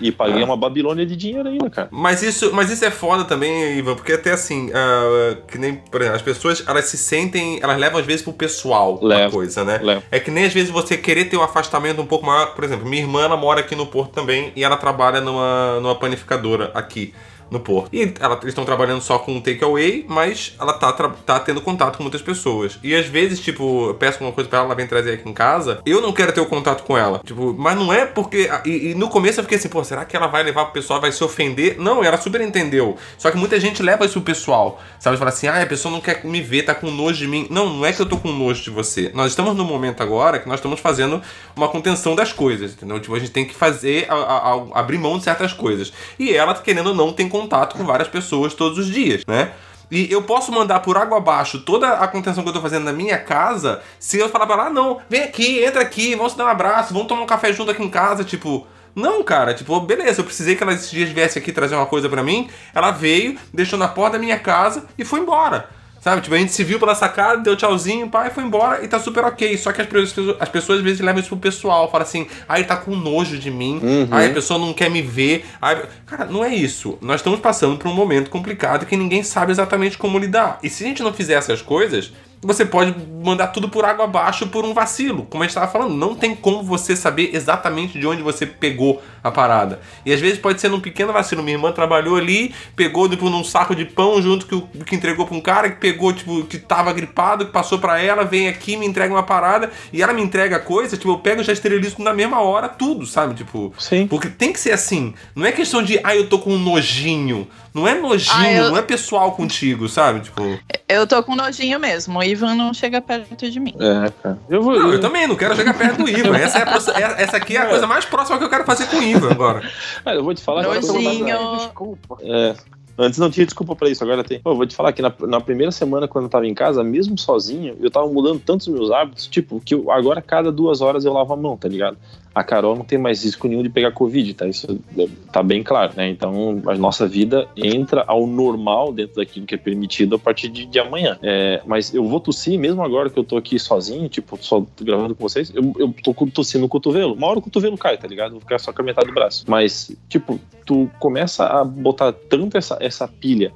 E 0.00 0.12
paguei 0.12 0.42
uma 0.42 0.56
Babilônia 0.56 1.04
de 1.06 1.16
dinheiro 1.16 1.48
ainda, 1.48 1.70
cara. 1.70 1.88
Mas 1.90 2.22
isso, 2.22 2.50
mas 2.52 2.70
isso 2.70 2.84
é 2.84 2.90
foda 2.90 3.24
também, 3.24 3.78
Ivan, 3.78 3.94
porque 3.94 4.12
até 4.12 4.32
assim, 4.32 4.70
ah, 4.74 5.36
que 5.46 5.58
nem, 5.58 5.74
por 5.76 6.00
exemplo, 6.00 6.16
as 6.16 6.22
pessoas, 6.22 6.64
elas 6.66 6.86
se 6.86 6.96
sentem, 6.96 7.58
elas 7.62 7.78
levam 7.78 8.00
às 8.00 8.06
vezes 8.06 8.22
pro 8.22 8.32
pessoal 8.32 8.98
a 9.02 9.06
Leva. 9.06 9.32
coisa, 9.32 9.64
né? 9.64 9.80
Leva. 9.82 10.02
É 10.10 10.20
que 10.20 10.30
nem 10.30 10.44
às 10.44 10.52
vezes 10.52 10.70
você 10.70 10.96
querer 10.96 11.26
ter 11.26 11.36
um 11.36 11.42
afastamento 11.42 12.00
um 12.00 12.06
pouco 12.06 12.26
maior. 12.26 12.54
Por 12.54 12.64
exemplo, 12.64 12.86
minha 12.86 13.02
irmã, 13.02 13.22
ela 13.22 13.36
mora 13.36 13.60
aqui 13.60 13.74
no 13.74 13.86
Porto 13.86 14.12
também 14.12 14.52
e 14.54 14.64
ela 14.64 14.76
trabalha 14.76 15.20
numa, 15.20 15.80
numa 15.80 15.94
panificadora 15.94 16.70
aqui 16.74 17.14
no 17.50 17.60
Porto. 17.60 17.88
E 17.92 18.12
ela- 18.20 18.34
eles 18.36 18.48
estão 18.48 18.64
trabalhando 18.64 19.00
só 19.00 19.18
com 19.18 19.40
takeaway, 19.40 20.04
mas 20.08 20.54
ela 20.60 20.72
tá, 20.74 20.92
tá 20.92 21.40
tendo 21.40 21.60
contato 21.60 21.96
com 21.96 22.02
muitas 22.02 22.22
pessoas. 22.22 22.78
E 22.82 22.94
às 22.94 23.06
vezes, 23.06 23.40
tipo, 23.40 23.88
eu 23.88 23.94
peço 23.94 24.14
alguma 24.18 24.32
coisa 24.32 24.48
pra 24.48 24.58
ela, 24.58 24.66
ela 24.68 24.74
vem 24.74 24.86
trazer 24.86 25.12
aqui 25.14 25.28
em 25.28 25.32
casa, 25.32 25.80
eu 25.86 26.00
não 26.00 26.12
quero 26.12 26.32
ter 26.32 26.40
o 26.40 26.46
contato 26.46 26.84
com 26.84 26.96
ela. 26.96 27.20
Tipo, 27.24 27.54
mas 27.58 27.76
não 27.76 27.92
é 27.92 28.04
porque. 28.06 28.48
E, 28.64 28.90
e 28.90 28.94
no 28.94 29.08
começo 29.08 29.40
eu 29.40 29.44
fiquei 29.44 29.58
assim, 29.58 29.68
pô, 29.68 29.82
será 29.84 30.04
que 30.04 30.16
ela 30.16 30.26
vai 30.26 30.42
levar 30.42 30.64
pro 30.66 30.74
pessoal, 30.74 31.00
vai 31.00 31.12
se 31.12 31.22
ofender? 31.24 31.76
Não, 31.78 32.02
ela 32.04 32.16
super 32.18 32.40
entendeu. 32.40 32.96
Só 33.16 33.30
que 33.30 33.36
muita 33.36 33.58
gente 33.60 33.82
leva 33.82 34.04
isso 34.04 34.14
pro 34.14 34.22
pessoal. 34.34 34.80
Sabe? 34.98 35.16
Fala 35.16 35.30
assim, 35.30 35.46
ah, 35.48 35.62
a 35.62 35.66
pessoa 35.66 35.92
não 35.92 36.00
quer 36.00 36.24
me 36.24 36.40
ver, 36.40 36.62
tá 36.62 36.74
com 36.74 36.90
nojo 36.90 37.18
de 37.18 37.26
mim. 37.26 37.46
Não, 37.50 37.68
não 37.70 37.86
é 37.86 37.92
que 37.92 38.00
eu 38.00 38.06
tô 38.06 38.16
com 38.18 38.30
nojo 38.32 38.62
de 38.62 38.70
você. 38.70 39.10
Nós 39.14 39.28
estamos 39.32 39.56
no 39.56 39.64
momento 39.64 40.02
agora 40.02 40.38
que 40.38 40.48
nós 40.48 40.58
estamos 40.58 40.80
fazendo 40.80 41.22
uma 41.56 41.68
contenção 41.68 42.14
das 42.14 42.32
coisas, 42.32 42.72
entendeu? 42.72 43.00
Tipo, 43.00 43.14
a 43.14 43.18
gente 43.18 43.30
tem 43.30 43.44
que 43.44 43.54
fazer, 43.54 44.06
a- 44.08 44.14
a- 44.14 44.54
a- 44.54 44.80
abrir 44.80 44.98
mão 44.98 45.18
de 45.18 45.24
certas 45.24 45.52
coisas. 45.52 45.92
E 46.18 46.34
ela, 46.34 46.54
querendo 46.54 46.88
ou 46.88 46.94
não, 46.94 47.12
tem 47.12 47.28
contato 47.40 47.76
com 47.76 47.84
várias 47.84 48.08
pessoas 48.08 48.54
todos 48.54 48.78
os 48.78 48.86
dias, 48.86 49.22
né? 49.26 49.52
E 49.90 50.10
eu 50.12 50.22
posso 50.22 50.52
mandar 50.52 50.80
por 50.80 50.98
água 50.98 51.16
abaixo 51.16 51.60
toda 51.60 51.92
a 51.92 52.06
contenção 52.06 52.42
que 52.42 52.50
eu 52.50 52.52
tô 52.52 52.60
fazendo 52.60 52.84
na 52.84 52.92
minha 52.92 53.18
casa 53.18 53.80
se 53.98 54.18
eu 54.18 54.28
falar 54.28 54.46
pra 54.46 54.54
ela, 54.54 54.66
ah, 54.66 54.70
não, 54.70 54.98
vem 55.08 55.22
aqui, 55.22 55.64
entra 55.64 55.80
aqui, 55.80 56.14
vamos 56.14 56.34
dar 56.34 56.44
um 56.44 56.48
abraço, 56.48 56.92
vamos 56.92 57.08
tomar 57.08 57.22
um 57.22 57.26
café 57.26 57.52
junto 57.52 57.70
aqui 57.70 57.82
em 57.82 57.88
casa, 57.88 58.24
tipo. 58.24 58.66
Não, 58.94 59.22
cara, 59.22 59.54
tipo, 59.54 59.78
beleza, 59.80 60.20
eu 60.20 60.24
precisei 60.24 60.56
que 60.56 60.62
ela 60.62 60.72
esses 60.72 60.90
dias 60.90 61.08
viesse 61.10 61.38
aqui 61.38 61.52
trazer 61.52 61.76
uma 61.76 61.86
coisa 61.86 62.08
pra 62.08 62.22
mim. 62.22 62.50
Ela 62.74 62.90
veio, 62.90 63.38
deixou 63.54 63.78
na 63.78 63.86
porta 63.86 64.18
da 64.18 64.18
minha 64.18 64.38
casa 64.38 64.86
e 64.98 65.04
foi 65.04 65.20
embora. 65.20 65.68
Sabe? 66.08 66.22
Tipo, 66.22 66.36
a 66.36 66.38
gente 66.38 66.52
se 66.52 66.64
viu 66.64 66.78
pela 66.78 66.94
sacada, 66.94 67.42
deu 67.42 67.54
tchauzinho, 67.54 68.08
pai, 68.08 68.30
foi 68.30 68.42
embora 68.42 68.82
e 68.82 68.88
tá 68.88 68.98
super 68.98 69.24
ok. 69.24 69.58
Só 69.58 69.72
que 69.72 69.82
as 69.82 69.86
pessoas, 69.86 70.36
as 70.40 70.48
pessoas 70.48 70.78
às 70.78 70.84
vezes 70.84 71.00
levam 71.00 71.20
isso 71.20 71.28
pro 71.28 71.36
pessoal, 71.36 71.90
fala 71.90 72.02
assim, 72.04 72.26
ai, 72.48 72.64
tá 72.64 72.76
com 72.76 72.96
nojo 72.96 73.36
de 73.36 73.50
mim, 73.50 73.78
Uhum. 73.82 74.08
ai, 74.10 74.28
a 74.30 74.32
pessoa 74.32 74.58
não 74.58 74.72
quer 74.72 74.88
me 74.90 75.02
ver. 75.02 75.44
Ai, 75.60 75.82
cara, 76.06 76.24
não 76.24 76.42
é 76.42 76.54
isso. 76.54 76.96
Nós 77.02 77.16
estamos 77.20 77.40
passando 77.40 77.76
por 77.76 77.88
um 77.88 77.94
momento 77.94 78.30
complicado 78.30 78.86
que 78.86 78.96
ninguém 78.96 79.22
sabe 79.22 79.52
exatamente 79.52 79.98
como 79.98 80.18
lidar. 80.18 80.58
E 80.62 80.70
se 80.70 80.82
a 80.82 80.86
gente 80.86 81.02
não 81.02 81.12
fizer 81.12 81.34
essas 81.34 81.60
coisas, 81.60 82.10
você 82.40 82.64
pode 82.64 82.94
mandar 83.24 83.48
tudo 83.48 83.68
por 83.68 83.84
água 83.84 84.04
abaixo 84.04 84.46
por 84.46 84.64
um 84.64 84.72
vacilo. 84.72 85.26
Como 85.28 85.42
a 85.42 85.46
gente 85.46 85.50
estava 85.56 85.70
falando, 85.70 85.94
não 85.94 86.14
tem 86.14 86.34
como 86.36 86.62
você 86.62 86.94
saber 86.94 87.30
exatamente 87.34 87.98
de 87.98 88.06
onde 88.06 88.22
você 88.22 88.46
pegou 88.46 89.02
a 89.24 89.30
parada. 89.30 89.80
E 90.06 90.12
às 90.12 90.20
vezes 90.20 90.38
pode 90.38 90.60
ser 90.60 90.68
num 90.68 90.78
pequeno 90.80 91.12
vacilo. 91.12 91.42
Minha 91.42 91.56
irmã 91.56 91.72
trabalhou 91.72 92.16
ali, 92.16 92.54
pegou 92.76 93.08
tipo, 93.08 93.28
num 93.28 93.42
saco 93.42 93.74
de 93.74 93.84
pão 93.84 94.22
junto 94.22 94.46
que, 94.46 94.54
o- 94.54 94.68
que 94.86 94.94
entregou 94.94 95.26
pra 95.26 95.36
um 95.36 95.40
cara 95.40 95.68
que 95.70 95.80
pegou, 95.80 96.12
tipo, 96.12 96.44
que 96.44 96.58
tava 96.58 96.92
gripado, 96.92 97.46
que 97.46 97.52
passou 97.52 97.78
pra 97.78 98.00
ela, 98.00 98.24
vem 98.24 98.46
aqui, 98.48 98.76
me 98.76 98.86
entrega 98.86 99.12
uma 99.12 99.22
parada 99.24 99.70
e 99.92 100.00
ela 100.00 100.12
me 100.12 100.22
entrega 100.22 100.56
a 100.56 100.60
coisa, 100.60 100.96
tipo, 100.96 101.10
eu 101.10 101.18
pego 101.18 101.40
e 101.40 101.44
já 101.44 101.52
esterilizo 101.52 101.96
na 102.00 102.14
mesma 102.14 102.40
hora 102.40 102.68
tudo, 102.68 103.04
sabe? 103.04 103.34
Tipo, 103.34 103.72
Sim. 103.78 104.06
porque 104.06 104.28
tem 104.28 104.52
que 104.52 104.60
ser 104.60 104.70
assim. 104.72 105.12
Não 105.34 105.44
é 105.44 105.50
questão 105.50 105.82
de, 105.82 105.98
ah, 106.04 106.14
eu 106.14 106.28
tô 106.28 106.38
com 106.38 106.52
um 106.54 106.58
nojinho. 106.58 107.48
Não 107.78 107.88
é 107.88 107.94
nojinho, 108.00 108.34
Ah, 108.36 108.52
eu- 108.52 108.70
não 108.70 108.76
é 108.76 108.82
pessoal 108.82 109.32
contigo, 109.32 109.88
sabe? 109.88 110.20
Tipo. 110.20 110.42
Eu 110.88 111.06
tô 111.06 111.22
com 111.22 111.36
nojinho 111.36 111.78
mesmo. 111.78 112.18
O 112.18 112.22
Ivan 112.22 112.54
não 112.54 112.72
chega 112.74 113.00
perto 113.00 113.50
de 113.50 113.60
mim. 113.60 113.74
É, 113.78 114.10
cara. 114.22 114.38
Eu 114.48 114.62
vou. 114.62 114.78
Não, 114.78 114.92
eu 114.92 115.00
também 115.00 115.26
não 115.26 115.36
quero 115.36 115.54
chegar 115.54 115.74
perto 115.76 116.02
do 116.02 116.08
Ivan. 116.08 116.36
Essa, 116.36 116.58
é 116.58 116.62
a 116.62 117.00
é- 117.00 117.22
essa 117.22 117.36
aqui 117.36 117.56
é 117.56 117.60
a 117.60 117.66
coisa 117.66 117.86
mais 117.86 118.04
próxima 118.04 118.38
que 118.38 118.44
eu 118.44 118.50
quero 118.50 118.64
fazer 118.64 118.86
com 118.86 118.96
o 118.96 119.02
Ivan 119.02 119.30
agora. 119.30 119.70
Cara, 120.04 120.16
eu 120.16 120.24
vou 120.24 120.34
te 120.34 120.42
falar 120.42 120.62
agora. 120.62 120.80
Nojinho. 120.80 121.56
Desculpa. 121.56 122.16
É. 122.22 122.54
Antes 123.00 123.16
não 123.20 123.30
tinha 123.30 123.46
desculpa 123.46 123.76
pra 123.76 123.88
isso, 123.88 124.02
agora 124.02 124.24
tem. 124.24 124.40
Pô, 124.40 124.50
eu 124.50 124.56
vou 124.56 124.66
te 124.66 124.74
falar 124.74 124.92
que 124.92 125.00
na, 125.00 125.12
na 125.20 125.40
primeira 125.40 125.70
semana, 125.70 126.08
quando 126.08 126.24
eu 126.24 126.28
tava 126.28 126.48
em 126.48 126.54
casa, 126.54 126.82
mesmo 126.82 127.16
sozinho, 127.16 127.76
eu 127.80 127.88
tava 127.92 128.08
mudando 128.08 128.40
tantos 128.40 128.66
meus 128.66 128.90
hábitos, 128.90 129.28
tipo, 129.28 129.60
que 129.64 129.72
eu, 129.72 129.88
agora 129.92 130.20
cada 130.20 130.50
duas 130.50 130.80
horas 130.80 131.04
eu 131.04 131.12
lavo 131.12 131.32
a 131.32 131.36
mão, 131.36 131.56
tá 131.56 131.68
ligado? 131.68 131.96
A 132.38 132.44
Carol 132.44 132.76
não 132.76 132.84
tem 132.84 132.98
mais 132.98 133.24
risco 133.24 133.48
nenhum 133.48 133.62
de 133.62 133.68
pegar 133.68 133.90
Covid, 133.90 134.32
tá? 134.34 134.46
Isso 134.46 134.78
é- 134.96 135.08
tá 135.32 135.42
bem 135.42 135.62
claro, 135.62 135.92
né? 135.96 136.08
Então 136.08 136.62
a 136.66 136.74
nossa 136.76 137.06
vida 137.08 137.48
entra 137.56 138.04
ao 138.06 138.26
normal 138.26 138.92
dentro 138.92 139.16
daquilo 139.16 139.44
que 139.44 139.56
é 139.56 139.58
permitido 139.58 140.14
a 140.14 140.18
partir 140.18 140.48
de, 140.48 140.64
de 140.64 140.78
amanhã. 140.78 141.18
É, 141.20 141.60
mas 141.66 141.92
eu 141.92 142.04
vou 142.04 142.20
tossir, 142.20 142.56
mesmo 142.56 142.80
agora 142.82 143.10
que 143.10 143.18
eu 143.18 143.24
tô 143.24 143.36
aqui 143.36 143.58
sozinho, 143.58 144.08
tipo, 144.08 144.38
só 144.40 144.64
gravando 144.80 145.16
com 145.16 145.28
vocês, 145.28 145.52
eu, 145.52 145.72
eu 145.78 145.92
tô 146.02 146.14
tossindo 146.26 146.62
no 146.62 146.68
cotovelo. 146.68 147.14
Uma 147.14 147.26
hora 147.26 147.40
o 147.40 147.42
cotovelo 147.42 147.76
cai, 147.76 147.98
tá 147.98 148.06
ligado? 148.06 148.32
Vou 148.32 148.40
ficar 148.40 148.60
só 148.60 148.72
com 148.72 148.82
a 148.82 148.84
metade 148.84 149.08
do 149.08 149.14
braço. 149.14 149.44
Mas, 149.48 149.90
tipo, 150.08 150.38
tu 150.64 150.88
começa 151.00 151.44
a 151.44 151.64
botar 151.64 152.12
tanto 152.12 152.56
essa, 152.56 152.78
essa 152.80 153.08
pilha. 153.08 153.52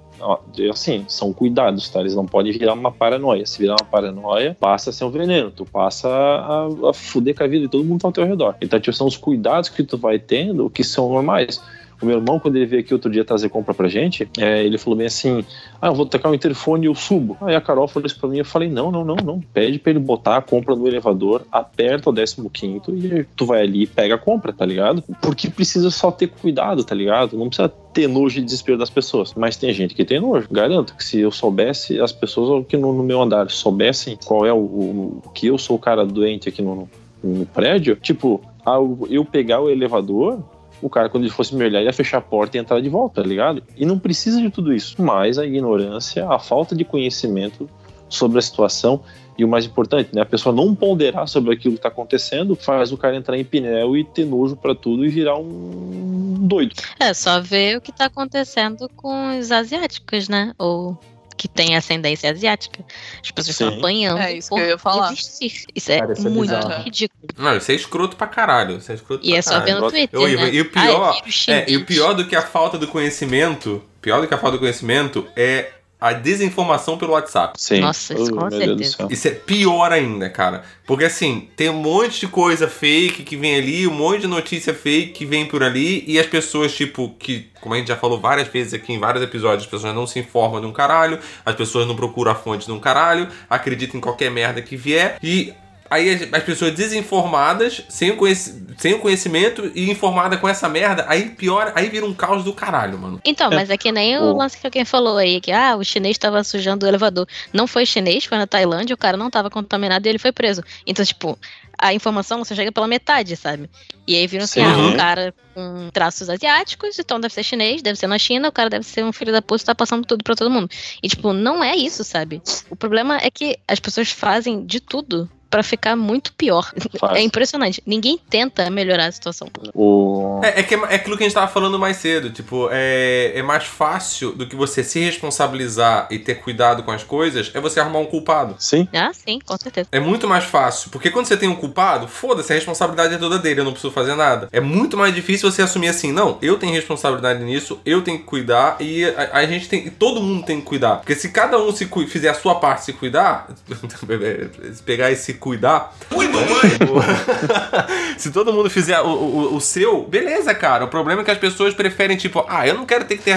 Assim, 0.70 1.04
são 1.08 1.32
cuidados, 1.32 1.88
tá? 1.88 2.00
Eles 2.00 2.14
não 2.14 2.26
podem 2.26 2.52
virar 2.52 2.74
uma 2.74 2.92
paranoia. 2.92 3.44
Se 3.46 3.58
virar 3.58 3.76
uma 3.80 3.90
paranoia, 3.90 4.56
passa 4.58 4.90
a 4.90 4.92
ser 4.92 5.04
um 5.04 5.10
veneno. 5.10 5.50
Tu 5.50 5.64
passa 5.64 6.08
a, 6.08 6.90
a 6.90 6.92
fuder 6.92 7.34
com 7.34 7.44
a 7.44 7.46
vida 7.46 7.64
de 7.64 7.70
todo 7.70 7.84
mundo 7.84 8.00
tá 8.00 8.08
ao 8.08 8.12
teu 8.12 8.24
redor. 8.24 8.54
Então, 8.60 8.78
tipo, 8.80 8.96
são 8.96 9.06
os 9.06 9.16
cuidados 9.16 9.68
que 9.68 9.82
tu 9.82 9.98
vai 9.98 10.18
tendo 10.18 10.70
que 10.70 10.84
são 10.84 11.08
normais. 11.08 11.60
O 12.03 12.07
meu 12.07 12.16
irmão, 12.18 12.38
quando 12.38 12.57
ele 12.57 12.66
veio 12.66 12.82
aqui 12.82 12.92
outro 12.92 13.11
dia 13.11 13.24
trazer 13.24 13.48
compra 13.48 13.72
pra 13.72 13.88
gente, 13.88 14.28
é, 14.38 14.64
ele 14.64 14.76
falou 14.78 14.96
bem 14.96 15.07
assim: 15.07 15.44
Ah, 15.80 15.88
eu 15.88 15.94
vou 15.94 16.05
tocar 16.07 16.28
o 16.30 16.34
interfone 16.34 16.84
e 16.86 16.88
eu 16.88 16.94
subo. 16.94 17.36
Aí 17.40 17.55
a 17.55 17.61
Carol 17.61 17.86
falou 17.88 18.07
isso 18.07 18.18
pra 18.18 18.28
mim, 18.28 18.38
eu 18.38 18.44
falei: 18.44 18.68
Não, 18.68 18.90
não, 18.90 19.05
não, 19.05 19.16
não. 19.16 19.40
Pede 19.53 19.78
pra 19.78 19.90
ele 19.90 19.98
botar 20.00 20.36
a 20.38 20.42
compra 20.42 20.74
no 20.74 20.86
elevador, 20.86 21.42
aperta 21.50 22.11
o 22.11 22.50
15 22.50 22.80
e 22.88 23.24
tu 23.36 23.46
vai 23.46 23.62
ali 23.62 23.82
e 23.82 23.86
pega 23.86 24.14
a 24.16 24.18
compra, 24.18 24.53
tá 24.53 24.66
ligado? 24.66 25.03
Porque 25.20 25.48
precisa 25.48 25.90
só 25.90 26.11
ter 26.11 26.28
cuidado, 26.28 26.84
tá 26.84 26.94
ligado? 26.94 27.36
Não 27.36 27.48
precisa 27.48 27.68
ter 27.68 28.09
nojo 28.09 28.38
e 28.38 28.42
desespero 28.42 28.78
das 28.78 28.90
pessoas. 28.90 29.34
Mas 29.34 29.57
tem 29.57 29.72
gente 29.72 29.94
que 29.94 30.05
tem 30.05 30.20
nojo. 30.20 30.48
Garanto 30.50 30.94
que 30.96 31.05
se 31.05 31.20
eu 31.20 31.30
soubesse, 31.30 32.00
as 32.00 32.12
pessoas 32.12 32.64
aqui 32.64 32.76
no, 32.76 32.92
no 32.92 33.03
meu 33.03 33.20
andar 33.22 33.50
soubessem 33.50 34.18
qual 34.24 34.46
é 34.46 34.53
o, 34.53 34.57
o- 34.57 35.22
o 35.24 35.30
que 35.30 35.46
eu 35.46 35.59
sou 35.59 35.76
o 35.76 35.78
cara 35.78 36.05
doente 36.05 36.48
aqui 36.48 36.62
no, 36.62 36.88
no 37.22 37.46
prédio, 37.46 37.96
tipo, 37.96 38.40
ao 38.64 38.98
eu 39.11 39.24
pegar 39.24 39.61
o 39.61 39.68
elevador, 39.70 40.40
o 40.82 40.90
cara, 40.90 41.08
quando 41.08 41.24
ele 41.24 41.32
fosse 41.32 41.54
me 41.54 41.64
olhar, 41.64 41.80
ia 41.80 41.92
fechar 41.92 42.18
a 42.18 42.20
porta 42.20 42.56
e 42.56 42.60
entrar 42.60 42.80
de 42.80 42.88
volta, 42.88 43.22
tá 43.22 43.28
ligado? 43.28 43.62
E 43.76 43.86
não 43.86 43.98
precisa 43.98 44.40
de 44.42 44.50
tudo 44.50 44.74
isso. 44.74 45.00
Mas 45.00 45.38
a 45.38 45.46
ignorância, 45.46 46.28
a 46.28 46.38
falta 46.38 46.74
de 46.74 46.84
conhecimento 46.84 47.70
sobre 48.08 48.38
a 48.38 48.42
situação. 48.42 49.00
E 49.38 49.44
o 49.44 49.48
mais 49.48 49.64
importante, 49.64 50.10
né? 50.12 50.20
A 50.20 50.26
pessoa 50.26 50.54
não 50.54 50.74
ponderar 50.74 51.26
sobre 51.26 51.54
aquilo 51.54 51.74
que 51.74 51.78
está 51.78 51.88
acontecendo 51.88 52.54
faz 52.54 52.92
o 52.92 52.98
cara 52.98 53.16
entrar 53.16 53.38
em 53.38 53.44
pinel 53.44 53.96
e 53.96 54.04
ter 54.04 54.26
nojo 54.26 54.54
para 54.54 54.74
tudo 54.74 55.06
e 55.06 55.08
virar 55.08 55.38
um 55.38 56.36
doido. 56.46 56.74
É 57.00 57.14
só 57.14 57.40
ver 57.40 57.78
o 57.78 57.80
que 57.80 57.90
tá 57.90 58.06
acontecendo 58.06 58.90
com 58.94 59.38
os 59.38 59.50
asiáticos, 59.50 60.28
né? 60.28 60.52
Ou 60.58 60.98
que 61.43 61.49
tem 61.49 61.74
ascendência 61.76 62.30
asiática. 62.30 62.84
As 63.20 63.30
pessoas 63.32 63.59
estão 63.59 63.76
apanhando 63.76 64.18
É 64.20 64.32
isso 64.34 64.49
por 64.49 64.57
que 64.59 64.62
eu 64.62 64.68
ia 64.68 64.78
falar. 64.78 65.12
existir. 65.12 65.64
Isso 65.74 65.90
é 65.90 65.99
Cara, 65.99 66.12
isso 66.12 66.26
é 66.26 66.30
muito 66.30 66.55
bizarro. 66.55 66.82
ridículo. 66.84 67.20
Não, 67.36 67.57
isso 67.57 67.72
é 67.72 67.74
escroto 67.74 68.16
pra 68.16 68.28
caralho. 68.28 68.76
Isso 68.76 68.93
é 68.93 68.95
escroto 68.95 69.26
E 69.26 69.30
pra 69.30 69.38
é 69.38 69.43
só 69.43 69.51
caralho. 69.51 69.66
ver 69.74 69.80
no 69.80 69.90
Twitter, 69.90 70.20
Eu- 70.20 70.28
e- 70.28 70.36
né? 70.36 70.51
E 70.55 70.61
o 70.61 70.70
pior, 70.70 71.12
Ai, 71.14 71.20
vírus 71.22 71.47
é, 71.49 71.64
e 71.68 71.76
o 71.76 71.84
pior 71.84 72.12
do 72.14 72.24
que 72.28 72.36
a 72.36 72.43
falta 72.43 72.78
do 72.78 72.86
conhecimento, 72.86 73.82
pior 74.01 74.20
do 74.20 74.28
que 74.28 74.34
a 74.34 74.38
falta 74.38 74.57
do 74.57 74.61
conhecimento 74.61 75.26
é 75.34 75.72
a 76.03 76.12
desinformação 76.12 76.98
pelo 76.98 77.12
WhatsApp. 77.12 77.55
Sim. 77.57 77.78
Nossa, 77.80 78.12
isso 78.14 78.32
Oh, 78.32 78.36
com 78.36 78.50
certeza. 78.50 79.07
Isso 79.09 79.28
é 79.28 79.30
pior 79.30 79.92
ainda, 79.92 80.28
cara. 80.28 80.64
Porque 80.84 81.05
assim, 81.05 81.48
tem 81.57 81.70
um 81.70 81.74
monte 81.74 82.20
de 82.20 82.26
coisa 82.26 82.66
fake 82.66 83.22
que 83.22 83.36
vem 83.36 83.55
ali, 83.55 83.86
um 83.86 83.94
monte 83.94 84.22
de 84.22 84.26
notícia 84.26 84.74
fake 84.74 85.12
que 85.12 85.24
vem 85.24 85.46
por 85.46 85.62
ali, 85.62 86.03
e 86.07 86.18
as 86.18 86.26
pessoas, 86.26 86.74
tipo, 86.74 87.14
que, 87.18 87.48
como 87.61 87.74
a 87.74 87.78
gente 87.78 87.86
já 87.86 87.96
falou 87.96 88.20
várias 88.20 88.48
vezes 88.48 88.74
aqui 88.74 88.92
em 88.92 88.98
vários 88.98 89.22
episódios, 89.22 89.64
as 89.64 89.70
pessoas 89.70 89.94
não 89.94 90.07
se 90.07 90.18
informam 90.18 90.61
de 90.61 90.66
um 90.66 90.72
caralho, 90.72 91.20
as 91.46 91.55
pessoas 91.55 91.86
não 91.86 91.94
procuram 91.94 92.32
a 92.32 92.34
fonte 92.34 92.66
de 92.66 92.72
um 92.72 92.80
caralho, 92.80 93.28
acreditam 93.48 93.98
em 93.98 94.00
qualquer 94.00 94.30
merda 94.30 94.61
que 94.61 94.76
vier, 94.76 95.18
e. 95.22 95.55
Aí 95.93 96.09
as, 96.09 96.32
as 96.32 96.43
pessoas 96.43 96.72
desinformadas, 96.74 97.82
sem 97.86 98.11
o, 98.12 98.16
conheci- 98.16 98.64
sem 98.78 98.95
o 98.95 98.99
conhecimento 98.99 99.70
e 99.74 99.90
informada 99.90 100.38
com 100.38 100.49
essa 100.49 100.66
merda, 100.66 101.05
aí 101.07 101.28
pior, 101.28 101.70
aí 101.74 101.90
vira 101.90 102.07
um 102.07 102.14
caos 102.14 102.43
do 102.45 102.55
caralho, 102.55 102.99
mano. 102.99 103.20
Então, 103.26 103.51
mas 103.51 103.68
é 103.68 103.76
que 103.76 103.93
nem 103.93 104.18
o 104.18 104.34
lance 104.34 104.57
que 104.57 104.66
alguém 104.66 104.86
falou 104.86 105.18
aí, 105.18 105.38
que 105.38 105.53
ah, 105.53 105.76
o 105.76 105.84
chinês 105.84 106.14
estava 106.14 106.43
sujando 106.43 106.86
o 106.86 106.88
elevador. 106.88 107.28
Não 107.53 107.66
foi 107.66 107.84
chinês, 107.84 108.24
foi 108.24 108.38
na 108.38 108.47
Tailândia, 108.47 108.95
o 108.95 108.97
cara 108.97 109.18
não 109.18 109.26
estava 109.26 109.51
contaminado 109.51 110.07
e 110.07 110.09
ele 110.09 110.18
foi 110.18 110.32
preso. 110.32 110.64
Então, 110.86 111.05
tipo, 111.05 111.38
a 111.78 111.93
informação 111.93 112.43
só 112.43 112.55
chega 112.55 112.72
pela 112.72 112.88
metade, 112.88 113.36
sabe? 113.36 113.68
E 114.07 114.16
aí 114.16 114.26
viram 114.26 114.45
assim, 114.45 114.61
Sim. 114.61 114.66
ah, 114.66 114.76
um 114.78 114.97
cara 114.97 115.34
com 115.55 115.90
traços 115.93 116.30
asiáticos, 116.30 116.99
então 116.99 117.20
deve 117.20 117.34
ser 117.34 117.43
chinês, 117.43 117.82
deve 117.82 117.99
ser 117.99 118.07
na 118.07 118.18
China, 118.18 118.49
o 118.49 118.53
cara 118.53 118.70
deve 118.70 118.86
ser 118.86 119.05
um 119.05 119.12
filho 119.12 119.30
da 119.30 119.43
puta 119.43 119.62
e 119.62 119.66
tá 119.66 119.74
passando 119.74 120.07
tudo 120.07 120.24
pra 120.24 120.34
todo 120.34 120.51
mundo. 120.51 120.70
E, 121.03 121.09
tipo, 121.09 121.34
não 121.34 121.62
é 121.62 121.76
isso, 121.76 122.03
sabe? 122.03 122.40
O 122.70 122.76
problema 122.76 123.18
é 123.18 123.30
que 123.30 123.59
as 123.68 123.78
pessoas 123.78 124.11
fazem 124.11 124.64
de 124.64 124.80
tudo 124.80 125.28
pra 125.53 125.62
ficar 125.62 125.94
muito 125.94 126.32
pior. 126.32 126.72
Faz. 126.98 127.18
É 127.18 127.20
impressionante. 127.20 127.82
Ninguém 127.86 128.18
tenta 128.30 128.70
melhorar 128.70 129.07
a 129.07 129.12
situação. 129.12 129.46
O... 129.74 130.40
É, 130.42 130.61
é 130.61 130.62
que 130.62 130.74
é 130.74 130.94
aquilo 130.94 131.16
que 131.18 131.22
a 131.24 131.26
gente 131.26 131.34
tava 131.34 131.46
falando 131.53 131.78
mais 131.78 131.98
cedo, 131.98 132.30
tipo, 132.30 132.68
é, 132.72 133.32
é 133.34 133.42
mais 133.42 133.64
fácil 133.64 134.32
do 134.32 134.46
que 134.46 134.57
você 134.57 134.82
se 134.82 134.98
responsabilizar 135.00 136.09
e 136.11 136.18
ter 136.18 136.36
cuidado 136.36 136.82
com 136.82 136.90
as 136.90 137.05
coisas, 137.05 137.50
é 137.55 137.61
você 137.61 137.78
arrumar 137.80 137.98
um 137.98 138.07
culpado. 138.07 138.57
Sim. 138.59 138.88
Ah, 138.94 139.11
sim, 139.12 139.38
com 139.44 139.57
certeza. 139.59 139.88
É 139.92 140.00
muito 140.00 140.26
mais 140.26 140.44
fácil, 140.44 140.90
porque 140.90 141.11
quando 141.11 141.26
você 141.26 141.36
tem 141.36 141.48
um 141.50 141.55
culpado, 141.55 142.09
foda-se, 142.09 142.50
a 142.50 142.55
responsabilidade 142.57 143.14
é 143.14 143.18
toda 143.18 143.38
dele, 143.38 143.61
eu 143.61 143.64
não 143.64 143.72
preciso 143.72 143.92
fazer 143.92 144.14
nada. 144.14 144.48
É 144.50 144.61
muito 144.61 144.96
mais 144.96 145.14
difícil 145.14 145.50
você 145.53 145.61
assumir 145.61 145.88
assim, 145.88 146.12
não, 146.12 146.38
eu 146.40 146.59
tenho 146.59 146.72
responsabilidade 146.72 147.44
nisso, 147.44 147.78
eu 147.84 148.00
tenho 148.03 148.18
que 148.18 148.24
cuidar 148.24 148.76
e 148.80 149.05
a, 149.05 149.38
a 149.38 149.44
gente 149.46 149.68
tem, 149.68 149.90
todo 149.90 150.20
mundo 150.22 150.46
tem 150.46 150.61
que 150.61 150.66
cuidar. 150.66 150.96
Porque 150.96 151.14
se 151.14 151.28
cada 151.28 151.59
um 151.59 151.70
se 151.72 151.84
cu- 151.86 152.07
fizer 152.07 152.30
a 152.30 152.34
sua 152.34 152.55
parte 152.55 152.84
se 152.86 152.92
cuidar, 152.94 153.48
pegar 154.86 155.11
esse 155.11 155.34
cuidar, 155.43 155.93
se 158.16 158.30
todo 158.30 158.53
mundo 158.53 158.70
fizer 158.70 159.01
o, 159.01 159.09
o, 159.09 159.57
o 159.57 159.61
seu, 159.61 160.05
beleza, 160.05 160.55
cara. 160.55 160.84
O 160.84 160.88
problema 160.88 161.22
é 161.22 161.24
que 161.24 161.30
as 161.32 161.38
pessoas 161.38 161.74
preferem, 161.74 162.16
tipo, 162.16 162.45
ah, 162.49 162.66
eu 162.66 162.74
não 162.74 162.86
quero 162.86 163.05
ter 163.05 163.16
que 163.16 163.24
ter 163.24 163.32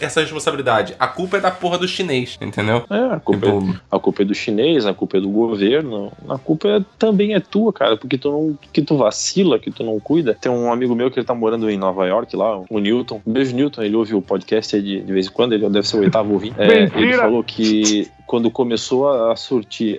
essa 0.00 0.20
responsabilidade. 0.20 0.94
A 1.00 1.08
culpa 1.08 1.38
é 1.38 1.40
da 1.40 1.50
porra 1.50 1.76
do 1.76 1.88
chinês, 1.88 2.38
entendeu? 2.40 2.84
É, 2.88 3.14
a 3.14 3.20
culpa, 3.20 3.46
Tipo, 3.46 3.70
é, 3.72 3.80
a 3.90 3.98
culpa 3.98 4.22
é 4.22 4.24
do 4.24 4.34
chinês, 4.34 4.86
a 4.86 4.94
culpa 4.94 5.16
é 5.16 5.20
do 5.20 5.28
governo, 5.28 6.12
a 6.28 6.38
culpa 6.38 6.68
é- 6.68 6.84
também 6.96 7.34
é 7.34 7.40
tua, 7.40 7.72
cara, 7.72 7.96
porque 7.96 8.16
tu 8.16 8.30
não, 8.30 8.56
que 8.72 8.80
tu 8.80 8.96
vacila, 8.96 9.58
que 9.58 9.72
tu 9.72 9.82
não 9.82 9.98
cuida. 9.98 10.36
Tem 10.40 10.50
um 10.50 10.72
amigo 10.72 10.94
meu 10.94 11.10
que 11.10 11.18
ele 11.18 11.26
tá 11.26 11.34
morando 11.34 11.68
em 11.68 11.76
Nova 11.76 12.06
York 12.06 12.36
lá, 12.36 12.60
o 12.70 12.78
Newton. 12.78 13.20
Um 13.26 13.32
beijo, 13.32 13.56
Newton, 13.56 13.82
ele 13.82 13.96
ouve 13.96 14.14
o 14.14 14.22
podcast 14.22 14.76
aí 14.76 14.82
de, 14.82 15.00
de 15.00 15.12
vez 15.12 15.26
em 15.26 15.30
quando, 15.30 15.54
ele 15.54 15.68
deve 15.68 15.88
ser 15.88 15.96
o 15.96 16.00
oitavo 16.00 16.32
ouvinte. 16.32 16.54
É, 16.56 16.84
ele 16.94 17.14
falou 17.14 17.42
que 17.42 18.08
quando 18.28 18.50
começou 18.50 19.08
a, 19.08 19.34
surtir 19.34 19.98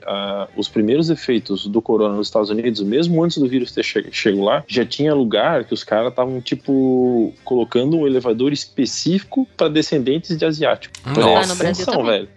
os 0.56 0.70
primeiros 0.70 1.10
efeitos 1.10 1.66
do 1.66 1.82
corona 1.82 2.16
nos 2.16 2.28
Estados 2.28 2.52
Unidos, 2.52 2.82
mesmo 2.84 3.22
antes 3.24 3.40
do 3.40 3.48
vírus 3.48 3.72
ter 3.72 3.84
che 3.84 4.06
chego 4.12 4.44
lá, 4.44 4.64
já 4.68 4.86
tinha 4.86 5.16
lugar 5.16 5.66
que 5.66 5.74
os 5.74 5.84
caras 5.84 6.10
estavam, 6.10 6.40
tipo, 6.40 7.34
colocando 7.44 7.98
um 7.98 8.06
elevador 8.06 8.54
específico 8.54 9.48
para 9.58 9.68
descendentes 9.68 10.38
de 10.38 10.46
asiáticos. 10.46 11.02
Nossa. 11.04 11.20
Ah, 11.20 11.48
no 11.48 11.56
Brasil 11.56 11.84
Atenção, 11.84 11.94
também. 11.96 12.12
velho. 12.12 12.30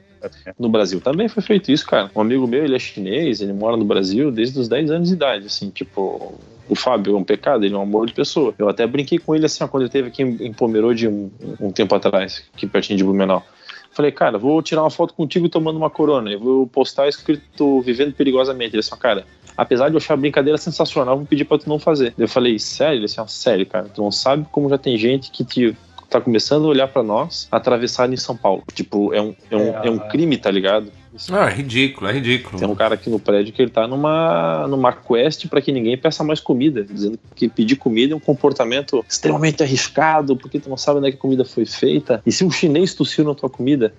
No 0.58 0.68
Brasil 0.70 1.00
também 1.00 1.28
foi 1.28 1.42
feito 1.42 1.70
isso, 1.70 1.84
cara. 1.84 2.10
Um 2.16 2.22
amigo 2.22 2.46
meu, 2.46 2.64
ele 2.64 2.74
é 2.74 2.78
chinês, 2.78 3.42
ele 3.42 3.52
mora 3.52 3.76
no 3.76 3.84
Brasil 3.84 4.30
desde 4.30 4.58
os 4.58 4.68
10 4.68 4.90
anos 4.90 5.08
de 5.08 5.14
idade, 5.14 5.46
assim, 5.46 5.68
tipo... 5.68 6.38
O 6.68 6.76
Fábio 6.76 7.16
é 7.16 7.18
um 7.18 7.24
pecado, 7.24 7.66
ele 7.66 7.74
é 7.74 7.76
um 7.76 7.82
amor 7.82 8.06
de 8.06 8.14
pessoa. 8.14 8.54
Eu 8.56 8.66
até 8.66 8.86
brinquei 8.86 9.18
com 9.18 9.34
ele, 9.34 9.44
assim, 9.44 9.62
ó, 9.62 9.68
quando 9.68 9.82
ele 9.82 9.88
esteve 9.88 10.08
aqui 10.08 10.22
em 10.22 10.46
em 10.46 10.52
Pomerode 10.52 11.06
um, 11.06 11.30
um 11.60 11.70
tempo 11.70 11.94
atrás, 11.94 12.44
aqui 12.54 12.66
pertinho 12.66 12.96
de 12.96 13.04
Blumenau. 13.04 13.44
Falei, 13.92 14.10
cara, 14.10 14.38
vou 14.38 14.62
tirar 14.62 14.82
uma 14.82 14.90
foto 14.90 15.12
contigo 15.14 15.48
tomando 15.48 15.76
uma 15.76 15.90
corona. 15.90 16.30
Eu 16.30 16.40
vou 16.40 16.66
postar 16.66 17.08
escrito 17.08 17.80
Vivendo 17.82 18.14
Perigosamente. 18.14 18.74
Ele 18.74 18.82
disse, 18.82 18.96
cara, 18.96 19.26
apesar 19.56 19.88
de 19.88 19.94
eu 19.94 19.98
achar 19.98 20.14
a 20.14 20.16
brincadeira 20.16 20.56
sensacional, 20.56 21.16
vou 21.16 21.26
pedir 21.26 21.44
pra 21.44 21.58
tu 21.58 21.68
não 21.68 21.78
fazer. 21.78 22.14
Eu 22.16 22.26
falei, 22.26 22.58
sério? 22.58 22.98
Ele 22.98 23.06
disse, 23.06 23.20
sério, 23.28 23.66
cara, 23.66 23.88
tu 23.88 24.02
não 24.02 24.10
sabe 24.10 24.46
como 24.50 24.68
já 24.68 24.78
tem 24.78 24.96
gente 24.96 25.30
que 25.30 25.44
te 25.44 25.76
tá 26.08 26.20
começando 26.20 26.66
a 26.66 26.68
olhar 26.68 26.88
pra 26.88 27.02
nós 27.02 27.48
atravessar 27.50 28.10
em 28.12 28.16
São 28.16 28.36
Paulo. 28.36 28.62
Tipo, 28.74 29.14
é 29.14 29.20
um, 29.22 29.34
é 29.50 29.56
um, 29.56 29.68
é 29.84 29.90
um 29.90 29.98
crime, 29.98 30.36
tá 30.36 30.50
ligado? 30.50 30.92
Não, 31.28 31.42
é 31.42 31.52
ridículo, 31.52 32.08
é 32.08 32.12
ridículo. 32.12 32.58
Tem 32.58 32.66
um 32.66 32.74
cara 32.74 32.94
aqui 32.94 33.10
no 33.10 33.18
prédio 33.18 33.52
que 33.52 33.60
ele 33.60 33.70
tá 33.70 33.86
numa, 33.86 34.66
numa 34.66 34.92
quest 34.92 35.46
pra 35.48 35.60
que 35.60 35.70
ninguém 35.70 35.96
peça 35.96 36.24
mais 36.24 36.40
comida, 36.40 36.82
dizendo 36.82 37.18
que 37.34 37.48
pedir 37.48 37.76
comida 37.76 38.14
é 38.14 38.16
um 38.16 38.20
comportamento 38.20 39.04
extremamente 39.08 39.62
arriscado, 39.62 40.36
porque 40.36 40.58
tu 40.58 40.70
não 40.70 40.76
sabe 40.76 40.98
onde 40.98 41.08
é 41.08 41.10
que 41.10 41.18
a 41.18 41.20
comida 41.20 41.44
foi 41.44 41.66
feita. 41.66 42.22
E 42.24 42.32
se 42.32 42.44
um 42.44 42.50
chinês 42.50 42.94
tossiu 42.94 43.24
na 43.24 43.34
tua 43.34 43.50
comida? 43.50 43.92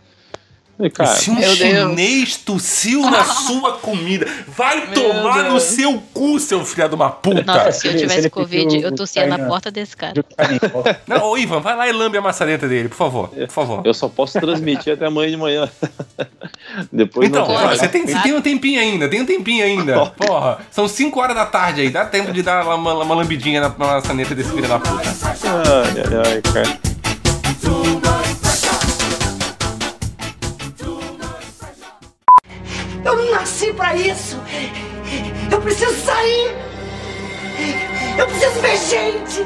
E 0.79 0.89
cara, 0.89 1.09
se 1.15 1.29
um 1.29 1.35
Deus. 1.35 1.55
chinês 1.55 2.37
tossiu 2.37 3.01
na 3.01 3.23
sua 3.45 3.73
comida, 3.73 4.25
vai 4.47 4.87
Meu 4.87 4.93
tomar 4.93 5.43
no 5.43 5.51
Deus. 5.51 5.63
seu 5.63 6.01
cu, 6.13 6.39
seu 6.39 6.65
filho 6.65 6.89
de 6.89 6.95
uma 6.95 7.11
puta. 7.11 7.43
Nossa, 7.43 7.71
se 7.71 7.87
eu 7.87 7.91
se 7.91 7.97
tivesse 7.99 8.29
Covid, 8.29 8.81
eu 8.81 8.93
tossia 8.93 9.27
na 9.27 9.37
porta 9.37 9.69
desse 9.69 9.95
cara. 9.95 10.13
Não, 11.07 11.23
ô 11.29 11.37
Ivan, 11.37 11.59
vai 11.59 11.75
lá 11.75 11.87
e 11.87 11.91
lambe 11.91 12.17
a 12.17 12.21
maçaneta 12.21 12.67
dele, 12.67 12.89
por 12.89 12.97
favor. 12.97 13.29
Por 13.29 13.49
favor. 13.51 13.81
eu 13.85 13.93
só 13.93 14.09
posso 14.09 14.39
transmitir 14.39 14.93
até 14.93 15.05
amanhã 15.05 15.29
de 15.29 15.37
manhã. 15.37 15.69
Depois 16.91 17.29
Então, 17.29 17.47
não 17.47 17.53
ó, 17.53 17.67
você 17.69 17.87
tem, 17.87 18.05
você 18.07 18.19
tem 18.19 18.33
um 18.33 18.41
tempinho 18.41 18.79
ainda, 18.79 19.07
tem 19.07 19.21
um 19.21 19.25
tempinho 19.25 19.63
ainda. 19.63 20.07
Porra, 20.07 20.57
são 20.71 20.87
5 20.87 21.19
horas 21.19 21.35
da 21.35 21.45
tarde 21.45 21.81
aí, 21.81 21.89
dá 21.91 22.03
tempo 22.05 22.31
de 22.33 22.41
dar 22.41 22.65
uma, 22.65 22.93
uma 23.03 23.15
lambidinha 23.15 23.61
na, 23.61 23.69
na 23.69 23.85
maçaneta 23.93 24.33
desse 24.33 24.49
filho 24.49 24.67
da 24.67 24.79
puta. 24.79 25.03
Ai, 25.23 25.35
ai, 25.45 26.31
ai, 26.33 26.41
cara. 26.41 26.92
Eu 33.05 33.15
não 33.17 33.31
nasci 33.31 33.73
pra 33.73 33.95
isso. 33.95 34.37
Eu 35.51 35.61
preciso 35.61 35.93
sair. 36.05 36.55
Eu 38.17 38.27
preciso 38.27 38.61
ver 38.61 38.77
gente. 38.77 39.39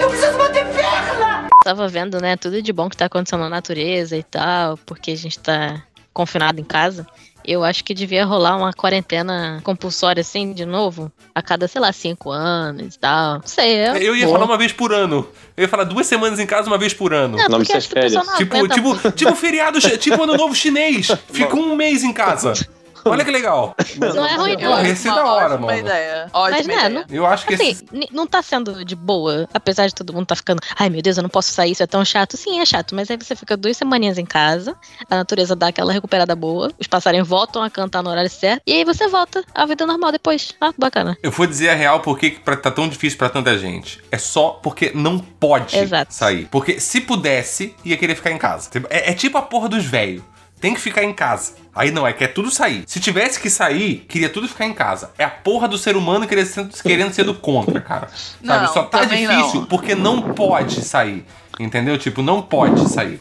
Eu 0.00 0.08
preciso 0.08 0.36
bater 0.36 0.66
perna. 0.66 1.48
Tava 1.64 1.88
vendo, 1.88 2.20
né, 2.20 2.36
tudo 2.36 2.60
de 2.60 2.72
bom 2.72 2.88
que 2.88 2.96
tá 2.96 3.06
acontecendo 3.06 3.40
na 3.40 3.48
natureza 3.48 4.16
e 4.16 4.22
tal, 4.22 4.76
porque 4.78 5.12
a 5.12 5.16
gente 5.16 5.38
tá 5.38 5.82
confinado 6.12 6.60
em 6.60 6.64
casa. 6.64 7.06
Eu 7.44 7.64
acho 7.64 7.82
que 7.84 7.92
devia 7.94 8.24
rolar 8.24 8.56
uma 8.56 8.72
quarentena 8.72 9.60
compulsória 9.64 10.20
assim, 10.20 10.52
de 10.52 10.64
novo, 10.64 11.10
a 11.34 11.42
cada, 11.42 11.66
sei 11.66 11.80
lá, 11.80 11.92
cinco 11.92 12.30
anos 12.30 12.94
e 12.94 12.98
tal. 12.98 13.34
Não 13.34 13.46
sei, 13.46 13.76
é 13.76 13.96
Eu 14.02 14.14
ia 14.14 14.26
bom. 14.26 14.32
falar 14.32 14.44
uma 14.44 14.58
vez 14.58 14.72
por 14.72 14.92
ano. 14.92 15.26
Eu 15.56 15.62
ia 15.62 15.68
falar 15.68 15.84
duas 15.84 16.06
semanas 16.06 16.38
em 16.38 16.46
casa, 16.46 16.68
uma 16.68 16.78
vez 16.78 16.94
por 16.94 17.12
ano. 17.12 17.36
Não, 17.36 17.48
Nome 17.48 17.64
porque 17.64 17.72
dessas 17.72 17.86
férias. 17.86 18.12
não 18.14 18.36
Tipo, 18.36 18.68
tipo, 18.68 19.10
tipo 19.12 19.34
feriado, 19.34 19.80
tipo 19.98 20.22
ano 20.22 20.36
novo 20.36 20.54
chinês. 20.54 21.08
Fica 21.32 21.56
um 21.56 21.74
mês 21.76 22.02
em 22.04 22.12
casa. 22.12 22.52
Olha 23.04 23.24
que 23.24 23.30
legal. 23.30 23.74
Não 23.98 24.24
é 24.26 24.34
ruim, 24.36 24.56
não. 24.56 24.80
Esse 24.86 25.08
é 25.08 25.12
uma 25.12 25.22
da 25.22 25.26
hora, 25.32 25.44
ótima 25.54 25.66
mano. 25.66 25.78
ideia. 25.78 26.30
Ótima 26.32 26.56
Mas, 26.58 26.66
né, 26.66 26.74
ideia. 26.74 26.88
não- 26.90 27.04
Eu 27.10 27.26
acho 27.26 27.46
que 27.46 27.54
Assim, 27.54 27.70
esse... 27.70 27.84
não 28.12 28.26
tá 28.26 28.42
sendo 28.42 28.84
de 28.84 28.94
boa, 28.94 29.48
apesar 29.52 29.86
de 29.86 29.94
todo 29.94 30.12
mundo 30.12 30.26
tá 30.26 30.36
ficando, 30.36 30.60
ai 30.78 30.88
meu 30.88 31.02
Deus, 31.02 31.16
eu 31.16 31.22
não 31.22 31.30
posso 31.30 31.52
sair, 31.52 31.72
isso 31.72 31.82
é 31.82 31.86
tão 31.86 32.04
chato. 32.04 32.36
Sim, 32.36 32.60
é 32.60 32.64
chato, 32.66 32.94
mas 32.94 33.10
aí 33.10 33.16
você 33.16 33.34
fica 33.36 33.56
duas 33.56 33.76
semaninhas 33.76 34.18
em 34.18 34.24
casa, 34.24 34.76
a 35.10 35.16
natureza 35.16 35.54
dá 35.56 35.68
aquela 35.68 35.92
recuperada 35.92 36.34
boa, 36.36 36.70
os 36.78 36.86
passarinhos 36.86 37.26
voltam 37.28 37.62
a 37.62 37.70
cantar 37.70 38.02
no 38.02 38.10
horário 38.10 38.30
certo, 38.30 38.62
e 38.66 38.72
aí 38.72 38.84
você 38.84 39.08
volta 39.08 39.44
à 39.54 39.66
vida 39.66 39.86
normal 39.86 40.12
depois. 40.12 40.52
Ah, 40.60 40.72
bacana. 40.78 41.16
Eu 41.22 41.30
vou 41.30 41.46
dizer 41.46 41.70
a 41.70 41.74
real 41.74 42.00
porque 42.00 42.30
tá 42.30 42.70
tão 42.70 42.88
difícil 42.88 43.18
pra 43.18 43.28
tanta 43.28 43.56
gente. 43.58 44.02
É 44.10 44.18
só 44.18 44.50
porque 44.62 44.92
não 44.94 45.18
pode 45.18 45.76
Exato. 45.76 46.12
sair. 46.14 46.46
Porque 46.50 46.78
se 46.80 47.00
pudesse, 47.00 47.74
ia 47.84 47.96
querer 47.96 48.14
ficar 48.14 48.30
em 48.30 48.38
casa. 48.38 48.70
É, 48.90 49.10
é 49.10 49.14
tipo 49.14 49.36
a 49.38 49.42
porra 49.42 49.68
dos 49.68 49.84
velhos. 49.84 50.22
Tem 50.62 50.72
que 50.74 50.80
ficar 50.80 51.02
em 51.02 51.12
casa. 51.12 51.54
Aí 51.74 51.90
não, 51.90 52.06
é 52.06 52.12
quer 52.12 52.28
tudo 52.28 52.48
sair. 52.50 52.84
Se 52.86 53.00
tivesse 53.00 53.40
que 53.40 53.50
sair, 53.50 54.06
queria 54.08 54.28
tudo 54.28 54.46
ficar 54.46 54.64
em 54.64 54.72
casa. 54.72 55.10
É 55.18 55.24
a 55.24 55.28
porra 55.28 55.66
do 55.66 55.76
ser 55.76 55.96
humano 55.96 56.24
querendo 56.26 56.46
ser, 56.46 56.68
querendo 56.82 57.12
ser 57.12 57.24
do 57.24 57.34
contra, 57.34 57.80
cara. 57.80 58.08
Sabe? 58.08 58.66
Não, 58.66 58.72
Só 58.72 58.84
tá 58.84 59.04
difícil 59.04 59.60
não. 59.62 59.66
porque 59.66 59.96
não 59.96 60.22
pode 60.34 60.80
sair. 60.84 61.26
Entendeu? 61.58 61.98
Tipo, 61.98 62.22
não 62.22 62.40
pode 62.40 62.88
sair. 62.88 63.20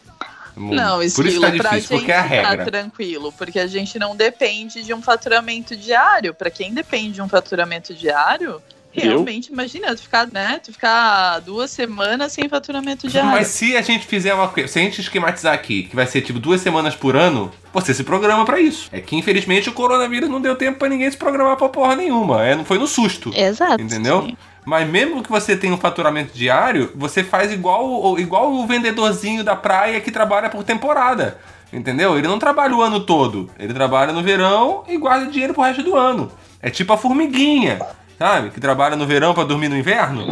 Não, 0.56 0.98
Por 0.98 1.04
esquilo, 1.06 1.28
isso 1.30 1.39
que 1.39 1.58
tá 1.58 1.64
pra 1.64 1.70
difícil, 1.72 1.80
gente 1.80 2.00
porque 2.00 2.12
é 2.12 2.18
a 2.18 2.22
regra. 2.22 2.58
tá 2.66 2.72
tranquilo, 2.72 3.32
porque 3.32 3.58
a 3.60 3.66
gente 3.66 3.98
não 3.98 4.16
depende 4.16 4.84
de 4.84 4.94
um 4.94 5.02
faturamento 5.02 5.76
diário. 5.76 6.34
Pra 6.34 6.52
quem 6.52 6.74
depende 6.74 7.14
de 7.14 7.22
um 7.24 7.28
faturamento 7.28 7.94
diário, 7.94 8.62
realmente, 8.94 9.52
imagina, 9.52 9.96
tu 9.96 10.02
ficar, 10.02 10.28
né, 10.28 10.60
tu 10.64 10.72
ficar 10.72 11.39
duas 11.39 11.72
semanas 11.72 12.32
sem 12.34 12.48
faturamento 12.50 13.08
diário. 13.08 13.32
Mas 13.32 13.48
se 13.48 13.76
a 13.76 13.82
gente 13.82 14.06
fizer 14.06 14.34
uma 14.34 14.48
coisa, 14.48 14.68
se 14.68 14.80
a 14.80 14.82
gente 14.82 15.02
esquematizar 15.02 15.54
aqui, 15.54 15.84
que 15.84 15.96
vai 15.96 16.06
ser 16.06 16.22
tipo 16.22 16.39
duas 16.39 16.62
semanas 16.62 16.96
por 16.96 17.16
ano, 17.16 17.52
você 17.74 17.94
se 17.94 18.04
programa 18.04 18.46
pra 18.46 18.60
isso. 18.60 18.89
É 18.92 19.00
que 19.00 19.16
infelizmente 19.16 19.70
o 19.70 19.74
coronavírus 19.74 20.30
não 20.30 20.42
deu 20.42 20.56
tempo 20.56 20.80
pra 20.80 20.89
ninguém 20.89 21.10
se 21.10 21.18
programar 21.18 21.56
pra 21.58 21.70
porra 21.70 21.96
nenhuma. 21.96 22.44
É, 22.44 22.56
não 22.56 22.66
foi 22.66 22.78
no 22.78 22.88
susto. 22.88 23.32
Exato. 23.36 23.82
Entendeu? 23.82 24.36
Mas 24.66 24.88
mesmo 24.88 25.24
que 25.24 25.30
você 25.30 25.56
tenha 25.56 25.74
um 25.74 25.78
faturamento 25.78 26.38
diário, 26.38 26.92
você 26.96 27.24
faz 27.24 27.52
igual, 27.52 28.20
igual 28.20 28.54
o 28.54 28.68
vendedorzinho 28.68 29.44
da 29.44 29.56
praia 29.56 30.00
que 30.00 30.12
trabalha 30.12 30.50
por 30.50 30.64
temporada. 30.64 31.39
Entendeu? 31.74 32.18
Ele 32.18 32.28
não 32.28 32.38
trabalha 32.38 32.76
o 32.76 32.82
ano 32.82 33.00
todo. 33.00 33.50
Ele 33.58 33.74
trabalha 33.74 34.12
no 34.12 34.22
verão 34.22 34.84
e 34.88 34.98
guarda 34.98 35.32
dinheiro 35.32 35.54
pro 35.54 35.64
resto 35.64 35.82
do 35.82 35.96
ano. 35.96 36.32
É 36.62 36.70
tipo 36.70 36.94
a 36.94 36.98
formiguinha, 36.98 37.80
sabe? 38.22 38.51
Que 38.51 38.59
trabalha 38.59 38.95
no 38.95 39.07
verão 39.07 39.34
pra 39.34 39.43
dormir 39.43 39.67
no 39.67 39.76
inverno. 39.76 40.28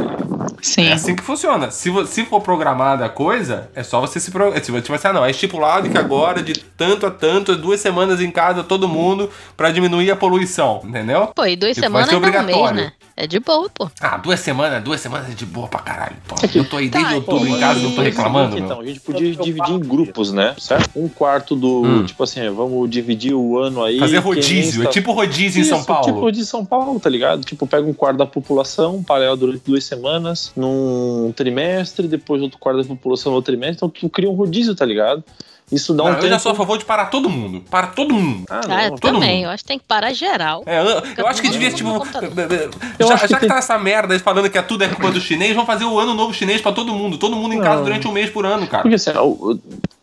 Sim. 0.62 0.86
É 0.88 0.93
assim 0.93 1.16
que 1.16 1.24
funciona. 1.24 1.72
Se, 1.72 1.89
se 2.07 2.26
for 2.26 2.41
programada 2.41 3.05
a 3.05 3.10
coisa, 3.10 3.70
é 3.76 3.84
só 3.84 3.99
você 4.01 4.20
se 4.20 4.32
programar. 4.32 4.64
Se 4.64 4.72
você 4.72 4.82
tipo 4.82 4.93
assim, 4.95 5.07
ah, 5.07 5.14
não, 5.14 5.26
é 5.26 5.32
estipulado 5.32 5.89
que 5.89 5.97
agora, 5.97 6.41
de 6.41 6.53
tanto 6.53 7.05
a 7.05 7.12
tanto, 7.12 7.55
duas 7.55 7.80
semanas 7.80 8.22
em 8.22 8.32
casa, 8.32 8.64
todo 8.64 8.88
mundo, 8.88 9.30
pra 9.55 9.72
diminuir 9.72 10.12
a 10.12 10.16
poluição. 10.16 10.82
Entendeu? 10.84 11.28
Pô, 11.36 11.45
e 11.45 11.55
duas 11.55 11.74
Tipo, 11.76 11.86
semanas 11.88 12.10
ser 12.10 12.16
dá 12.16 12.18
um 12.18 12.22
mês, 12.22 12.36
obrigatório. 12.41 12.76
né? 12.82 12.91
É 13.16 13.28
de 13.28 13.38
boa, 13.39 13.70
pô. 13.70 13.89
Ah, 13.99 14.16
duas 14.16 14.39
semanas, 14.39 14.82
duas 14.82 15.01
semanas 15.01 15.30
é 15.30 15.34
de 15.34 15.45
boa 15.45 15.68
pra 15.68 15.82
caralho. 15.82 16.16
Pô, 16.26 16.36
eu 16.55 16.64
tô 16.64 16.78
aí 16.78 16.88
desde 16.88 17.10
Tá, 17.10 17.16
outubro 17.18 17.47
em 17.49 17.60
casa, 17.60 17.80
não 17.82 17.91
tô 17.91 18.01
reclamando, 18.01 18.55
meu. 18.55 18.64
Então, 18.64 18.80
a 18.80 18.86
gente 18.86 19.01
podia 19.01 19.36
dividir 19.36 19.74
em 19.76 19.80
grupos, 19.80 20.32
né? 20.32 20.55
Certo? 20.57 20.89
Um 20.95 21.10
quarto 21.10 21.53
do. 21.53 21.82
Hum. 21.84 22.05
Tipo 22.05 22.24
assim, 22.24 22.49
vamos 22.49 22.89
dividir 22.89 23.34
o 23.34 23.60
ano 23.60 23.84
aí. 23.84 23.99
Fazer 23.99 24.20
rodízio, 24.20 24.82
é 24.82 24.84
está- 24.84 24.91
tipo 24.91 25.12
rodízio 25.12 25.60
em 25.60 25.62
Isso, 25.64 25.70
São 25.72 25.84
Paulo. 25.84 26.05
Tipo 26.05 26.20
rodízio 26.22 26.43
em 26.43 26.47
São 26.47 26.64
Paulo, 26.66 26.97
tá 26.97 27.10
ligado? 27.10 27.43
Tipo, 27.43 27.68
pega 27.68 27.86
um 27.86 27.93
quarto 27.93 28.18
da 28.18 28.26
população, 28.26 29.03
paralela 29.03 29.36
durante 29.36 29.64
duas 29.66 29.84
semanas, 29.84 30.49
num 30.56 31.32
trimestre, 31.36 32.08
depois 32.08 32.41
outro 32.41 32.58
quarto 32.60 32.82
da 32.82 32.88
população 32.88 33.32
no 33.32 33.36
outro 33.38 33.52
trimestre. 33.52 33.76
Então 33.78 33.89
tu 33.89 34.10
cria 34.10 34.30
um 34.30 34.34
rodízio, 34.36 34.76
tá 34.76 34.86
ligado? 34.86 35.24
Isso 35.72 35.93
dá 35.93 36.04
Não, 36.04 36.10
um 36.10 36.14
eu 36.16 36.20
tempo. 36.20 36.30
já 36.30 36.39
sou 36.39 36.52
a 36.52 36.56
favor 36.56 36.80
de 36.80 36.86
parar 36.86 37.06
todo 37.12 37.30
mundo. 37.30 37.62
Para 37.70 37.88
todo 37.88 38.12
mundo. 38.12 38.43
Ah, 38.50 38.62
Ah, 38.68 38.86
eu 38.86 38.89
não. 38.91 38.97
todo 38.97 39.14
também. 39.14 39.36
mundo. 39.38 39.43
Eu 39.45 39.50
acho 39.52 39.64
que 39.64 39.68
tem 39.68 39.78
que 39.78 39.86
parar 39.86 40.12
geral. 40.14 40.64
É, 40.66 40.80
eu, 40.82 41.04
eu 41.18 41.28
acho 41.28 41.41
que 41.43 41.50
devia, 41.50 41.72
tipo. 41.72 41.89
Eu 42.97 43.08
Já, 43.08 43.18
que 43.20 43.28
já 43.28 43.36
que 43.36 43.39
tem- 43.41 43.50
tá 43.50 43.58
essa 43.60 43.78
merda 43.78 44.14
aí 44.16 44.20
falando 44.20 44.50
que 44.50 44.58
é 44.58 44.62
tudo 44.64 44.84
é 44.84 44.88
culpa 44.88 45.12
do 45.12 45.22
chinês, 45.22 45.52
vamos 45.54 45.68
fazer 45.68 45.86
o 45.86 46.00
ano 46.00 46.14
novo 46.16 46.34
chinês 46.34 46.60
pra 46.60 46.72
todo 46.72 46.91
mundo. 46.93 47.18
Todo 47.20 47.36
mundo 47.36 47.54
em 47.54 47.60
casa 47.62 47.78
Não. 47.78 47.84
durante 47.84 48.08
um 48.08 48.12
mês 48.12 48.32
por 48.32 48.45
ano, 48.47 48.66
cara. 48.66 48.82
Porque 48.82 48.95
assim, 48.95 49.12
o- 49.12 49.60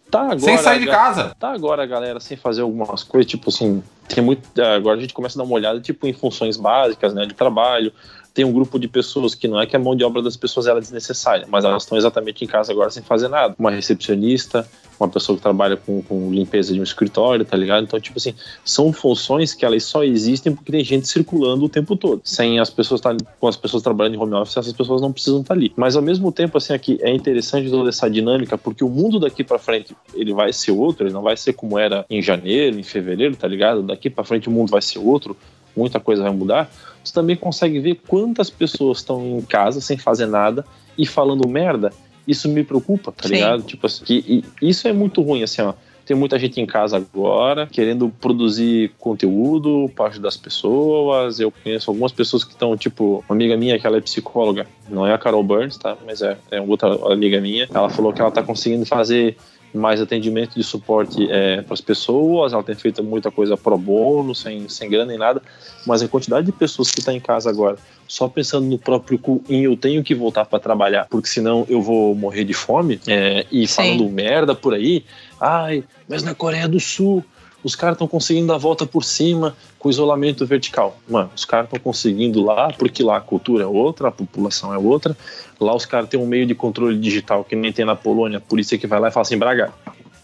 tá 0.09 0.21
agora. 0.21 0.39
Sem 0.39 0.57
sair 0.59 0.79
de 0.79 0.87
casa. 0.87 1.35
Tá 1.39 1.51
agora 1.53 1.83
a 1.83 1.87
galera 1.87 2.21
sem 2.21 2.37
fazer 2.37 2.63
algumas 2.63 3.03
coisas, 3.03 3.29
tipo 3.29 3.51
assim, 3.51 3.83
tem 4.09 4.23
muito. 4.23 4.43
Agora 4.63 4.97
a 4.97 5.01
gente 5.01 5.13
começa 5.15 5.37
a 5.37 5.43
dar 5.43 5.45
uma 5.49 5.55
olhada, 5.57 5.81
tipo, 5.81 6.07
em 6.07 6.13
funções 6.13 6.57
básicas, 6.57 7.13
né, 7.13 7.27
de 7.27 7.35
trabalho. 7.35 7.93
Tem 8.37 8.45
um 8.45 8.53
grupo 8.53 8.79
de 8.79 8.87
pessoas 8.87 9.35
que 9.35 9.49
não 9.49 9.59
é 9.59 9.65
que 9.65 9.75
a 9.75 9.79
mão 9.79 9.97
de 9.97 10.05
obra 10.05 10.21
das 10.21 10.37
pessoas 10.37 10.67
ela 10.67 10.77
é 10.77 10.83
desnecessária, 10.83 11.47
mas 11.49 11.65
elas 11.65 11.85
estão 11.85 11.97
exatamente 11.97 12.45
em 12.45 12.47
casa 12.47 12.71
agora 12.71 12.91
sem 12.91 13.03
fazer 13.03 13.29
nada. 13.29 13.55
Uma 13.59 13.71
recepcionista, 13.71 14.69
uma 15.01 15.09
pessoa 15.09 15.39
que 15.39 15.43
trabalha 15.43 15.75
com, 15.75 16.03
com 16.03 16.31
limpeza 16.31 16.75
de 16.75 16.79
um 16.79 16.83
escritório, 16.83 17.47
tá 17.47 17.57
ligado? 17.57 17.85
Então, 17.85 17.99
tipo 17.99 18.19
assim, 18.19 18.35
são 18.63 18.93
funções 18.93 19.55
que 19.55 19.65
elas 19.65 19.85
só 19.85 20.05
existem 20.05 20.55
porque 20.55 20.71
tem 20.71 20.85
gente 20.85 21.09
circulando 21.09 21.65
o 21.65 21.69
tempo 21.71 21.97
todo. 21.97 22.21
Sem 22.25 22.61
as 22.61 22.69
pessoas 22.69 22.99
estarem 22.99 23.21
com 23.41 23.49
as 23.49 23.57
pessoas 23.57 23.83
trabalhando 23.83 24.17
em 24.17 24.19
home 24.19 24.35
office, 24.35 24.59
essas 24.59 24.75
pessoas 24.75 25.01
não 25.01 25.11
precisam 25.11 25.41
estar 25.41 25.55
ali. 25.55 25.73
Mas 25.75 25.97
ao 25.97 26.03
mesmo 26.03 26.31
tempo, 26.31 26.59
assim, 26.59 26.75
aqui 26.75 26.99
é 27.01 27.11
interessante 27.11 27.71
toda 27.71 27.89
essa 27.89 28.07
dinâmica, 28.11 28.59
porque 28.59 28.85
o 28.85 28.89
mundo 28.91 29.19
daqui 29.19 29.43
pra 29.43 29.59
frente, 29.59 29.97
ele 30.13 30.35
vai 30.35 30.53
ser 30.53 30.73
outro, 30.73 31.07
ele 31.07 31.15
não 31.15 31.23
vai 31.23 31.39
ser 31.39 31.55
como 31.55 31.79
era 31.79 32.05
em 32.11 32.21
janeiro, 32.21 32.79
em 32.79 32.83
fevereiro, 32.83 33.35
tá 33.35 33.49
ligado? 33.49 33.81
Daqui 33.81 34.11
pra 34.11 34.25
frente 34.25 34.47
o 34.47 34.53
mundo 34.53 34.69
vai 34.69 34.83
ser 34.83 34.99
outro, 34.99 35.35
muita 35.75 35.99
coisa 35.99 36.23
vai 36.23 36.33
mudar. 36.33 36.71
Você 37.07 37.15
também 37.15 37.37
consegue 37.37 37.79
ver 37.79 38.01
quantas 38.09 38.51
pessoas 38.51 38.99
estão 38.99 39.39
em 39.39 39.43
casa 39.43 39.81
sem 39.81 39.97
fazer 39.97 40.27
nada 40.27 40.65
e 40.99 41.07
falando 41.07 41.49
merda. 41.49 41.93
Isso 42.27 42.49
me 42.49 42.65
preocupa, 42.65 43.13
tá 43.13 43.29
Sim. 43.29 43.35
ligado? 43.35 43.63
Tipo 43.63 43.87
assim, 43.87 44.05
que- 44.05 44.45
e 44.61 44.69
isso 44.69 44.89
é 44.89 44.93
muito 44.93 45.23
ruim, 45.23 45.43
assim, 45.45 45.63
ó. 45.63 45.73
Tem 46.05 46.17
muita 46.17 46.39
gente 46.39 46.61
em 46.61 46.67
casa 46.67 46.97
agora 46.97 47.67
querendo 47.67 48.09
produzir 48.09 48.93
conteúdo 48.99 49.91
para 49.95 50.07
ajudar 50.07 50.29
as 50.29 50.37
pessoas. 50.37 51.41
Eu 51.41 51.51
conheço 51.53 51.91
algumas 51.91 52.13
pessoas 52.13 52.45
que 52.45 52.53
estão, 52.53 52.77
tipo, 52.77 53.25
uma 53.29 53.35
amiga 53.35 53.57
minha 53.57 53.79
que 53.79 53.87
ela 53.87 53.97
é 53.97 54.01
psicóloga, 54.01 54.67
não 54.89 55.07
é 55.07 55.13
a 55.13 55.19
Carol 55.19 55.43
Burns, 55.43 55.77
tá? 55.77 55.97
Mas 56.07 56.23
é, 56.23 56.37
é 56.51 56.61
outra 56.61 56.95
amiga 57.13 57.41
minha. 57.41 57.69
Ela 57.73 57.89
falou 57.89 58.13
que 58.13 58.21
ela 58.21 58.31
tá 58.31 58.43
conseguindo 58.43 58.87
fazer 58.87 59.37
mais 59.75 60.01
atendimento 60.01 60.55
de 60.55 60.63
suporte 60.63 61.27
para 61.65 61.75
as 61.75 61.81
pessoas. 61.81 62.53
Ela 62.53 62.63
tem 62.63 62.75
feito 62.75 63.03
muita 63.03 63.31
coisa 63.31 63.57
pro 63.57 63.77
bono, 63.77 64.35
sem, 64.35 64.69
sem 64.69 64.89
grana 64.89 65.07
nem 65.07 65.19
nada. 65.19 65.43
Mas 65.87 66.03
a 66.03 66.09
quantidade 66.09 66.47
de 66.47 66.53
pessoas 66.53 66.91
que 66.91 67.01
está 67.01 67.13
em 67.13 67.21
casa 67.21 67.51
agora 67.51 67.77
só 68.09 68.29
pensando 68.29 68.67
no 68.67 68.79
próprio 68.79 69.19
cu 69.19 69.43
em 69.49 69.65
eu 69.65 69.77
tenho 69.77 70.03
que 70.03 70.15
voltar 70.15 70.45
para 70.45 70.59
trabalhar, 70.59 71.07
porque 71.11 71.29
senão 71.29 71.67
eu 71.69 71.83
vou 71.83 72.15
morrer 72.15 72.45
de 72.45 72.55
fome, 72.55 73.01
é, 73.07 73.45
e 73.51 73.67
Sim. 73.67 73.75
falando 73.75 74.09
merda 74.09 74.55
por 74.55 74.75
aí, 74.75 75.05
ai, 75.41 75.85
mas 76.09 76.23
na 76.23 76.35
Coreia 76.35 76.69
do 76.69 76.79
Sul 76.79 77.25
os 77.67 77.75
caras 77.75 77.97
estão 77.97 78.07
conseguindo 78.07 78.47
dar 78.47 78.55
a 78.55 78.59
volta 78.59 78.87
por 78.87 79.03
cima 79.03 79.57
com 79.77 79.91
isolamento 79.91 80.47
vertical. 80.47 80.97
Mano, 81.09 81.33
os 81.35 81.45
caras 81.45 81.67
estão 81.67 81.81
conseguindo 81.81 82.41
lá, 82.41 82.73
porque 82.73 83.03
lá 83.03 83.17
a 83.17 83.21
cultura 83.21 83.65
é 83.65 83.67
outra, 83.67 84.07
a 84.07 84.13
população 84.13 84.73
é 84.73 84.79
outra. 84.79 85.17
Lá 85.59 85.75
os 85.75 85.85
caras 85.85 86.09
têm 86.09 86.21
um 86.21 86.29
meio 86.29 86.47
de 86.47 86.55
controle 86.55 86.97
digital 86.97 87.43
que 87.43 87.57
nem 87.57 87.73
tem 87.73 87.85
na 87.85 87.97
Polônia, 87.97 88.39
a 88.39 88.41
polícia 88.41 88.79
que 88.79 88.87
vai 88.87 89.01
lá 89.01 89.09
e 89.09 89.11
fala 89.11 89.23
assim, 89.23 89.37
Braga, 89.37 89.73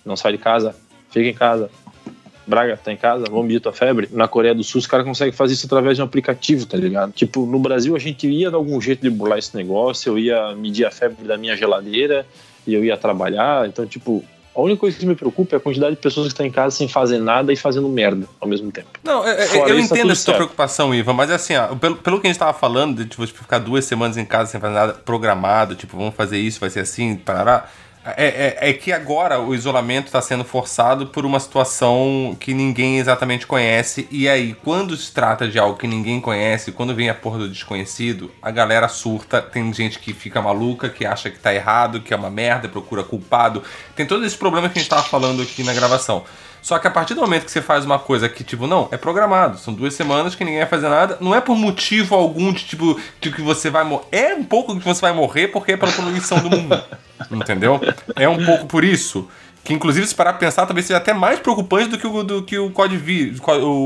não 0.05 0.15
sai 0.15 0.31
de 0.31 0.39
casa, 0.39 0.77
fica 1.11 1.29
em 1.29 1.35
casa. 1.35 1.69
Braga, 2.47 2.77
tá 2.77 2.93
em 2.93 2.97
casa, 2.97 3.25
vamos 3.29 3.47
medir 3.47 3.59
tua 3.59 3.73
febre. 3.73 4.09
Na 4.13 4.29
Coreia 4.29 4.55
do 4.55 4.63
Sul, 4.63 4.79
os 4.79 4.87
caras 4.87 5.05
conseguem 5.05 5.33
fazer 5.33 5.55
isso 5.55 5.67
através 5.67 5.97
de 5.97 6.03
um 6.03 6.05
aplicativo, 6.05 6.65
tá 6.65 6.77
ligado? 6.77 7.11
Tipo, 7.11 7.45
no 7.45 7.59
Brasil 7.59 7.97
a 7.97 7.99
gente 7.99 8.29
ia 8.29 8.53
dar 8.53 8.57
algum 8.57 8.81
jeito 8.81 9.03
de 9.03 9.11
burlar 9.11 9.41
esse 9.41 9.57
negócio, 9.57 10.13
eu 10.13 10.19
ia 10.21 10.55
medir 10.55 10.85
a 10.85 10.93
febre 10.93 11.27
da 11.27 11.37
minha 11.37 11.57
geladeira 11.57 12.25
e 12.65 12.73
eu 12.73 12.85
ia 12.85 12.97
trabalhar. 12.97 13.67
Então, 13.67 13.85
tipo, 13.85 14.25
a 14.55 14.61
única 14.61 14.81
coisa 14.81 14.99
que 14.99 15.07
me 15.07 15.15
preocupa 15.15 15.57
é 15.57 15.59
a 15.59 15.61
quantidade 15.61 15.97
de 15.97 16.01
pessoas 16.01 16.27
que 16.27 16.33
estão 16.33 16.45
em 16.45 16.51
casa 16.51 16.77
sem 16.77 16.87
fazer 16.87 17.19
nada 17.19 17.53
e 17.53 17.57
fazendo 17.57 17.89
merda 17.89 18.27
ao 18.41 18.47
mesmo 18.47 18.71
tempo. 18.71 18.89
Não, 19.03 19.27
é- 19.27 19.31
é- 19.31 19.71
eu 19.71 19.79
isso, 19.79 19.89
tá 19.89 19.95
entendo 19.95 20.01
tudo 20.03 20.13
essa 20.13 20.23
certo. 20.23 20.37
preocupação, 20.37 20.95
Ivan, 20.95 21.15
mas 21.15 21.31
assim, 21.31 21.57
ó, 21.57 21.75
pelo, 21.75 21.97
pelo 21.97 22.21
que 22.21 22.27
a 22.27 22.31
gente 22.31 22.39
tava 22.39 22.53
falando, 22.53 22.99
de 23.05 23.11
tipo, 23.11 23.27
ficar 23.27 23.59
duas 23.59 23.85
semanas 23.85 24.17
em 24.17 24.25
casa 24.25 24.51
sem 24.51 24.61
fazer 24.61 24.75
nada 24.75 24.93
programado, 24.93 25.75
tipo, 25.75 25.97
vamos 25.97 26.15
fazer 26.15 26.39
isso, 26.39 26.61
vai 26.61 26.69
ser 26.69 26.81
assim, 26.81 27.17
parará. 27.17 27.67
É, 28.05 28.59
é, 28.61 28.71
é 28.71 28.73
que 28.73 28.93
agora 28.93 29.41
o 29.41 29.55
isolamento 29.55 30.07
está 30.07 30.21
sendo 30.21 30.45
forçado 30.45 31.07
por 31.07 31.25
uma 31.25 31.39
situação 31.39 32.37
que 32.39 32.53
ninguém 32.53 32.99
exatamente 32.99 33.47
conhece. 33.47 34.09
E 34.11 34.29
aí, 34.29 34.55
quando 34.55 34.97
se 34.97 35.13
trata 35.13 35.47
de 35.47 35.59
algo 35.59 35.79
que 35.79 35.87
ninguém 35.87 36.21
conhece, 36.21 36.73
quando 36.73 36.95
vem 36.95 37.09
a 37.09 37.15
porra 37.15 37.39
do 37.39 37.49
desconhecido, 37.49 38.31
a 38.43 38.51
galera 38.51 38.89
surta. 38.89 39.41
Tem 39.41 39.73
gente 39.73 40.01
que 40.01 40.13
fica 40.13 40.43
maluca, 40.43 40.89
que 40.89 41.07
acha 41.07 41.31
que 41.31 41.39
tá 41.39 41.55
errado, 41.55 42.01
que 42.01 42.13
é 42.13 42.17
uma 42.17 42.31
merda, 42.31 42.69
procura 42.69 43.05
culpado. 43.05 43.63
Tem 43.95 44.05
todos 44.05 44.27
esses 44.27 44.39
problemas 44.39 44.73
que 44.73 44.79
a 44.79 44.83
gente 44.83 44.91
tava 44.91 45.05
falando 45.05 45.41
aqui 45.41 45.63
na 45.63 45.73
gravação. 45.73 46.25
Só 46.63 46.79
que 46.79 46.87
a 46.87 46.91
partir 46.91 47.15
do 47.15 47.21
momento 47.21 47.45
que 47.45 47.51
você 47.51 47.61
faz 47.61 47.85
uma 47.85 47.99
coisa 47.99 48.29
que, 48.29 48.45
tipo, 48.45 48.69
não, 48.69 48.89
é 48.93 48.97
programado. 48.97 49.59
São 49.59 49.75
duas 49.75 49.95
semanas 49.95 50.37
que 50.37 50.45
ninguém 50.45 50.61
vai 50.61 50.69
fazer 50.69 50.89
nada. 50.89 51.19
Não 51.21 51.35
é 51.35 51.41
por 51.41 51.57
motivo 51.57 52.15
algum 52.15 52.53
de, 52.53 52.65
tipo, 52.65 52.99
de 53.21 53.33
que 53.33 53.43
você 53.43 53.69
vai 53.69 53.83
morrer. 53.83 54.07
É 54.13 54.35
um 54.37 54.45
pouco 54.45 54.79
que 54.79 54.85
você 54.85 55.01
vai 55.01 55.13
morrer 55.13 55.49
porque 55.49 55.73
é 55.73 55.77
pela 55.77 55.91
poluição 55.91 56.39
do 56.39 56.49
mundo. 56.49 56.81
Entendeu? 57.33 57.81
É 58.15 58.29
um 58.29 58.45
pouco 58.45 58.67
por 58.67 58.85
isso. 58.85 59.29
Que, 59.65 59.75
inclusive, 59.75 60.07
se 60.07 60.15
parar 60.15 60.35
pra 60.35 60.39
pensar, 60.39 60.65
talvez 60.65 60.87
seja 60.87 60.99
até 60.99 61.13
mais 61.13 61.41
preocupante 61.41 61.89
do 61.89 61.99
que 61.99 62.07
o, 62.07 62.23
do 62.23 62.43
que 62.45 62.57
o, 62.57 62.73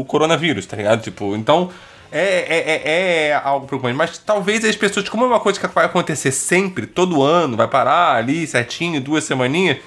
o 0.01 0.05
coronavírus, 0.05 0.67
tá 0.67 0.77
ligado? 0.77 1.01
Tipo, 1.03 1.35
então. 1.35 1.71
É, 2.13 2.19
é, 2.19 2.59
é, 2.59 3.29
é 3.29 3.35
algo 3.43 3.67
preocupante. 3.67 3.97
Mas 3.97 4.19
talvez 4.19 4.63
as 4.67 4.77
pessoas, 4.77 5.09
como 5.09 5.25
é 5.25 5.29
uma 5.29 5.41
coisa 5.41 5.59
que 5.59 5.67
vai 5.67 5.87
acontecer 5.87 6.31
sempre, 6.31 6.87
todo 6.87 7.23
ano, 7.23 7.57
vai 7.57 7.67
parar 7.69 8.17
ali 8.17 8.47
certinho, 8.47 9.01
duas 9.01 9.25
semaninhas. 9.25 9.79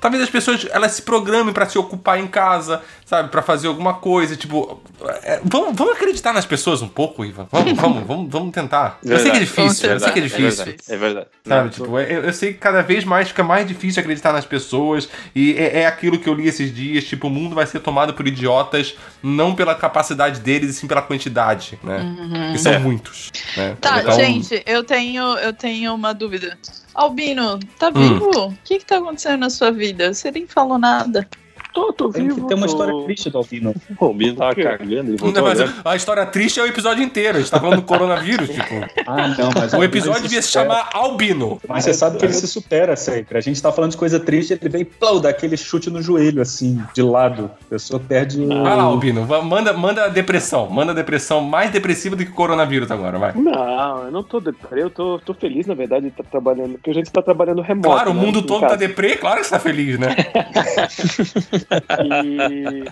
Talvez 0.00 0.22
as 0.22 0.28
pessoas 0.30 0.66
elas 0.70 0.92
se 0.92 1.02
programem 1.02 1.52
pra 1.54 1.66
se 1.68 1.78
ocupar 1.78 2.20
em 2.20 2.26
casa, 2.26 2.82
sabe? 3.04 3.30
Pra 3.30 3.40
fazer 3.42 3.66
alguma 3.68 3.94
coisa. 3.94 4.36
Tipo, 4.36 4.80
é, 5.22 5.40
vamos, 5.42 5.74
vamos 5.76 5.94
acreditar 5.94 6.32
nas 6.32 6.44
pessoas 6.44 6.82
um 6.82 6.88
pouco, 6.88 7.24
Ivan. 7.24 7.46
Vamos, 7.50 7.72
vamos, 7.80 8.06
vamos, 8.06 8.30
vamos 8.30 8.52
tentar. 8.52 8.98
eu 9.02 9.18
sei 9.18 9.30
que 9.30 9.36
é 9.38 9.40
difícil, 9.40 9.90
eu 9.90 9.98
sei 10.00 10.12
que 10.12 10.18
é 10.18 10.22
difícil. 10.22 10.64
verdade. 10.64 10.76
É 10.88 10.96
verdade. 10.96 11.26
Sabe, 11.46 11.62
Não, 11.64 11.68
tipo, 11.70 11.98
eu, 11.98 12.24
eu 12.24 12.32
sei 12.32 12.52
que 12.52 12.58
cada 12.58 12.82
vez 12.82 13.04
mais 13.04 13.28
fica 13.28 13.42
mais 13.42 13.66
difícil 13.66 14.00
acreditar 14.00 14.32
nas 14.32 14.44
pessoas. 14.44 15.08
E 15.34 15.54
é, 15.54 15.80
é 15.80 15.86
aquilo 15.86 16.18
que 16.18 16.28
eu 16.28 16.34
li 16.34 16.46
esses 16.46 16.74
dias, 16.74 17.04
tipo, 17.04 17.26
o 17.28 17.30
mundo 17.30 17.54
vai 17.54 17.66
ser 17.66 17.80
tomado 17.80 18.12
por 18.14 18.28
idiotas, 18.28 18.94
não 19.22 19.54
pela 19.54 19.74
capacidade 19.74 20.40
deles, 20.40 20.70
e 20.70 20.72
sim 20.74 20.86
pela 20.86 21.02
quantidade, 21.02 21.78
né? 21.82 22.50
Que 22.52 22.58
são 22.58 22.72
É. 22.72 22.78
muitos. 22.78 23.30
Né? 23.56 23.76
Tá, 23.80 24.00
Então, 24.00 24.12
gente, 24.12 24.62
eu 24.66 24.84
tenho, 24.84 25.22
eu 25.38 25.52
tenho 25.52 25.94
uma 25.94 26.12
dúvida. 26.12 26.56
Albino, 26.96 27.58
tá 27.78 27.88
Hum. 27.88 27.92
vivo? 27.92 28.46
O 28.48 28.54
que 28.64 28.78
que 28.78 28.86
tá 28.86 28.96
acontecendo 28.96 29.40
na 29.40 29.50
sua 29.50 29.70
vida? 29.70 30.12
Você 30.14 30.30
nem 30.30 30.46
falou 30.46 30.78
nada. 30.78 31.28
Tô, 31.76 31.92
tô 31.92 32.08
Tem, 32.08 32.26
vivo. 32.26 32.46
tem 32.46 32.56
uma 32.56 32.66
tô- 32.66 32.72
história 32.72 33.04
triste 33.04 33.28
do 33.28 33.36
Albino. 33.36 33.74
O 34.00 34.14
Bino 34.14 34.34
tava 34.36 34.52
O 34.52 34.56
cagando, 34.62 35.10
ele 35.12 35.18
Não, 35.20 35.42
mas 35.44 35.60
a 35.84 35.94
história 35.94 36.24
triste 36.24 36.58
é 36.58 36.62
o 36.62 36.66
episódio 36.66 37.04
inteiro. 37.04 37.36
A 37.36 37.40
gente 37.42 37.50
tá 37.50 37.60
falando 37.60 37.76
do 37.76 37.82
coronavírus, 37.82 38.48
tipo. 38.48 38.74
Ah, 39.06 39.28
não, 39.28 39.50
mas 39.54 39.74
O 39.74 39.76
Albino, 39.76 39.84
episódio 39.84 40.22
devia 40.22 40.40
se 40.40 40.48
supera. 40.48 40.68
chamar 40.70 40.88
Albino. 40.94 41.60
Mas 41.68 41.84
você 41.84 41.92
sabe 41.92 42.16
que 42.16 42.24
ele 42.24 42.32
se 42.32 42.48
supera 42.48 42.96
sempre. 42.96 43.36
A 43.36 43.42
gente 43.42 43.60
tá 43.60 43.70
falando 43.70 43.90
de 43.90 43.98
coisa 43.98 44.18
triste, 44.18 44.54
ele 44.58 44.70
vem 44.70 44.86
plou, 44.86 45.20
dá 45.20 45.28
aquele 45.28 45.54
chute 45.54 45.90
no 45.90 46.00
joelho, 46.00 46.40
assim, 46.40 46.82
de 46.94 47.02
lado. 47.02 47.50
A 47.66 47.68
pessoa 47.68 48.00
perde 48.00 48.40
o. 48.40 48.48
Vai 48.48 48.74
lá, 48.74 48.84
Albino. 48.84 49.26
Manda, 49.44 49.74
manda 49.74 50.04
a 50.06 50.08
depressão. 50.08 50.70
Manda 50.70 50.92
a 50.92 50.94
depressão 50.94 51.42
mais 51.42 51.70
depressiva 51.70 52.16
do 52.16 52.24
que 52.24 52.30
o 52.30 52.34
coronavírus 52.34 52.90
agora, 52.90 53.18
vai. 53.18 53.34
Não, 53.34 54.04
eu 54.04 54.10
não 54.10 54.22
tô 54.22 54.40
deprê, 54.40 54.82
eu 54.82 54.88
tô, 54.88 55.18
tô 55.18 55.34
feliz, 55.34 55.66
na 55.66 55.74
verdade, 55.74 56.06
de 56.06 56.08
estar 56.08 56.24
trabalhando, 56.24 56.72
porque 56.72 56.88
a 56.88 56.94
gente 56.94 57.12
tá 57.12 57.20
trabalhando 57.20 57.60
remoto. 57.60 57.88
Claro, 57.90 58.12
o 58.12 58.14
né, 58.14 58.20
mundo 58.22 58.38
em 58.38 58.42
todo 58.42 58.62
tá 58.66 58.76
deprê, 58.76 59.16
claro 59.16 59.40
que 59.40 59.44
você 59.46 59.50
tá 59.50 59.58
feliz, 59.58 59.98
né? 59.98 60.16
E, 62.04 62.84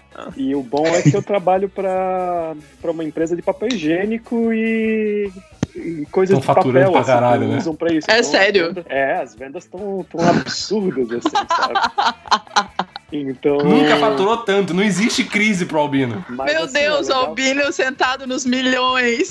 e 0.49 0.55
o 0.55 0.63
bom 0.63 0.87
é 0.87 1.03
que 1.03 1.15
eu 1.15 1.23
trabalho 1.23 1.69
para 1.69 2.55
uma 2.85 3.05
empresa 3.05 3.35
de 3.37 3.43
papel 3.43 3.69
higiênico 3.73 4.53
e, 4.53 5.31
e 5.77 6.07
coisas 6.11 6.39
de 6.39 6.45
papel 6.47 6.91
pra 6.93 7.01
assim, 7.01 7.11
caralho, 7.13 7.43
que 7.43 7.47
né? 7.49 7.59
usam 7.59 7.75
pra 7.75 7.93
isso. 7.93 8.11
É 8.11 8.19
Então, 8.19 8.31
sério? 8.31 8.63
as 8.67 8.75
vendas- 8.75 8.85
é, 8.89 9.13
as 9.17 9.35
vendas 9.35 9.65
estão 9.65 10.07
tão 10.11 10.29
absurdas, 10.29 11.09
assim, 11.11 11.47
sabe? 11.57 12.75
Então. 13.13 13.59
Nunca 13.59 13.97
faturou 13.99 14.39
tanto. 14.39 14.75
Não 14.75 14.83
existe 14.83 15.23
crise 15.25 15.67
pro 15.67 15.79
Albino. 15.79 16.25
mas, 16.31 16.53
Meu 16.53 16.65
assim, 16.65 16.73
Deus, 16.75 17.09
é 17.09 17.13
o 17.13 17.15
legal- 17.17 17.27
Albino 17.27 17.73
sentado 17.73 18.27
nos 18.27 18.45
milhões. 18.45 19.31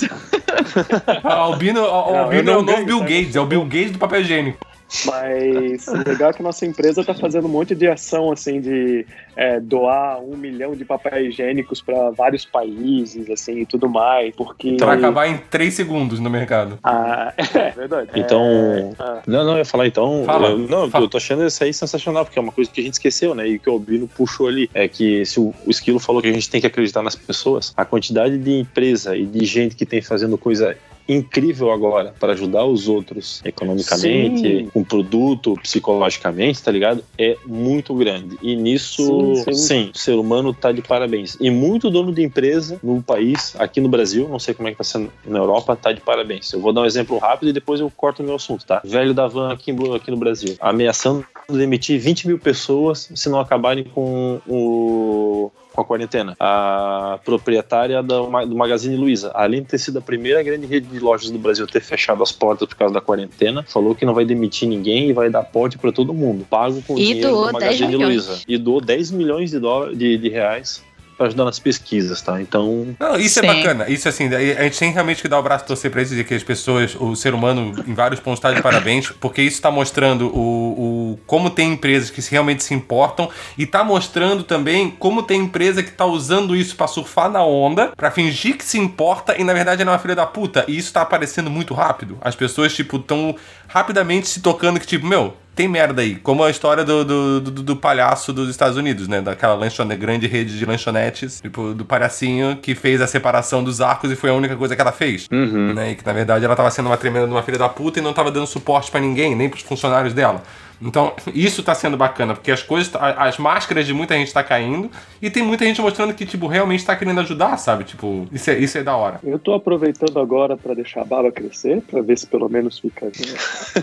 Albino, 1.24 1.82
Não, 1.82 1.89
Albino 2.20 2.41
é 2.50 2.54
não 2.54 2.60
o 2.60 2.62
novo 2.62 2.66
ganho, 2.74 2.86
Bill? 2.86 3.00
Gates. 3.02 3.36
É 3.36 3.41
o 3.41 3.46
Bill 3.46 3.64
Gates 3.66 3.91
do 3.91 4.00
papel 4.00 4.22
higiênico. 4.22 4.66
Mas 5.06 5.88
o 5.88 5.98
legal 6.08 6.30
é 6.30 6.34
que 6.34 6.42
a 6.42 6.44
nossa 6.44 6.66
empresa 6.66 7.04
tá 7.04 7.14
fazendo 7.14 7.46
um 7.46 7.52
monte 7.52 7.74
de 7.74 7.88
ação 7.88 8.32
assim 8.32 8.62
de 8.62 9.06
é, 9.36 9.60
doar 9.60 10.22
um 10.22 10.38
milhão 10.38 10.76
de 10.76 10.86
papéis 10.86 11.30
higiênicos 11.30 11.82
para 11.82 12.12
vários 12.12 12.46
países, 12.46 13.30
assim, 13.30 13.60
e 13.60 13.66
tudo 13.66 13.90
mais, 13.90 14.34
porque. 14.36 14.78
Vai 14.80 14.98
acabar 14.98 15.28
em 15.28 15.38
3 15.38 15.74
segundos 15.74 16.20
no 16.20 16.30
mercado. 16.30 16.78
Ah, 16.84 17.34
é 17.38 17.72
verdade. 17.72 18.10
Então. 18.16 18.44
É, 18.44 18.94
ah. 19.00 19.22
Não, 19.26 19.44
não, 19.44 19.54
eu 19.54 19.60
ia 19.60 19.66
falar 19.66 19.88
então. 19.88 20.24
Fala, 20.26 20.50
eu, 20.50 20.60
não, 20.60 20.90
fala. 20.90 21.06
eu 21.06 21.10
tô 21.10 21.18
achando 21.18 21.46
isso 21.46 21.64
aí 21.64 21.74
sensacional, 21.74 22.26
porque 22.26 22.38
é 22.38 22.42
uma 22.42 22.52
coisa 22.52 22.70
que 22.70 22.82
a 22.82 22.84
gente 22.84 22.94
esqueceu, 22.94 23.34
né? 23.34 23.48
E 23.48 23.60
que 23.60 23.70
o 23.70 23.74
Albino 23.74 24.08
puxou 24.08 24.48
ali. 24.48 24.70
É 24.74 24.88
que 24.88 25.26
se 25.26 25.40
o, 25.40 25.54
o 25.66 25.72
Esquilo 25.72 26.00
falou 26.00 26.22
que 26.22 26.28
a 26.28 26.34
gente 26.34 26.50
tem 26.50 26.62
que 26.62 26.68
acreditar 26.68 27.02
nas 27.02 27.16
pessoas, 27.16 27.74
a 27.76 27.86
quantidade 27.86 28.38
de 28.38 28.60
empresa 28.60 29.16
e 29.18 29.26
de 29.26 29.46
gente 29.46 29.76
que 29.76 29.86
tem 29.86 30.02
fazendo 30.02 30.38
coisa 30.38 30.78
incrível 31.08 31.72
agora 31.72 32.14
para 32.20 32.34
ajudar 32.34 32.66
os 32.66 32.88
outros 32.88 33.41
economicamente, 33.43 34.41
Sim. 34.41 34.70
com 34.74 34.84
produto, 34.84 35.56
psicologicamente, 35.62 36.62
tá 36.62 36.72
ligado? 36.72 37.04
É 37.18 37.38
muito 37.45 37.93
grande. 37.95 38.38
E 38.41 38.56
nisso, 38.56 39.43
Sim, 39.45 39.54
sim, 39.54 39.54
sim. 39.54 39.91
o 39.93 39.97
ser 39.97 40.14
humano 40.16 40.54
tá 40.54 40.72
de 40.72 40.82
parabéns. 40.82 41.38
E 41.39 41.49
muito 41.49 41.89
dono 41.89 42.12
de 42.14 42.22
empresa 42.24 42.80
no 42.84 43.01
país, 43.01 43.56
aqui 43.60 43.82
no 43.82 43.89
Brasil, 43.89 44.28
não 44.30 44.39
sei 44.39 44.54
como 44.54 44.68
é 44.68 44.72
que 44.72 44.78
tá 44.78 44.84
sendo 44.84 45.12
na 45.26 45.39
Europa, 45.39 45.76
tá 45.76 45.91
de 45.91 46.01
parabéns. 46.01 46.51
Eu 46.54 46.60
vou 46.62 46.72
dar 46.74 46.82
um 46.82 46.86
exemplo 46.86 47.18
rápido 47.18 47.49
e 47.49 47.54
depois 47.54 47.80
eu 47.80 47.91
corto 47.95 48.22
o 48.22 48.26
meu 48.26 48.36
assunto, 48.36 48.66
tá? 48.66 48.82
Velho 48.84 49.14
da 49.14 49.28
van 49.28 49.51
aqui, 49.51 49.72
em- 49.72 49.95
aqui 49.95 50.10
no 50.12 50.18
Brasil, 50.18 50.56
ameaçando 50.60 51.26
demitir 51.49 51.99
20 51.99 52.26
mil 52.28 52.39
pessoas 52.39 53.10
se 53.14 53.30
não 53.30 53.39
acabarem 53.39 53.84
com 53.84 54.39
o 54.47 55.51
com 55.74 55.82
a 55.82 55.86
quarentena. 55.86 56.36
A 56.39 57.19
proprietária 57.26 58.01
da- 58.01 58.21
do 58.45 58.55
Magazine 58.55 58.95
Luiza, 58.95 59.32
além 59.34 59.61
de 59.61 59.67
ter 59.69 59.78
sido 59.78 59.99
a 59.99 60.01
primeira 60.01 60.41
grande 60.43 60.65
rede 60.67 60.88
de 60.88 60.99
lojas 60.99 61.30
do 61.32 61.39
Brasil 61.39 61.65
a 61.65 61.67
ter 61.67 61.82
fechado 61.82 62.21
as 62.24 62.32
portas 62.32 62.67
por 62.69 62.76
causa 62.76 62.93
da 62.93 63.01
quarentena, 63.01 63.63
falou 63.63 63.95
que 63.95 64.05
não 64.05 64.13
vai 64.13 64.24
demitir 64.26 64.67
ninguém 64.69 65.09
e 65.09 65.13
vai 65.13 65.30
dar 65.30 65.43
porte 65.43 65.78
para 65.78 65.91
todo 65.91 66.13
mundo, 66.13 66.45
pago 66.49 66.82
com 66.84 66.93
o 66.93 66.99
E 66.99 67.05
dinheiro 67.05 67.30
do 67.30 67.41
10 67.43 67.51
Magazine. 67.53 67.95
Luiza. 67.95 68.41
E 68.47 68.57
doou 68.57 68.80
10 68.80 69.11
milhões 69.11 69.51
de, 69.51 69.59
dólares, 69.59 69.97
de, 69.97 70.17
de 70.17 70.30
reais 70.30 70.84
para 71.24 71.28
ajudar 71.30 71.45
nas 71.45 71.59
pesquisas, 71.59 72.21
tá? 72.21 72.41
Então, 72.41 72.95
Não, 72.99 73.15
isso 73.15 73.39
Sim. 73.39 73.45
é 73.47 73.53
bacana. 73.55 73.89
Isso 73.89 74.09
assim, 74.09 74.28
a 74.34 74.63
gente 74.63 74.78
tem 74.78 74.91
realmente 74.91 75.21
que 75.21 75.28
dar 75.28 75.39
o 75.39 75.43
braço 75.43 75.65
torcer 75.65 75.89
pra 75.89 76.01
isso, 76.01 76.11
dizer 76.11 76.26
que 76.26 76.34
as 76.34 76.43
pessoas, 76.43 76.95
o 76.99 77.15
ser 77.15 77.34
humano, 77.34 77.74
em 77.88 77.93
vários 77.93 78.19
pontos, 78.19 78.39
está 78.39 78.51
de 78.51 78.61
parabéns, 78.61 79.09
porque 79.19 79.41
isso 79.41 79.55
está 79.55 79.71
mostrando 79.71 80.28
o, 80.28 81.13
o 81.13 81.19
como 81.26 81.49
tem 81.49 81.74
empresas 81.74 82.09
que 82.09 82.21
realmente 82.30 82.63
se 82.63 82.74
importam 82.74 83.30
e 83.57 83.65
tá 83.65 83.84
mostrando 83.84 84.43
também 84.43 84.91
como 84.91 85.24
tem 85.24 85.41
empresa 85.41 85.82
que 85.82 85.91
tá 85.91 86.05
usando 86.05 86.55
isso 86.55 86.76
pra 86.76 86.88
surfar 86.88 87.30
na 87.30 87.43
onda, 87.43 87.93
pra 87.95 88.11
fingir 88.11 88.57
que 88.57 88.65
se 88.65 88.78
importa 88.78 89.39
e 89.39 89.43
na 89.43 89.53
verdade 89.53 89.82
ela 89.82 89.91
é 89.91 89.93
uma 89.93 89.99
filha 89.99 90.15
da 90.15 90.26
puta. 90.26 90.65
E 90.67 90.78
isso 90.78 90.91
tá 90.91 91.01
aparecendo 91.01 91.49
muito 91.49 91.74
rápido. 91.74 92.17
As 92.21 92.36
pessoas, 92.36 92.74
tipo, 92.74 92.99
tão 92.99 93.36
rapidamente 93.67 94.28
se 94.28 94.41
tocando 94.41 94.80
que, 94.80 94.86
tipo, 94.88 95.05
meu, 95.07 95.34
tem 95.56 95.68
merda 95.68 96.01
aí. 96.01 96.16
Como 96.16 96.43
a 96.43 96.49
história 96.49 96.84
do, 96.84 97.06
do, 97.06 97.41
do, 97.41 97.51
do 97.64 97.76
palhaço 97.76 98.34
dos 98.34 98.49
Estados 98.49 98.78
Unidos, 98.78 99.08
né? 99.08 99.22
Daquela 99.22 99.54
lanchonete, 99.54 99.99
grande 99.99 100.28
rede 100.28 100.58
de 100.58 100.66
lanchonetes, 100.66 101.41
tipo, 101.41 101.74
do 101.74 101.86
palhacinho 101.86 102.58
que 102.58 102.74
fez 102.76 103.01
a 103.01 103.08
separação 103.08 103.64
dos 103.64 103.80
arcos 103.82 104.12
e 104.12 104.16
foi 104.16 104.30
a 104.30 104.34
única 104.34 104.56
coisa 104.56 104.76
que 104.76 104.82
ela 104.82 104.91
fez. 104.91 105.28
Né? 105.74 105.91
E 105.91 105.95
que, 105.95 106.06
na 106.06 106.14
verdade, 106.14 106.43
ela 106.45 106.56
tava 106.56 106.72
sendo 106.72 106.88
uma 106.88 106.97
tremenda 106.97 107.28
de 107.28 107.32
uma 107.34 107.43
filha 107.43 107.58
da 107.58 107.70
puta 107.70 107.99
e 107.99 108.01
não 108.01 108.14
tava 108.14 108.32
dando 108.32 108.47
suporte 108.47 108.89
pra 108.89 108.99
ninguém, 108.99 109.36
nem 109.36 109.49
pros 109.49 109.62
funcionários 109.64 110.14
dela. 110.14 110.41
Então, 110.82 111.13
isso 111.34 111.63
tá 111.63 111.74
sendo 111.74 111.95
bacana, 111.95 112.34
porque 112.34 112.51
as 112.51 112.61
coisas, 112.61 112.91
as 112.95 113.38
máscaras 113.38 113.86
de 113.86 113.93
muita 113.93 114.15
gente 114.15 114.34
tá 114.34 114.43
caindo 114.43 114.89
e 115.21 115.30
tem 115.30 115.43
muita 115.43 115.65
gente 115.65 115.82
mostrando 115.82 116.13
que, 116.13 116.26
tipo, 116.26 116.47
realmente 116.47 116.86
tá 116.86 116.95
querendo 116.95 117.19
ajudar, 117.21 117.57
sabe? 117.57 117.84
Tipo, 117.84 118.28
isso 118.32 118.49
é, 118.49 118.57
isso 118.59 118.78
é 118.78 118.84
da 118.84 118.95
hora. 118.95 119.19
Eu 119.24 119.39
tô 119.39 119.53
aproveitando 119.53 120.19
agora 120.19 120.57
para 120.57 120.74
deixar 120.74 121.01
a 121.01 121.05
barba 121.05 121.32
crescer, 121.32 121.82
para 121.82 122.01
ver 122.01 122.17
se 122.17 122.28
pelo 122.28 122.49
menos 122.49 122.80
fica 122.80 123.11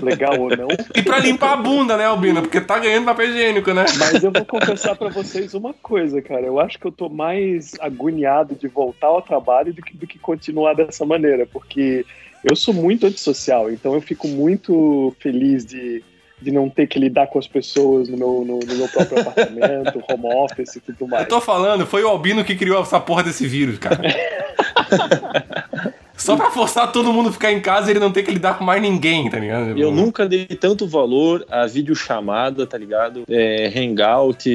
legal 0.03 0.39
ou 0.39 0.51
não. 0.51 0.69
E 0.95 1.03
pra 1.03 1.19
limpar 1.19 1.53
a 1.53 1.57
bunda, 1.57 1.97
né, 1.97 2.05
Albino? 2.05 2.43
Porque 2.43 2.61
tá 2.61 2.79
ganhando 2.79 3.05
papel 3.05 3.31
higiênico, 3.31 3.73
né? 3.73 3.85
Mas 3.99 4.23
eu 4.23 4.31
vou 4.31 4.45
confessar 4.45 4.97
pra 4.97 5.09
vocês 5.09 5.55
uma 5.55 5.73
coisa, 5.73 6.21
cara. 6.21 6.43
Eu 6.43 6.59
acho 6.59 6.79
que 6.79 6.87
eu 6.87 6.93
tô 6.93 7.09
mais 7.09 7.75
agoniado 7.81 8.55
de 8.55 8.69
voltar 8.69 9.07
ao 9.07 9.23
trabalho 9.23 9.73
do 9.73 9.83
que, 9.83 9.97
do 9.97 10.07
que 10.07 10.19
continuar 10.19 10.75
dessa 10.75 11.07
maneira, 11.07 11.47
porque 11.47 12.05
eu 12.45 12.57
sou 12.57 12.73
muito 12.73 13.07
antissocial, 13.07 13.71
então 13.71 13.95
eu 13.95 14.01
fico 14.01 14.27
muito 14.27 15.15
feliz 15.21 15.65
de, 15.65 16.03
de 16.41 16.51
não 16.51 16.69
ter 16.69 16.87
que 16.87 16.99
lidar 16.99 17.27
com 17.27 17.39
as 17.39 17.47
pessoas 17.47 18.09
no 18.09 18.17
meu, 18.17 18.45
no, 18.45 18.59
no 18.59 18.75
meu 18.77 18.89
próprio 18.89 19.21
apartamento, 19.21 20.03
home 20.11 20.35
office 20.35 20.77
e 20.77 20.81
tudo 20.81 21.07
mais. 21.07 21.25
Eu 21.25 21.29
tô 21.29 21.41
falando, 21.41 21.87
foi 21.87 22.03
o 22.03 22.09
Albino 22.09 22.45
que 22.45 22.57
criou 22.57 22.81
essa 22.83 22.99
porra 22.99 23.23
desse 23.23 23.47
vírus, 23.47 23.79
cara. 23.79 24.01
Só 26.21 26.37
pra 26.37 26.51
forçar 26.51 26.93
todo 26.93 27.13
mundo 27.13 27.31
a 27.31 27.33
ficar 27.33 27.51
em 27.53 27.61
casa 27.61 27.89
e 27.89 27.93
ele 27.93 28.01
não 28.01 28.11
ter 28.13 28.23
que 28.23 28.31
lidar 28.31 28.59
com 28.59 28.65
mais 28.65 28.81
ninguém, 28.83 29.29
tá 29.31 29.39
ligado? 29.39 29.79
eu 29.79 29.91
nunca 29.91 30.29
dei 30.29 30.45
tanto 30.47 30.87
valor 30.87 31.45
a 31.51 31.67
videochamada, 31.67 32.67
tá 32.67 32.77
ligado? 32.79 33.25
É, 33.29 33.73
hangout, 33.77 34.49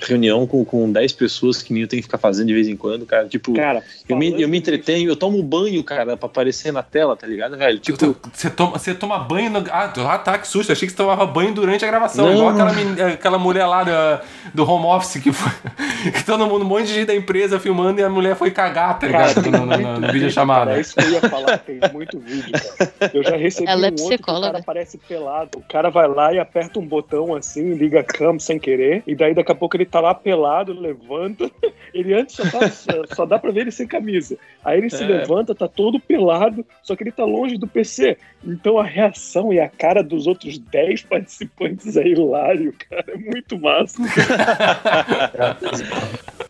reunião 0.00 0.46
com, 0.46 0.64
com 0.64 0.90
10 0.90 1.12
pessoas 1.12 1.62
que 1.62 1.72
nem 1.72 1.82
eu 1.82 1.88
tenho 1.88 2.02
que 2.02 2.06
ficar 2.06 2.18
fazendo 2.18 2.48
de 2.48 2.54
vez 2.54 2.68
em 2.68 2.76
quando, 2.76 3.06
cara. 3.06 3.26
Tipo, 3.26 3.52
Cara, 3.54 3.82
eu 4.08 4.16
me, 4.16 4.40
eu 4.40 4.48
me 4.48 4.58
entretenho, 4.58 5.08
eu 5.08 5.16
tomo 5.16 5.42
banho, 5.42 5.82
cara, 5.82 6.16
pra 6.16 6.26
aparecer 6.26 6.72
na 6.72 6.82
tela, 6.82 7.16
tá 7.16 7.26
ligado, 7.26 7.56
velho? 7.56 7.78
Tipo, 7.78 8.16
você 8.32 8.50
toma, 8.50 8.78
você 8.78 8.94
toma 8.94 9.18
banho 9.18 9.50
no. 9.50 9.64
Ah, 9.70 9.92
ah, 9.96 10.18
tá, 10.18 10.38
que 10.38 10.46
susto. 10.48 10.72
Achei 10.72 10.86
que 10.86 10.92
você 10.92 10.96
tomava 10.96 11.26
banho 11.26 11.52
durante 11.52 11.84
a 11.84 11.88
gravação. 11.88 12.26
Não. 12.26 12.34
Igual 12.34 12.48
aquela, 12.50 12.72
men- 12.72 13.02
aquela 13.14 13.38
mulher 13.38 13.66
lá 13.66 13.84
da- 13.84 14.20
do 14.54 14.68
home 14.68 14.86
office 14.86 15.22
que 15.22 15.32
foi. 15.32 15.52
que 16.12 16.24
todo 16.24 16.46
mundo, 16.46 16.64
um 16.64 16.68
monte 16.68 16.86
de 16.86 16.94
gente 16.94 17.06
da 17.06 17.14
empresa 17.14 17.58
filmando 17.58 18.00
e 18.00 18.04
a 18.04 18.08
mulher 18.10 18.36
foi 18.36 18.50
cagar, 18.50 18.98
tá 18.98 19.06
ligado? 19.06 19.42
No, 19.50 19.50
no, 19.50 19.66
no, 19.66 19.76
no 19.76 19.94
vídeo, 20.08 20.12
vídeo 20.12 20.30
cara, 20.58 20.64
chamada. 20.64 20.76
É 20.76 20.80
isso 20.80 20.94
que 20.96 21.04
eu 21.04 21.10
ia 21.10 21.20
falar, 21.22 21.58
tem 21.58 21.80
muito 21.92 22.18
vídeo, 22.18 22.52
cara. 22.52 23.10
Eu 23.14 23.22
já 23.24 23.36
recebi 23.36 23.68
Ela 23.70 23.86
é 23.86 23.90
um 23.90 24.02
outro 24.02 24.18
que 24.18 24.30
o 24.30 24.40
cara 24.40 24.58
aparece 24.58 24.98
pelado. 24.98 25.58
O 25.58 25.62
cara 25.62 25.90
vai 25.90 26.08
lá 26.08 26.32
e 26.32 26.38
aperta 26.38 26.78
um 26.78 26.86
botão 26.86 27.34
assim, 27.34 27.74
liga 27.74 28.00
a 28.00 28.04
cama 28.04 28.38
sem 28.40 28.58
querer, 28.58 29.02
e 29.06 29.14
daí 29.14 29.34
daqui 29.34 29.52
a 29.52 29.54
pouco 29.54 29.76
ele 29.76 29.86
tá 29.86 30.00
lá 30.00 30.14
pelado, 30.14 30.72
levanta. 30.78 31.50
Ele 31.94 32.12
antes 32.12 32.36
só, 32.36 32.42
tá- 32.44 32.68
só- 32.68 33.14
só 33.14 33.26
dá 33.26 33.38
pra 33.38 33.50
ver 33.50 33.62
ele 33.62 33.70
sem 33.70 33.86
camisa. 33.86 34.36
Aí 34.62 34.76
ele 34.78 34.90
se 34.90 35.02
É. 35.02 35.06
levanta, 35.06 35.54
tá 35.54 35.66
todo 35.66 35.98
pelado, 35.98 36.64
só 36.82 36.94
que 36.94 37.02
ele 37.02 37.10
tá 37.10 37.24
longe 37.24 37.56
do 37.56 37.66
PC. 37.66 38.18
Então 38.46 38.78
a 38.78 38.84
reação 38.84 39.52
e 39.54 39.58
a 39.58 39.68
cara 39.70 40.02
dos 40.02 40.26
outros 40.26 40.58
10 40.58 41.02
participantes 41.04 41.96
é 41.96 42.06
hilário, 42.06 42.74
cara. 42.90 43.04
É 43.08 43.16
muito 43.16 43.58
massa. 43.58 44.02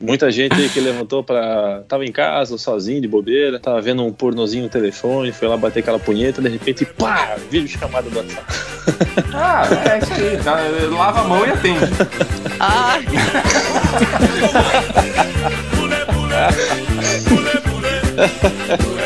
muita 0.00 0.30
gente 0.30 0.54
aí 0.54 0.68
que 0.68 0.80
levantou 0.80 1.22
pra. 1.22 1.82
Tava 1.88 2.04
em 2.04 2.12
casa, 2.12 2.56
sozinho, 2.58 3.00
de 3.00 3.08
bobeira, 3.08 3.58
tava 3.58 3.80
vendo 3.80 3.97
vendo 3.98 4.04
um 4.04 4.12
pornozinho 4.12 4.64
no 4.64 4.68
telefone, 4.68 5.32
foi 5.32 5.48
lá 5.48 5.56
bater 5.56 5.80
aquela 5.80 5.98
punheta, 5.98 6.40
de 6.40 6.48
repente, 6.48 6.84
pá, 6.84 7.36
vídeo 7.50 7.68
chamada 7.68 8.08
do 8.08 8.16
WhatsApp. 8.16 8.46
Ah, 9.34 9.64
é 9.84 9.98
eh, 9.98 10.40
lava 10.90 11.20
a 11.20 11.24
mão 11.24 11.46
e 11.46 11.50
atende. 11.50 11.84
Ah. 12.58 12.98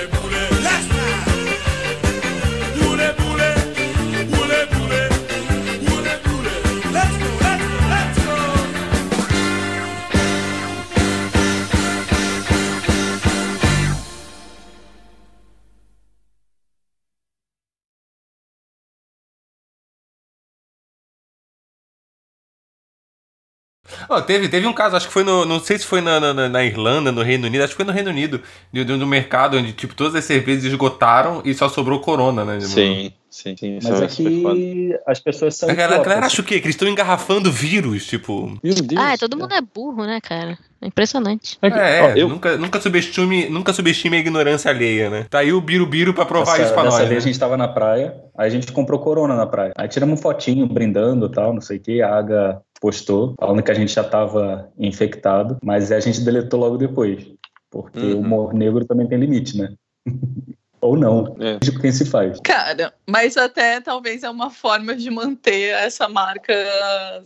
Ó, 24.09 24.21
teve, 24.21 24.49
teve 24.49 24.67
um 24.67 24.73
caso, 24.73 24.97
acho 24.97 25.07
que 25.07 25.13
foi 25.13 25.25
no. 25.25 25.45
Não 25.45 25.61
sei 25.61 25.79
se 25.79 25.87
foi 25.87 26.01
na, 26.01 26.19
na, 26.21 26.49
na 26.49 26.65
Irlanda, 26.65 27.13
no 27.13 27.23
Reino 27.23 27.47
Unido, 27.47 27.63
acho 27.63 27.73
que 27.73 27.77
foi 27.77 27.85
no 27.85 27.93
Reino 27.93 28.11
Unido, 28.11 28.41
de, 28.73 28.85
de, 28.85 28.93
um 28.93 29.07
mercado 29.07 29.57
onde, 29.57 29.73
tipo, 29.73 29.95
todas 29.95 30.15
as 30.15 30.25
cervejas 30.25 30.65
esgotaram 30.65 31.43
e 31.45 31.55
só 31.55 31.69
sobrou 31.69 32.01
corona, 32.01 32.45
né? 32.45 32.61
Sim, 32.61 33.13
sim, 33.31 33.57
sim. 33.57 33.79
Mas 33.83 34.01
é 34.01 34.07
que 34.07 34.99
as 35.07 35.21
pessoas 35.21 35.57
são. 35.57 35.69
A 35.69 35.75
galera, 35.75 36.01
a 36.01 36.05
galera 36.05 36.27
acha 36.27 36.41
o 36.41 36.45
quê? 36.45 36.61
Que 36.61 36.67
eles 36.67 36.75
estão 36.75 36.89
engarrafando 36.89 37.51
vírus, 37.51 38.07
tipo. 38.07 38.59
Meu 38.63 38.75
Deus. 38.75 39.01
Ah, 39.01 39.17
todo 39.19 39.37
mundo 39.37 39.53
é 39.55 39.61
burro, 39.61 40.05
né, 40.05 40.21
cara? 40.21 40.59
É 40.83 40.89
impressionante. 40.89 41.57
É 41.63 41.69
É, 41.69 42.03
ó, 42.03 42.09
é, 42.09 42.15
eu, 42.17 42.29
nunca, 42.29 42.57
nunca, 42.57 42.81
subestime, 42.81 43.49
nunca 43.49 43.73
subestime 43.73 44.17
a 44.17 44.21
ignorância 44.21 44.69
alheia, 44.69 45.09
né? 45.09 45.27
Tá 45.31 45.39
aí 45.39 45.53
o 45.53 45.61
Birubiru 45.61 46.13
pra 46.13 46.27
provar 46.27 46.53
Dessa, 46.53 46.65
isso 46.65 46.75
pra 46.75 46.83
dessa 46.83 46.99
nós. 46.99 47.09
vez 47.09 47.25
né? 47.25 47.31
a 47.31 47.33
gente 47.33 47.39
tava 47.39 47.57
na 47.57 47.69
praia, 47.69 48.17
aí 48.37 48.49
a 48.49 48.51
gente 48.51 48.73
comprou 48.73 48.99
corona 48.99 49.37
na 49.37 49.47
praia. 49.47 49.73
Aí 49.77 49.87
tiramos 49.87 50.19
uma 50.19 50.23
fotinho, 50.23 50.67
brindando 50.67 51.27
e 51.27 51.31
tal, 51.31 51.55
não 51.55 51.61
sei 51.61 51.77
o 51.77 51.81
que, 51.81 52.03
a 52.03 52.19
Aga 52.19 52.61
postou, 52.83 53.35
falando 53.39 53.63
que 53.63 53.71
a 53.71 53.75
gente 53.75 53.95
já 53.95 54.03
tava 54.03 54.69
infectado, 54.77 55.57
mas 55.63 55.93
a 55.93 56.01
gente 56.01 56.21
deletou 56.21 56.59
logo 56.59 56.77
depois. 56.77 57.25
Porque 57.71 58.01
Uhum. 58.01 58.17
o 58.17 58.21
humor 58.21 58.53
negro 58.53 58.85
também 58.85 59.07
tem 59.07 59.19
limite, 59.19 59.57
né? 59.57 59.73
Ou 60.81 60.97
não. 60.97 61.37
É. 61.39 61.59
Veja 61.63 61.79
quem 61.81 61.93
se 61.93 62.05
faz. 62.05 62.41
Cara, 62.41 62.93
mas 63.13 63.37
até 63.37 63.79
talvez 63.79 64.23
é 64.23 64.31
uma 64.31 64.49
forma 64.49 64.97
de 64.97 65.11
manter 65.11 65.75
essa 65.75 66.09
marca 66.09 66.55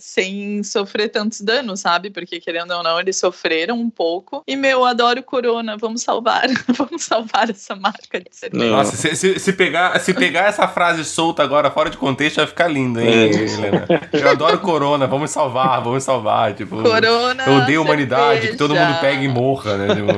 sem 0.01 0.61
sofrer 0.65 1.11
tantos 1.11 1.41
danos, 1.41 1.79
sabe? 1.79 2.11
Porque 2.11 2.41
querendo 2.41 2.73
ou 2.73 2.83
não, 2.83 2.99
eles 2.99 3.17
sofreram 3.17 3.79
um 3.79 3.89
pouco. 3.89 4.43
E 4.49 4.57
meu, 4.57 4.85
adoro 4.85 5.23
Corona, 5.23 5.77
vamos 5.77 6.03
salvar, 6.03 6.49
vamos 6.77 7.05
salvar 7.05 7.49
essa 7.51 7.77
marca 7.77 8.19
de 8.19 8.27
cerveja. 8.33 8.65
Não. 8.65 8.79
Nossa, 8.79 8.97
se, 8.97 9.15
se, 9.15 9.39
se 9.39 9.53
pegar, 9.53 9.97
se 10.01 10.13
pegar 10.13 10.47
essa 10.47 10.67
frase 10.67 11.05
solta 11.05 11.45
agora, 11.45 11.71
fora 11.71 11.89
de 11.89 11.97
contexto, 11.97 12.39
vai 12.39 12.49
ficar 12.49 12.67
lindo, 12.67 13.01
hein, 13.01 13.09
É. 13.09 13.27
Helena? 13.29 13.87
Eu 14.13 14.29
adoro 14.29 14.59
Corona, 14.59 15.07
vamos 15.07 15.31
salvar, 15.31 15.81
vamos 15.85 16.03
salvar. 16.03 16.53
Tipo, 16.55 16.83
Corona. 16.83 17.45
eu 17.47 17.59
odeio 17.59 17.81
a 17.81 17.85
humanidade, 17.85 18.49
que 18.49 18.57
todo 18.57 18.75
mundo 18.75 18.99
pegue 19.01 19.25
e 19.25 19.29
morra, 19.29 19.77
né? 19.77 19.95
Tipo, 19.95 20.13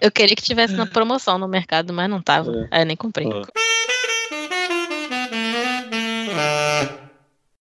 Eu 0.00 0.12
queria 0.12 0.36
que 0.36 0.42
tivesse 0.42 0.74
na 0.74 0.86
promoção 0.86 1.36
no 1.36 1.48
mercado, 1.48 1.92
mas 1.92 2.08
não 2.08 2.22
tava. 2.22 2.68
Aí 2.70 2.82
eu 2.82 2.86
nem 2.86 2.96
comprei. 2.96 3.26
É. 3.26 3.42